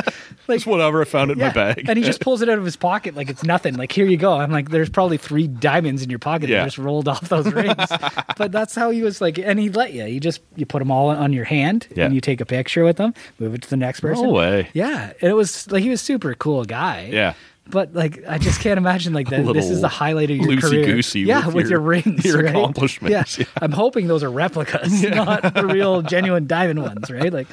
like 0.47 0.57
Just 0.57 0.67
whatever. 0.67 1.01
I 1.01 1.05
found 1.05 1.31
in 1.31 1.37
my 1.37 1.51
bag. 1.51 1.87
and 1.87 1.97
he 1.97 2.03
just 2.03 2.19
pulls 2.19 2.41
it 2.41 2.49
out 2.49 2.57
of 2.57 2.65
his 2.65 2.75
pocket 2.75 3.15
like 3.15 3.29
it's 3.29 3.43
nothing. 3.43 3.75
Like, 3.75 3.91
here 3.91 4.05
you 4.05 4.17
go. 4.17 4.33
I'm 4.33 4.51
like, 4.51 4.69
there's 4.69 4.89
probably 4.89 5.17
three 5.17 5.47
diamonds 5.47 6.01
in 6.01 6.09
your 6.09 6.19
pocket 6.19 6.49
Yeah. 6.49 6.59
that 6.59 6.65
just 6.65 6.77
rolled 6.77 7.07
off 7.07 7.29
those 7.29 7.51
rings. 7.51 7.75
but 8.37 8.51
that's 8.51 8.75
how 8.75 8.89
he 8.89 9.01
was 9.03 9.21
like, 9.21 9.37
and 9.37 9.59
he 9.59 9.69
let 9.69 9.93
you. 9.93 10.05
You 10.05 10.19
just 10.19 10.41
you 10.55 10.65
put 10.65 10.79
them 10.79 10.91
all 10.91 11.09
on 11.09 11.33
your 11.33 11.45
hand 11.45 11.87
Yeah. 11.95 12.05
and 12.05 12.15
you 12.15 12.21
take 12.21 12.41
a 12.41 12.45
picture 12.45 12.83
with 12.83 12.97
them, 12.97 13.13
move 13.39 13.53
it 13.53 13.61
to 13.63 13.69
the 13.69 13.77
next 13.77 13.99
person. 14.01 14.25
No 14.25 14.33
way. 14.33 14.69
Yeah, 14.73 15.13
and 15.21 15.29
it 15.31 15.35
was 15.35 15.71
like 15.71 15.83
he 15.83 15.89
was 15.89 16.01
super 16.01 16.33
cool 16.33 16.65
guy. 16.65 17.09
Yeah. 17.11 17.33
But 17.69 17.93
like, 17.93 18.23
I 18.27 18.37
just 18.37 18.59
can't 18.59 18.77
imagine 18.77 19.13
like 19.13 19.29
that. 19.31 19.45
This 19.53 19.69
is 19.69 19.81
the 19.81 19.87
highlight 19.87 20.29
of 20.31 20.37
your 20.37 20.57
career. 20.59 20.85
loosey-goosey 20.85 21.21
Yeah, 21.21 21.45
with 21.47 21.55
with, 21.55 21.69
your- 21.69 21.79
your, 21.79 21.79
rings, 21.81 22.25
your 22.25 22.43
right? 22.43 22.49
accomplishments, 22.55 23.37
Yeah. 23.39 23.45
yeah. 23.45 23.53
I'm 23.61 23.71
hoping 23.71 24.07
those 24.07 24.23
are 24.23 24.29
replicas, 24.31 25.01
not 25.03 25.53
the 25.53 25.65
real 25.65 26.01
genuine 26.01 26.45
diamond 26.45 26.81
ones, 26.81 27.09
right? 27.09 27.31
Like, 27.31 27.47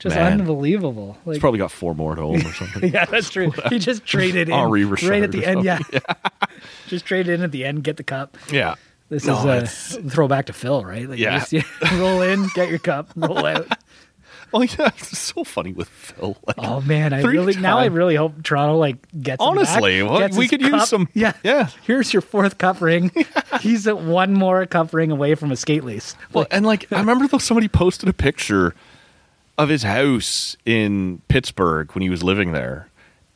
just 0.00 0.16
Man. 0.16 0.40
unbelievable. 0.40 1.16
Like, 1.24 1.34
He's 1.36 1.40
probably 1.40 1.58
got 1.58 1.70
four 1.70 1.94
more 1.94 2.12
at 2.12 2.18
home 2.18 2.44
or 2.44 2.52
something. 2.52 2.90
yeah, 2.92 3.04
that's 3.04 3.30
true. 3.30 3.52
He 3.70 3.78
just 3.78 4.04
traded 4.04 4.48
in 4.48 4.54
Henri 4.54 4.84
right 4.84 4.90
Richard 4.90 5.22
at 5.22 5.32
the 5.32 5.46
end. 5.46 5.64
Yeah. 5.64 5.78
just 6.88 7.04
traded 7.06 7.34
in 7.38 7.42
at 7.44 7.52
the 7.52 7.64
end, 7.64 7.84
get 7.84 7.96
the 7.96 8.02
cup. 8.04 8.36
yeah. 8.50 8.74
This 9.10 9.24
No, 9.26 9.34
is 9.50 9.96
a 9.96 10.02
throwback 10.10 10.46
to 10.46 10.52
Phil, 10.54 10.82
right? 10.84 11.08
Like 11.08 11.18
Yeah. 11.18 11.38
just, 11.38 11.52
you 11.52 11.62
roll 11.92 12.22
in, 12.22 12.48
get 12.54 12.70
your 12.70 12.78
cup, 12.78 13.10
roll 13.14 13.46
out. 13.46 13.68
Well, 14.58 14.62
yeah, 14.64 14.90
it's 14.96 15.18
so 15.18 15.42
funny 15.42 15.72
with 15.72 15.88
Phil. 15.88 16.36
Like, 16.46 16.54
Oh 16.58 16.80
man, 16.80 17.12
I 17.12 17.22
really 17.22 17.56
now 17.56 17.78
I 17.78 17.86
really 17.86 18.14
hope 18.14 18.40
Toronto 18.44 18.76
like 18.76 18.98
gets 19.20 19.42
him 19.42 19.56
back, 19.56 19.58
Honestly, 19.68 20.02
well, 20.04 20.18
gets 20.20 20.36
we 20.36 20.46
could 20.46 20.62
use 20.62 20.88
some- 20.88 21.08
Yeah, 21.12 21.32
yeah. 21.42 21.70
Here's 21.82 22.12
your 22.12 22.22
fourth 22.22 22.56
cup 22.58 22.80
ring. 22.80 23.10
He's 23.60 23.88
at 23.88 23.98
one 23.98 24.32
more 24.32 24.64
cup 24.66 24.92
ring 24.94 25.10
away 25.10 25.34
from 25.34 25.50
a 25.50 25.56
skate 25.56 25.82
lace. 25.82 26.14
Well, 26.32 26.46
and 26.52 26.64
like 26.64 26.86
I 26.92 27.00
remember 27.00 27.26
though 27.26 27.38
somebody 27.38 27.66
posted 27.66 28.08
a 28.08 28.12
picture 28.12 28.76
of 29.58 29.68
his 29.70 29.82
house 29.82 30.56
in 30.64 31.20
Pittsburgh 31.28 31.90
when 31.92 32.02
he 32.02 32.08
was 32.10 32.22
living 32.22 32.52
there, 32.52 32.88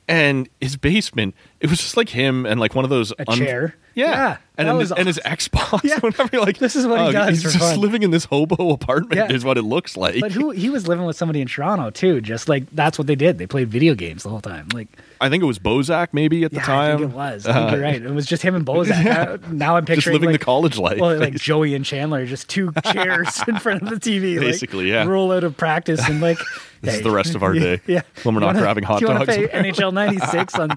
and 0.09 0.49
his 0.61 0.77
basement 0.77 1.35
it 1.61 1.69
was 1.71 1.79
just 1.79 1.97
like 1.97 2.09
him 2.09 2.47
and 2.47 2.59
like 2.59 2.75
one 2.75 2.85
of 2.85 2.91
those 2.91 3.13
A 3.19 3.25
chair? 3.37 3.75
Yeah, 3.95 4.07
Yeah, 4.11 4.37
and 4.57 4.69
and, 4.69 4.79
was 4.79 4.93
and 4.93 5.07
his 5.07 5.19
Xbox. 5.25 5.83
Yeah. 5.89 5.99
Whenever 5.99 6.29
you're 6.33 6.43
like, 6.45 6.59
This 6.59 6.77
is 6.77 6.87
what 6.87 7.01
he 7.01 7.07
oh, 7.07 7.13
does 7.13 7.43
He's 7.43 7.43
just 7.43 7.59
fun. 7.59 7.81
living 7.81 8.03
in 8.03 8.11
this 8.13 8.25
hobo 8.25 8.71
apartment. 8.71 9.17
Yeah. 9.17 9.35
Is 9.35 9.45
what 9.45 9.59
it 9.59 9.63
looks 9.63 9.97
like. 9.97 10.21
But 10.21 10.33
who 10.33 10.51
he 10.51 10.71
was 10.71 10.87
living 10.87 11.05
with 11.05 11.17
somebody 11.17 11.41
in 11.41 11.49
Toronto 11.49 11.91
too. 11.91 12.21
Just 12.21 12.49
like 12.49 12.65
that's 12.73 12.97
what 12.99 13.07
they 13.07 13.17
did. 13.17 13.39
They 13.39 13.47
played 13.47 13.69
video 13.69 13.95
games 13.95 14.23
the 14.23 14.29
whole 14.31 14.41
time. 14.41 14.69
Like 14.73 14.89
I 15.21 15.29
think 15.29 15.43
it 15.43 15.47
was 15.47 15.59
Bozak 15.59 16.09
maybe 16.13 16.45
at 16.45 16.51
the 16.53 16.59
yeah, 16.59 16.63
time. 16.65 16.95
I 16.97 16.99
think 16.99 17.11
it 17.11 17.15
was. 17.17 17.47
I 17.47 17.53
think 17.53 17.67
Uh, 17.67 17.75
you're 17.75 17.83
right. 17.85 18.03
It 18.03 18.11
was 18.13 18.27
just 18.27 18.43
him 18.43 18.55
and 18.55 18.65
Bozak. 18.67 19.05
Now, 19.49 19.51
now 19.53 19.77
I'm 19.77 19.85
Just 19.85 19.97
picturing 19.97 20.15
living 20.15 20.31
like, 20.31 20.41
the 20.41 20.45
college 20.45 20.79
life. 20.79 20.99
Well, 21.01 21.19
like 21.19 21.35
Joey 21.35 21.75
and 21.75 21.85
Chandler, 21.85 22.25
just 22.27 22.49
two 22.49 22.73
chairs 22.93 23.43
in 23.49 23.59
front 23.59 23.83
of 23.83 23.89
the 23.91 23.97
TV, 23.97 24.37
like, 24.37 24.47
Basically, 24.47 24.91
yeah. 24.91 25.05
Roll 25.05 25.33
out 25.33 25.45
of 25.45 25.57
practice 25.57 26.07
and 26.09 26.21
like 26.21 26.39
This 26.83 26.95
is 26.97 27.03
the 27.03 27.11
rest 27.11 27.35
of 27.35 27.43
our 27.43 27.55
day. 27.55 27.81
Yeah, 27.87 28.03
When 28.23 28.35
we're 28.35 28.41
not 28.41 28.47
wanna- 28.49 28.61
grabbing 28.61 28.85
hot 28.85 29.01
do 29.01 29.07
you 29.07 29.13
wanna 29.13 29.27
dogs. 29.27 29.37
NHL 29.53 29.93
'96 29.93 30.55
on 30.55 30.71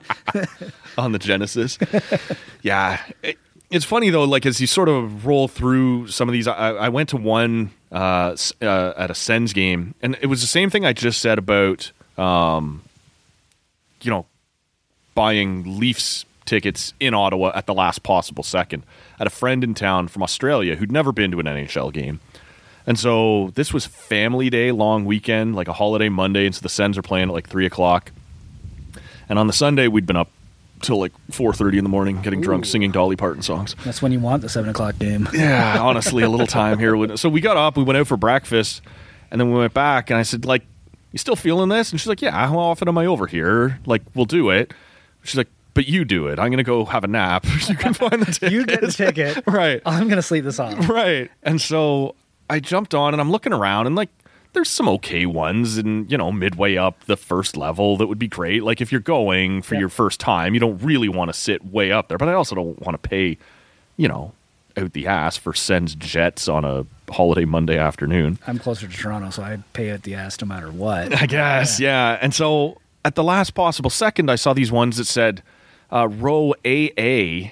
on 0.98 1.12
the 1.12 1.20
Genesis. 1.20 1.78
yeah. 2.62 3.00
It- 3.24 3.38
it's 3.70 3.86
funny 3.86 4.10
though, 4.10 4.26
like 4.26 4.46
as 4.46 4.60
you 4.60 4.68
sort 4.68 4.90
of 4.90 5.26
roll 5.26 5.48
through 5.48 6.08
some 6.10 6.28
of 6.28 6.34
these, 6.34 6.46
I, 6.46 6.72
I 6.72 6.90
went 6.90 7.08
to 7.10 7.18
one 7.18 7.72
uh, 7.90 8.36
uh, 8.62 8.94
at 8.98 9.10
a 9.10 9.16
Sens 9.16 9.54
game, 9.54 9.96
and 10.02 10.18
it 10.22 10.26
was 10.28 10.42
the 10.42 10.48
same 10.48 10.70
thing 10.70 10.86
I 10.86 10.92
just 10.92 11.22
said 11.22 11.38
about, 11.38 11.90
um, 12.18 12.82
you 14.02 14.12
know, 14.12 14.26
buying 15.16 15.80
Leafs 15.80 16.26
tickets 16.46 16.94
in 17.00 17.14
Ottawa 17.14 17.52
at 17.56 17.66
the 17.66 17.74
last 17.74 18.04
possible 18.04 18.44
second. 18.44 18.84
I 19.16 19.20
had 19.20 19.28
a 19.28 19.32
friend 19.32 19.64
in 19.64 19.74
town 19.74 20.08
from 20.08 20.24
Australia 20.24 20.76
who'd 20.76 20.92
never 20.92 21.12
been 21.12 21.32
to 21.32 21.40
an 21.40 21.46
NHL 21.46 21.94
game. 21.94 22.20
And 22.88 22.98
so 22.98 23.52
this 23.56 23.72
was 23.74 23.86
family 23.86 24.50
day, 24.50 24.72
long 24.72 25.06
weekend, 25.06 25.56
like 25.56 25.68
a 25.68 25.74
holiday 25.74 26.10
Monday, 26.10 26.46
and 26.46 26.56
so 26.56 26.62
the 26.62 26.70
Sens 26.70 26.98
are 26.98 27.04
playing 27.04 27.30
at 27.30 27.34
like 27.34 27.48
three 27.48 27.66
o'clock. 27.66 28.12
And 29.30 29.38
on 29.38 29.48
the 29.48 29.54
Sunday, 29.54 29.88
we'd 29.88 30.06
been 30.06 30.18
up 30.18 30.30
till 30.82 31.00
like 31.00 31.12
four 31.30 31.54
thirty 31.54 31.78
in 31.78 31.84
the 31.84 31.90
morning, 31.90 32.22
getting 32.22 32.42
drunk, 32.42 32.66
singing 32.66 32.92
Dolly 32.92 33.16
Parton 33.16 33.44
songs. 33.44 33.76
That's 33.86 34.02
when 34.02 34.12
you 34.12 34.20
want 34.20 34.42
the 34.42 34.50
seven 34.50 34.70
o'clock 34.70 34.98
game. 34.98 35.30
Yeah, 35.34 35.80
honestly, 35.80 36.24
a 36.24 36.30
little 36.30 36.48
time 36.48 36.80
here. 36.80 37.16
So 37.18 37.30
we 37.30 37.40
got 37.40 37.56
up, 37.56 37.78
we 37.78 37.84
went 37.84 37.98
out 37.98 38.08
for 38.08 38.18
breakfast, 38.18 38.82
and 39.30 39.40
then 39.40 39.52
we 39.52 39.60
went 39.60 39.74
back, 39.76 40.10
and 40.10 40.18
I 40.18 40.24
said, 40.24 40.46
like, 40.46 40.64
you 41.12 41.20
still 41.20 41.36
feeling 41.36 41.70
this? 41.70 41.92
And 41.92 42.00
she's 42.00 42.08
like, 42.08 42.22
yeah. 42.22 42.32
How 42.48 42.58
often 42.58 42.88
am 42.88 42.98
I 42.98 43.06
over 43.06 43.28
here? 43.28 43.80
Like, 43.86 44.02
we'll 44.16 44.26
do 44.26 44.50
it. 44.50 44.74
She's 45.24 45.38
like, 45.38 45.48
but 45.74 45.88
you 45.88 46.04
do 46.06 46.28
it. 46.28 46.40
I'm 46.40 46.50
gonna 46.52 46.64
go 46.64 46.86
have 46.86 47.04
a 47.04 47.08
nap. 47.08 47.46
you 47.70 47.76
can 47.76 47.94
find 47.94 48.22
the 48.22 48.26
ticket. 48.32 48.52
You 48.54 48.66
get 48.66 48.82
the 48.82 48.92
ticket. 48.92 49.44
right? 49.48 49.82
I'm 49.86 50.08
gonna 50.08 50.22
sleep 50.22 50.44
this 50.44 50.60
off. 50.60 50.90
Right. 50.90 51.30
And 51.44 51.62
so 51.62 52.16
I 52.50 52.60
jumped 52.60 52.94
on 52.94 53.14
and 53.14 53.22
I'm 53.22 53.32
looking 53.32 53.54
around 53.54 53.88
and 53.88 53.96
like 53.96 54.10
there's 54.54 54.68
some 54.70 54.90
okay 54.90 55.26
ones 55.26 55.78
and 55.78 56.12
you 56.12 56.18
know 56.18 56.30
midway 56.32 56.76
up 56.76 57.06
the 57.06 57.16
first 57.16 57.56
level 57.56 57.96
that 57.98 58.08
would 58.08 58.20
be 58.20 58.28
great. 58.28 58.64
Like 58.64 58.82
if 58.82 58.92
you're 58.92 59.00
going 59.00 59.62
for 59.62 59.76
Yeah. 59.76 59.82
your 59.82 59.90
first 59.90 60.20
time, 60.20 60.54
you 60.54 60.60
don't 60.60 60.78
really 60.84 61.08
want 61.08 61.30
to 61.32 61.34
sit 61.34 61.64
way 61.66 61.92
up 61.94 62.10
there, 62.10 62.18
but 62.18 62.28
I 62.28 62.34
also 62.34 62.54
don't 62.56 62.82
want 62.82 63.02
to 63.02 63.10
pay, 63.10 63.38
you 63.96 64.10
know, 64.10 64.34
out 64.76 64.92
the 64.92 65.08
ass 65.08 65.38
for 65.38 65.54
Sens 65.54 65.96
Jets 65.96 66.50
on 66.50 66.66
a 66.66 66.86
holiday 67.10 67.46
Monday 67.46 67.78
afternoon. 67.78 68.40
I'm 68.46 68.58
closer 68.58 68.88
to 68.90 68.94
Toronto, 68.98 69.30
so 69.30 69.42
I 69.44 69.60
pay 69.72 69.92
out 69.92 70.04
the 70.04 70.16
ass 70.16 70.40
no 70.42 70.48
matter 70.48 70.70
what. 70.72 71.14
I 71.22 71.28
guess, 71.28 71.80
yeah. 71.80 72.18
And 72.22 72.34
so 72.34 72.78
at 73.04 73.16
the 73.16 73.24
last 73.24 73.54
possible 73.54 73.90
second, 73.90 74.30
I 74.30 74.36
saw 74.36 74.54
these 74.54 74.72
ones 74.72 74.98
that 74.98 75.06
said 75.06 75.44
uh, 75.92 76.08
row 76.08 76.54
AA 76.66 77.52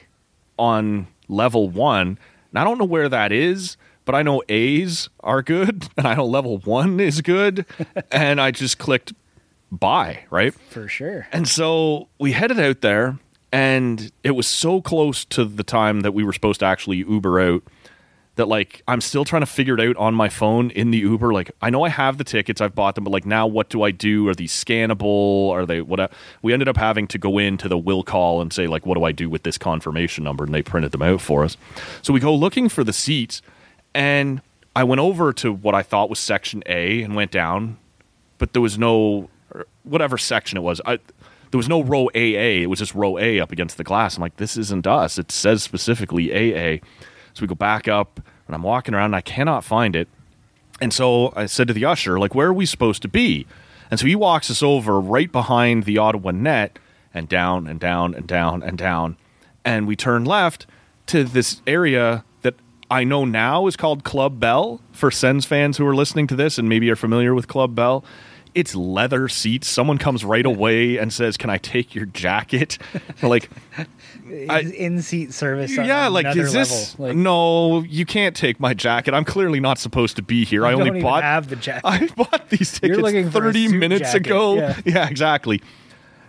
on 0.58 1.08
level 1.28 1.70
one. 1.70 2.20
And 2.52 2.60
I 2.60 2.64
don't 2.64 2.78
know 2.78 2.86
where 2.86 3.10
that 3.10 3.32
is, 3.32 3.78
but 4.06 4.16
I 4.16 4.24
know 4.24 4.42
A's 4.50 5.10
are 5.22 5.42
good, 5.42 5.88
and 5.98 6.08
I 6.08 6.16
know 6.16 6.26
level 6.26 6.60
one 6.60 7.00
is 7.00 7.22
good. 7.22 7.66
and 8.12 8.42
I 8.42 8.52
just 8.52 8.78
clicked 8.78 9.14
buy, 9.72 10.26
right? 10.30 10.54
For 10.70 10.88
sure. 10.88 11.28
And 11.32 11.48
so 11.48 12.08
we 12.20 12.32
headed 12.32 12.60
out 12.60 12.82
there, 12.82 13.20
and 13.52 14.12
it 14.24 14.32
was 14.32 14.48
so 14.48 14.82
close 14.82 15.26
to 15.26 15.46
the 15.46 15.64
time 15.64 16.02
that 16.02 16.14
we 16.14 16.24
were 16.24 16.34
supposed 16.34 16.60
to 16.62 16.66
actually 16.66 16.98
Uber 16.98 17.40
out 17.40 17.64
that 18.40 18.48
like 18.48 18.82
I'm 18.88 19.02
still 19.02 19.26
trying 19.26 19.42
to 19.42 19.46
figure 19.46 19.78
it 19.78 19.82
out 19.82 19.98
on 19.98 20.16
my 20.16 20.30
phone 20.30 20.72
in 20.72 20.92
the 20.92 20.98
Uber. 21.00 21.34
Like 21.34 21.52
I 21.62 21.70
know 21.70 21.84
I 21.84 21.90
have 21.90 22.18
the 22.18 22.24
tickets, 22.24 22.62
I've 22.62 22.74
bought 22.74 22.96
them, 22.96 23.04
but 23.04 23.12
like 23.12 23.26
now 23.26 23.46
what 23.46 23.70
do 23.70 23.84
I 23.84 23.92
do? 23.92 24.28
Are 24.30 24.34
these 24.34 24.54
scannable? 24.54 25.50
Are 25.50 25.66
they 25.66 25.82
what? 25.82 26.12
We 26.42 26.54
ended 26.54 26.70
up 26.70 26.78
having 26.78 27.06
to 27.08 27.18
go 27.18 27.38
into 27.38 27.68
the 27.68 27.78
will 27.78 28.02
call 28.02 28.42
and 28.42 28.52
say 28.52 28.66
like, 28.66 28.86
what 28.86 28.98
do 28.98 29.04
I 29.04 29.12
do 29.12 29.30
with 29.30 29.44
this 29.44 29.58
confirmation 29.58 30.24
number? 30.24 30.46
And 30.46 30.54
they 30.54 30.62
printed 30.62 30.94
them 30.94 31.02
out 31.02 31.20
for 31.20 31.44
us. 31.44 31.58
So 32.02 32.14
we 32.14 32.22
go 32.22 32.34
looking 32.34 32.70
for 32.70 32.84
the 32.84 32.94
seats, 32.94 33.42
and 33.94 34.42
I 34.74 34.86
went 34.86 35.02
over 35.02 35.34
to 35.34 35.52
what 35.52 35.76
I 35.76 35.84
thought 35.84 36.10
was 36.10 36.20
section 36.20 36.64
A 36.66 37.04
and 37.04 37.16
went 37.16 37.32
down, 37.32 37.78
but 38.38 38.54
there 38.54 38.62
was 38.62 38.78
no 38.78 39.30
er, 39.54 39.68
whatever 39.84 40.18
section 40.18 40.58
it 40.58 40.62
was. 40.62 40.80
I 40.86 41.00
there 41.52 41.58
was 41.58 41.68
no 41.68 41.82
row 41.82 42.08
AA. 42.16 42.62
It 42.64 42.70
was 42.70 42.80
just 42.80 42.96
row 42.96 43.18
A 43.18 43.40
up 43.42 43.52
against 43.52 43.78
the 43.78 43.84
glass. 43.84 44.16
I'm 44.16 44.22
like, 44.22 44.38
this 44.38 44.56
isn't 44.56 44.88
us. 44.88 45.18
It 45.18 45.32
says 45.32 45.62
specifically 45.62 46.32
AA. 46.32 46.80
So 47.40 47.44
we 47.44 47.48
go 47.48 47.56
back 47.56 47.88
up, 47.88 48.20
and 48.48 48.54
I'm 48.54 48.64
walking 48.64 48.94
around, 48.94 49.06
and 49.06 49.16
I 49.16 49.22
cannot 49.22 49.64
find 49.64 49.96
it. 49.96 50.10
And 50.82 50.94
so 50.94 51.32
I 51.38 51.46
said 51.46 51.70
to 51.70 51.74
the 51.74 51.86
usher, 51.86 52.20
like, 52.20 52.36
where 52.36 52.50
are 52.50 52.54
we 52.54 52.66
supposed 52.66 53.02
to 53.04 53.08
be? 53.08 53.48
And 53.90 53.98
so 53.98 54.06
he 54.08 54.16
walks 54.16 54.52
us 54.52 54.62
over 54.62 55.00
right 55.00 55.32
behind 55.32 55.86
the 55.86 55.98
Ottawa 55.98 56.32
net 56.32 56.78
and 57.14 57.30
down 57.30 57.66
and 57.66 57.80
down 57.80 58.14
and 58.14 58.28
down 58.28 58.62
and 58.62 58.78
down. 58.78 59.16
And 59.64 59.88
we 59.88 59.96
turn 59.96 60.26
left 60.26 60.68
to 61.08 61.24
this 61.24 61.62
area 61.66 62.26
that 62.42 62.56
I 62.92 63.06
know 63.06 63.24
now 63.24 63.68
is 63.68 63.78
called 63.78 64.04
Club 64.04 64.38
Bell 64.38 64.82
for 64.92 65.10
Sens 65.10 65.46
fans 65.46 65.78
who 65.78 65.88
are 65.88 65.96
listening 65.96 66.28
to 66.28 66.36
this 66.36 66.58
and 66.58 66.68
maybe 66.68 66.90
are 66.90 66.98
familiar 66.98 67.34
with 67.34 67.48
Club 67.48 67.74
Bell. 67.74 68.04
It's 68.60 68.76
leather 68.76 69.30
seats. 69.30 69.70
Someone 69.70 69.98
comes 69.98 70.26
right 70.26 70.46
away 70.46 70.98
and 70.98 71.14
says, 71.14 71.38
Can 71.38 71.50
I 71.50 71.58
take 71.58 71.96
your 71.96 72.06
jacket? 72.06 72.78
Like, 73.22 73.50
in 74.30 75.02
seat 75.02 75.34
service. 75.34 75.78
on 75.78 75.86
yeah, 75.86 76.08
like 76.08 76.26
is 76.38 76.54
this? 76.54 76.98
Like, 76.98 77.16
no, 77.16 77.82
you 77.82 78.06
can't 78.06 78.36
take 78.36 78.60
my 78.60 78.74
jacket. 78.74 79.14
I'm 79.14 79.26
clearly 79.26 79.60
not 79.60 79.78
supposed 79.78 80.16
to 80.16 80.22
be 80.22 80.46
here. 80.46 80.66
I 80.66 80.74
only 80.74 81.02
bought. 81.02 81.24
have 81.24 81.50
the 81.50 81.56
jacket. 81.58 81.82
I 81.86 82.08
bought 82.08 82.50
these 82.50 82.80
tickets 82.80 83.00
looking 83.00 83.30
for 83.30 83.42
30 83.42 83.70
minutes 83.70 84.14
jacket, 84.14 84.28
ago. 84.28 84.56
yeah. 84.86 85.10
exactly. 85.10 85.62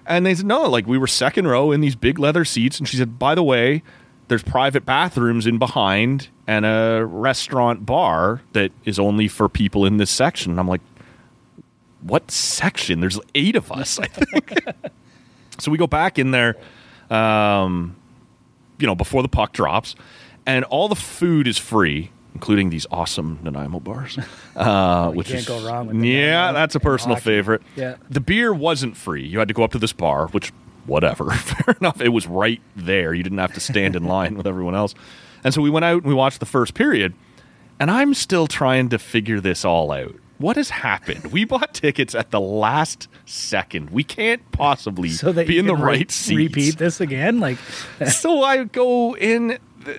And 0.07 0.27
they 0.27 0.35
said 0.35 0.47
no, 0.47 0.63
like 0.63 0.87
we 0.87 0.99
were 0.99 1.07
second 1.07 1.47
row 1.47 1.71
in 1.71 1.81
these 1.81 1.95
big 1.95 2.19
leather 2.19 2.45
seats, 2.45 2.79
and 2.79 2.89
she 2.89 2.97
said, 2.97 3.19
by 3.19 3.35
the 3.35 3.43
way, 3.43 3.83
there's 4.29 4.43
private 4.43 4.85
bathrooms 4.85 5.47
in 5.47 5.59
behind 5.59 6.29
and 6.47 6.65
a 6.65 7.05
restaurant 7.05 7.87
bar 7.87 8.43
that 8.53 8.73
is 8.85 8.99
only 8.99 9.29
for 9.29 9.49
people 9.49 9.85
in 9.85 9.99
this 9.99 10.11
section. 10.11 10.59
I'm 10.59 10.69
like, 10.69 10.81
what 12.03 12.31
section? 12.31 13.01
There's 13.01 13.19
eight 13.35 13.57
of 13.57 13.71
us, 13.73 13.99
I 13.99 14.07
think. 14.07 14.55
so 15.59 15.71
we 15.71 15.79
go 15.79 15.87
back 15.87 16.19
in 16.19 16.31
there, 16.31 16.57
um, 17.11 17.97
you 18.79 18.87
know, 18.87 18.95
before 18.95 19.23
the 19.23 19.29
puck 19.29 19.53
drops, 19.53 19.95
and 20.47 20.65
all 20.67 20.89
the 20.89 20.95
food 20.97 21.47
is 21.47 21.59
free, 21.59 22.11
including 22.35 22.71
these 22.71 22.87
awesome 22.91 23.39
Nanaimo 23.43 23.81
bars. 23.81 24.19
Uh, 24.57 25.09
you 25.13 25.19
which 25.19 25.29
can't 25.29 25.41
is, 25.41 25.47
go 25.49 25.61
wrong 25.67 25.89
with 25.89 25.97
Yeah, 26.05 26.31
Nanaimo 26.47 26.53
that's 26.59 26.75
a 26.75 26.81
personal 26.81 27.17
hockey. 27.17 27.25
favorite. 27.25 27.63
Yeah. 27.77 27.97
The 28.09 28.21
beer 28.21 28.53
wasn't 28.53 28.97
free. 28.97 29.27
You 29.27 29.39
had 29.39 29.49
to 29.49 29.55
go 29.55 29.63
up 29.63 29.73
to 29.73 29.79
this 29.79 29.93
bar, 29.93 30.29
which 30.29 30.53
whatever. 30.87 31.31
Fair 31.31 31.77
enough. 31.81 32.01
It 32.01 32.09
was 32.09 32.27
right 32.27 32.61
there. 32.75 33.13
You 33.13 33.23
didn't 33.23 33.39
have 33.39 33.53
to 33.55 33.61
stand 33.61 33.95
in 33.97 34.05
line 34.05 34.37
with 34.37 34.47
everyone 34.47 34.75
else. 34.75 34.95
And 35.45 35.53
so 35.55 35.61
we 35.63 35.71
went 35.71 35.85
out 35.85 35.99
and 36.03 36.07
we 36.07 36.15
watched 36.15 36.41
the 36.41 36.47
first 36.47 36.75
period. 36.75 37.15
And 37.79 37.91
I'm 37.91 38.13
still 38.15 38.47
trying 38.47 38.89
to 38.91 38.99
figure 38.99 39.41
this 39.41 39.65
all 39.65 39.91
out. 39.93 40.15
What 40.41 40.57
has 40.57 40.71
happened? 40.71 41.33
We 41.33 41.45
bought 41.45 41.75
tickets 41.75 42.15
at 42.15 42.31
the 42.31 42.41
last 42.41 43.09
second. 43.27 43.91
We 43.91 44.03
can't 44.03 44.41
possibly 44.53 45.11
so 45.11 45.33
that 45.33 45.47
be 45.47 45.59
in 45.59 45.67
the 45.67 45.77
re- 45.77 45.83
right 45.83 46.11
seats. 46.11 46.57
Repeat 46.57 46.79
this 46.79 46.99
again, 46.99 47.41
like 47.41 47.59
so 48.09 48.43
I 48.43 48.65
go 48.65 49.15
in 49.15 49.59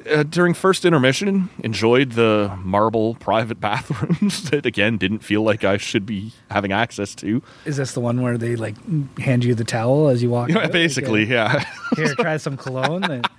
uh, 0.09 0.23
during 0.23 0.55
first 0.55 0.83
intermission, 0.83 1.51
enjoyed 1.59 2.13
the 2.13 2.57
marble 2.63 3.13
private 3.15 3.59
bathrooms 3.59 4.41
that 4.49 4.65
again 4.65 4.97
didn't 4.97 5.19
feel 5.19 5.43
like 5.43 5.63
I 5.63 5.77
should 5.77 6.07
be 6.07 6.33
having 6.49 6.71
access 6.71 7.13
to. 7.15 7.43
is 7.65 7.77
this 7.77 7.93
the 7.93 7.99
one 7.99 8.23
where 8.23 8.39
they 8.39 8.55
like 8.55 8.75
hand 9.19 9.43
you 9.43 9.53
the 9.53 9.63
towel 9.63 10.07
as 10.07 10.23
you 10.23 10.31
walk? 10.31 10.49
out? 10.49 10.71
Basically, 10.71 11.23
uh, 11.25 11.53
yeah. 11.53 11.65
here, 11.95 12.15
try 12.15 12.37
some 12.37 12.57
cologne. 12.57 13.01
That 13.01 13.29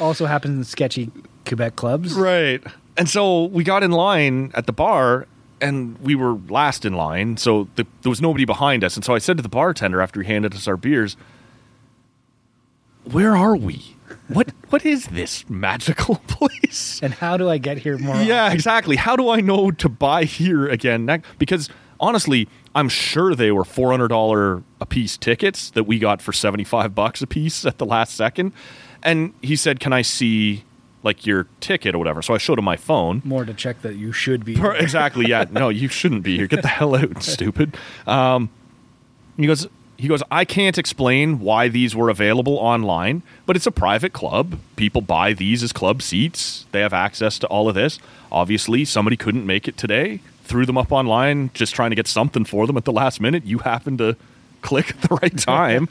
also 0.00 0.24
happens 0.24 0.56
in 0.56 0.64
sketchy 0.64 1.10
Quebec 1.44 1.76
clubs. 1.76 2.14
Right. 2.14 2.62
And 2.96 3.06
so 3.06 3.44
we 3.44 3.64
got 3.64 3.82
in 3.82 3.90
line 3.90 4.50
at 4.54 4.64
the 4.64 4.72
bar 4.72 5.26
and 5.60 5.98
we 5.98 6.14
were 6.14 6.34
last 6.48 6.84
in 6.84 6.94
line. 6.94 7.36
So 7.36 7.68
the, 7.76 7.86
there 8.02 8.10
was 8.10 8.20
nobody 8.20 8.44
behind 8.44 8.84
us. 8.84 8.96
And 8.96 9.04
so 9.04 9.14
I 9.14 9.18
said 9.18 9.36
to 9.36 9.42
the 9.42 9.48
bartender 9.48 10.00
after 10.00 10.22
he 10.22 10.28
handed 10.28 10.54
us 10.54 10.68
our 10.68 10.76
beers, 10.76 11.16
Where 13.04 13.36
are 13.36 13.56
we? 13.56 13.96
What 14.28 14.52
What 14.70 14.84
is 14.84 15.06
this 15.06 15.48
magical 15.48 16.16
place? 16.26 17.00
And 17.02 17.14
how 17.14 17.36
do 17.36 17.48
I 17.48 17.58
get 17.58 17.78
here 17.78 17.98
more? 17.98 18.16
Yeah, 18.16 18.52
exactly. 18.52 18.96
How 18.96 19.16
do 19.16 19.30
I 19.30 19.40
know 19.40 19.70
to 19.70 19.88
buy 19.88 20.24
here 20.24 20.68
again? 20.68 21.22
Because 21.38 21.70
honestly, 21.98 22.48
I'm 22.74 22.88
sure 22.88 23.34
they 23.34 23.50
were 23.50 23.64
four 23.64 23.90
hundred 23.90 24.08
dollar 24.08 24.62
a 24.80 24.86
piece 24.86 25.16
tickets 25.16 25.70
that 25.70 25.84
we 25.84 25.98
got 25.98 26.20
for 26.20 26.32
seventy 26.32 26.64
five 26.64 26.94
bucks 26.94 27.22
a 27.22 27.26
piece 27.26 27.64
at 27.64 27.78
the 27.78 27.86
last 27.86 28.14
second. 28.14 28.52
And 29.02 29.32
he 29.40 29.56
said, 29.56 29.80
"Can 29.80 29.92
I 29.92 30.02
see 30.02 30.64
like 31.02 31.26
your 31.26 31.46
ticket 31.60 31.94
or 31.94 31.98
whatever?" 31.98 32.22
So 32.22 32.34
I 32.34 32.38
showed 32.38 32.58
him 32.58 32.64
my 32.64 32.76
phone. 32.76 33.22
More 33.24 33.44
to 33.44 33.54
check 33.54 33.82
that 33.82 33.96
you 33.96 34.12
should 34.12 34.44
be. 34.44 34.56
Per- 34.56 34.74
exactly. 34.74 35.26
Yeah. 35.26 35.44
No, 35.50 35.68
you 35.68 35.88
shouldn't 35.88 36.22
be 36.22 36.36
here. 36.36 36.46
Get 36.46 36.62
the 36.62 36.68
hell 36.68 36.94
out, 36.94 37.22
stupid. 37.22 37.76
Um, 38.06 38.50
he 39.36 39.46
goes, 39.46 39.66
he 39.96 40.06
goes, 40.08 40.22
I 40.30 40.44
can't 40.44 40.78
explain 40.78 41.40
why 41.40 41.68
these 41.68 41.94
were 41.96 42.08
available 42.10 42.56
online, 42.58 43.22
but 43.46 43.56
it's 43.56 43.66
a 43.66 43.72
private 43.72 44.12
club. 44.12 44.58
People 44.76 45.00
buy 45.00 45.32
these 45.32 45.62
as 45.62 45.72
club 45.72 46.02
seats. 46.02 46.66
They 46.72 46.80
have 46.80 46.92
access 46.92 47.38
to 47.40 47.46
all 47.48 47.68
of 47.68 47.74
this. 47.74 47.98
Obviously, 48.30 48.84
somebody 48.84 49.16
couldn't 49.16 49.44
make 49.46 49.66
it 49.66 49.76
today, 49.76 50.20
threw 50.44 50.66
them 50.66 50.78
up 50.78 50.92
online 50.92 51.50
just 51.54 51.74
trying 51.74 51.90
to 51.90 51.96
get 51.96 52.06
something 52.06 52.44
for 52.44 52.66
them 52.66 52.76
at 52.76 52.84
the 52.84 52.92
last 52.92 53.20
minute. 53.20 53.44
You 53.44 53.58
happened 53.58 53.98
to 53.98 54.16
click 54.62 54.90
at 54.90 55.02
the 55.02 55.14
right 55.16 55.36
time. 55.56 55.88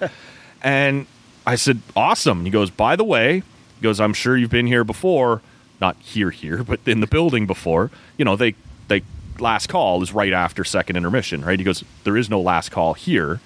and 0.61 1.05
I 1.45 1.55
said, 1.55 1.81
Awesome. 1.95 2.45
He 2.45 2.51
goes, 2.51 2.69
By 2.69 2.95
the 2.95 3.03
way, 3.03 3.43
he 3.77 3.83
goes, 3.83 3.99
I'm 3.99 4.13
sure 4.13 4.35
you've 4.35 4.49
been 4.49 4.67
here 4.67 4.83
before, 4.83 5.41
not 5.79 5.95
here, 5.97 6.31
here, 6.31 6.63
but 6.63 6.79
in 6.85 6.99
the 6.99 7.07
building 7.07 7.45
before. 7.45 7.91
You 8.17 8.25
know, 8.25 8.35
they, 8.35 8.55
they, 8.87 9.03
last 9.39 9.67
call 9.67 10.01
is 10.01 10.11
right 10.13 10.33
after 10.33 10.63
second 10.63 10.95
intermission, 10.95 11.45
right? 11.45 11.59
He 11.59 11.65
goes, 11.65 11.83
There 12.03 12.17
is 12.17 12.29
no 12.29 12.41
last 12.41 12.69
call 12.69 12.93
here. 12.93 13.39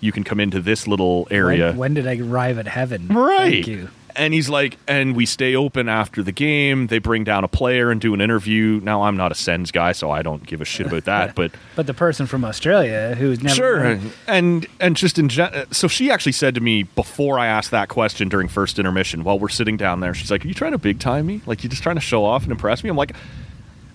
You 0.00 0.12
can 0.12 0.22
come 0.22 0.38
into 0.38 0.60
this 0.60 0.86
little 0.86 1.26
area. 1.30 1.68
When, 1.68 1.78
when 1.78 1.94
did 1.94 2.06
I 2.06 2.18
arrive 2.18 2.58
at 2.58 2.68
heaven? 2.68 3.08
Right. 3.08 3.64
Thank 3.64 3.66
you. 3.66 3.88
And 4.16 4.32
he's 4.32 4.48
like, 4.48 4.76
and 4.86 5.16
we 5.16 5.26
stay 5.26 5.56
open 5.56 5.88
after 5.88 6.22
the 6.22 6.30
game. 6.30 6.86
They 6.86 6.98
bring 6.98 7.24
down 7.24 7.42
a 7.42 7.48
player 7.48 7.90
and 7.90 8.00
do 8.00 8.14
an 8.14 8.20
interview. 8.20 8.80
Now, 8.82 9.02
I'm 9.02 9.16
not 9.16 9.32
a 9.32 9.34
Sens 9.34 9.72
guy, 9.72 9.90
so 9.92 10.10
I 10.10 10.22
don't 10.22 10.46
give 10.46 10.60
a 10.60 10.64
shit 10.64 10.86
about 10.86 11.04
that. 11.04 11.34
But 11.34 11.50
But 11.76 11.86
the 11.88 11.94
person 11.94 12.26
from 12.26 12.44
Australia 12.44 13.16
who's 13.18 13.42
never 13.42 13.54
sure, 13.54 13.98
and 14.28 14.66
and 14.78 14.96
just 14.96 15.18
in 15.18 15.28
gen- 15.28 15.64
so 15.72 15.88
she 15.88 16.10
actually 16.12 16.32
said 16.32 16.54
to 16.54 16.60
me 16.60 16.84
before 16.84 17.38
I 17.40 17.46
asked 17.46 17.72
that 17.72 17.88
question 17.88 18.28
during 18.28 18.46
first 18.46 18.78
intermission 18.78 19.24
while 19.24 19.38
we're 19.38 19.48
sitting 19.48 19.76
down 19.76 19.98
there, 19.98 20.14
she's 20.14 20.30
like, 20.30 20.44
"Are 20.44 20.48
you 20.48 20.54
trying 20.54 20.72
to 20.72 20.78
big 20.78 21.00
time 21.00 21.26
me? 21.26 21.40
Like 21.46 21.64
you're 21.64 21.70
just 21.70 21.82
trying 21.82 21.96
to 21.96 22.00
show 22.00 22.24
off 22.24 22.44
and 22.44 22.52
impress 22.52 22.84
me?" 22.84 22.90
I'm 22.90 22.96
like. 22.96 23.14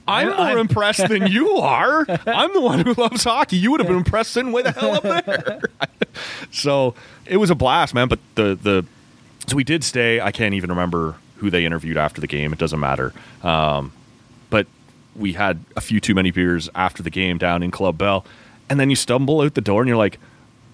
I'm 0.08 0.30
more 0.30 0.38
I'm- 0.40 0.58
impressed 0.58 1.08
than 1.08 1.28
you 1.32 1.58
are. 1.58 2.04
I'm 2.26 2.52
the 2.56 2.62
one 2.62 2.80
who 2.80 2.94
loves 2.96 3.24
hockey. 3.24 3.58
You 3.58 3.70
would 3.70 3.80
have 3.80 3.86
been 3.88 3.98
impressed 3.98 4.32
sitting 4.32 4.52
way 4.52 4.64
the 4.64 4.72
hell 4.72 4.96
up 4.96 5.04
there. 5.04 5.62
so 6.52 6.96
it 7.28 7.38
was 7.38 7.52
a 7.52 7.56
blast, 7.56 7.94
man. 7.94 8.08
But 8.08 8.18
the 8.34 8.58
the 8.60 8.86
so 9.48 9.56
we 9.56 9.64
did 9.64 9.84
stay. 9.84 10.22
I 10.22 10.32
can't 10.32 10.54
even 10.54 10.70
remember 10.70 11.16
who 11.38 11.50
they 11.50 11.66
interviewed 11.66 11.98
after 11.98 12.20
the 12.22 12.28
game. 12.28 12.52
It 12.54 12.60
doesn't 12.60 12.80
matter. 12.80 13.14
Um, 13.44 13.92
but 14.50 14.68
we 15.16 15.34
had 15.34 15.60
a 15.76 15.82
few 15.82 16.00
too 16.00 16.14
many 16.14 16.32
beers 16.32 16.70
after 16.76 17.02
the 17.02 17.10
game 17.10 17.38
down 17.38 17.64
in 17.64 17.72
Club 17.72 17.98
Bell, 17.98 18.26
and 18.70 18.80
then 18.80 18.90
you 18.90 18.96
stumble 18.96 19.42
out 19.42 19.54
the 19.56 19.62
door 19.62 19.82
and 19.82 19.88
you're 19.88 19.98
like, 19.98 20.20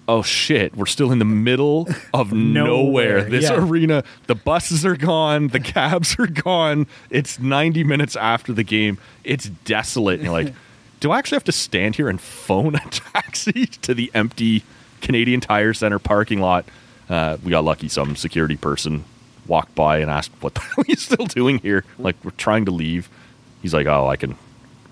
"Oh 0.08 0.22
shit, 0.22 0.76
we're 0.76 0.86
still 0.86 1.10
in 1.12 1.18
the 1.18 1.24
middle 1.24 1.88
of 2.12 2.32
nowhere. 2.34 3.18
Nowhere, 3.18 3.24
This 3.30 3.44
yeah. 3.44 3.54
arena, 3.56 4.04
the 4.26 4.34
buses 4.34 4.84
are 4.84 4.96
gone, 4.96 5.48
the 5.48 5.60
cabs 5.60 6.16
are 6.18 6.26
gone. 6.26 6.86
It's 7.10 7.38
90 7.38 7.84
minutes 7.84 8.16
after 8.16 8.52
the 8.52 8.64
game. 8.64 8.98
It's 9.24 9.46
desolate." 9.64 10.14
And 10.20 10.24
you're 10.24 10.32
like, 10.32 10.52
"Do 11.00 11.12
I 11.12 11.18
actually 11.18 11.36
have 11.36 11.44
to 11.44 11.52
stand 11.52 11.96
here 11.96 12.08
and 12.08 12.20
phone 12.20 12.74
a 12.74 12.80
taxi 12.90 13.66
to 13.82 13.94
the 13.94 14.10
empty 14.14 14.64
Canadian 15.00 15.40
Tire 15.40 15.72
Center 15.74 15.98
parking 15.98 16.40
lot?" 16.40 16.64
Uh, 17.08 17.36
we 17.42 17.50
got 17.50 17.64
lucky. 17.64 17.88
Some 17.88 18.16
security 18.16 18.56
person 18.56 19.04
walked 19.46 19.74
by 19.74 19.98
and 19.98 20.10
asked, 20.10 20.32
"What 20.40 20.54
the 20.54 20.60
hell 20.62 20.78
are 20.78 20.84
you 20.88 20.96
still 20.96 21.26
doing 21.26 21.58
here?" 21.58 21.84
Like 21.98 22.16
we're 22.24 22.30
trying 22.32 22.64
to 22.66 22.70
leave. 22.70 23.08
He's 23.62 23.74
like, 23.74 23.86
"Oh, 23.86 24.06
I 24.08 24.16
can 24.16 24.36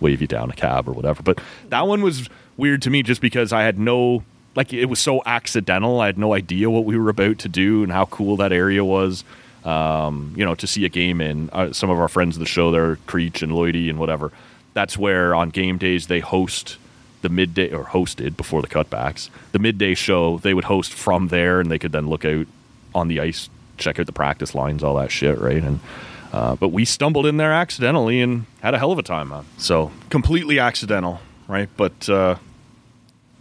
wave 0.01 0.21
you 0.21 0.27
down 0.27 0.51
a 0.51 0.55
cab 0.55 0.89
or 0.89 0.93
whatever." 0.93 1.23
But 1.23 1.41
that 1.69 1.87
one 1.87 2.03
was 2.03 2.29
weird 2.57 2.83
to 2.83 2.91
me 2.91 3.03
just 3.03 3.21
because 3.21 3.53
I 3.53 3.63
had 3.63 3.79
no 3.79 4.23
like 4.57 4.73
it 4.73 4.87
was 4.87 5.01
so 5.01 5.23
accidental. 5.27 6.01
I 6.01 6.07
had 6.07 6.19
no 6.19 6.35
idea 6.35 6.71
what 6.71 6.85
we 6.85 6.97
were 6.97 7.11
about 7.11 7.39
to 7.41 7.49
do 7.49 7.83
and 7.83 7.93
how 7.93 8.07
cool 8.07 8.37
that 8.37 8.53
area 8.53 8.85
was. 8.85 9.25
Um, 9.65 10.35
you 10.37 10.45
know, 10.45 10.55
to 10.57 10.67
see 10.67 10.85
a 10.85 10.91
game 10.91 11.23
in 11.23 11.49
uh, 11.51 11.73
some 11.73 11.89
of 11.89 11.99
our 11.99 12.09
friends 12.09 12.37
of 12.37 12.41
the 12.41 12.47
show 12.47 12.71
there, 12.71 12.97
Creech 13.07 13.43
and 13.43 13.51
Lloydie 13.51 13.89
and 13.89 13.99
whatever. 13.99 14.31
That's 14.75 14.99
where 14.99 15.35
on 15.35 15.49
game 15.49 15.79
days 15.79 16.07
they 16.07 16.21
host 16.21 16.77
the 17.25 17.29
midday 17.31 17.73
or 17.73 17.85
hosted 17.85 18.37
before 18.37 18.63
the 18.63 18.69
cutbacks 18.69 19.31
the 19.53 19.59
midday 19.59 19.95
show. 19.95 20.39
They 20.39 20.55
would 20.55 20.65
host 20.65 20.93
from 20.93 21.29
there, 21.29 21.59
and 21.59 21.71
they 21.71 21.79
could 21.79 21.91
then 21.91 22.07
look 22.07 22.25
out 22.25 22.47
on 22.95 23.09
the 23.09 23.19
ice, 23.19 23.49
check 23.79 23.99
out 23.99 24.07
the 24.07 24.13
practice 24.13 24.55
lines, 24.55 24.85
all 24.85 24.95
that 24.97 25.11
shit, 25.11 25.39
right? 25.39 25.63
And 25.63 25.81
uh, 26.33 26.57
but 26.57 26.69
we 26.69 26.85
stumbled 26.85 27.27
in 27.27 27.37
there 27.37 27.53
accidentally 27.53 28.21
and 28.21 28.47
had 28.61 28.75
a 28.75 28.79
hell 28.79 28.93
of 28.93 28.99
a 28.99 29.03
time, 29.03 29.31
man. 29.31 29.45
So 29.57 29.91
completely 30.11 30.59
accidental, 30.59 31.21
right? 31.49 31.69
But 31.77 32.09
uh, 32.09 32.37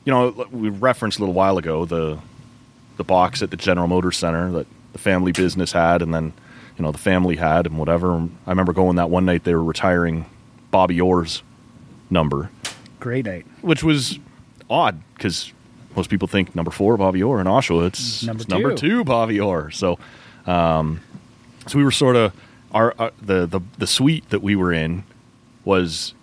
you 0.05 0.13
know, 0.13 0.47
we 0.51 0.69
referenced 0.69 1.17
a 1.19 1.21
little 1.21 1.35
while 1.35 1.57
ago 1.57 1.85
the 1.85 2.19
the 2.97 3.03
box 3.03 3.41
at 3.41 3.51
the 3.51 3.57
General 3.57 3.87
Motors 3.87 4.17
Center 4.17 4.51
that 4.51 4.67
the 4.93 4.99
family 4.99 5.31
business 5.31 5.71
had, 5.73 6.01
and 6.01 6.13
then 6.13 6.33
you 6.77 6.83
know 6.83 6.91
the 6.91 6.97
family 6.97 7.35
had, 7.35 7.65
and 7.65 7.77
whatever. 7.77 8.13
I 8.13 8.49
remember 8.49 8.73
going 8.73 8.95
that 8.95 9.09
one 9.09 9.25
night 9.25 9.43
they 9.43 9.53
were 9.53 9.63
retiring 9.63 10.25
Bobby 10.71 11.01
Orr's 11.01 11.43
number, 12.09 12.49
Great 13.03 13.25
night. 13.25 13.45
which 13.61 13.83
was 13.83 14.17
odd 14.69 14.99
because 15.15 15.51
most 15.95 16.09
people 16.09 16.27
think 16.27 16.55
number 16.55 16.71
four 16.71 16.95
Bobby 16.97 17.21
Orr 17.21 17.41
in 17.41 17.47
Oshawa. 17.47 17.87
It's 17.87 18.23
Number 18.23 18.41
it's 18.41 18.49
number 18.49 18.69
two. 18.73 18.87
two 18.99 19.03
Bobby 19.03 19.39
Orr. 19.41 19.69
So, 19.71 19.99
um, 20.47 21.01
so 21.67 21.77
we 21.77 21.83
were 21.83 21.91
sort 21.91 22.15
of 22.15 22.33
our, 22.71 22.95
our 22.97 23.11
the 23.21 23.45
the 23.45 23.59
the 23.77 23.87
suite 23.87 24.29
that 24.29 24.41
we 24.41 24.55
were 24.55 24.71
in 24.71 25.03
was 25.65 26.13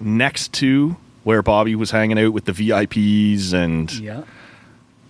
next 0.00 0.52
to 0.52 0.96
where 1.24 1.42
Bobby 1.42 1.74
was 1.74 1.90
hanging 1.90 2.18
out 2.18 2.32
with 2.34 2.44
the 2.44 2.52
VIPs, 2.52 3.52
and 3.54 3.90
Yeah. 3.94 4.22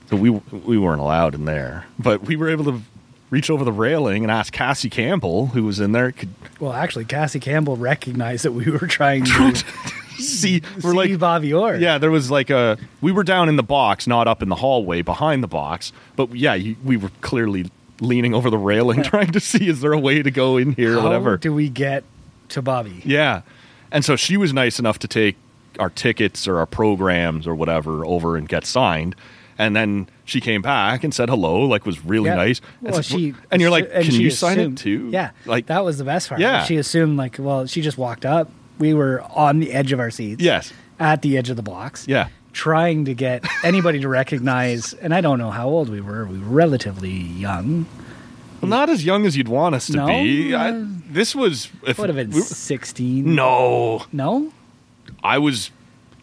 so 0.08 0.16
we 0.16 0.30
we 0.30 0.78
weren't 0.78 1.00
allowed 1.00 1.34
in 1.34 1.46
there, 1.46 1.84
but 1.98 2.22
we 2.22 2.36
were 2.36 2.48
able 2.48 2.64
to 2.66 2.80
reach 3.28 3.50
over 3.50 3.64
the 3.64 3.72
railing 3.72 4.22
and 4.22 4.30
ask 4.30 4.52
Cassie 4.52 4.88
Campbell, 4.88 5.48
who 5.48 5.64
was 5.64 5.80
in 5.80 5.90
there, 5.90 6.12
could 6.12 6.28
Well, 6.60 6.72
actually, 6.72 7.04
Cassie 7.04 7.40
Campbell 7.40 7.76
recognized 7.76 8.44
that 8.44 8.52
we 8.52 8.70
were 8.70 8.86
trying 8.86 9.24
to 9.24 9.64
see. 10.24 10.62
We're 10.76 10.90
see 10.92 10.96
like 10.96 11.18
Bobby 11.18 11.52
Orr. 11.52 11.76
Yeah, 11.76 11.98
there 11.98 12.10
was 12.10 12.30
like 12.30 12.50
a. 12.50 12.78
We 13.00 13.12
were 13.12 13.24
down 13.24 13.48
in 13.48 13.56
the 13.56 13.62
box, 13.62 14.06
not 14.06 14.26
up 14.28 14.42
in 14.42 14.48
the 14.48 14.56
hallway 14.56 15.02
behind 15.02 15.42
the 15.42 15.48
box. 15.48 15.92
But 16.16 16.34
yeah, 16.34 16.54
you, 16.54 16.76
we 16.84 16.96
were 16.96 17.10
clearly 17.20 17.70
leaning 18.00 18.34
over 18.34 18.50
the 18.50 18.58
railing, 18.58 19.02
trying 19.04 19.32
to 19.32 19.40
see 19.40 19.68
is 19.68 19.80
there 19.80 19.92
a 19.92 19.98
way 19.98 20.22
to 20.22 20.30
go 20.30 20.56
in 20.56 20.72
here 20.72 20.94
or 20.94 21.00
How 21.00 21.04
whatever. 21.04 21.36
do 21.36 21.52
we 21.54 21.68
get 21.68 22.04
to 22.50 22.62
Bobby? 22.62 23.02
yeah, 23.04 23.42
and 23.90 24.04
so 24.04 24.16
she 24.16 24.36
was 24.36 24.52
nice 24.52 24.78
enough 24.78 24.98
to 25.00 25.08
take 25.08 25.36
our 25.78 25.90
tickets 25.90 26.46
or 26.48 26.58
our 26.58 26.66
programs 26.66 27.46
or 27.46 27.54
whatever 27.54 28.04
over 28.06 28.36
and 28.36 28.48
get 28.48 28.64
signed. 28.66 29.14
And 29.58 29.74
then 29.74 30.08
she 30.26 30.40
came 30.42 30.60
back 30.60 31.02
and 31.02 31.14
said 31.14 31.30
hello, 31.30 31.60
like 31.62 31.86
was 31.86 32.04
really 32.04 32.28
Yeah. 32.28 32.34
nice. 32.34 32.60
And, 32.82 32.92
Well, 32.92 33.02
said, 33.02 33.04
she 33.18 33.34
and 33.50 33.62
you're 33.62 33.70
like, 33.70 33.84
and 33.90 34.04
can 34.04 34.12
she 34.12 34.22
you 34.24 34.30
sign 34.30 34.58
it 34.60 34.76
too? 34.76 35.08
Yeah, 35.10 35.30
like 35.46 35.66
that 35.66 35.82
was 35.84 35.96
the 35.96 36.04
best 36.04 36.28
part. 36.28 36.40
Yeah. 36.42 36.64
she 36.64 36.76
assumed 36.76 37.16
like, 37.16 37.36
well, 37.38 37.66
she 37.66 37.80
just 37.80 37.96
walked 37.96 38.26
up. 38.26 38.50
We 38.78 38.94
were 38.94 39.22
on 39.34 39.60
the 39.60 39.72
edge 39.72 39.92
of 39.92 40.00
our 40.00 40.10
seats. 40.10 40.42
Yes. 40.42 40.72
at 40.98 41.22
the 41.22 41.36
edge 41.38 41.50
of 41.50 41.56
the 41.56 41.62
blocks. 41.62 42.06
Yeah. 42.08 42.28
trying 42.52 43.04
to 43.04 43.14
get 43.14 43.44
anybody 43.64 44.00
to 44.00 44.08
recognize. 44.08 44.94
And 44.94 45.14
I 45.14 45.20
don't 45.20 45.38
know 45.38 45.50
how 45.50 45.68
old 45.68 45.88
we 45.90 46.00
were. 46.00 46.24
We 46.24 46.38
were 46.38 46.44
relatively 46.46 47.10
young. 47.10 47.86
Well, 48.62 48.70
not 48.70 48.88
as 48.88 49.04
young 49.04 49.26
as 49.26 49.36
you'd 49.36 49.48
want 49.48 49.74
us 49.74 49.86
to 49.88 49.96
No? 49.96 50.06
be. 50.06 50.54
I, 50.54 50.72
this 51.10 51.34
was 51.34 51.68
if 51.86 51.98
Would 51.98 52.08
have 52.08 52.16
been 52.16 52.30
we- 52.30 52.40
sixteen. 52.40 53.34
no. 53.34 54.04
no, 54.12 54.52
I 55.22 55.36
was 55.36 55.70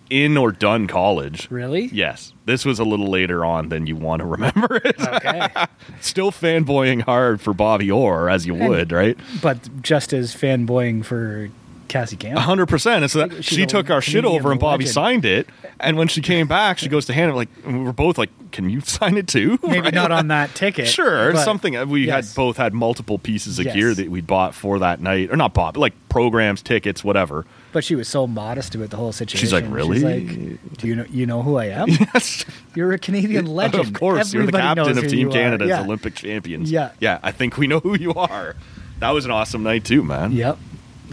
in 0.09 0.35
or 0.37 0.51
done 0.51 0.87
college. 0.87 1.47
really. 1.51 1.85
Yes, 1.93 2.33
this 2.45 2.65
was 2.65 2.79
a 2.79 2.83
little 2.83 3.07
later 3.07 3.45
on 3.45 3.69
than 3.69 3.85
you 3.85 3.95
want 3.95 4.21
to 4.21 4.25
remember 4.25 4.77
it. 4.83 4.99
Okay, 4.99 5.47
Still 6.01 6.31
fanboying 6.31 7.03
hard 7.03 7.39
for 7.41 7.53
Bobby 7.53 7.89
Orr 7.91 8.29
as 8.29 8.45
you 8.47 8.55
would, 8.55 8.91
right? 8.91 9.17
but 9.41 9.81
just 9.83 10.11
as 10.13 10.33
fanboying 10.35 11.05
for 11.05 11.49
Cassie 11.93 12.15
Campbell. 12.17 12.41
hundred 12.41 12.65
percent. 12.65 13.03
And 13.03 13.11
so 13.11 13.27
that, 13.27 13.43
She's 13.43 13.57
she 13.59 13.65
took 13.65 13.89
our 13.89 14.01
shit 14.01 14.25
over, 14.25 14.51
and 14.51 14.59
Bobby 14.59 14.83
legend. 14.85 14.93
signed 14.93 15.25
it. 15.25 15.47
And 15.79 15.95
when 15.97 16.07
she 16.07 16.21
came 16.21 16.47
back, 16.47 16.77
she 16.79 16.89
goes 16.89 17.05
to 17.05 17.13
hand 17.13 17.31
it 17.31 17.35
like 17.35 17.49
and 17.65 17.79
we 17.79 17.83
were 17.85 17.93
both 17.93 18.17
like, 18.17 18.29
"Can 18.51 18.69
you 18.69 18.81
sign 18.97 19.17
it 19.17 19.27
too?" 19.27 19.57
Maybe 19.63 19.79
Right? 19.81 19.93
not 19.93 20.11
on 20.11 20.27
that 20.29 20.53
ticket. 20.55 20.87
Sure, 20.87 21.35
something 21.35 21.73
we 21.89 22.07
yes. 22.07 22.29
had 22.29 22.35
both 22.35 22.57
had 22.57 22.73
multiple 22.73 23.17
pieces 23.19 23.59
of 23.59 23.65
Yes. 23.65 23.75
gear 23.75 23.93
that 23.93 24.09
we 24.09 24.21
bought 24.21 24.53
for 24.55 24.79
that 24.79 24.99
night, 25.01 25.29
or 25.31 25.35
not 25.37 25.53
bought, 25.53 25.75
but 25.75 25.79
like 25.81 25.93
programs, 26.09 26.61
tickets, 26.61 27.03
whatever. 27.03 27.45
But 27.71 27.83
she 27.83 27.95
was 27.95 28.07
so 28.07 28.27
modest 28.27 28.75
about 28.75 28.89
the 28.91 28.97
whole 28.97 29.11
situation. 29.11 29.39
She's 29.45 29.53
like, 29.53 29.65
"Really?" 29.67 29.99
like, 29.99 30.77
Do 30.77 30.87
you 30.87 30.95
know? 30.95 31.05
You 31.09 31.25
know 31.25 31.41
who 31.43 31.57
I 31.57 31.65
am? 31.65 31.87
Yes, 32.13 32.45
You're 32.75 32.91
a 32.93 32.99
Canadian 32.99 33.45
legend. 33.45 33.83
of 33.87 33.93
course, 33.93 34.33
you're 34.33 34.45
the 34.45 34.51
captain 34.51 34.97
of 34.97 35.07
Team. 35.07 35.31
Canada's 35.31 35.69
Yeah. 35.69 35.81
Olympic 35.83 36.15
champions. 36.15 36.71
Yeah. 36.71 36.91
yeah, 36.99 37.19
I 37.23 37.31
think 37.31 37.57
we 37.57 37.67
know 37.67 37.79
who 37.79 37.95
you 37.95 38.13
are. 38.13 38.55
That 38.99 39.11
was 39.11 39.25
an 39.25 39.31
awesome 39.31 39.63
night 39.63 39.85
too, 39.85 40.03
man. 40.03 40.31
Yep. 40.31 40.57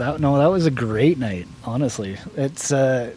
That 0.01 0.19
no, 0.19 0.39
that 0.39 0.47
was 0.47 0.65
a 0.65 0.71
great 0.71 1.19
night. 1.19 1.47
Honestly, 1.63 2.17
it's 2.35 2.71
uh, 2.71 3.13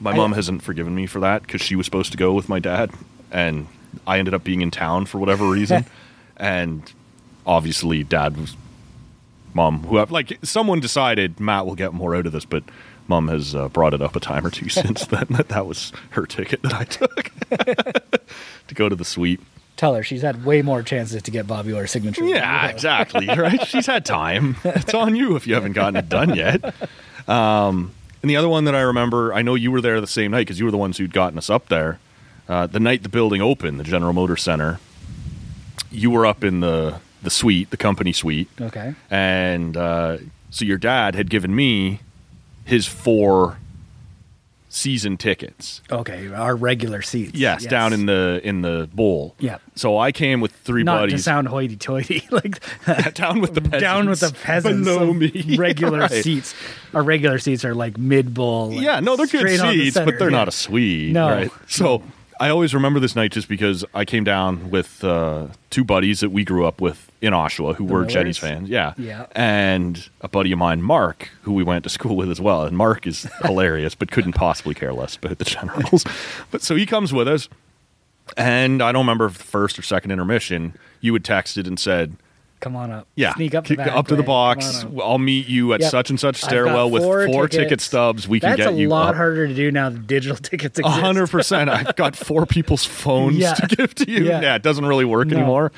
My 0.00 0.12
I- 0.12 0.16
mom 0.16 0.32
hasn't 0.32 0.62
forgiven 0.62 0.94
me 0.94 1.06
for 1.06 1.20
that 1.20 1.42
because 1.42 1.60
she 1.60 1.76
was 1.76 1.84
supposed 1.84 2.12
to 2.12 2.16
go 2.16 2.32
with 2.32 2.48
my 2.48 2.58
dad, 2.58 2.90
and 3.30 3.66
I 4.06 4.18
ended 4.18 4.32
up 4.32 4.42
being 4.42 4.62
in 4.62 4.70
town 4.70 5.04
for 5.04 5.18
whatever 5.18 5.46
reason. 5.46 5.84
and 6.38 6.90
obviously, 7.44 8.04
dad 8.04 8.38
was 8.38 8.56
mom. 9.52 9.80
Who 9.82 9.98
have 9.98 10.10
like 10.10 10.38
someone 10.42 10.80
decided 10.80 11.38
Matt 11.38 11.66
will 11.66 11.74
get 11.74 11.92
more 11.92 12.16
out 12.16 12.24
of 12.24 12.32
this, 12.32 12.46
but 12.46 12.64
mom 13.06 13.28
has 13.28 13.54
uh, 13.54 13.68
brought 13.68 13.92
it 13.92 14.00
up 14.00 14.16
a 14.16 14.20
time 14.20 14.46
or 14.46 14.50
two 14.50 14.68
since 14.70 15.04
then 15.04 15.26
that 15.28 15.48
that 15.50 15.66
was 15.66 15.92
her 16.12 16.24
ticket 16.24 16.62
that 16.62 16.72
I 16.72 16.84
took 16.84 17.32
to 18.68 18.74
go 18.74 18.88
to 18.88 18.96
the 18.96 19.04
suite. 19.04 19.40
Tell 19.76 19.94
her 19.94 20.02
she's 20.02 20.22
had 20.22 20.44
way 20.44 20.62
more 20.62 20.82
chances 20.82 21.22
to 21.22 21.30
get 21.30 21.46
Bobby 21.46 21.72
Orr's 21.72 21.90
signature. 21.90 22.24
Yeah, 22.24 22.68
exactly. 22.68 23.26
Right? 23.26 23.66
She's 23.66 23.86
had 23.86 24.04
time. 24.04 24.56
It's 24.64 24.94
on 24.94 25.16
you 25.16 25.36
if 25.36 25.46
you 25.46 25.54
haven't 25.54 25.72
gotten 25.72 25.96
it 25.96 26.08
done 26.08 26.34
yet. 26.34 26.62
Um, 27.28 27.92
and 28.22 28.30
the 28.30 28.36
other 28.36 28.48
one 28.48 28.64
that 28.64 28.74
I 28.74 28.80
remember, 28.80 29.32
I 29.34 29.42
know 29.42 29.54
you 29.54 29.70
were 29.70 29.80
there 29.80 30.00
the 30.00 30.06
same 30.06 30.30
night 30.30 30.40
because 30.46 30.58
you 30.58 30.64
were 30.64 30.70
the 30.70 30.78
ones 30.78 30.98
who'd 30.98 31.12
gotten 31.12 31.36
us 31.38 31.50
up 31.50 31.68
there. 31.68 31.98
uh, 32.48 32.66
the 32.66 32.80
night 32.80 33.02
the 33.02 33.08
building 33.08 33.40
opened, 33.42 33.78
the 33.80 33.84
General 33.84 34.12
Motors 34.12 34.42
Center. 34.42 34.78
You 35.90 36.10
were 36.10 36.26
up 36.26 36.42
in 36.44 36.60
the 36.60 36.96
the 37.22 37.30
suite, 37.30 37.70
the 37.70 37.76
company 37.78 38.12
suite, 38.12 38.48
Okay. 38.60 38.94
and 39.10 39.76
uh, 39.78 40.18
so 40.50 40.66
your 40.66 40.76
dad 40.76 41.14
had 41.14 41.30
given 41.30 41.54
me 41.56 42.00
his 42.66 42.86
four 42.86 43.56
season 44.74 45.16
tickets. 45.16 45.80
Okay. 45.90 46.32
Our 46.32 46.56
regular 46.56 47.00
seats. 47.00 47.34
Yes, 47.34 47.64
down 47.64 47.92
in 47.92 48.06
the 48.06 48.40
in 48.42 48.62
the 48.62 48.88
bowl. 48.92 49.36
Yeah. 49.38 49.58
So 49.76 49.98
I 49.98 50.10
came 50.10 50.40
with 50.40 50.50
three 50.52 50.82
Not 50.82 50.94
to 50.96 51.00
buddies 51.02 51.24
sound 51.24 51.46
hoity-toity, 51.48 52.26
like 52.30 52.60
down 53.14 53.40
with 53.40 53.54
the 53.54 53.60
peasants, 53.60 53.80
down 53.80 54.08
with 54.08 54.20
the 54.20 54.32
peasants. 54.42 54.88
below 54.88 55.12
me. 55.14 55.56
Regular 55.56 56.00
Right. 56.00 56.10
seats. 56.24 56.54
Our 56.92 57.02
regular 57.02 57.38
seats 57.38 57.64
are 57.64 57.74
like 57.74 57.96
mid 57.98 58.34
bowl. 58.34 58.70
like, 58.72 58.82
Yeah, 58.82 59.00
no, 59.00 59.16
they're 59.16 59.26
good 59.26 59.60
on 59.60 59.68
the 59.76 59.84
seats, 59.90 59.96
but 59.96 60.18
they're 60.18 60.30
yeah. 60.30 60.36
not 60.38 60.48
a 60.48 60.52
suite. 60.52 61.12
No. 61.12 61.28
right? 61.28 61.50
So 61.68 62.02
I 62.44 62.50
always 62.50 62.74
remember 62.74 63.00
this 63.00 63.16
night 63.16 63.32
just 63.32 63.48
because 63.48 63.86
I 63.94 64.04
came 64.04 64.22
down 64.22 64.68
with 64.68 65.02
uh, 65.02 65.46
two 65.70 65.82
buddies 65.82 66.20
that 66.20 66.28
we 66.28 66.44
grew 66.44 66.66
up 66.66 66.78
with 66.78 67.10
in 67.22 67.32
Oshawa 67.32 67.74
who 67.74 67.84
were 67.84 68.00
Millers? 68.00 68.12
Jenny's 68.12 68.36
fans. 68.36 68.68
Yeah. 68.68 68.92
Yeah. 68.98 69.24
And 69.34 70.10
a 70.20 70.28
buddy 70.28 70.52
of 70.52 70.58
mine, 70.58 70.82
Mark, 70.82 71.30
who 71.40 71.54
we 71.54 71.62
went 71.62 71.84
to 71.84 71.88
school 71.88 72.16
with 72.16 72.30
as 72.30 72.42
well. 72.42 72.64
And 72.64 72.76
Mark 72.76 73.06
is 73.06 73.22
hilarious, 73.42 73.94
but 73.94 74.10
couldn't 74.10 74.34
possibly 74.34 74.74
care 74.74 74.92
less 74.92 75.16
about 75.16 75.38
the 75.38 75.46
Generals. 75.46 76.04
but 76.50 76.60
so 76.60 76.76
he 76.76 76.84
comes 76.84 77.14
with 77.14 77.28
us. 77.28 77.48
And 78.36 78.82
I 78.82 78.92
don't 78.92 79.06
remember 79.06 79.24
if 79.24 79.38
the 79.38 79.44
first 79.44 79.78
or 79.78 79.82
second 79.82 80.10
intermission, 80.10 80.74
you 81.00 81.14
had 81.14 81.22
texted 81.22 81.66
and 81.66 81.80
said, 81.80 82.14
Come 82.60 82.76
on 82.76 82.90
up. 82.90 83.06
yeah, 83.14 83.34
Sneak 83.34 83.54
up 83.54 83.66
the 83.66 83.76
kick- 83.76 83.86
up 83.86 84.08
to 84.08 84.16
the 84.16 84.22
box. 84.22 84.86
I'll 85.02 85.18
meet 85.18 85.46
you 85.48 85.74
at 85.74 85.80
Yep. 85.82 85.90
such 85.90 86.10
and 86.10 86.18
such 86.18 86.36
stairwell 86.36 86.90
with 86.90 87.02
four 87.02 87.26
four 87.26 87.46
ticket 87.46 87.80
stubs. 87.82 88.26
We 88.26 88.38
That's 88.40 88.56
can 88.56 88.72
get 88.72 88.78
you. 88.80 88.88
That's 88.88 88.92
a 88.92 88.94
lot 88.94 89.08
up. 89.10 89.16
harder 89.16 89.46
to 89.46 89.54
do 89.54 89.70
now 89.70 89.90
that 89.90 90.06
digital 90.06 90.36
tickets 90.42 90.78
A 90.78 90.82
exist. 90.82 91.00
hundred 91.00 91.28
percent. 91.30 91.68
I've 91.68 91.94
got 91.96 92.16
four 92.26 92.46
people's 92.46 92.84
phones 92.84 93.36
Yeah. 93.36 93.52
to 93.54 93.66
give 93.76 93.94
to 93.96 94.10
you. 94.10 94.24
Yeah. 94.24 94.40
Yeah. 94.40 94.54
it 94.54 94.62
doesn't 94.62 94.86
really 94.86 95.04
work 95.04 95.28
No. 95.28 95.36
anymore. 95.36 95.72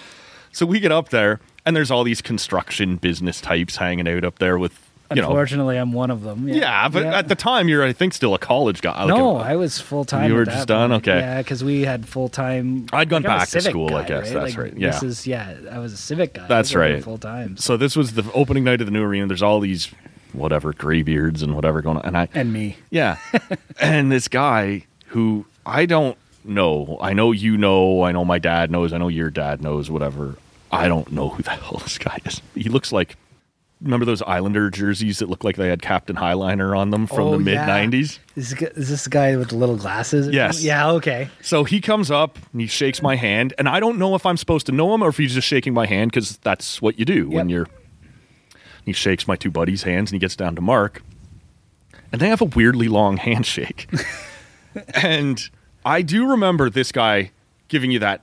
So 0.52 0.64
we 0.64 0.78
get 0.78 0.92
up 0.92 1.08
there, 1.08 1.40
and 1.64 1.74
there's 1.74 1.90
all 1.90 2.04
these 2.04 2.22
construction 2.22 2.96
business 2.96 3.40
types 3.40 3.76
hanging 3.76 4.06
out 4.08 4.24
up 4.24 4.38
there 4.38 4.56
with, 4.56 4.85
you 5.14 5.22
know. 5.22 5.28
Unfortunately, 5.28 5.76
I'm 5.76 5.92
one 5.92 6.10
of 6.10 6.22
them. 6.22 6.48
Yeah, 6.48 6.88
but 6.88 7.04
at 7.06 7.28
the 7.28 7.34
time, 7.34 7.68
you're, 7.68 7.84
I 7.84 7.92
think, 7.92 8.14
still 8.14 8.34
a 8.34 8.38
college 8.38 8.80
guy. 8.82 8.98
Like, 9.04 9.08
no, 9.08 9.36
uh, 9.36 9.40
I 9.42 9.56
was 9.56 9.78
full 9.80 10.04
time. 10.04 10.28
You 10.30 10.34
were 10.36 10.44
just 10.44 10.66
done? 10.68 10.90
point. 10.90 11.06
Okay. 11.08 11.18
Yeah, 11.20 11.38
because 11.38 11.62
we 11.62 11.82
had 11.82 12.06
full 12.08 12.28
time. 12.28 12.86
I'd 12.92 13.08
gone 13.08 13.22
back 13.22 13.48
to 13.50 13.60
school, 13.60 13.94
I 13.94 14.04
guess. 14.04 14.32
That's 14.32 14.56
Like, 14.56 14.58
right. 14.58 14.74
This 14.74 15.02
Yeah. 15.02 15.08
is 15.08 15.26
yeah. 15.26 15.54
I 15.70 15.78
was 15.78 15.92
a 15.92 15.96
civic 15.96 16.34
guy. 16.34 16.46
That's 16.46 16.74
right. 16.74 17.02
Full 17.02 17.18
time. 17.18 17.56
So 17.56 17.76
this 17.76 17.94
was 17.96 18.14
the 18.14 18.30
opening 18.32 18.64
night 18.64 18.80
of 18.80 18.86
the 18.86 18.92
new 18.92 19.02
arena. 19.02 19.26
There's 19.26 19.42
all 19.42 19.60
these, 19.60 19.90
whatever, 20.32 20.72
graybeards 20.72 21.42
and 21.42 21.54
whatever 21.54 21.82
going 21.82 21.98
on. 21.98 22.04
And 22.04 22.16
I, 22.18 22.28
And 22.34 22.52
me. 22.52 22.76
Yeah. 22.90 23.18
and 23.80 24.10
this 24.10 24.28
guy 24.28 24.86
who 25.08 25.46
I 25.64 25.86
don't 25.86 26.16
know. 26.44 26.98
I 27.00 27.12
know 27.12 27.32
you 27.32 27.56
know. 27.56 28.02
I 28.02 28.12
know 28.12 28.24
my 28.24 28.38
dad 28.38 28.70
knows. 28.70 28.92
I 28.92 28.98
know 28.98 29.08
your 29.08 29.30
dad 29.30 29.62
knows, 29.62 29.90
whatever. 29.90 30.36
I 30.70 30.88
don't 30.88 31.10
know 31.12 31.28
who 31.30 31.42
the 31.42 31.50
hell 31.62 31.80
this 31.82 31.98
guy 31.98 32.18
is. 32.24 32.40
He 32.54 32.68
looks 32.68 32.92
like. 32.92 33.16
Remember 33.82 34.06
those 34.06 34.22
Islander 34.22 34.70
jerseys 34.70 35.18
that 35.18 35.28
look 35.28 35.44
like 35.44 35.56
they 35.56 35.68
had 35.68 35.82
Captain 35.82 36.16
Highliner 36.16 36.76
on 36.76 36.90
them 36.90 37.06
from 37.06 37.20
Oh, 37.20 37.32
the 37.32 37.38
mid 37.40 37.54
yeah. 37.54 37.68
90s? 37.68 38.18
Is, 38.34 38.50
this 38.50 38.54
guy- 38.54 38.72
is 38.74 38.88
this 38.88 39.04
the 39.04 39.10
guy 39.10 39.36
with 39.36 39.50
the 39.50 39.56
little 39.56 39.76
glasses? 39.76 40.28
Yes. 40.28 40.64
Yeah. 40.64 40.90
Okay. 40.92 41.28
So 41.42 41.64
he 41.64 41.82
comes 41.82 42.10
up 42.10 42.38
and 42.52 42.60
he 42.62 42.66
shakes 42.66 43.02
my 43.02 43.16
hand, 43.16 43.52
and 43.58 43.68
I 43.68 43.78
don't 43.80 43.98
know 43.98 44.14
if 44.14 44.24
I'm 44.24 44.38
supposed 44.38 44.64
to 44.66 44.72
know 44.72 44.94
him 44.94 45.02
or 45.02 45.08
if 45.10 45.18
he's 45.18 45.34
just 45.34 45.46
shaking 45.46 45.74
my 45.74 45.84
hand 45.84 46.10
because 46.10 46.38
that's 46.38 46.80
what 46.80 46.98
you 46.98 47.04
do 47.04 47.28
when 47.28 47.50
you're. 47.50 47.66
He 48.86 48.92
shakes 48.94 49.28
my 49.28 49.36
two 49.36 49.50
buddies' 49.50 49.82
hands 49.82 50.10
and 50.10 50.14
he 50.16 50.20
gets 50.20 50.36
down 50.36 50.54
to 50.54 50.62
Mark, 50.62 51.02
and 52.12 52.20
they 52.20 52.28
have 52.28 52.40
a 52.40 52.44
weirdly 52.46 52.88
long 52.88 53.16
handshake. 53.28 53.90
and 54.94 55.50
I 55.84 56.00
do 56.02 56.30
remember 56.30 56.70
this 56.70 56.92
guy 56.92 57.30
giving 57.68 57.90
you 57.90 57.98
that 57.98 58.22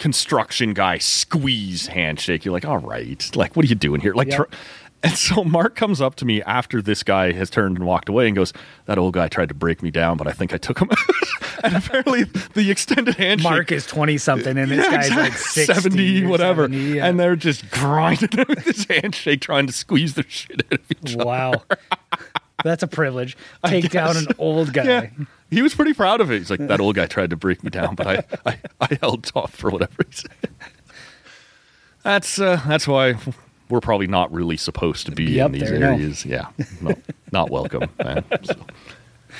construction 0.00 0.74
guy 0.74 0.98
squeeze 0.98 1.86
handshake. 1.86 2.44
You're 2.44 2.52
like, 2.54 2.64
all 2.64 2.78
right, 2.78 3.30
like 3.36 3.54
what 3.54 3.64
are 3.64 3.68
you 3.68 3.76
doing 3.76 4.00
here? 4.00 4.14
Like, 4.14 4.28
Yep. 4.28 4.36
tr- 4.50 4.56
and 5.02 5.14
so 5.14 5.44
Mark 5.44 5.76
comes 5.76 6.02
up 6.02 6.16
to 6.16 6.26
me 6.26 6.42
after 6.42 6.82
this 6.82 7.02
guy 7.02 7.32
has 7.32 7.48
turned 7.48 7.78
and 7.78 7.86
walked 7.86 8.10
away 8.10 8.26
and 8.26 8.36
goes, 8.36 8.52
"That 8.84 8.98
old 8.98 9.14
guy 9.14 9.28
tried 9.28 9.48
to 9.48 9.54
break 9.54 9.82
me 9.82 9.90
down, 9.90 10.18
but 10.18 10.26
I 10.26 10.32
think 10.32 10.52
I 10.52 10.58
took 10.58 10.78
him." 10.78 10.90
and 11.64 11.74
apparently, 11.74 12.24
the 12.24 12.70
extended 12.70 13.14
handshake. 13.14 13.50
Mark 13.50 13.72
is 13.72 13.86
twenty 13.86 14.18
something, 14.18 14.58
and 14.58 14.70
this 14.70 14.84
Yeah, 14.84 14.90
guy's 14.90 15.10
like 15.16 15.32
60 15.32 15.72
70, 15.72 16.24
or 16.24 16.28
whatever. 16.28 16.64
70, 16.64 16.78
yeah. 16.96 17.06
And 17.06 17.18
they're 17.18 17.34
just 17.34 17.70
grinding 17.70 18.44
with 18.48 18.62
this 18.66 18.84
handshake, 18.90 19.40
trying 19.40 19.66
to 19.68 19.72
squeeze 19.72 20.14
the 20.16 20.24
shit 20.28 20.66
out 20.70 20.80
of 20.80 20.90
each 20.90 21.14
other. 21.14 21.24
wow. 21.24 21.52
That's 22.64 22.82
a 22.82 22.86
privilege. 22.86 23.36
Take 23.66 23.90
down 23.90 24.16
an 24.16 24.26
old 24.38 24.72
guy. 24.72 24.84
Yeah. 24.84 25.06
He 25.50 25.62
was 25.62 25.74
pretty 25.74 25.94
proud 25.94 26.20
of 26.20 26.30
it. 26.30 26.38
He's 26.38 26.50
like, 26.50 26.60
that 26.66 26.80
old 26.80 26.94
guy 26.94 27.06
tried 27.06 27.30
to 27.30 27.36
break 27.36 27.64
me 27.64 27.70
down, 27.70 27.94
but 27.96 28.06
I, 28.06 28.24
I, 28.46 28.58
I 28.80 28.98
held 29.00 29.24
tough 29.24 29.52
for 29.54 29.70
whatever 29.70 29.92
reason. 30.06 30.30
That's 32.02 32.38
uh, 32.40 32.60
that's 32.66 32.88
why 32.88 33.16
we're 33.68 33.80
probably 33.80 34.06
not 34.06 34.32
really 34.32 34.56
supposed 34.56 35.06
to 35.06 35.12
be, 35.12 35.26
Be 35.26 35.38
in 35.38 35.52
these 35.52 35.62
there, 35.68 35.78
no. 35.78 35.92
areas. 35.92 36.24
Yeah, 36.24 36.46
no, 36.80 36.94
not 37.32 37.50
welcome. 37.50 37.90
man. 38.02 38.24
So- 38.42 38.54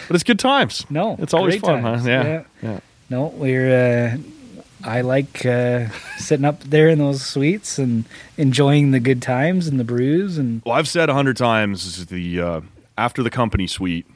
But 0.09 0.15
it's 0.15 0.25
good 0.25 0.39
times. 0.39 0.85
No, 0.91 1.17
it's 1.19 1.35
always 1.35 1.57
fun. 1.57 1.83
times. 1.83 2.03
Huh? 2.03 2.09
Yeah, 2.09 2.23
Yeah. 2.25 2.43
yeah. 2.63 2.81
No, 3.09 3.27
we're. 3.27 4.13
Uh, 4.15 4.19
I 4.83 5.03
like 5.03 5.45
uh, 5.45 5.89
sitting 6.17 6.45
up 6.47 6.63
there 6.63 6.89
in 6.89 6.99
those 6.99 7.23
suites 7.25 7.79
and 7.79 8.05
enjoying 8.39 8.93
the 8.93 9.01
good 9.01 9.21
times 9.21 9.67
and 9.67 9.79
the 9.79 9.85
brews 9.85 10.39
and 10.39 10.63
Well, 10.65 10.75
I've 10.75 10.89
said 10.89 11.11
a 11.11 11.15
hundred 11.15 11.37
times 11.37 12.07
the 12.07 12.41
uh, 12.41 12.61
after 13.01 13.23
the 13.23 13.31
company 13.31 13.67
suite, 13.67 14.07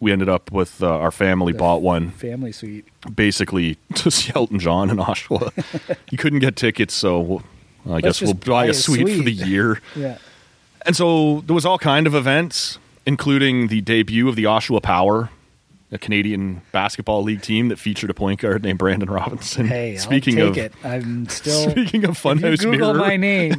we 0.00 0.10
ended 0.10 0.28
up 0.28 0.50
with 0.50 0.82
uh, 0.82 0.88
our 0.88 1.10
family 1.10 1.52
bought 1.52 1.82
one 1.82 2.10
family 2.12 2.50
suite. 2.50 2.86
basically 3.14 3.76
to 3.94 4.10
see 4.10 4.32
Elton 4.34 4.58
John 4.58 4.88
in 4.90 4.96
Oshawa. 4.96 5.52
you 6.10 6.16
couldn't 6.16 6.38
get 6.38 6.56
tickets, 6.56 6.94
so 6.94 7.42
I 7.88 8.00
guess 8.00 8.22
we'll 8.22 8.34
buy 8.34 8.46
buy 8.46 8.64
a 8.66 8.70
a 8.70 8.74
suite, 8.74 9.18
for 9.18 9.22
the 9.22 9.32
year. 9.50 9.82
Yeah. 9.94 10.16
And 10.86 10.96
so 10.96 11.42
there 11.42 11.54
was 11.54 11.66
all 11.66 11.78
kind 11.78 12.06
of 12.06 12.14
events, 12.14 12.78
including 13.04 13.66
the 13.68 13.82
debut 13.82 14.28
of 14.28 14.36
the 14.36 14.44
Oshawa 14.44 14.82
Power, 14.82 15.28
a 15.92 15.98
Canadian 15.98 16.62
basketball 16.72 17.22
league 17.22 17.42
team 17.42 17.68
that 17.68 17.78
featured 17.78 18.08
a 18.08 18.14
point 18.14 18.40
guard 18.40 18.62
named 18.62 18.78
Brandon 18.78 19.10
Robinson. 19.10 19.66
Hey, 19.66 19.96
speaking 19.96 20.38
of 20.38 20.56
it. 20.56 20.72
I'm 20.84 21.28
still. 21.28 21.70
speaking 21.70 22.04
of 22.04 22.12
Funhouse 22.12 22.62
Google 22.62 22.94
Mirror, 22.94 22.98
my 22.98 23.16
name. 23.18 23.56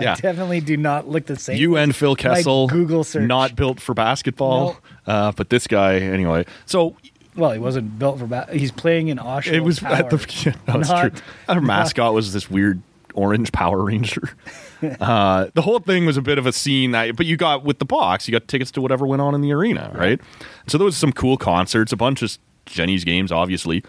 Yeah. 0.00 0.12
I 0.12 0.14
definitely 0.16 0.60
do 0.60 0.76
not 0.76 1.08
look 1.08 1.26
the 1.26 1.36
same. 1.36 1.56
you 1.56 1.76
and 1.76 1.94
Phil 1.94 2.16
Kessel, 2.16 2.66
Google 2.68 3.04
search. 3.04 3.26
not 3.28 3.54
built 3.56 3.80
for 3.80 3.94
basketball, 3.94 4.76
uh, 5.06 5.32
but 5.32 5.50
this 5.50 5.66
guy 5.66 5.96
anyway. 5.98 6.44
So 6.66 6.96
Well, 7.36 7.52
he 7.52 7.58
wasn't 7.58 7.98
built 7.98 8.18
for. 8.18 8.26
Ba- 8.26 8.48
he's 8.52 8.72
playing 8.72 9.08
in 9.08 9.18
Oshawa. 9.18 9.52
it 9.52 9.60
was 9.60 9.82
at 9.82 10.10
the 10.10 10.16
yeah, 10.66 10.76
it's 10.78 10.88
Not- 10.88 11.12
true. 11.14 11.22
Our 11.48 11.60
mascot 11.60 12.12
was 12.14 12.32
this 12.32 12.50
weird 12.50 12.80
orange 13.14 13.52
Power 13.52 13.82
Ranger. 13.84 14.30
uh, 15.00 15.46
the 15.54 15.62
whole 15.62 15.78
thing 15.78 16.04
was 16.06 16.16
a 16.16 16.22
bit 16.22 16.38
of 16.38 16.46
a 16.46 16.52
scene 16.52 16.90
that, 16.90 17.14
but 17.16 17.26
you 17.26 17.36
got 17.36 17.64
with 17.64 17.78
the 17.78 17.84
box, 17.84 18.26
you 18.26 18.32
got 18.32 18.48
tickets 18.48 18.70
to 18.72 18.80
whatever 18.80 19.06
went 19.06 19.22
on 19.22 19.34
in 19.34 19.40
the 19.40 19.52
arena, 19.52 19.92
right? 19.94 20.20
So 20.66 20.78
there 20.78 20.84
was 20.84 20.96
some 20.96 21.12
cool 21.12 21.36
concerts, 21.36 21.92
a 21.92 21.96
bunch 21.96 22.22
of 22.22 22.36
Jenny's 22.66 23.04
games, 23.04 23.30
obviously. 23.30 23.84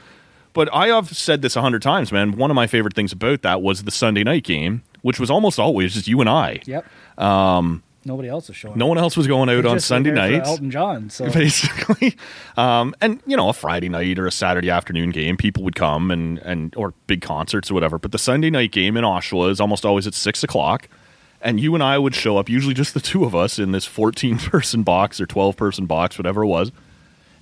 But 0.53 0.69
I 0.73 0.88
have 0.88 1.10
said 1.18 1.41
this 1.41 1.56
a 1.56 1.61
hundred 1.61 1.82
times, 1.82 2.11
man. 2.11 2.38
One 2.38 2.49
of 2.52 2.56
my 2.56 2.68
favorite 2.68 2.94
things 2.94 3.11
about 3.11 3.41
that 3.41 3.61
was 3.61 3.84
the 3.84 3.91
Sunday 3.91 4.23
night 4.23 4.44
game, 4.44 4.84
which 5.06 5.19
was 5.19 5.30
almost 5.30 5.60
always 5.60 5.94
just 5.94 6.07
you 6.07 6.19
and 6.19 6.27
I. 6.27 6.61
Yep. 6.65 6.84
Um, 7.19 7.84
Nobody 8.07 8.27
else 8.27 8.48
was 8.48 8.57
showing. 8.57 8.76
No 8.77 8.88
one 8.88 8.98
else 8.98 9.15
was 9.15 9.27
going 9.27 9.49
out 9.49 9.65
on 9.68 9.80
Sunday 9.80 10.10
nights. 10.11 10.48
Elton 10.49 10.72
John. 10.72 11.10
So 11.11 11.30
basically. 11.32 12.15
Um, 12.57 12.95
and 13.02 13.22
you 13.27 13.38
know, 13.38 13.49
a 13.49 13.53
Friday 13.53 13.88
night 13.88 14.18
or 14.18 14.26
a 14.26 14.32
Saturday 14.32 14.72
afternoon 14.72 15.11
game, 15.11 15.38
people 15.38 15.64
would 15.64 15.76
come 15.76 16.10
and 16.10 16.40
and 16.40 16.73
or 16.76 16.94
big 17.06 17.22
concerts 17.22 17.69
or 17.69 17.76
whatever. 17.76 17.99
But 17.99 18.11
the 18.11 18.18
Sunday 18.18 18.49
night 18.49 18.72
game 18.72 18.98
in 18.98 19.03
Oshawa 19.03 19.52
is 19.52 19.60
almost 19.61 19.86
always 19.86 20.07
at 20.07 20.15
six 20.15 20.44
o'clock, 20.44 20.88
and 21.40 21.60
you 21.60 21.76
and 21.76 21.84
I 21.84 21.98
would 21.99 22.15
show 22.15 22.38
up, 22.38 22.49
usually 22.49 22.73
just 22.73 22.95
the 22.95 22.99
two 22.99 23.26
of 23.26 23.36
us 23.36 23.60
in 23.60 23.72
this 23.73 23.86
fourteen 23.86 24.38
person 24.40 24.82
box 24.94 25.22
or 25.22 25.26
twelve 25.27 25.56
person 25.56 25.86
box, 25.86 26.18
whatever 26.18 26.44
it 26.44 26.48
was, 26.48 26.72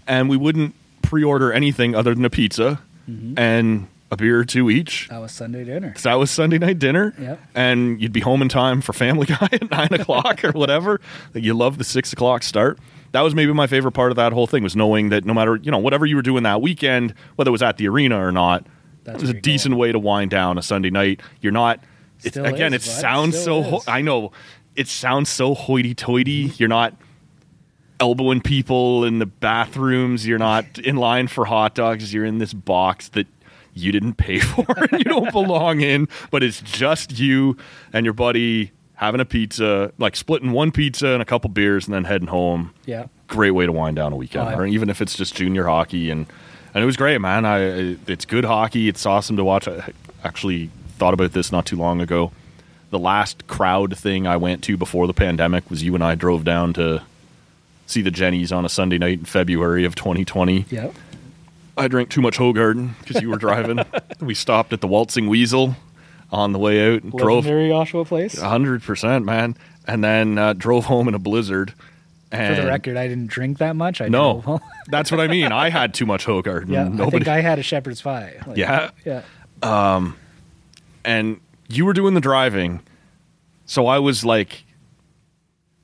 and 0.06 0.30
we 0.30 0.36
wouldn't 0.38 0.76
pre-order 1.02 1.52
anything 1.54 1.94
other 1.96 2.14
than 2.14 2.26
a 2.26 2.30
pizza 2.30 2.80
Mm-hmm. 3.10 3.38
and 3.38 3.88
a 4.14 4.18
beer 4.18 4.40
or 4.40 4.46
two 4.46 4.70
each. 4.70 5.08
that 5.10 5.18
was 5.20 5.32
Sunday 5.32 5.64
dinner. 5.64 5.94
So 5.98 6.10
that 6.10 6.16
was 6.16 6.32
Sunday 6.32 6.58
night 6.58 6.80
dinner. 6.80 7.14
Yep. 7.20 7.40
And 7.56 8.02
you'd 8.02 8.14
be 8.14 8.20
home 8.22 8.42
in 8.42 8.50
time 8.50 8.82
for 8.82 8.94
Family 8.94 9.26
Guy 9.28 9.50
at 9.52 9.70
nine 9.70 9.94
o'clock 9.94 10.44
or 10.44 10.52
whatever. 10.52 11.02
Like, 11.34 11.44
You 11.44 11.54
love 11.54 11.78
the 11.78 11.84
six 11.84 12.14
o'clock 12.14 12.44
start. 12.44 12.80
That 13.12 13.22
was 13.22 13.36
maybe 13.36 13.54
my 13.54 13.68
favorite 13.68 13.92
part 13.92 14.12
of 14.12 14.16
that 14.16 14.34
whole 14.34 14.48
thing 14.48 14.64
was 14.64 14.76
knowing 14.76 15.10
that 15.10 15.24
no 15.26 15.34
matter 15.34 15.56
you 15.58 15.70
know 15.72 15.78
whatever 15.78 16.06
you 16.06 16.16
were 16.16 16.22
doing 16.24 16.44
that 16.44 16.62
weekend, 16.62 17.14
whether 17.36 17.50
it 17.50 17.52
was 17.52 17.62
at 17.62 17.78
the 17.78 17.88
arena 17.88 18.18
or 18.26 18.32
not, 18.32 18.66
That's 19.04 19.18
it 19.18 19.22
was 19.22 19.30
a 19.30 19.34
decent 19.34 19.74
going. 19.74 19.80
way 19.82 19.92
to 19.92 20.00
wind 20.00 20.32
down 20.32 20.58
a 20.58 20.64
Sunday 20.64 20.90
night. 20.90 21.20
You're 21.42 21.52
not. 21.52 21.80
Again, 22.26 22.74
is, 22.74 22.88
it 22.88 22.90
sounds 22.90 23.38
so. 23.38 23.62
Ho- 23.62 23.84
I 23.88 24.02
know 24.02 24.32
it 24.76 24.88
sounds 24.88 25.30
so 25.30 25.54
hoity-toity. 25.54 26.54
You're 26.58 26.70
not 26.70 26.96
elbowing 28.00 28.42
people 28.42 29.04
in 29.06 29.20
the 29.20 29.26
bathrooms. 29.26 30.26
You're 30.26 30.40
not 30.40 30.80
in 30.80 30.96
line 30.96 31.28
for 31.28 31.46
hot 31.46 31.76
dogs. 31.76 32.14
You're 32.14 32.26
in 32.26 32.38
this 32.40 32.54
box 32.54 33.10
that 33.10 33.28
you 33.74 33.92
didn't 33.92 34.14
pay 34.16 34.40
for 34.40 34.66
and 34.92 34.92
you 35.00 35.04
don't 35.06 35.32
belong 35.32 35.82
in, 35.82 36.08
but 36.32 36.44
it's 36.44 36.62
just 36.62 37.18
you 37.20 37.58
and 37.92 38.06
your 38.06 38.14
buddy 38.14 38.72
having 38.96 39.20
a 39.20 39.26
pizza, 39.26 39.92
like 39.98 40.16
splitting 40.16 40.52
one 40.52 40.72
pizza 40.72 41.08
and 41.08 41.22
a 41.22 41.26
couple 41.26 41.50
beers 41.50 41.86
and 41.88 41.94
then 41.94 42.04
heading 42.06 42.28
home. 42.28 42.74
Yeah. 42.86 43.08
great 43.28 43.52
way 43.52 43.66
to 43.66 43.72
wind 43.72 43.96
down 43.96 44.14
a 44.14 44.16
weekend, 44.16 44.48
Oh, 44.48 44.52
yeah. 44.52 44.58
or 44.58 44.66
even 44.66 44.90
if 44.90 45.02
it's 45.02 45.16
just 45.18 45.36
junior 45.36 45.66
hockey. 45.66 46.10
And 46.12 46.26
and 46.76 46.82
it 46.82 46.86
was 46.86 46.98
great, 46.98 47.20
man. 47.20 47.46
I 47.46 47.98
it's 48.08 48.26
good 48.26 48.46
hockey. 48.46 48.88
It's 48.88 49.06
awesome 49.06 49.36
to 49.38 49.44
watch. 49.44 49.68
I 49.68 49.92
actually 50.24 50.70
thought 50.98 51.14
about 51.14 51.34
this 51.34 51.52
not 51.52 51.66
too 51.66 51.76
long 51.76 52.00
ago. 52.02 52.32
The 52.92 53.00
last 53.00 53.48
crowd 53.48 53.98
thing 53.98 54.28
I 54.28 54.38
went 54.38 54.64
to 54.66 54.78
before 54.78 55.08
the 55.08 55.14
pandemic 55.14 55.70
was 55.70 55.82
you 55.84 55.96
and 55.96 56.04
I 56.04 56.14
drove 56.16 56.44
down 56.46 56.74
to 56.74 57.02
see 57.88 58.02
the 58.04 58.12
Jennies 58.12 58.52
on 58.52 58.64
a 58.66 58.70
Sunday 58.70 58.98
night 59.00 59.20
in 59.20 59.26
February 59.26 59.84
of 59.84 59.96
2020. 59.96 60.66
Yep. 60.70 60.94
I 61.78 61.88
drank 61.88 62.10
too 62.10 62.22
much 62.22 62.38
Hoegaarden 62.38 63.00
because 63.00 63.22
you 63.22 63.30
were 63.30 63.38
driving. 63.38 63.80
we 64.22 64.34
stopped 64.36 64.74
at 64.74 64.82
the 64.82 64.88
Waltzing 64.88 65.28
Weasel 65.28 65.76
on 66.32 66.52
the 66.54 66.60
way 66.60 66.94
out. 66.96 67.04
and 67.04 67.12
Drove 67.12 67.46
Legendary 67.46 67.70
Oshawa 67.70 68.06
Place. 68.08 68.40
hundred 68.40 68.84
percent, 68.84 69.26
man, 69.26 69.56
and 69.88 70.04
then 70.04 70.38
uh, 70.38 70.54
drove 70.54 70.86
home 70.86 71.08
in 71.08 71.14
a 71.14 71.20
blizzard. 71.20 71.74
For 72.32 72.56
the 72.56 72.66
record, 72.66 72.98
I 72.98 73.08
didn't 73.08 73.28
drink 73.28 73.60
that 73.60 73.76
much. 73.76 74.02
I 74.02 74.08
no, 74.08 74.34
drove 74.34 74.44
home. 74.46 74.60
that's 74.88 75.12
what 75.12 75.20
I 75.20 75.28
mean. 75.28 75.52
I 75.52 75.70
had 75.70 75.94
too 75.94 76.08
much 76.08 76.26
Hoegaarden. 76.26 76.70
yeah, 76.70 76.86
I 76.86 76.88
Nobody, 76.88 77.12
think 77.12 77.28
I 77.28 77.42
had 77.42 77.60
a 77.60 77.64
shepherd's 77.64 78.02
pie. 78.02 78.38
Like, 78.48 78.58
Yeah? 78.58 78.90
yeah. 79.06 79.22
and 81.06 81.40
you 81.70 81.86
were 81.86 81.94
doing 81.94 82.14
the 82.14 82.22
driving, 82.22 82.82
so 83.66 83.88
I 83.88 84.00
was 84.00 84.26
like, 84.26 84.64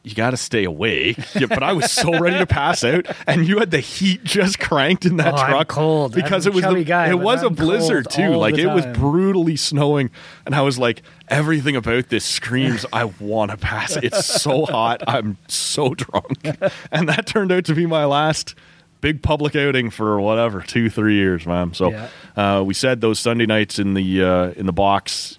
"You 0.10 0.16
got 0.16 0.32
to 0.32 0.38
stay 0.38 0.64
awake." 0.66 1.18
Yeah, 1.36 1.46
but 1.48 1.64
I 1.64 1.74
was 1.74 1.92
so 1.92 2.18
ready 2.20 2.38
to 2.40 2.46
pass 2.46 2.84
out, 2.84 3.06
and 3.28 3.48
you 3.48 3.60
had 3.60 3.72
the 3.72 3.80
heat 3.80 4.24
just 4.24 4.60
cranked 4.60 5.06
in 5.06 5.18
that 5.18 5.34
Oh, 5.34 5.38
I'm 5.38 5.52
truck 5.52 5.68
cold. 5.70 6.14
because 6.14 6.46
I'm 6.46 6.52
it 6.54 6.56
was 6.56 6.66
a 6.66 6.74
the, 6.74 6.84
guy, 6.84 7.10
it 7.10 7.20
was 7.20 7.44
a 7.44 7.48
I'm 7.48 7.54
blizzard 7.56 8.10
too. 8.10 8.36
Like 8.36 8.58
it 8.58 8.68
was 8.68 8.86
brutally 8.98 9.56
snowing, 9.56 10.10
and 10.46 10.54
I 10.56 10.62
was 10.62 10.78
like, 10.78 11.02
everything 11.30 11.76
about 11.76 12.10
this 12.10 12.26
screams, 12.26 12.86
"I 12.92 13.06
want 13.06 13.52
to 13.52 13.58
pass." 13.58 13.96
It's 13.96 14.26
so 14.26 14.66
hot. 14.66 15.02
I'm 15.08 15.38
so 15.48 15.94
drunk, 15.94 16.40
and 16.92 17.08
that 17.10 17.26
turned 17.28 17.52
out 17.52 17.66
to 17.66 17.76
be 17.76 17.86
my 17.86 18.06
last 18.06 18.56
big 19.02 19.22
public 19.22 19.56
outing 19.56 19.90
for 19.90 20.20
whatever 20.20 20.62
two, 20.62 20.90
three 20.90 21.16
years, 21.16 21.46
man. 21.46 21.74
So 21.74 21.92
Yeah. 21.92 22.08
uh, 22.36 22.64
we 22.64 22.74
said 22.74 23.00
those 23.00 23.18
Sunday 23.18 23.46
nights 23.46 23.80
in 23.80 23.94
the 23.94 24.24
uh, 24.24 24.52
in 24.58 24.66
the 24.66 24.74
box. 24.74 25.38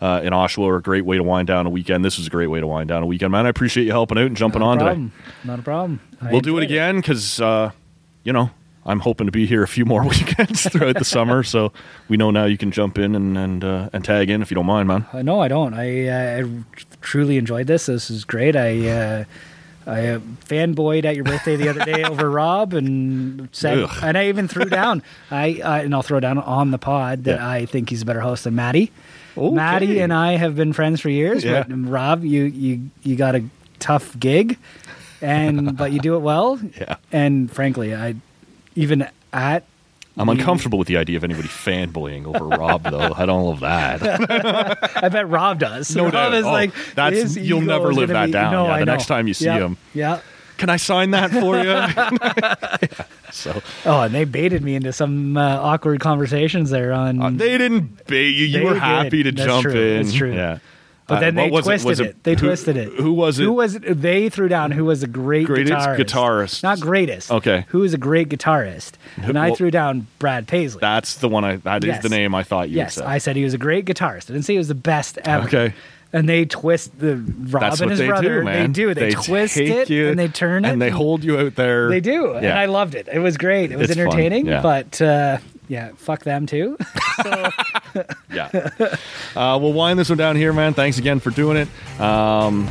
Uh, 0.00 0.20
in 0.22 0.32
Oshawa 0.32 0.68
are 0.68 0.76
a 0.76 0.82
great 0.82 1.04
way 1.04 1.16
to 1.16 1.22
wind 1.24 1.48
down 1.48 1.66
a 1.66 1.70
weekend. 1.70 2.04
This 2.04 2.18
was 2.18 2.28
a 2.28 2.30
great 2.30 2.46
way 2.46 2.60
to 2.60 2.66
wind 2.66 2.88
down 2.88 3.02
a 3.02 3.06
weekend, 3.06 3.32
man. 3.32 3.46
I 3.46 3.48
appreciate 3.48 3.84
you 3.84 3.90
helping 3.90 4.16
out 4.16 4.26
and 4.26 4.36
jumping 4.36 4.62
on 4.62 4.78
today. 4.78 4.90
problem. 4.90 5.12
Not 5.44 5.58
a 5.58 5.62
problem. 5.62 6.00
I 6.20 6.30
We'll 6.30 6.40
do 6.40 6.56
it 6.58 6.62
again 6.62 6.96
because, 6.96 7.40
uh, 7.40 7.72
you 8.22 8.32
know, 8.32 8.50
I'm 8.86 9.00
hoping 9.00 9.26
to 9.26 9.32
be 9.32 9.44
here 9.46 9.62
a 9.64 9.68
few 9.68 9.84
more 9.84 10.04
weekends 10.08 10.68
throughout 10.70 10.96
the 10.98 11.04
summer. 11.04 11.42
So 11.42 11.72
we 12.08 12.16
know 12.16 12.30
now 12.30 12.44
you 12.44 12.56
can 12.56 12.70
jump 12.70 12.96
in 12.96 13.14
and 13.16 13.36
and, 13.36 13.64
uh, 13.64 13.90
and 13.92 14.04
tag 14.04 14.30
in 14.30 14.40
if 14.40 14.50
you 14.52 14.54
don't 14.54 14.66
mind, 14.66 14.86
man. 14.88 15.04
Uh, 15.12 15.22
no, 15.22 15.40
I 15.40 15.48
don't. 15.48 15.74
I, 15.74 16.06
uh, 16.08 16.44
I 16.46 16.62
truly 17.00 17.36
enjoyed 17.36 17.66
this. 17.66 17.86
This 17.86 18.08
is 18.08 18.24
great. 18.24 18.54
I 18.54 18.88
uh, 18.88 19.24
I 19.86 20.06
uh, 20.06 20.18
fanboyed 20.46 21.06
at 21.06 21.16
your 21.16 21.24
birthday 21.24 21.56
the 21.56 21.68
other 21.70 21.84
day 21.84 22.04
over 22.04 22.30
Rob 22.40 22.72
and 22.74 23.48
said, 23.52 23.78
Ugh. 23.78 23.98
and 24.02 24.16
I 24.18 24.28
even 24.28 24.46
threw 24.46 24.66
down. 24.66 25.02
I 25.30 25.60
uh, 25.62 25.80
and 25.82 25.92
I'll 25.94 26.02
throw 26.02 26.20
down 26.20 26.38
on 26.38 26.70
the 26.70 26.78
pod 26.78 27.24
that 27.24 27.40
Yeah. 27.40 27.48
I 27.48 27.66
think 27.66 27.90
he's 27.90 28.02
a 28.02 28.06
better 28.06 28.20
host 28.20 28.44
than 28.44 28.54
Maddie. 28.54 28.92
Okay. 29.38 29.54
Maddie 29.54 30.00
and 30.00 30.12
I 30.12 30.32
have 30.32 30.56
been 30.56 30.72
friends 30.72 31.00
for 31.00 31.10
years. 31.10 31.44
Yeah. 31.44 31.64
But 31.68 31.74
Rob, 31.88 32.24
you 32.24 32.44
you 32.44 32.90
you 33.02 33.16
got 33.16 33.34
a 33.34 33.44
tough 33.78 34.18
gig, 34.18 34.58
and 35.22 35.76
but 35.78 35.92
you 35.92 36.00
do 36.00 36.14
it 36.16 36.20
well. 36.20 36.58
Yeah. 36.80 36.96
And 37.12 37.50
frankly, 37.50 37.94
I 37.94 38.16
even 38.74 39.08
at 39.32 39.64
I'm 40.16 40.28
uncomfortable 40.28 40.78
with 40.80 40.88
the 40.88 40.96
idea 40.96 41.16
of 41.16 41.22
anybody 41.22 41.46
fanboying 41.46 42.26
over 42.26 42.48
Rob, 42.48 42.82
though. 42.82 43.12
I 43.14 43.24
don't 43.24 43.44
love 43.44 43.60
that. 43.60 44.02
I 44.96 45.08
bet 45.08 45.28
Rob 45.28 45.60
does. 45.60 45.94
No 45.94 46.04
Rob 46.04 46.12
doubt. 46.12 46.34
is 46.34 46.44
Oh, 46.44 46.50
like 46.50 46.72
that's- 46.96 47.36
you'll 47.36 47.60
never 47.60 47.92
live 47.94 48.08
that 48.08 48.26
be- 48.26 48.32
down. 48.32 48.50
No, 48.52 48.66
Yeah, 48.66 48.78
the 48.80 48.84
know. 48.84 48.92
next 48.92 49.06
time 49.06 49.28
you 49.28 49.34
see 49.34 49.44
Yeah, 49.44 49.58
him. 49.58 49.76
Yeah. 49.94 50.20
Can 50.58 50.68
I 50.70 50.76
sign 50.76 51.12
that 51.12 51.30
for 51.30 51.56
you? 51.58 52.98
so 53.32 53.62
Oh, 53.84 54.02
and 54.02 54.14
they 54.14 54.24
baited 54.24 54.62
me 54.62 54.74
into 54.74 54.92
some 54.92 55.36
uh, 55.36 55.40
awkward 55.60 56.00
conversations 56.00 56.70
there 56.70 56.92
on. 56.92 57.20
uh, 57.22 57.30
they 57.30 57.56
didn't 57.58 58.06
bait 58.06 58.30
you. 58.30 58.46
You 58.46 58.64
were 58.64 58.74
did. 58.74 58.82
happy 58.82 59.22
to 59.22 59.32
That's 59.32 59.46
jump 59.46 59.62
true. 59.62 59.74
in. 59.74 60.02
That's 60.02 60.14
true. 60.14 60.34
Yeah. 60.34 60.58
but 61.06 61.18
Uh, 61.18 61.20
then 61.20 61.34
they 61.36 61.50
was 61.50 61.64
twisted 61.64 61.86
Was 61.88 62.00
it. 62.00 62.22
They 62.24 62.32
who- 62.34 62.46
twisted 62.48 62.76
it. 62.76 62.92
Who 63.00 63.12
was 63.12 63.38
it? 63.38 63.44
Who 63.44 63.52
was 63.52 63.76
it? 63.76 63.82
They 64.02 64.28
threw 64.28 64.48
down 64.48 64.72
who 64.72 64.84
was 64.84 65.02
a 65.02 65.06
great 65.06 65.46
Greatest 65.46 65.72
guitarist. 65.72 65.96
guitarist. 65.98 66.62
Not 66.62 66.80
greatest. 66.80 67.30
Okay. 67.30 67.64
Who 67.68 67.82
is 67.84 67.94
a 67.94 67.98
great 67.98 68.28
guitarist? 68.28 68.92
And 69.16 69.38
I 69.38 69.54
threw 69.54 69.70
down 69.70 70.06
Brad 70.18 70.46
Paisley. 70.46 70.80
That's 70.80 71.16
the 71.16 71.28
one. 71.28 71.44
I. 71.44 71.56
That 71.56 71.84
is 71.84 71.88
Yes. 71.88 72.02
the 72.02 72.08
name 72.10 72.34
I 72.34 72.42
thought 72.42 72.68
you 72.68 72.76
yes, 72.76 72.94
say. 72.96 73.04
I 73.04 73.18
said 73.18 73.36
he 73.36 73.44
was 73.44 73.54
a 73.54 73.58
great 73.58 73.84
guitarist. 73.86 74.30
I 74.30 74.34
didn't 74.34 74.42
say 74.44 74.54
he 74.54 74.58
was 74.58 74.68
the 74.68 74.74
best 74.74 75.18
ever. 75.24 75.46
Okay. 75.46 75.74
And 76.10 76.26
they 76.26 76.46
twist 76.46 76.98
the 76.98 77.16
Rob 77.16 77.60
That's 77.62 77.80
and 77.82 77.90
his 77.90 77.98
they 78.00 78.06
brother. 78.06 78.38
do, 78.40 78.44
man. 78.44 78.72
They 78.72 78.72
do. 78.72 78.94
They, 78.94 79.10
twist 79.10 79.58
it 79.58 79.90
you 79.90 80.08
and 80.08 80.18
they 80.18 80.28
turn 80.28 80.64
it 80.64 80.70
and 80.70 80.80
they 80.80 80.88
hold 80.88 81.22
you 81.22 81.38
out 81.38 81.54
there. 81.54 81.90
They 81.90 82.00
do, 82.00 82.32
and 82.34 82.46
I 82.46 82.64
loved 82.64 82.94
it. 82.94 83.08
It 83.12 83.18
was 83.18 83.36
great. 83.36 83.70
It 83.72 83.76
was 83.76 83.90
It's 83.90 83.98
entertaining, 83.98 84.46
yeah. 84.46 84.62
but 84.62 85.02
uh, 85.02 85.36
yeah, 85.68 85.90
fuck 85.96 86.24
them 86.24 86.46
too. 86.46 86.78
so, 87.22 87.50
Yeah. 88.32 88.70
uh, 89.36 89.58
we'll 89.60 89.74
wind 89.74 89.98
this 89.98 90.08
one 90.08 90.16
down 90.16 90.36
here, 90.36 90.54
man. 90.54 90.72
Thanks 90.72 90.96
again 90.96 91.20
for 91.20 91.28
doing 91.30 91.58
it. 91.58 92.00
Um, 92.00 92.68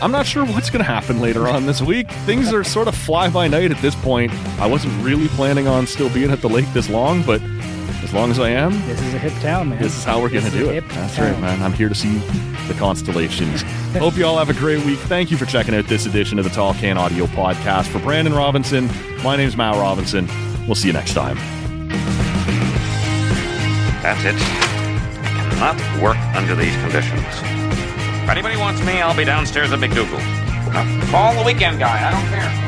I'm 0.00 0.12
not 0.12 0.26
sure 0.26 0.46
what's 0.46 0.70
going 0.70 0.82
to 0.84 0.90
happen 0.90 1.20
later 1.20 1.48
on 1.48 1.66
this 1.66 1.82
week. 1.82 2.10
Things 2.24 2.52
are 2.52 2.62
sort 2.64 2.88
of 2.88 2.94
fly 2.94 3.28
by 3.28 3.48
night 3.48 3.72
at 3.72 3.82
this 3.82 3.94
point. 3.96 4.32
I 4.58 4.66
wasn't 4.66 5.02
really 5.04 5.28
planning 5.28 5.66
on 5.66 5.86
still 5.86 6.08
being 6.14 6.30
at 6.30 6.40
the 6.40 6.48
lake 6.48 6.72
this 6.72 6.88
long, 6.88 7.22
but 7.24 7.42
as 8.02 8.12
long 8.14 8.30
as 8.30 8.38
I 8.38 8.50
am, 8.50 8.72
this 8.86 9.00
is 9.02 9.14
a 9.14 9.18
hip 9.18 9.32
town, 9.42 9.70
man. 9.70 9.82
this 9.82 9.96
is 9.96 10.04
how 10.04 10.20
we're 10.20 10.28
going 10.30 10.44
to 10.44 10.50
do 10.50 10.70
it. 10.70 10.88
That's 10.90 11.16
town. 11.16 11.32
right, 11.32 11.40
man. 11.40 11.62
I'm 11.62 11.72
here 11.72 11.88
to 11.88 11.94
see 11.94 12.18
the 12.68 12.74
constellations. 12.78 13.62
Hope 13.92 14.16
you 14.16 14.24
all 14.24 14.38
have 14.38 14.50
a 14.50 14.54
great 14.54 14.84
week. 14.84 14.98
Thank 15.00 15.30
you 15.30 15.36
for 15.36 15.46
checking 15.46 15.74
out 15.74 15.86
this 15.86 16.06
edition 16.06 16.38
of 16.38 16.44
the 16.44 16.50
Tall 16.50 16.74
Can 16.74 16.96
Audio 16.96 17.26
Podcast. 17.26 17.86
For 17.88 17.98
Brandon 17.98 18.32
Robinson, 18.34 18.88
my 19.22 19.36
name's 19.36 19.56
Matt 19.56 19.74
Robinson. 19.76 20.28
We'll 20.66 20.74
see 20.76 20.88
you 20.88 20.92
next 20.92 21.14
time. 21.14 21.36
That's 24.02 24.24
it. 24.24 24.34
I 24.36 25.50
cannot 25.50 26.02
work 26.02 26.18
under 26.36 26.54
these 26.54 26.74
conditions. 26.76 27.24
If 28.22 28.28
anybody 28.30 28.56
wants 28.56 28.80
me, 28.84 29.00
I'll 29.00 29.16
be 29.16 29.24
downstairs 29.24 29.72
at 29.72 29.78
McDougal. 29.80 30.18
Now, 30.72 31.10
call 31.10 31.34
the 31.34 31.42
weekend 31.44 31.78
guy. 31.78 32.08
I 32.08 32.10
don't 32.12 32.28
care. 32.28 32.67